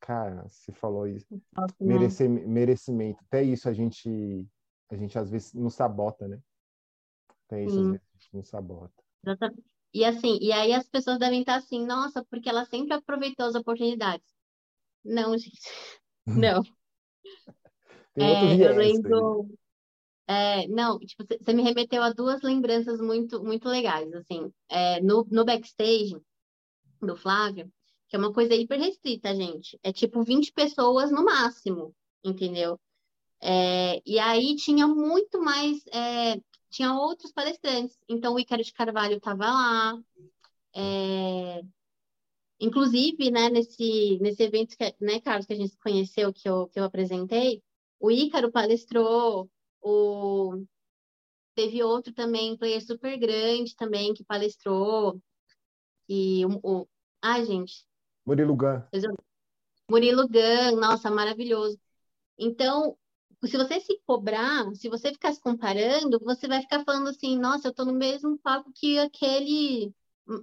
cara, 0.00 0.46
você 0.48 0.72
falou 0.72 1.08
isso. 1.08 1.26
Nossa? 1.56 1.74
Merecer, 1.80 2.28
merecimento. 2.28 3.24
Até 3.26 3.42
isso 3.42 3.68
a 3.70 3.72
gente, 3.72 4.46
a 4.90 4.96
gente 4.96 5.18
às 5.18 5.30
vezes 5.30 5.54
não 5.54 5.70
sabota, 5.70 6.28
né? 6.28 6.38
Até 7.46 7.64
isso 7.64 7.80
às 7.80 7.86
Sim. 7.86 7.92
vezes 7.92 8.06
a 8.14 8.18
gente 8.18 8.34
não 8.36 8.44
sabota. 8.44 9.02
Exatamente. 9.24 9.64
E 9.94 10.04
assim, 10.04 10.38
e 10.40 10.52
aí 10.52 10.72
as 10.74 10.88
pessoas 10.88 11.18
devem 11.18 11.40
estar 11.40 11.56
assim, 11.56 11.84
nossa, 11.86 12.24
porque 12.30 12.48
ela 12.48 12.64
sempre 12.66 12.94
aproveitou 12.94 13.46
as 13.46 13.54
oportunidades. 13.54 14.26
Não, 15.04 15.36
gente, 15.38 15.60
não. 16.26 16.62
Tem 18.14 18.24
É, 18.24 18.54
eu 18.66 18.74
viés 18.74 18.76
lembro, 18.76 19.48
é, 20.26 20.68
não, 20.68 20.98
tipo, 21.00 21.24
você 21.40 21.52
me 21.54 21.62
remeteu 21.62 22.02
a 22.02 22.12
duas 22.12 22.42
lembranças 22.42 23.00
muito, 23.00 23.42
muito 23.44 23.68
legais, 23.68 24.12
assim, 24.14 24.52
É, 24.68 25.00
no, 25.02 25.26
no 25.30 25.44
backstage 25.44 26.16
do 27.06 27.16
Flávio, 27.16 27.70
que 28.08 28.16
é 28.16 28.18
uma 28.18 28.32
coisa 28.32 28.54
hiper 28.54 28.78
restrita, 28.78 29.34
gente, 29.34 29.78
é 29.82 29.92
tipo 29.92 30.22
20 30.22 30.52
pessoas 30.52 31.10
no 31.10 31.24
máximo, 31.24 31.94
entendeu? 32.24 32.78
É, 33.40 34.02
e 34.04 34.18
aí 34.18 34.56
tinha 34.56 34.86
muito 34.86 35.40
mais, 35.40 35.86
é, 35.88 36.40
tinha 36.70 36.94
outros 36.94 37.32
palestrantes, 37.32 37.96
então 38.08 38.34
o 38.34 38.40
Ícaro 38.40 38.62
de 38.62 38.72
Carvalho 38.72 39.16
estava 39.16 39.46
lá, 39.46 40.02
é, 40.74 41.62
Inclusive, 42.60 43.30
né, 43.30 43.48
nesse, 43.48 44.18
nesse 44.20 44.42
evento, 44.42 44.76
que, 44.76 44.94
né, 45.00 45.20
Carlos, 45.20 45.46
que 45.46 45.52
a 45.52 45.56
gente 45.56 45.76
conheceu, 45.78 46.32
que 46.32 46.48
eu, 46.48 46.66
que 46.68 46.78
eu 46.78 46.84
apresentei, 46.84 47.62
o 48.00 48.10
Ícaro 48.10 48.50
palestrou, 48.50 49.48
o... 49.80 50.64
teve 51.54 51.82
outro 51.82 52.12
também, 52.12 52.56
player 52.56 52.84
super 52.84 53.16
grande 53.16 53.76
também, 53.76 54.12
que 54.12 54.24
palestrou, 54.24 55.20
e 56.08 56.44
o... 56.46 56.60
o... 56.62 56.88
Ai, 57.22 57.44
gente, 57.44 57.86
Murilo 58.24 58.56
Gun. 58.56 58.82
Murilo 59.90 60.28
Gun, 60.28 60.76
nossa, 60.80 61.10
maravilhoso. 61.10 61.78
Então, 62.38 62.96
se 63.44 63.56
você 63.56 63.80
se 63.80 64.00
cobrar, 64.06 64.74
se 64.74 64.88
você 64.88 65.12
ficar 65.12 65.32
se 65.32 65.40
comparando, 65.40 66.18
você 66.20 66.48
vai 66.48 66.60
ficar 66.60 66.84
falando 66.84 67.08
assim, 67.08 67.38
nossa, 67.38 67.68
eu 67.68 67.74
tô 67.74 67.84
no 67.84 67.92
mesmo 67.92 68.38
papo 68.38 68.72
que 68.74 68.98
aquele, 68.98 69.94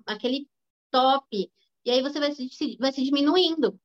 aquele 0.05 0.49
top. 0.91 1.51
E 1.83 1.91
aí 1.91 2.01
você 2.01 2.19
vai 2.19 2.31
se, 2.31 2.77
vai 2.79 2.91
se 2.91 3.03
diminuindo. 3.03 3.79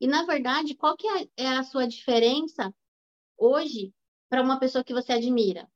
E, 0.00 0.06
na 0.06 0.24
verdade, 0.24 0.74
qual 0.74 0.96
que 0.96 1.06
é, 1.06 1.28
é 1.36 1.48
a 1.48 1.62
sua 1.62 1.86
diferença 1.86 2.74
hoje 3.36 3.94
para 4.28 4.42
uma 4.42 4.58
pessoa 4.58 4.84
que 4.84 4.94
você 4.94 5.12
admira? 5.12 5.68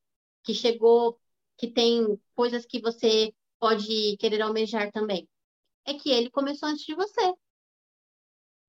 Que 0.43 0.55
chegou, 0.55 1.19
que 1.57 1.69
tem 1.69 2.21
coisas 2.35 2.65
que 2.67 2.81
você 2.81 3.35
pode 3.59 4.17
querer 4.19 4.43
almejar 4.43 4.91
também? 4.93 5.29
É 5.85 5.95
que 5.95 6.11
ele 6.11 6.31
começou 6.31 6.69
antes 6.69 6.85
de 6.85 6.95
você. 6.95 7.35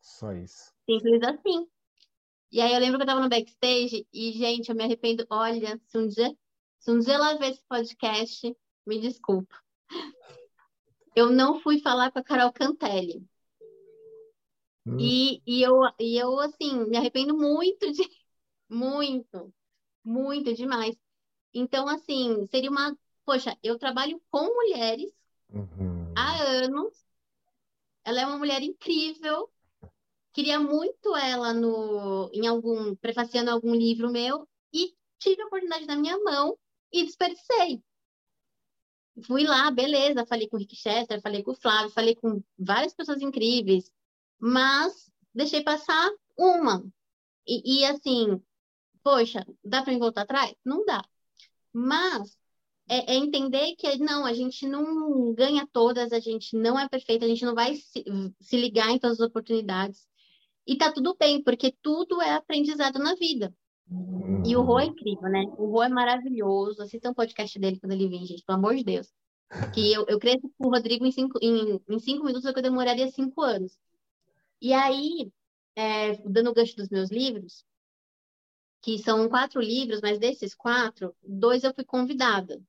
Só 0.01 0.31
isso. 0.33 0.73
Simples 0.89 1.21
assim. 1.23 1.67
E 2.51 2.59
aí 2.59 2.73
eu 2.73 2.79
lembro 2.79 2.97
que 2.97 3.03
eu 3.03 3.07
tava 3.07 3.21
no 3.21 3.29
backstage 3.29 4.05
e, 4.11 4.31
gente, 4.33 4.69
eu 4.69 4.75
me 4.75 4.83
arrependo. 4.83 5.25
Olha, 5.29 5.79
se 5.85 5.97
um 5.97 6.07
dia, 6.07 6.35
se 6.79 6.91
um 6.91 6.99
dia 6.99 7.13
ela 7.13 7.37
ver 7.37 7.51
esse 7.51 7.63
podcast, 7.63 8.55
me 8.85 8.99
desculpa. 8.99 9.55
Eu 11.15 11.29
não 11.29 11.59
fui 11.61 11.79
falar 11.79 12.11
com 12.11 12.19
a 12.19 12.23
Carol 12.23 12.51
Cantelli. 12.51 13.25
Hum. 14.85 14.97
E, 14.99 15.41
e, 15.45 15.61
eu, 15.61 15.81
e 15.99 16.17
eu, 16.17 16.39
assim, 16.39 16.85
me 16.85 16.97
arrependo 16.97 17.37
muito 17.37 17.91
de. 17.91 18.01
Muito, 18.73 19.53
muito 20.01 20.53
demais. 20.53 20.95
Então, 21.53 21.89
assim, 21.89 22.47
seria 22.47 22.71
uma. 22.71 22.97
Poxa, 23.25 23.57
eu 23.61 23.77
trabalho 23.77 24.21
com 24.31 24.45
mulheres 24.45 25.11
uhum. 25.49 26.00
Há 26.15 26.43
anos. 26.43 27.05
Ela 28.03 28.21
é 28.21 28.25
uma 28.25 28.37
mulher 28.37 28.61
incrível 28.61 29.51
queria 30.33 30.59
muito 30.59 31.15
ela 31.15 31.53
no, 31.53 32.29
em 32.33 32.47
algum, 32.47 32.95
prefaciando 32.95 33.51
algum 33.51 33.73
livro 33.75 34.09
meu 34.09 34.47
e 34.73 34.93
tive 35.19 35.41
a 35.41 35.45
oportunidade 35.45 35.85
na 35.85 35.95
minha 35.95 36.17
mão 36.19 36.57
e 36.91 37.05
desperdicei. 37.05 37.81
Fui 39.25 39.43
lá, 39.43 39.69
beleza, 39.69 40.25
falei 40.25 40.47
com 40.47 40.55
o 40.55 40.59
Rick 40.59 40.75
Chester, 40.75 41.21
falei 41.21 41.43
com 41.43 41.51
o 41.51 41.55
Flávio, 41.55 41.91
falei 41.91 42.15
com 42.15 42.41
várias 42.57 42.93
pessoas 42.93 43.21
incríveis, 43.21 43.91
mas 44.39 45.11
deixei 45.33 45.63
passar 45.63 46.09
uma. 46.37 46.83
E, 47.45 47.81
e 47.81 47.85
assim, 47.85 48.41
poxa, 49.03 49.45
dá 49.63 49.83
para 49.83 49.97
voltar 49.97 50.21
atrás? 50.21 50.55
Não 50.63 50.85
dá. 50.85 51.03
Mas 51.73 52.37
é, 52.89 53.13
é, 53.13 53.15
entender 53.15 53.75
que 53.75 53.97
não, 53.97 54.25
a 54.25 54.33
gente 54.33 54.67
não 54.67 55.33
ganha 55.33 55.67
todas, 55.71 56.11
a 56.11 56.19
gente 56.19 56.55
não 56.55 56.77
é 56.77 56.87
perfeita, 56.89 57.25
a 57.25 57.27
gente 57.27 57.45
não 57.45 57.55
vai 57.55 57.75
se, 57.75 58.03
se 58.39 58.57
ligar 58.57 58.89
em 58.89 58.99
todas 58.99 59.19
as 59.19 59.27
oportunidades. 59.27 60.07
E 60.67 60.77
tá 60.77 60.91
tudo 60.91 61.15
bem, 61.17 61.41
porque 61.43 61.75
tudo 61.81 62.21
é 62.21 62.33
aprendizado 62.33 62.99
na 62.99 63.15
vida. 63.15 63.53
E 64.45 64.55
o 64.55 64.61
Rô 64.61 64.79
é 64.79 64.85
incrível, 64.85 65.29
né? 65.29 65.43
O 65.57 65.67
Rô 65.67 65.83
é 65.83 65.89
maravilhoso. 65.89 66.81
Assista 66.81 67.09
um 67.09 67.13
podcast 67.13 67.57
dele 67.59 67.79
quando 67.79 67.91
ele 67.93 68.07
vir, 68.07 68.25
gente, 68.25 68.43
pelo 68.43 68.57
amor 68.57 68.75
de 68.75 68.83
Deus. 68.83 69.11
Que 69.73 69.91
eu, 69.91 70.05
eu 70.07 70.17
cresci 70.17 70.49
com 70.57 70.67
o 70.67 70.69
Rodrigo 70.69 71.05
em 71.05 71.11
cinco, 71.11 71.37
em, 71.41 71.81
em 71.89 71.99
cinco 71.99 72.23
minutos, 72.23 72.45
é 72.45 72.53
que 72.53 72.59
eu 72.59 72.63
demoraria 72.63 73.09
cinco 73.09 73.41
anos. 73.41 73.77
E 74.61 74.71
aí, 74.73 75.31
é, 75.75 76.15
dando 76.23 76.51
o 76.51 76.53
gancho 76.53 76.75
dos 76.75 76.89
meus 76.89 77.09
livros, 77.09 77.65
que 78.81 78.97
são 78.97 79.27
quatro 79.27 79.61
livros, 79.61 79.99
mas 80.01 80.19
desses 80.19 80.55
quatro, 80.55 81.15
dois 81.21 81.63
eu 81.63 81.73
fui 81.73 81.83
convidada. 81.83 82.61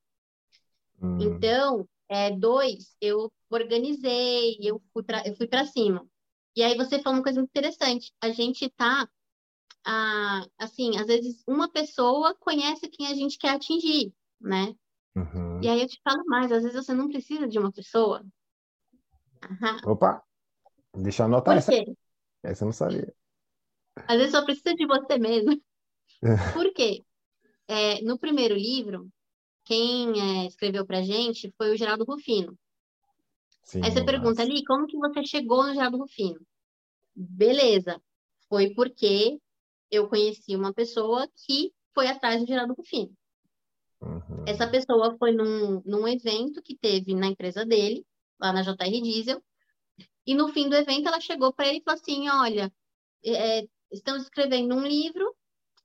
Hum. 1.02 1.18
Então, 1.20 1.88
é, 2.08 2.30
dois 2.30 2.94
eu 3.00 3.32
organizei, 3.50 4.56
eu 4.60 4.80
fui 4.92 5.02
para 5.02 5.26
eu 5.26 5.34
fui 5.34 5.46
para 5.46 5.66
cima. 5.66 6.06
E 6.54 6.62
aí 6.62 6.76
você 6.76 7.00
falou 7.00 7.18
uma 7.18 7.24
coisa 7.24 7.40
interessante. 7.40 8.12
A 8.20 8.30
gente 8.30 8.68
tá, 8.70 9.08
ah, 9.86 10.46
assim, 10.58 10.98
às 10.98 11.06
vezes 11.06 11.42
uma 11.46 11.70
pessoa 11.70 12.34
conhece 12.38 12.88
quem 12.88 13.06
a 13.06 13.14
gente 13.14 13.38
quer 13.38 13.50
atingir, 13.50 14.12
né? 14.40 14.74
Uhum. 15.16 15.62
E 15.62 15.68
aí 15.68 15.80
eu 15.80 15.88
te 15.88 16.00
falo 16.04 16.24
mais, 16.26 16.52
às 16.52 16.62
vezes 16.62 16.84
você 16.84 16.92
não 16.92 17.08
precisa 17.08 17.48
de 17.48 17.58
uma 17.58 17.72
pessoa. 17.72 18.24
Uhum. 19.50 19.92
Opa, 19.92 20.22
deixa 20.94 21.22
eu 21.22 21.26
anotar 21.26 21.56
essa. 21.56 21.72
Essa 22.42 22.64
eu 22.64 22.66
não 22.66 22.72
sabia. 22.72 23.14
Às 24.06 24.16
vezes 24.16 24.32
só 24.32 24.44
precisa 24.44 24.74
de 24.74 24.86
você 24.86 25.18
mesmo. 25.18 25.60
Por 26.54 26.72
quê? 26.72 27.02
É, 27.68 28.02
no 28.02 28.18
primeiro 28.18 28.54
livro, 28.54 29.08
quem 29.64 30.20
é, 30.20 30.46
escreveu 30.46 30.86
pra 30.86 31.02
gente 31.02 31.52
foi 31.56 31.72
o 31.72 31.76
Geraldo 31.76 32.04
Rufino. 32.04 32.58
Sim, 33.62 33.80
Aí 33.82 33.90
você 33.90 34.04
pergunta 34.04 34.42
ali, 34.42 34.64
como 34.64 34.86
que 34.86 34.96
você 34.96 35.24
chegou 35.24 35.66
no 35.66 35.74
Geraldo 35.74 35.98
Rufino? 35.98 36.40
Beleza, 37.14 38.00
foi 38.48 38.70
porque 38.74 39.38
eu 39.90 40.08
conheci 40.08 40.56
uma 40.56 40.72
pessoa 40.72 41.28
que 41.46 41.72
foi 41.94 42.06
atrás 42.08 42.40
do 42.40 42.46
Geraldo 42.46 42.74
Rufino. 42.74 43.12
Uhum. 44.00 44.44
Essa 44.46 44.66
pessoa 44.66 45.16
foi 45.16 45.32
num, 45.32 45.80
num 45.84 46.08
evento 46.08 46.60
que 46.62 46.76
teve 46.76 47.14
na 47.14 47.28
empresa 47.28 47.64
dele, 47.64 48.04
lá 48.40 48.52
na 48.52 48.62
JR 48.62 49.02
Diesel, 49.02 49.42
e 50.26 50.34
no 50.34 50.48
fim 50.48 50.68
do 50.68 50.76
evento 50.76 51.06
ela 51.06 51.20
chegou 51.20 51.52
para 51.52 51.68
ele 51.68 51.78
e 51.78 51.82
falou 51.82 52.00
assim: 52.00 52.28
Olha, 52.28 52.72
é, 53.24 53.66
estamos 53.92 54.22
escrevendo 54.22 54.74
um 54.74 54.86
livro 54.86 55.31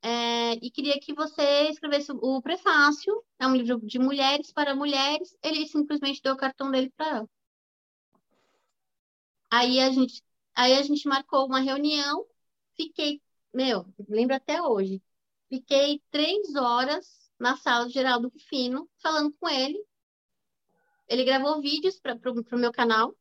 é, 0.02 0.54
e 0.54 0.72
queria 0.72 1.00
que 1.00 1.14
você 1.14 1.70
escrevesse 1.70 2.12
o 2.12 2.42
prefácio. 2.42 3.24
É 3.40 3.48
um 3.48 3.56
livro 3.56 3.80
de 3.86 4.00
mulheres 4.00 4.52
para 4.52 4.76
mulheres. 4.76 5.36
Ele 5.44 5.68
simplesmente 5.68 6.22
deu 6.22 6.34
o 6.34 6.38
cartão 6.38 6.72
dele 6.72 6.92
para 6.96 7.18
ela. 7.18 7.30
Aí 9.50 9.80
a 9.80 9.90
gente, 9.92 10.22
aí 10.56 10.74
a 10.74 10.84
gente 10.84 11.08
marcou 11.08 11.46
uma 11.46 11.60
reunião, 11.60 12.26
fiquei, 12.76 13.22
meu, 13.54 13.86
lembro 14.10 14.36
até 14.36 14.62
hoje, 14.62 15.02
fiquei 15.50 16.02
três 16.12 16.56
horas 16.56 17.32
na 17.40 17.56
sala 17.56 17.88
de 17.88 17.94
Geraldo 17.94 18.30
Rufino, 18.30 18.90
falando 19.02 19.34
com 19.40 19.48
ele. 19.48 19.82
Ele 21.08 21.24
gravou 21.24 21.62
vídeos 21.62 22.00
para 22.00 22.20
o 22.32 22.58
meu 22.58 22.72
canal, 22.72 23.16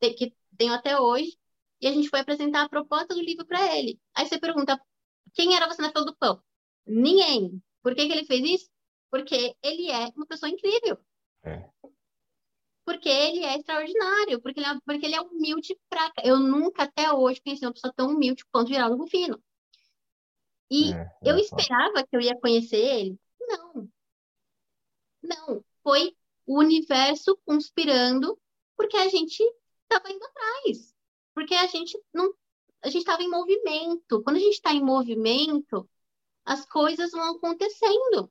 que 0.00 0.34
tenho 0.58 0.74
até 0.74 1.00
hoje, 1.00 1.38
e 1.80 1.86
a 1.86 1.92
gente 1.92 2.08
foi 2.08 2.20
apresentar 2.20 2.62
a 2.64 2.68
proposta 2.68 3.14
do 3.14 3.22
livro 3.22 3.46
para 3.46 3.76
ele. 3.76 3.98
Aí 4.14 4.26
você 4.26 4.38
pergunta, 4.38 4.80
quem 5.38 5.54
era 5.54 5.68
você 5.68 5.80
na 5.80 5.90
fila 5.90 6.04
do 6.04 6.16
pão? 6.16 6.42
Ninguém. 6.86 7.62
Por 7.82 7.94
que, 7.94 8.06
que 8.06 8.12
ele 8.12 8.26
fez 8.26 8.44
isso? 8.44 8.70
Porque 9.10 9.56
ele 9.62 9.90
é 9.90 10.08
uma 10.16 10.26
pessoa 10.26 10.50
incrível. 10.50 10.98
É 11.44 11.70
porque 12.88 13.10
ele 13.10 13.44
é 13.44 13.58
extraordinário, 13.58 14.40
porque 14.40 14.60
ele 14.60 14.66
é, 14.66 14.80
porque 14.80 15.04
ele 15.04 15.14
é 15.14 15.20
humilde 15.20 15.78
pra. 15.90 16.10
Eu 16.24 16.38
nunca 16.38 16.84
até 16.84 17.12
hoje 17.12 17.38
conheci 17.42 17.66
uma 17.66 17.72
pessoa 17.74 17.92
tão 17.94 18.08
humilde 18.08 18.46
quanto 18.50 18.68
o 18.68 18.72
Geraldo 18.72 18.96
Rufino. 18.96 19.38
E 20.70 20.94
é, 20.94 21.18
eu 21.22 21.36
é 21.36 21.40
esperava 21.40 22.02
que 22.06 22.16
eu 22.16 22.20
ia 22.22 22.40
conhecer 22.40 22.78
ele. 22.78 23.20
Não. 23.38 23.90
Não. 25.22 25.64
Foi 25.82 26.16
o 26.46 26.58
universo 26.58 27.36
conspirando 27.44 28.40
porque 28.74 28.96
a 28.96 29.08
gente 29.08 29.42
estava 29.82 30.10
indo 30.10 30.24
atrás. 30.24 30.94
Porque 31.34 31.54
a 31.54 31.66
gente 31.66 32.02
não. 32.10 32.32
A 32.82 32.88
gente 32.88 33.00
estava 33.00 33.22
em 33.22 33.30
movimento. 33.30 34.22
Quando 34.22 34.36
a 34.36 34.40
gente 34.40 34.54
está 34.54 34.72
em 34.72 34.82
movimento, 34.82 35.88
as 36.44 36.64
coisas 36.66 37.10
vão 37.10 37.36
acontecendo. 37.36 38.30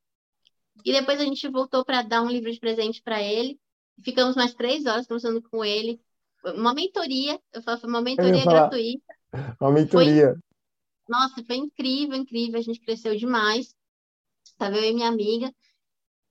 E 0.86 0.92
depois 0.92 1.20
a 1.20 1.24
gente 1.24 1.48
voltou 1.50 1.84
para 1.84 2.02
dar 2.02 2.22
um 2.22 2.30
livro 2.30 2.52
de 2.52 2.60
presente 2.60 3.02
para 3.02 3.22
ele. 3.22 3.60
Ficamos 4.04 4.36
mais 4.36 4.54
três 4.54 4.86
horas 4.86 5.08
conversando 5.08 5.42
com 5.50 5.64
ele. 5.66 6.00
Uma 6.46 6.74
mentoria, 6.74 7.40
eu 7.52 7.62
falo, 7.62 7.80
foi 7.80 7.90
uma 7.90 8.02
mentoria 8.02 8.46
gratuita. 8.46 9.16
Uma 9.60 9.72
mentoria. 9.72 10.34
Foi, 10.34 10.42
nossa, 11.10 11.44
foi 11.44 11.56
incrível, 11.58 12.16
incrível. 12.16 12.60
A 12.60 12.64
gente 12.64 12.80
cresceu 12.80 13.16
demais. 13.16 13.76
Estava 14.46 14.78
eu 14.78 14.84
e 14.84 14.94
minha 14.94 15.10
amiga. 15.10 15.54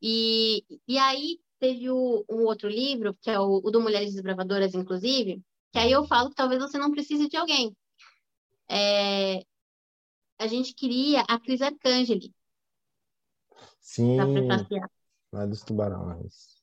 E, 0.00 0.64
e 0.86 0.98
aí 0.98 1.38
teve 1.58 1.90
o, 1.90 2.24
um 2.28 2.44
outro 2.44 2.68
livro, 2.68 3.14
que 3.20 3.30
é 3.30 3.38
o, 3.40 3.60
o 3.64 3.70
do 3.70 3.80
Mulheres 3.80 4.12
Desbravadoras, 4.12 4.74
inclusive, 4.74 5.42
que 5.72 5.78
aí 5.78 5.90
eu 5.90 6.04
falo 6.04 6.30
que 6.30 6.36
talvez 6.36 6.60
você 6.60 6.78
não 6.78 6.90
precise 6.90 7.28
de 7.28 7.36
alguém. 7.36 7.74
É, 8.68 9.44
a 10.38 10.46
gente 10.46 10.74
queria 10.74 11.22
a 11.22 11.38
Cris 11.38 11.62
Arcangeli. 11.62 12.34
Sim, 13.80 14.16
lá 15.32 15.46
dos 15.46 15.62
tubarões 15.62 16.56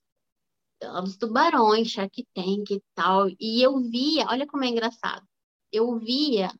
dos 1.02 1.16
tubarões, 1.16 1.88
Shark 1.88 2.26
Tank 2.34 2.70
e 2.70 2.82
tal. 2.94 3.28
E 3.40 3.62
eu 3.62 3.78
via, 3.80 4.26
olha 4.28 4.46
como 4.46 4.64
é 4.64 4.68
engraçado, 4.68 5.26
eu 5.72 5.98
via 5.98 6.50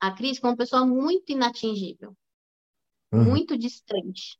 a 0.00 0.10
Cris 0.12 0.38
como 0.38 0.52
uma 0.52 0.56
pessoa 0.56 0.86
muito 0.86 1.32
inatingível, 1.32 2.16
uhum. 3.12 3.24
muito 3.24 3.56
distante. 3.56 4.38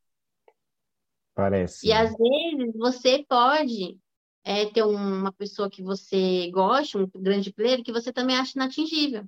Parece. 1.33 1.87
E 1.87 1.93
às 1.93 2.11
vezes 2.15 2.73
você 2.75 3.25
pode 3.27 3.97
é, 4.43 4.65
ter 4.65 4.83
uma 4.83 5.31
pessoa 5.31 5.69
que 5.69 5.81
você 5.81 6.49
gosta, 6.51 6.97
um 6.97 7.07
grande 7.15 7.53
player, 7.53 7.83
que 7.83 7.91
você 7.91 8.11
também 8.11 8.37
acha 8.37 8.53
inatingível. 8.55 9.25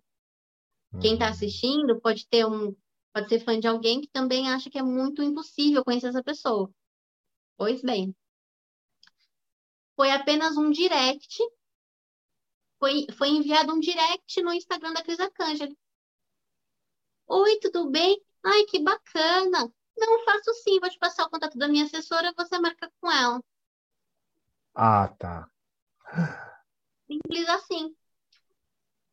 Uhum. 0.94 1.00
Quem 1.00 1.14
está 1.14 1.30
assistindo 1.30 2.00
pode 2.00 2.28
ter 2.28 2.46
um, 2.46 2.76
pode 3.14 3.30
ser 3.30 3.40
fã 3.40 3.60
de 3.60 3.68
alguém 3.68 4.02
que 4.02 4.08
também 4.08 4.50
acha 4.50 4.70
que 4.70 4.78
é 4.78 4.84
muito 4.84 5.24
impossível 5.24 5.84
conhecer 5.84 6.08
essa 6.08 6.24
pessoa. 6.24 6.70
Pois 7.58 7.82
bem, 7.82 8.16
foi 9.96 10.12
apenas 10.12 10.58
um 10.58 10.70
direct. 10.70 11.38
Foi, 12.80 13.08
foi 13.18 13.30
enviado 13.30 13.74
um 13.74 13.80
direct 13.80 14.42
no 14.42 14.54
Instagram 14.54 14.94
da 14.94 15.04
Cris 15.04 15.20
Arcangeli. 15.20 15.78
Oi, 17.28 17.60
tudo 17.60 17.90
bem? 17.90 18.22
Ai, 18.44 18.66
que 18.66 18.80
bacana. 18.82 19.72
Não, 19.98 20.26
faço 20.26 20.54
sim, 20.64 20.80
vou 20.80 20.90
te 20.90 20.98
passar 21.00 21.26
o 21.26 21.30
contato 21.30 21.58
da 21.58 21.68
minha 21.68 21.86
assessora, 21.86 22.34
você 22.36 22.60
marca 22.60 22.92
com 23.00 23.12
ela. 23.12 23.42
Ah, 24.76 25.08
tá. 25.20 25.50
Simples 27.08 27.48
assim. 27.48 27.96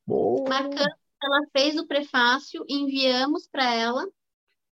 Boa. 0.07 0.49
Marcamos, 0.49 1.00
ela 1.23 1.41
fez 1.53 1.77
o 1.77 1.87
prefácio, 1.87 2.65
enviamos 2.69 3.49
para 3.49 3.75
ela, 3.75 4.07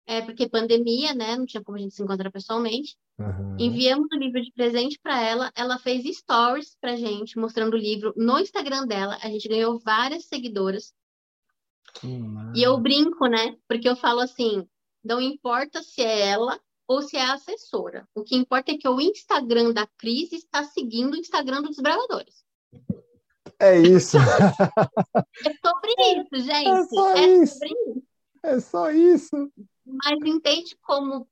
é, 0.06 0.22
porque 0.22 0.50
pandemia, 0.50 1.14
né? 1.14 1.36
Não 1.36 1.46
tinha 1.46 1.64
como 1.64 1.78
a 1.78 1.82
gente 1.82 1.96
se 1.96 2.04
encontrar 2.04 2.32
pessoalmente. 2.32 2.98
Uhum. 3.18 3.56
Enviamos 3.58 4.08
o 4.12 4.18
livro 4.18 4.42
de 4.42 4.52
presente 4.52 5.00
para 5.02 5.22
ela. 5.22 5.52
Ela 5.56 5.80
fez 5.80 6.04
stories 6.18 6.76
pra 6.80 6.96
gente, 6.96 7.38
mostrando 7.38 7.76
o 7.76 7.80
livro 7.80 8.14
no 8.18 8.40
Instagram 8.40 8.86
dela. 8.86 9.18
A 9.22 9.30
gente 9.30 9.48
ganhou 9.48 9.80
várias 9.80 10.26
seguidoras. 10.26 10.94
E 12.56 12.62
eu 12.62 12.78
brinco, 12.78 13.28
né? 13.28 13.56
Porque 13.68 13.88
eu 13.88 13.96
falo 13.96 14.20
assim: 14.20 14.68
não 15.04 15.22
importa 15.22 15.82
se 15.82 16.02
é 16.02 16.28
ela 16.28 16.60
ou 16.88 17.02
se 17.02 17.16
é 17.16 17.22
a 17.22 17.34
assessora. 17.34 18.08
O 18.14 18.24
que 18.24 18.36
importa 18.36 18.72
é 18.72 18.78
que 18.78 18.88
o 18.88 19.00
Instagram 19.00 19.72
da 19.72 19.88
Cris 19.98 20.34
está 20.34 20.64
seguindo 20.64 21.14
o 21.14 21.18
Instagram 21.18 21.62
dos 21.62 21.72
desbravadores. 21.72 22.44
É 23.60 23.80
isso. 23.80 24.18
É 24.18 25.54
sobre 25.66 25.94
isso, 26.18 26.46
gente. 26.46 26.68
É 26.68 26.84
só 26.86 27.16
É 27.16 27.28
isso. 27.28 27.54
sobre 27.54 27.70
isso. 27.70 28.04
É 28.44 28.60
só 28.60 28.92
isso. 28.92 29.52
Mas 29.86 30.20
entende 30.26 30.76
como 30.82 31.28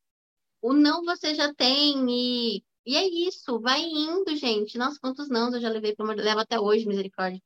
o 0.62 0.74
não 0.74 1.04
você 1.04 1.34
já 1.36 1.54
tem 1.54 2.06
e, 2.10 2.64
e 2.86 2.96
é 2.96 3.06
isso. 3.06 3.60
Vai 3.60 3.82
indo, 3.82 4.36
gente. 4.36 4.78
Nossa, 4.78 5.00
quantos 5.00 5.30
não 5.30 5.54
eu 5.54 5.60
já 5.60 5.70
levei 5.70 5.96
para 5.96 6.14
levo 6.14 6.40
até 6.40 6.60
hoje, 6.60 6.88
misericórdia. 6.88 7.42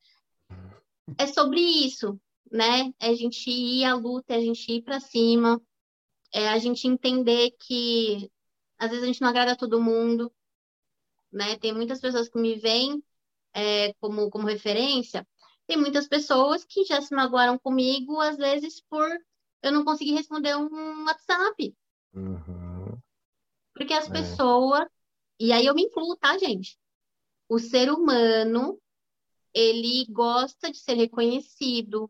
É 1.17 1.27
sobre 1.27 1.59
isso, 1.59 2.19
né? 2.51 2.93
É 2.99 3.09
a 3.09 3.15
gente 3.15 3.49
ir 3.49 3.85
à 3.85 3.95
luta, 3.95 4.33
é 4.33 4.37
a 4.37 4.41
gente 4.41 4.71
ir 4.71 4.81
para 4.81 4.99
cima, 4.99 5.61
é 6.33 6.49
a 6.49 6.57
gente 6.57 6.87
entender 6.87 7.51
que 7.59 8.29
às 8.77 8.89
vezes 8.89 9.03
a 9.03 9.07
gente 9.07 9.21
não 9.21 9.29
agrada 9.29 9.55
todo 9.55 9.81
mundo, 9.81 10.31
né? 11.31 11.57
Tem 11.57 11.73
muitas 11.73 11.99
pessoas 11.99 12.27
que 12.27 12.39
me 12.39 12.55
veem 12.55 13.03
é, 13.55 13.93
como, 13.95 14.29
como 14.29 14.45
referência, 14.47 15.27
tem 15.65 15.77
muitas 15.77 16.07
pessoas 16.07 16.65
que 16.65 16.85
já 16.85 17.01
se 17.01 17.15
magoaram 17.15 17.57
comigo, 17.57 18.19
às 18.19 18.37
vezes 18.37 18.81
por 18.89 19.09
eu 19.63 19.71
não 19.71 19.83
conseguir 19.83 20.13
responder 20.13 20.55
um 20.55 21.05
WhatsApp, 21.05 21.75
Uhum. 22.13 22.99
porque 23.73 23.93
as 23.93 24.07
É. 24.07 24.11
pessoas, 24.11 24.85
e 25.39 25.51
aí 25.51 25.65
eu 25.65 25.73
me 25.73 25.83
incluo, 25.83 26.15
tá, 26.17 26.37
gente? 26.37 26.77
O 27.49 27.59
ser 27.59 27.91
humano, 27.91 28.79
ele 29.53 30.05
gosta 30.09 30.71
de 30.71 30.77
ser 30.77 30.93
reconhecido, 30.95 32.09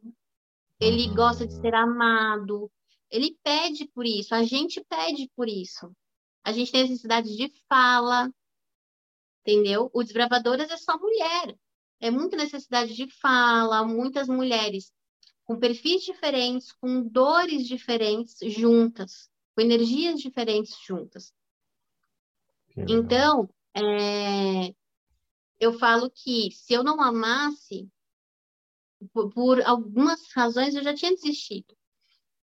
ele 0.80 1.10
Uhum. 1.10 1.16
gosta 1.16 1.48
de 1.48 1.54
ser 1.54 1.74
amado, 1.76 2.72
ele 3.10 3.38
pede 3.44 3.88
por 3.88 4.06
isso, 4.06 4.36
a 4.36 4.44
gente 4.44 4.84
pede 4.90 5.30
por 5.36 5.48
isso. 5.48 5.92
A 6.44 6.52
gente 6.52 6.72
tem 6.72 6.84
necessidade 6.84 7.36
de 7.36 7.52
fala, 7.70 8.32
entendeu? 9.46 9.90
O 9.94 10.04
Desbravadoras 10.04 10.72
é 10.72 10.78
só 10.78 10.98
mulher. 10.98 11.56
É 12.00 12.10
muita 12.10 12.36
necessidade 12.36 12.94
de 12.94 13.08
fala, 13.10 13.86
muitas 13.86 14.28
mulheres 14.28 14.92
com 15.46 15.60
perfis 15.60 16.04
diferentes, 16.04 16.72
com 16.74 17.04
dores 17.04 17.68
diferentes 17.68 18.38
juntas, 18.52 19.30
com 19.54 19.62
energias 19.62 20.20
diferentes 20.20 20.76
juntas. 20.86 21.32
Então, 22.76 23.48
é, 23.74 24.74
eu 25.60 25.78
falo 25.78 26.10
que 26.10 26.50
se 26.52 26.74
eu 26.74 26.84
não 26.84 27.00
amasse, 27.00 27.88
por, 29.14 29.32
por 29.32 29.62
algumas 29.62 30.32
razões 30.34 30.76
eu 30.76 30.84
já 30.84 30.94
tinha 30.94 31.12
desistido. 31.12 31.78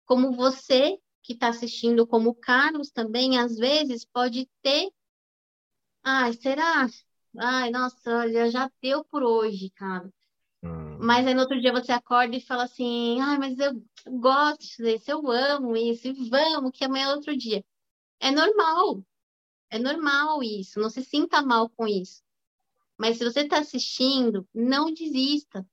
Como 0.06 0.32
você 0.32 0.99
que 1.23 1.34
está 1.34 1.49
assistindo, 1.49 2.07
como 2.07 2.30
o 2.30 2.36
Carlos 2.36 2.91
também, 2.91 3.38
às 3.38 3.57
vezes 3.57 4.06
pode 4.06 4.48
ter. 4.61 4.91
Ai, 6.03 6.34
será? 6.34 6.88
Ai, 7.38 7.72
nossa, 7.72 8.18
olha, 8.18 8.49
já 8.52 8.69
deu 8.82 9.03
por 9.06 9.23
hoje, 9.23 9.69
cara. 9.72 10.11
Hum. 10.64 10.98
Mas 10.99 11.26
aí 11.26 11.34
no 11.34 11.41
outro 11.41 11.60
dia 11.60 11.72
você 11.72 11.91
acorda 11.91 12.36
e 12.36 12.41
fala 12.41 12.64
assim: 12.64 13.19
ai, 13.22 13.38
mas 13.38 13.57
eu 13.60 13.84
gosto 14.19 14.84
disso, 14.84 15.11
eu 15.11 15.32
amo 15.32 15.76
isso, 15.76 16.07
e 16.07 16.30
vamos, 16.30 16.72
que 16.73 16.84
amanhã 16.86 17.07
é 17.07 17.15
outro 17.15 17.36
dia. 17.38 17.64
É 18.19 18.32
normal, 18.32 19.03
é 19.69 19.80
normal 19.80 20.44
isso, 20.44 20.80
não 20.80 20.90
se 20.90 21.03
sinta 21.03 21.41
mal 21.41 21.69
com 21.69 21.88
isso. 21.88 22.23
Mas 22.98 23.18
se 23.18 23.23
você 23.26 23.41
está 23.41 23.60
assistindo, 23.60 24.48
não 24.53 24.94
desista. 24.94 25.68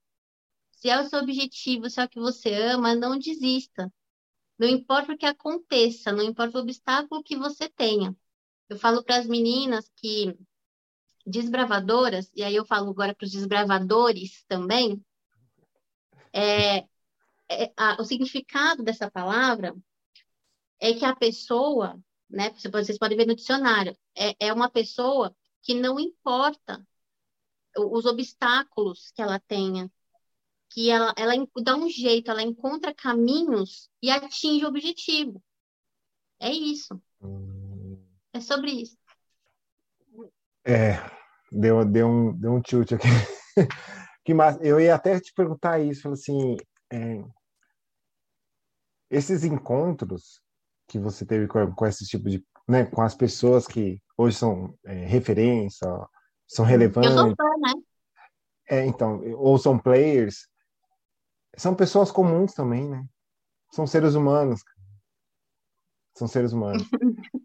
Se 0.73 0.89
é 0.89 1.01
o 1.01 1.09
seu 1.09 1.21
objetivo, 1.21 1.91
se 1.91 2.01
é 2.01 2.05
o 2.05 2.09
que 2.09 2.21
você 2.21 2.55
ama, 2.55 2.95
não 2.95 3.19
desista. 3.19 3.93
Não 4.59 4.69
importa 4.69 5.13
o 5.13 5.19
que 5.19 5.27
aconteça, 5.27 6.13
não 6.13 6.25
importa 6.25 6.59
o 6.59 6.63
obstáculo 6.63 7.23
que 7.23 7.37
você 7.37 7.69
tenha. 7.69 8.17
Eu 8.69 8.79
falo 8.79 9.03
para 9.03 9.17
as 9.17 9.27
meninas 9.27 9.91
que 9.97 10.37
desbravadoras, 11.27 12.31
e 12.35 12.43
aí 12.43 12.55
eu 12.55 12.65
falo 12.65 12.91
agora 12.91 13.15
para 13.15 13.25
os 13.25 13.33
desbravadores 13.33 14.45
também, 14.49 15.03
é, 16.33 16.79
é, 17.49 17.73
a- 17.77 17.97
o 18.01 18.05
significado 18.05 18.83
dessa 18.83 19.11
palavra 19.11 19.75
é 20.81 20.93
que 20.95 21.05
a 21.05 21.15
pessoa, 21.15 22.01
né, 22.29 22.51
vocês 22.71 22.99
podem 22.99 23.17
ver 23.17 23.27
no 23.27 23.35
dicionário, 23.35 23.97
é, 24.17 24.49
é 24.49 24.53
uma 24.53 24.71
pessoa 24.71 25.35
que 25.63 25.75
não 25.75 25.99
importa 25.99 26.87
os 27.77 28.07
obstáculos 28.07 29.11
que 29.15 29.23
ela 29.23 29.39
tenha, 29.41 29.91
que 30.71 30.91
ela, 30.91 31.15
ela 31.17 31.33
dá 31.63 31.77
um 31.77 31.89
jeito, 31.89 32.31
ela 32.31 32.43
encontra 32.43 32.95
caminhos 32.95 33.91
e 34.03 34.11
atinge 34.11 34.65
o 34.65 34.69
objetivo. 34.69 35.43
É 36.41 36.53
isso, 36.53 37.01
Hum. 37.21 37.58
É 38.39 38.41
sobre 38.41 38.71
isso. 38.71 38.97
É, 40.65 40.95
deu, 41.53 41.85
deu 41.85 42.09
um, 42.09 42.33
deu 42.39 42.53
um 42.53 42.61
tilt 42.61 42.93
aqui. 42.93 43.07
Que 44.25 44.35
massa. 44.35 44.63
Eu 44.63 44.79
ia 44.79 44.95
até 44.95 45.19
te 45.19 45.33
perguntar 45.33 45.81
isso, 45.81 46.07
assim, 46.11 46.59
é, 46.93 47.25
esses 49.11 49.43
encontros 49.43 50.43
que 50.87 50.99
você 50.99 51.25
teve 51.25 51.47
com, 51.47 51.75
com 51.75 51.87
esse 51.87 52.05
tipo 52.05 52.29
de, 52.29 52.45
né, 52.69 52.85
com 52.85 53.01
as 53.01 53.15
pessoas 53.15 53.67
que 53.67 53.99
hoje 54.19 54.37
são 54.37 54.79
é, 54.85 55.07
referência, 55.07 55.87
são 55.87 55.99
Eu 55.99 56.09
sou 56.47 56.65
relevantes, 56.67 57.15
fã, 57.15 57.45
né? 57.59 57.73
é, 58.69 58.85
então, 58.85 59.23
ou 59.39 59.57
são 59.57 59.79
players, 59.79 60.47
são 61.57 61.75
pessoas 61.75 62.11
comuns 62.11 62.53
também, 62.53 62.87
né? 62.87 63.03
São 63.73 63.87
seres 63.87 64.15
humanos. 64.15 64.63
São 66.19 66.27
seres 66.29 66.53
humanos. 66.53 66.89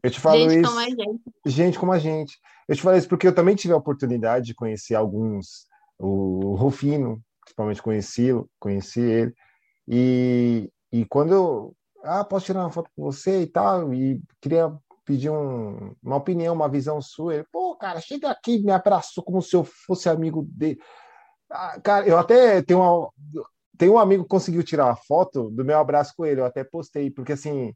Eu 0.01 0.09
te 0.11 0.19
falo 0.19 0.49
Gente 0.49 0.59
isso, 0.61 0.69
como 0.69 0.79
a 0.79 0.89
gente. 0.89 1.21
gente 1.45 1.79
como 1.79 1.91
a 1.91 1.99
gente. 1.99 2.37
Eu 2.67 2.75
te 2.75 2.81
falo 2.81 2.97
isso 2.97 3.07
porque 3.07 3.27
eu 3.27 3.35
também 3.35 3.55
tive 3.55 3.73
a 3.73 3.77
oportunidade 3.77 4.45
de 4.47 4.55
conhecer 4.55 4.95
alguns, 4.95 5.67
o 5.99 6.55
Rufino, 6.55 7.21
principalmente 7.41 7.81
conheci-lo, 7.81 8.49
conheci 8.59 9.01
ele. 9.01 9.33
E, 9.87 10.71
e 10.91 11.05
quando 11.05 11.33
eu, 11.33 11.75
ah, 12.03 12.23
posso 12.23 12.45
tirar 12.45 12.61
uma 12.61 12.71
foto 12.71 12.89
com 12.95 13.03
você 13.03 13.41
e 13.41 13.47
tal, 13.47 13.93
e 13.93 14.21
queria 14.41 14.73
pedir 15.05 15.29
um- 15.29 15.93
uma 16.01 16.15
opinião, 16.15 16.53
uma 16.53 16.69
visão 16.69 17.01
sua. 17.01 17.35
Ele, 17.35 17.45
pô, 17.51 17.75
cara, 17.75 17.99
chega 17.99 18.29
aqui, 18.31 18.59
me 18.63 18.71
abraçou 18.71 19.23
como 19.23 19.41
se 19.41 19.55
eu 19.55 19.63
fosse 19.63 20.07
amigo 20.09 20.47
dele. 20.49 20.79
Ah, 21.51 21.79
cara, 21.81 22.07
eu 22.07 22.17
até 22.17 22.61
tenho 22.61 22.79
uma, 22.79 23.09
tem 23.77 23.89
um 23.89 23.99
amigo 23.99 24.23
que 24.23 24.29
conseguiu 24.29 24.63
tirar 24.63 24.85
uma 24.85 24.95
foto 24.95 25.49
do 25.51 25.65
meu 25.65 25.77
abraço 25.77 26.13
com 26.15 26.25
ele, 26.25 26.39
eu 26.41 26.45
até 26.45 26.63
postei, 26.63 27.11
porque 27.11 27.33
assim, 27.33 27.73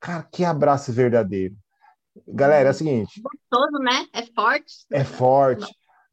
cara, 0.00 0.22
que 0.24 0.44
abraço 0.44 0.92
verdadeiro. 0.92 1.56
Galera, 2.26 2.68
é 2.68 2.72
o 2.72 2.74
seguinte, 2.74 3.22
Gostoso, 3.22 3.82
né? 3.82 4.06
É 4.12 4.26
forte. 4.34 4.74
é 4.92 5.04
forte. 5.04 5.66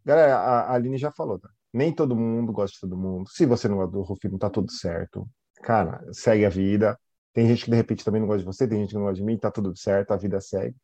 Galera, 0.03 0.37
a 0.37 0.73
Aline 0.73 0.97
já 0.97 1.11
falou, 1.11 1.39
tá? 1.39 1.49
Nem 1.73 1.91
todo 1.91 2.15
mundo 2.15 2.53
gosta 2.53 2.75
de 2.75 2.79
todo 2.81 2.95
mundo. 2.95 3.27
Se 3.29 3.45
você 3.45 3.67
não 3.67 3.77
gosta 3.77 3.91
do 3.91 4.01
Rufino, 4.03 4.37
tá 4.37 4.49
tudo 4.49 4.71
certo. 4.71 5.27
Cara, 5.63 6.01
segue 6.11 6.45
a 6.45 6.49
vida. 6.49 6.97
Tem 7.33 7.47
gente 7.47 7.65
que 7.65 7.71
de 7.71 7.75
repente 7.75 8.05
também 8.05 8.21
não 8.21 8.27
gosta 8.27 8.39
de 8.39 8.45
você, 8.45 8.67
tem 8.67 8.79
gente 8.79 8.89
que 8.89 8.95
não 8.95 9.01
gosta 9.03 9.15
de 9.15 9.23
mim, 9.23 9.37
tá 9.37 9.51
tudo 9.51 9.75
certo, 9.75 10.11
a 10.11 10.17
vida 10.17 10.39
segue. 10.39 10.75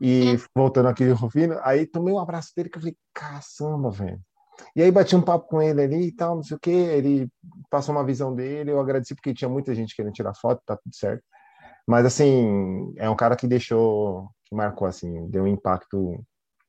E 0.00 0.36
voltando 0.54 0.88
aqui 0.88 1.04
no 1.04 1.14
Rufino, 1.14 1.58
aí 1.62 1.86
tomei 1.86 2.14
um 2.14 2.18
abraço 2.18 2.52
dele 2.56 2.70
que 2.70 2.78
eu 2.78 2.82
falei, 2.82 2.96
caçamba, 3.12 3.90
velho. 3.90 4.20
E 4.74 4.82
aí 4.82 4.90
bati 4.90 5.14
um 5.14 5.22
papo 5.22 5.46
com 5.48 5.60
ele 5.60 5.82
ali 5.82 6.06
e 6.08 6.12
tal, 6.12 6.36
não 6.36 6.42
sei 6.42 6.56
o 6.56 6.60
quê. 6.60 6.70
Ele 6.70 7.28
passou 7.70 7.94
uma 7.94 8.04
visão 8.04 8.34
dele, 8.34 8.70
eu 8.70 8.80
agradeci 8.80 9.14
porque 9.14 9.34
tinha 9.34 9.48
muita 9.48 9.74
gente 9.74 9.94
querendo 9.94 10.12
tirar 10.14 10.34
foto, 10.34 10.62
tá 10.64 10.76
tudo 10.76 10.94
certo. 10.94 11.22
Mas 11.86 12.06
assim, 12.06 12.92
é 12.96 13.08
um 13.10 13.16
cara 13.16 13.36
que 13.36 13.46
deixou, 13.46 14.28
que 14.44 14.54
marcou 14.54 14.86
assim, 14.86 15.28
deu 15.28 15.44
um 15.44 15.48
impacto 15.48 16.24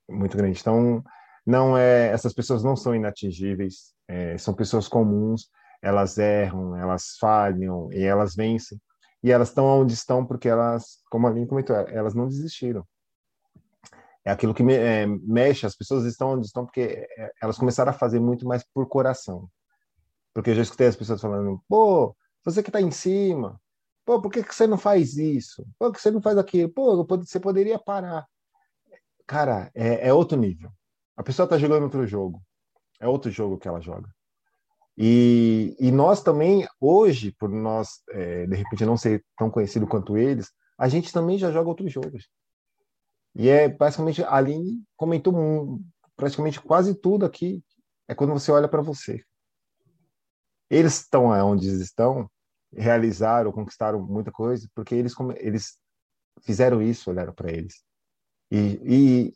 muito 0.10 0.35
grande. 0.38 0.60
Então, 0.60 1.03
não 1.45 1.77
é, 1.77 2.07
essas 2.10 2.34
pessoas 2.34 2.64
não 2.64 2.76
são 2.76 2.95
inatingíveis, 2.95 3.94
é, 4.07 4.38
são 4.38 4.53
pessoas 4.53 4.88
comuns, 4.88 5.49
elas 5.81 6.18
erram, 6.18 6.76
elas 6.76 7.18
falham 7.19 7.91
e 7.91 8.03
elas 8.03 8.35
vencem. 8.35 8.80
E 9.22 9.31
elas 9.31 9.49
estão 9.49 9.65
onde 9.65 9.94
estão 9.94 10.26
porque 10.26 10.49
elas, 10.49 10.99
como 11.10 11.27
a 11.27 11.30
Aline 11.30 11.48
comentou, 11.48 11.76
elas 11.76 12.14
não 12.14 12.27
desistiram. 12.27 12.85
É 14.26 14.31
aquilo 14.31 14.53
que 14.53 14.64
me, 14.64 14.73
é, 14.73 15.06
mexe, 15.06 15.65
as 15.65 15.76
pessoas 15.76 16.06
estão 16.06 16.34
onde 16.34 16.45
estão 16.45 16.65
porque 16.65 17.07
é, 17.18 17.31
elas 17.41 17.57
começaram 17.57 17.90
a 17.90 17.94
fazer 17.94 18.19
muito 18.19 18.48
mais 18.48 18.64
por 18.73 18.88
coração. 18.88 19.49
Porque 20.34 20.49
eu 20.49 20.56
já 20.56 20.61
escutei 20.61 20.88
as 20.88 20.95
pessoas 20.95 21.22
falando, 21.22 21.61
pô, 21.68 22.15
você 22.44 22.64
que 22.64 22.69
está 22.69 22.81
em 22.81 22.91
cima, 22.91 23.60
Pô, 24.05 24.21
por 24.21 24.31
que, 24.31 24.43
que 24.43 24.53
você 24.53 24.67
não 24.67 24.77
faz 24.77 25.17
isso? 25.17 25.63
Pô, 25.80 25.88
por 25.88 25.93
que 25.93 26.01
você 26.01 26.11
não 26.11 26.21
faz 26.21 26.38
aquilo? 26.38 26.69
Pô, 26.69 27.05
você 27.05 27.39
poderia 27.39 27.80
parar. 27.80 28.27
Cara, 29.25 29.71
é, 29.73 30.09
é 30.09 30.13
outro 30.13 30.38
nível. 30.38 30.71
A 31.15 31.23
pessoa 31.23 31.45
está 31.45 31.57
jogando 31.57 31.84
outro 31.84 32.05
jogo. 32.05 32.41
É 32.99 33.07
outro 33.07 33.31
jogo 33.31 33.57
que 33.57 33.67
ela 33.67 33.80
joga. 33.80 34.09
E, 34.97 35.75
e 35.80 35.91
nós 35.91 36.21
também, 36.21 36.67
hoje, 36.80 37.31
por 37.31 37.49
nós, 37.49 38.01
é, 38.09 38.45
de 38.45 38.55
repente, 38.55 38.85
não 38.85 38.97
ser 38.97 39.25
tão 39.38 39.49
conhecido 39.49 39.88
quanto 39.88 40.17
eles, 40.17 40.51
a 40.77 40.88
gente 40.88 41.11
também 41.11 41.38
já 41.38 41.51
joga 41.51 41.69
outros 41.69 41.91
jogos. 41.91 42.30
E 43.35 43.49
é 43.49 43.67
basicamente, 43.67 44.23
a 44.23 44.35
Aline 44.35 44.84
comentou 44.95 45.80
praticamente 46.15 46.61
quase 46.61 46.93
tudo 46.93 47.25
aqui, 47.25 47.63
é 48.07 48.13
quando 48.13 48.34
você 48.34 48.51
olha 48.51 48.67
para 48.67 48.81
você. 48.81 49.23
Eles 50.69 51.01
estão 51.01 51.25
onde 51.25 51.67
eles 51.67 51.81
estão, 51.81 52.30
realizaram, 52.75 53.51
conquistaram 53.51 54.01
muita 54.01 54.31
coisa, 54.31 54.67
porque 54.73 54.95
eles, 54.95 55.13
eles 55.37 55.77
fizeram 56.41 56.81
isso, 56.81 57.09
olharam 57.09 57.33
para 57.33 57.51
eles. 57.51 57.83
E, 58.51 58.79
e, 58.83 59.33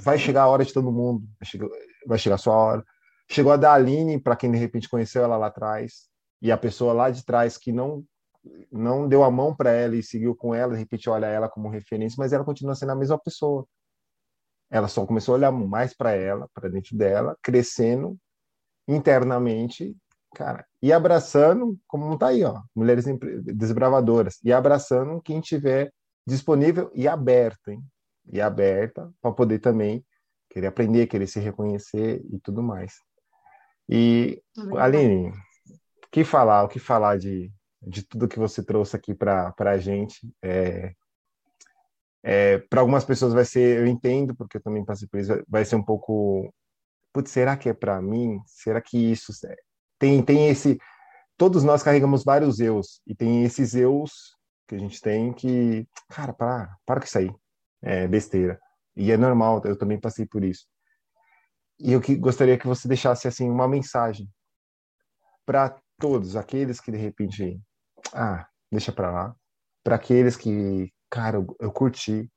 vai 0.00 0.18
chegar 0.18 0.42
a 0.42 0.48
hora 0.48 0.64
de 0.64 0.72
todo 0.72 0.92
mundo, 0.92 1.26
vai 2.06 2.18
chegar, 2.18 2.34
a 2.34 2.38
sua 2.38 2.54
hora. 2.54 2.84
Chegou 3.28 3.52
a 3.52 3.56
da 3.56 3.72
Aline, 3.72 4.20
para 4.20 4.36
quem 4.36 4.50
de 4.50 4.58
repente 4.58 4.88
conheceu 4.88 5.22
ela 5.22 5.36
lá 5.36 5.46
atrás, 5.46 6.08
e 6.42 6.50
a 6.50 6.56
pessoa 6.56 6.92
lá 6.92 7.10
de 7.10 7.24
trás 7.24 7.56
que 7.56 7.72
não 7.72 8.04
não 8.72 9.06
deu 9.06 9.22
a 9.22 9.30
mão 9.30 9.54
para 9.54 9.70
ela 9.70 9.94
e 9.96 10.02
seguiu 10.02 10.34
com 10.34 10.54
ela, 10.54 10.72
de 10.72 10.78
repente 10.78 11.10
olha 11.10 11.26
ela 11.26 11.46
como 11.46 11.68
referência, 11.68 12.16
mas 12.18 12.32
ela 12.32 12.44
continua 12.44 12.74
sendo 12.74 12.92
a 12.92 12.96
mesma 12.96 13.18
pessoa. 13.18 13.66
Ela 14.70 14.88
só 14.88 15.04
começou 15.04 15.34
a 15.34 15.38
olhar 15.38 15.52
mais 15.52 15.94
para 15.94 16.12
ela, 16.12 16.48
para 16.54 16.70
dentro 16.70 16.96
dela, 16.96 17.36
crescendo 17.42 18.16
internamente 18.88 19.94
cara, 20.34 20.66
e 20.82 20.92
abraçando, 20.92 21.78
como 21.86 22.06
não 22.06 22.16
tá 22.16 22.28
aí, 22.28 22.44
ó, 22.44 22.62
mulheres 22.74 23.04
desbravadoras, 23.44 24.38
e 24.44 24.52
abraçando 24.52 25.20
quem 25.22 25.40
tiver 25.40 25.92
disponível 26.26 26.90
e 26.94 27.08
aberto, 27.08 27.70
hein? 27.70 27.82
E 28.32 28.40
aberta 28.40 29.10
para 29.20 29.32
poder 29.32 29.58
também 29.58 30.04
querer 30.48 30.66
aprender, 30.66 31.06
querer 31.06 31.26
se 31.26 31.40
reconhecer 31.40 32.22
e 32.30 32.38
tudo 32.38 32.62
mais. 32.62 32.94
E, 33.88 34.42
Aline, 34.78 35.30
o 35.30 36.10
que 36.10 36.24
falar, 36.24 36.64
o 36.64 36.68
que 36.68 36.78
falar 36.78 37.18
de, 37.18 37.50
de 37.82 38.02
tudo 38.02 38.28
que 38.28 38.38
você 38.38 38.62
trouxe 38.62 38.96
aqui 38.96 39.14
para 39.14 39.52
a 39.58 39.78
gente? 39.78 40.32
É, 40.42 40.92
é, 42.22 42.58
para 42.58 42.80
algumas 42.80 43.04
pessoas 43.04 43.32
vai 43.32 43.44
ser, 43.44 43.78
eu 43.78 43.86
entendo, 43.86 44.34
porque 44.34 44.58
eu 44.58 44.62
também 44.62 44.84
passei 44.84 45.08
por 45.08 45.18
isso, 45.18 45.42
vai 45.48 45.64
ser 45.64 45.76
um 45.76 45.82
pouco. 45.82 46.52
Putz, 47.12 47.30
será 47.30 47.56
que 47.56 47.68
é 47.68 47.74
para 47.74 48.00
mim? 48.00 48.40
Será 48.46 48.80
que 48.80 48.96
isso 48.96 49.32
tem, 50.00 50.22
tem 50.22 50.48
esse. 50.48 50.78
Todos 51.36 51.62
nós 51.62 51.82
carregamos 51.82 52.24
vários 52.24 52.58
eus, 52.58 53.00
e 53.06 53.14
tem 53.14 53.44
esses 53.44 53.74
eus 53.74 54.34
que 54.66 54.74
a 54.74 54.78
gente 54.78 55.00
tem 55.00 55.32
que. 55.32 55.86
Cara, 56.08 56.32
para, 56.32 56.76
para 56.84 57.00
com 57.00 57.06
isso 57.06 57.18
aí. 57.18 57.30
É 57.82 58.08
besteira. 58.08 58.58
E 58.96 59.12
é 59.12 59.16
normal, 59.16 59.62
eu 59.64 59.76
também 59.76 60.00
passei 60.00 60.26
por 60.26 60.42
isso. 60.42 60.66
E 61.78 61.92
eu 61.92 62.00
que 62.00 62.16
gostaria 62.16 62.58
que 62.58 62.66
você 62.66 62.88
deixasse 62.88 63.28
assim 63.28 63.48
uma 63.48 63.68
mensagem 63.68 64.28
para 65.46 65.78
todos 65.98 66.36
aqueles 66.36 66.80
que 66.80 66.90
de 66.90 66.98
repente, 66.98 67.60
ah, 68.12 68.46
deixa 68.70 68.92
para 68.92 69.10
lá, 69.10 69.36
para 69.82 69.96
aqueles 69.96 70.36
que, 70.36 70.92
cara, 71.10 71.38
eu, 71.38 71.56
eu 71.58 71.72
curti, 71.72 72.22
o 72.22 72.28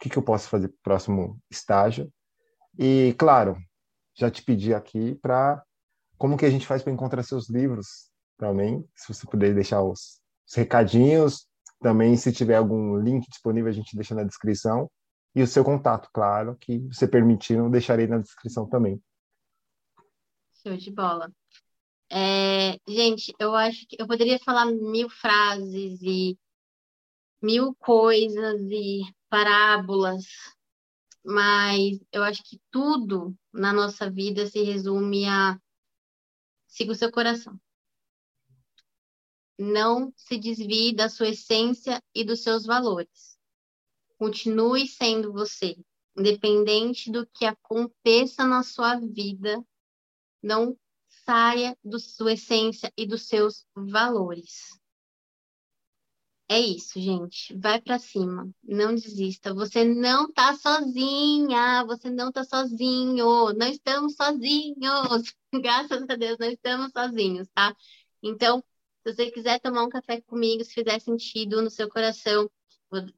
que, 0.00 0.10
que 0.10 0.16
eu 0.16 0.22
posso 0.22 0.48
fazer 0.48 0.68
pro 0.68 0.78
próximo 0.82 1.38
estágio? 1.50 2.10
E 2.78 3.14
claro, 3.18 3.56
já 4.14 4.30
te 4.30 4.42
pedi 4.42 4.72
aqui 4.72 5.14
para 5.16 5.62
como 6.18 6.36
que 6.36 6.46
a 6.46 6.50
gente 6.50 6.66
faz 6.66 6.82
para 6.82 6.92
encontrar 6.92 7.22
seus 7.22 7.48
livros 7.48 8.10
também? 8.38 8.84
Se 8.94 9.12
você 9.12 9.26
puder 9.26 9.54
deixar 9.54 9.82
os, 9.82 10.20
os 10.46 10.54
recadinhos, 10.54 11.46
também 11.80 12.16
se 12.16 12.32
tiver 12.32 12.56
algum 12.56 12.96
link 12.98 13.28
disponível, 13.28 13.70
a 13.70 13.74
gente 13.74 13.94
deixa 13.94 14.14
na 14.14 14.24
descrição. 14.24 14.90
E 15.34 15.42
o 15.42 15.46
seu 15.46 15.62
contato, 15.62 16.08
claro, 16.12 16.56
que 16.56 16.78
você 16.88 17.06
permitir, 17.06 17.58
eu 17.58 17.68
deixarei 17.68 18.06
na 18.06 18.18
descrição 18.18 18.66
também. 18.66 19.00
Show 20.62 20.76
de 20.76 20.90
bola. 20.90 21.30
É, 22.10 22.78
gente, 22.88 23.34
eu 23.38 23.54
acho 23.54 23.86
que 23.86 23.96
eu 24.00 24.06
poderia 24.06 24.38
falar 24.38 24.66
mil 24.66 25.10
frases 25.10 26.00
e 26.02 26.38
mil 27.42 27.74
coisas 27.74 28.60
e 28.62 29.02
parábolas, 29.28 30.24
mas 31.24 31.98
eu 32.12 32.22
acho 32.22 32.42
que 32.44 32.60
tudo 32.70 33.36
na 33.52 33.72
nossa 33.72 34.10
vida 34.10 34.46
se 34.46 34.62
resume 34.62 35.26
a 35.26 35.58
Siga 36.76 36.92
o 36.92 36.94
seu 36.94 37.10
coração. 37.10 37.58
Não 39.58 40.12
se 40.14 40.36
desvie 40.36 40.94
da 40.94 41.08
sua 41.08 41.30
essência 41.30 42.02
e 42.14 42.22
dos 42.22 42.42
seus 42.42 42.66
valores. 42.66 43.38
Continue 44.18 44.86
sendo 44.86 45.32
você, 45.32 45.74
independente 46.14 47.10
do 47.10 47.26
que 47.28 47.46
aconteça 47.46 48.46
na 48.46 48.62
sua 48.62 49.00
vida. 49.00 49.64
Não 50.42 50.78
saia 51.24 51.74
da 51.82 51.98
sua 51.98 52.34
essência 52.34 52.92
e 52.94 53.06
dos 53.06 53.26
seus 53.26 53.66
valores. 53.74 54.78
É 56.48 56.60
isso, 56.60 57.00
gente. 57.00 57.56
Vai 57.58 57.80
para 57.80 57.98
cima. 57.98 58.48
Não 58.62 58.94
desista. 58.94 59.52
Você 59.52 59.84
não 59.84 60.32
tá 60.32 60.54
sozinha. 60.54 61.84
Você 61.86 62.08
não 62.08 62.30
tá 62.30 62.44
sozinho. 62.44 63.52
Não 63.52 63.66
estamos 63.68 64.14
sozinhos. 64.14 65.34
Graças 65.54 66.02
a 66.08 66.16
Deus, 66.16 66.38
não 66.38 66.48
estamos 66.48 66.92
sozinhos, 66.92 67.48
tá? 67.54 67.74
Então, 68.22 68.62
se 69.04 69.12
você 69.14 69.30
quiser 69.30 69.60
tomar 69.60 69.84
um 69.84 69.88
café 69.88 70.20
comigo, 70.20 70.64
se 70.64 70.72
fizer 70.74 71.00
sentido 71.00 71.62
no 71.62 71.70
seu 71.70 71.88
coração, 71.88 72.50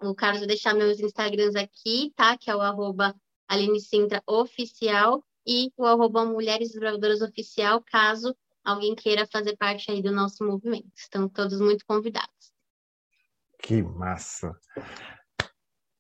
o 0.01 0.15
Carlos 0.15 0.41
vai 0.41 0.49
deixar 0.49 0.75
meus 0.75 0.99
Instagrams 1.01 1.55
aqui, 1.57 2.13
tá? 2.17 2.37
Que 2.37 2.51
é 2.51 2.57
o 2.57 2.61
arroba 2.61 3.15
Aline 3.47 3.81
Sintra 3.81 4.23
Oficial 4.27 5.25
e 5.47 5.71
o 5.77 5.85
arroba 5.85 6.25
Mulheres 6.25 6.73
Bravadoras 6.73 7.23
Oficial, 7.23 7.83
caso 7.83 8.35
alguém 8.65 8.95
queira 8.95 9.27
fazer 9.27 9.57
parte 9.57 9.91
aí 9.91 10.03
do 10.03 10.13
nosso 10.13 10.45
movimento. 10.45 10.91
Estão 10.97 11.29
todos 11.29 11.61
muito 11.61 11.85
convidados. 11.87 12.58
Que 13.59 13.83
massa! 13.83 14.57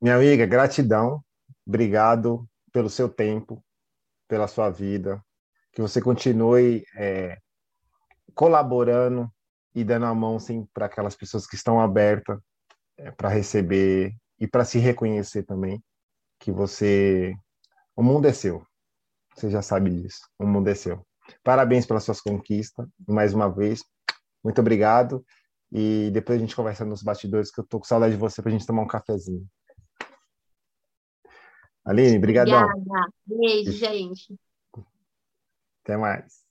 Minha 0.00 0.16
amiga, 0.16 0.46
gratidão. 0.46 1.22
Obrigado 1.66 2.48
pelo 2.72 2.88
seu 2.88 3.08
tempo, 3.08 3.62
pela 4.28 4.46
sua 4.46 4.70
vida. 4.70 5.22
Que 5.72 5.82
você 5.82 6.00
continue 6.00 6.84
é, 6.96 7.38
colaborando 8.34 9.30
e 9.74 9.84
dando 9.84 10.06
a 10.06 10.14
mão 10.14 10.38
para 10.72 10.86
aquelas 10.86 11.16
pessoas 11.16 11.46
que 11.46 11.56
estão 11.56 11.80
abertas 11.80 12.38
é, 12.96 13.10
para 13.10 13.28
receber 13.28 14.14
e 14.38 14.46
para 14.46 14.64
se 14.64 14.78
reconhecer 14.78 15.42
também. 15.42 15.82
Que 16.38 16.52
você. 16.52 17.34
O 17.94 18.02
mundo 18.02 18.26
é 18.26 18.32
seu. 18.32 18.64
Você 19.34 19.50
já 19.50 19.62
sabe 19.62 19.90
disso. 19.90 20.20
O 20.38 20.46
mundo 20.46 20.68
é 20.68 20.74
seu. 20.74 21.04
Parabéns 21.42 21.84
pelas 21.84 22.04
suas 22.04 22.20
conquistas. 22.20 22.86
Mais 23.06 23.34
uma 23.34 23.48
vez, 23.48 23.82
muito 24.42 24.60
obrigado. 24.60 25.24
E 25.70 26.10
depois 26.10 26.38
a 26.38 26.40
gente 26.40 26.56
conversa 26.56 26.84
nos 26.84 27.02
bastidores, 27.02 27.50
que 27.50 27.60
eu 27.60 27.64
tô 27.64 27.78
com 27.78 27.84
saudade 27.84 28.14
de 28.14 28.20
você 28.20 28.40
pra 28.40 28.50
gente 28.50 28.66
tomar 28.66 28.82
um 28.82 28.86
cafezinho. 28.86 29.46
Aline, 31.84 32.18
brigadão. 32.18 32.64
Obrigada. 32.64 33.12
Beijo, 33.26 33.72
gente. 33.72 34.38
Até 35.82 35.96
mais. 35.96 36.44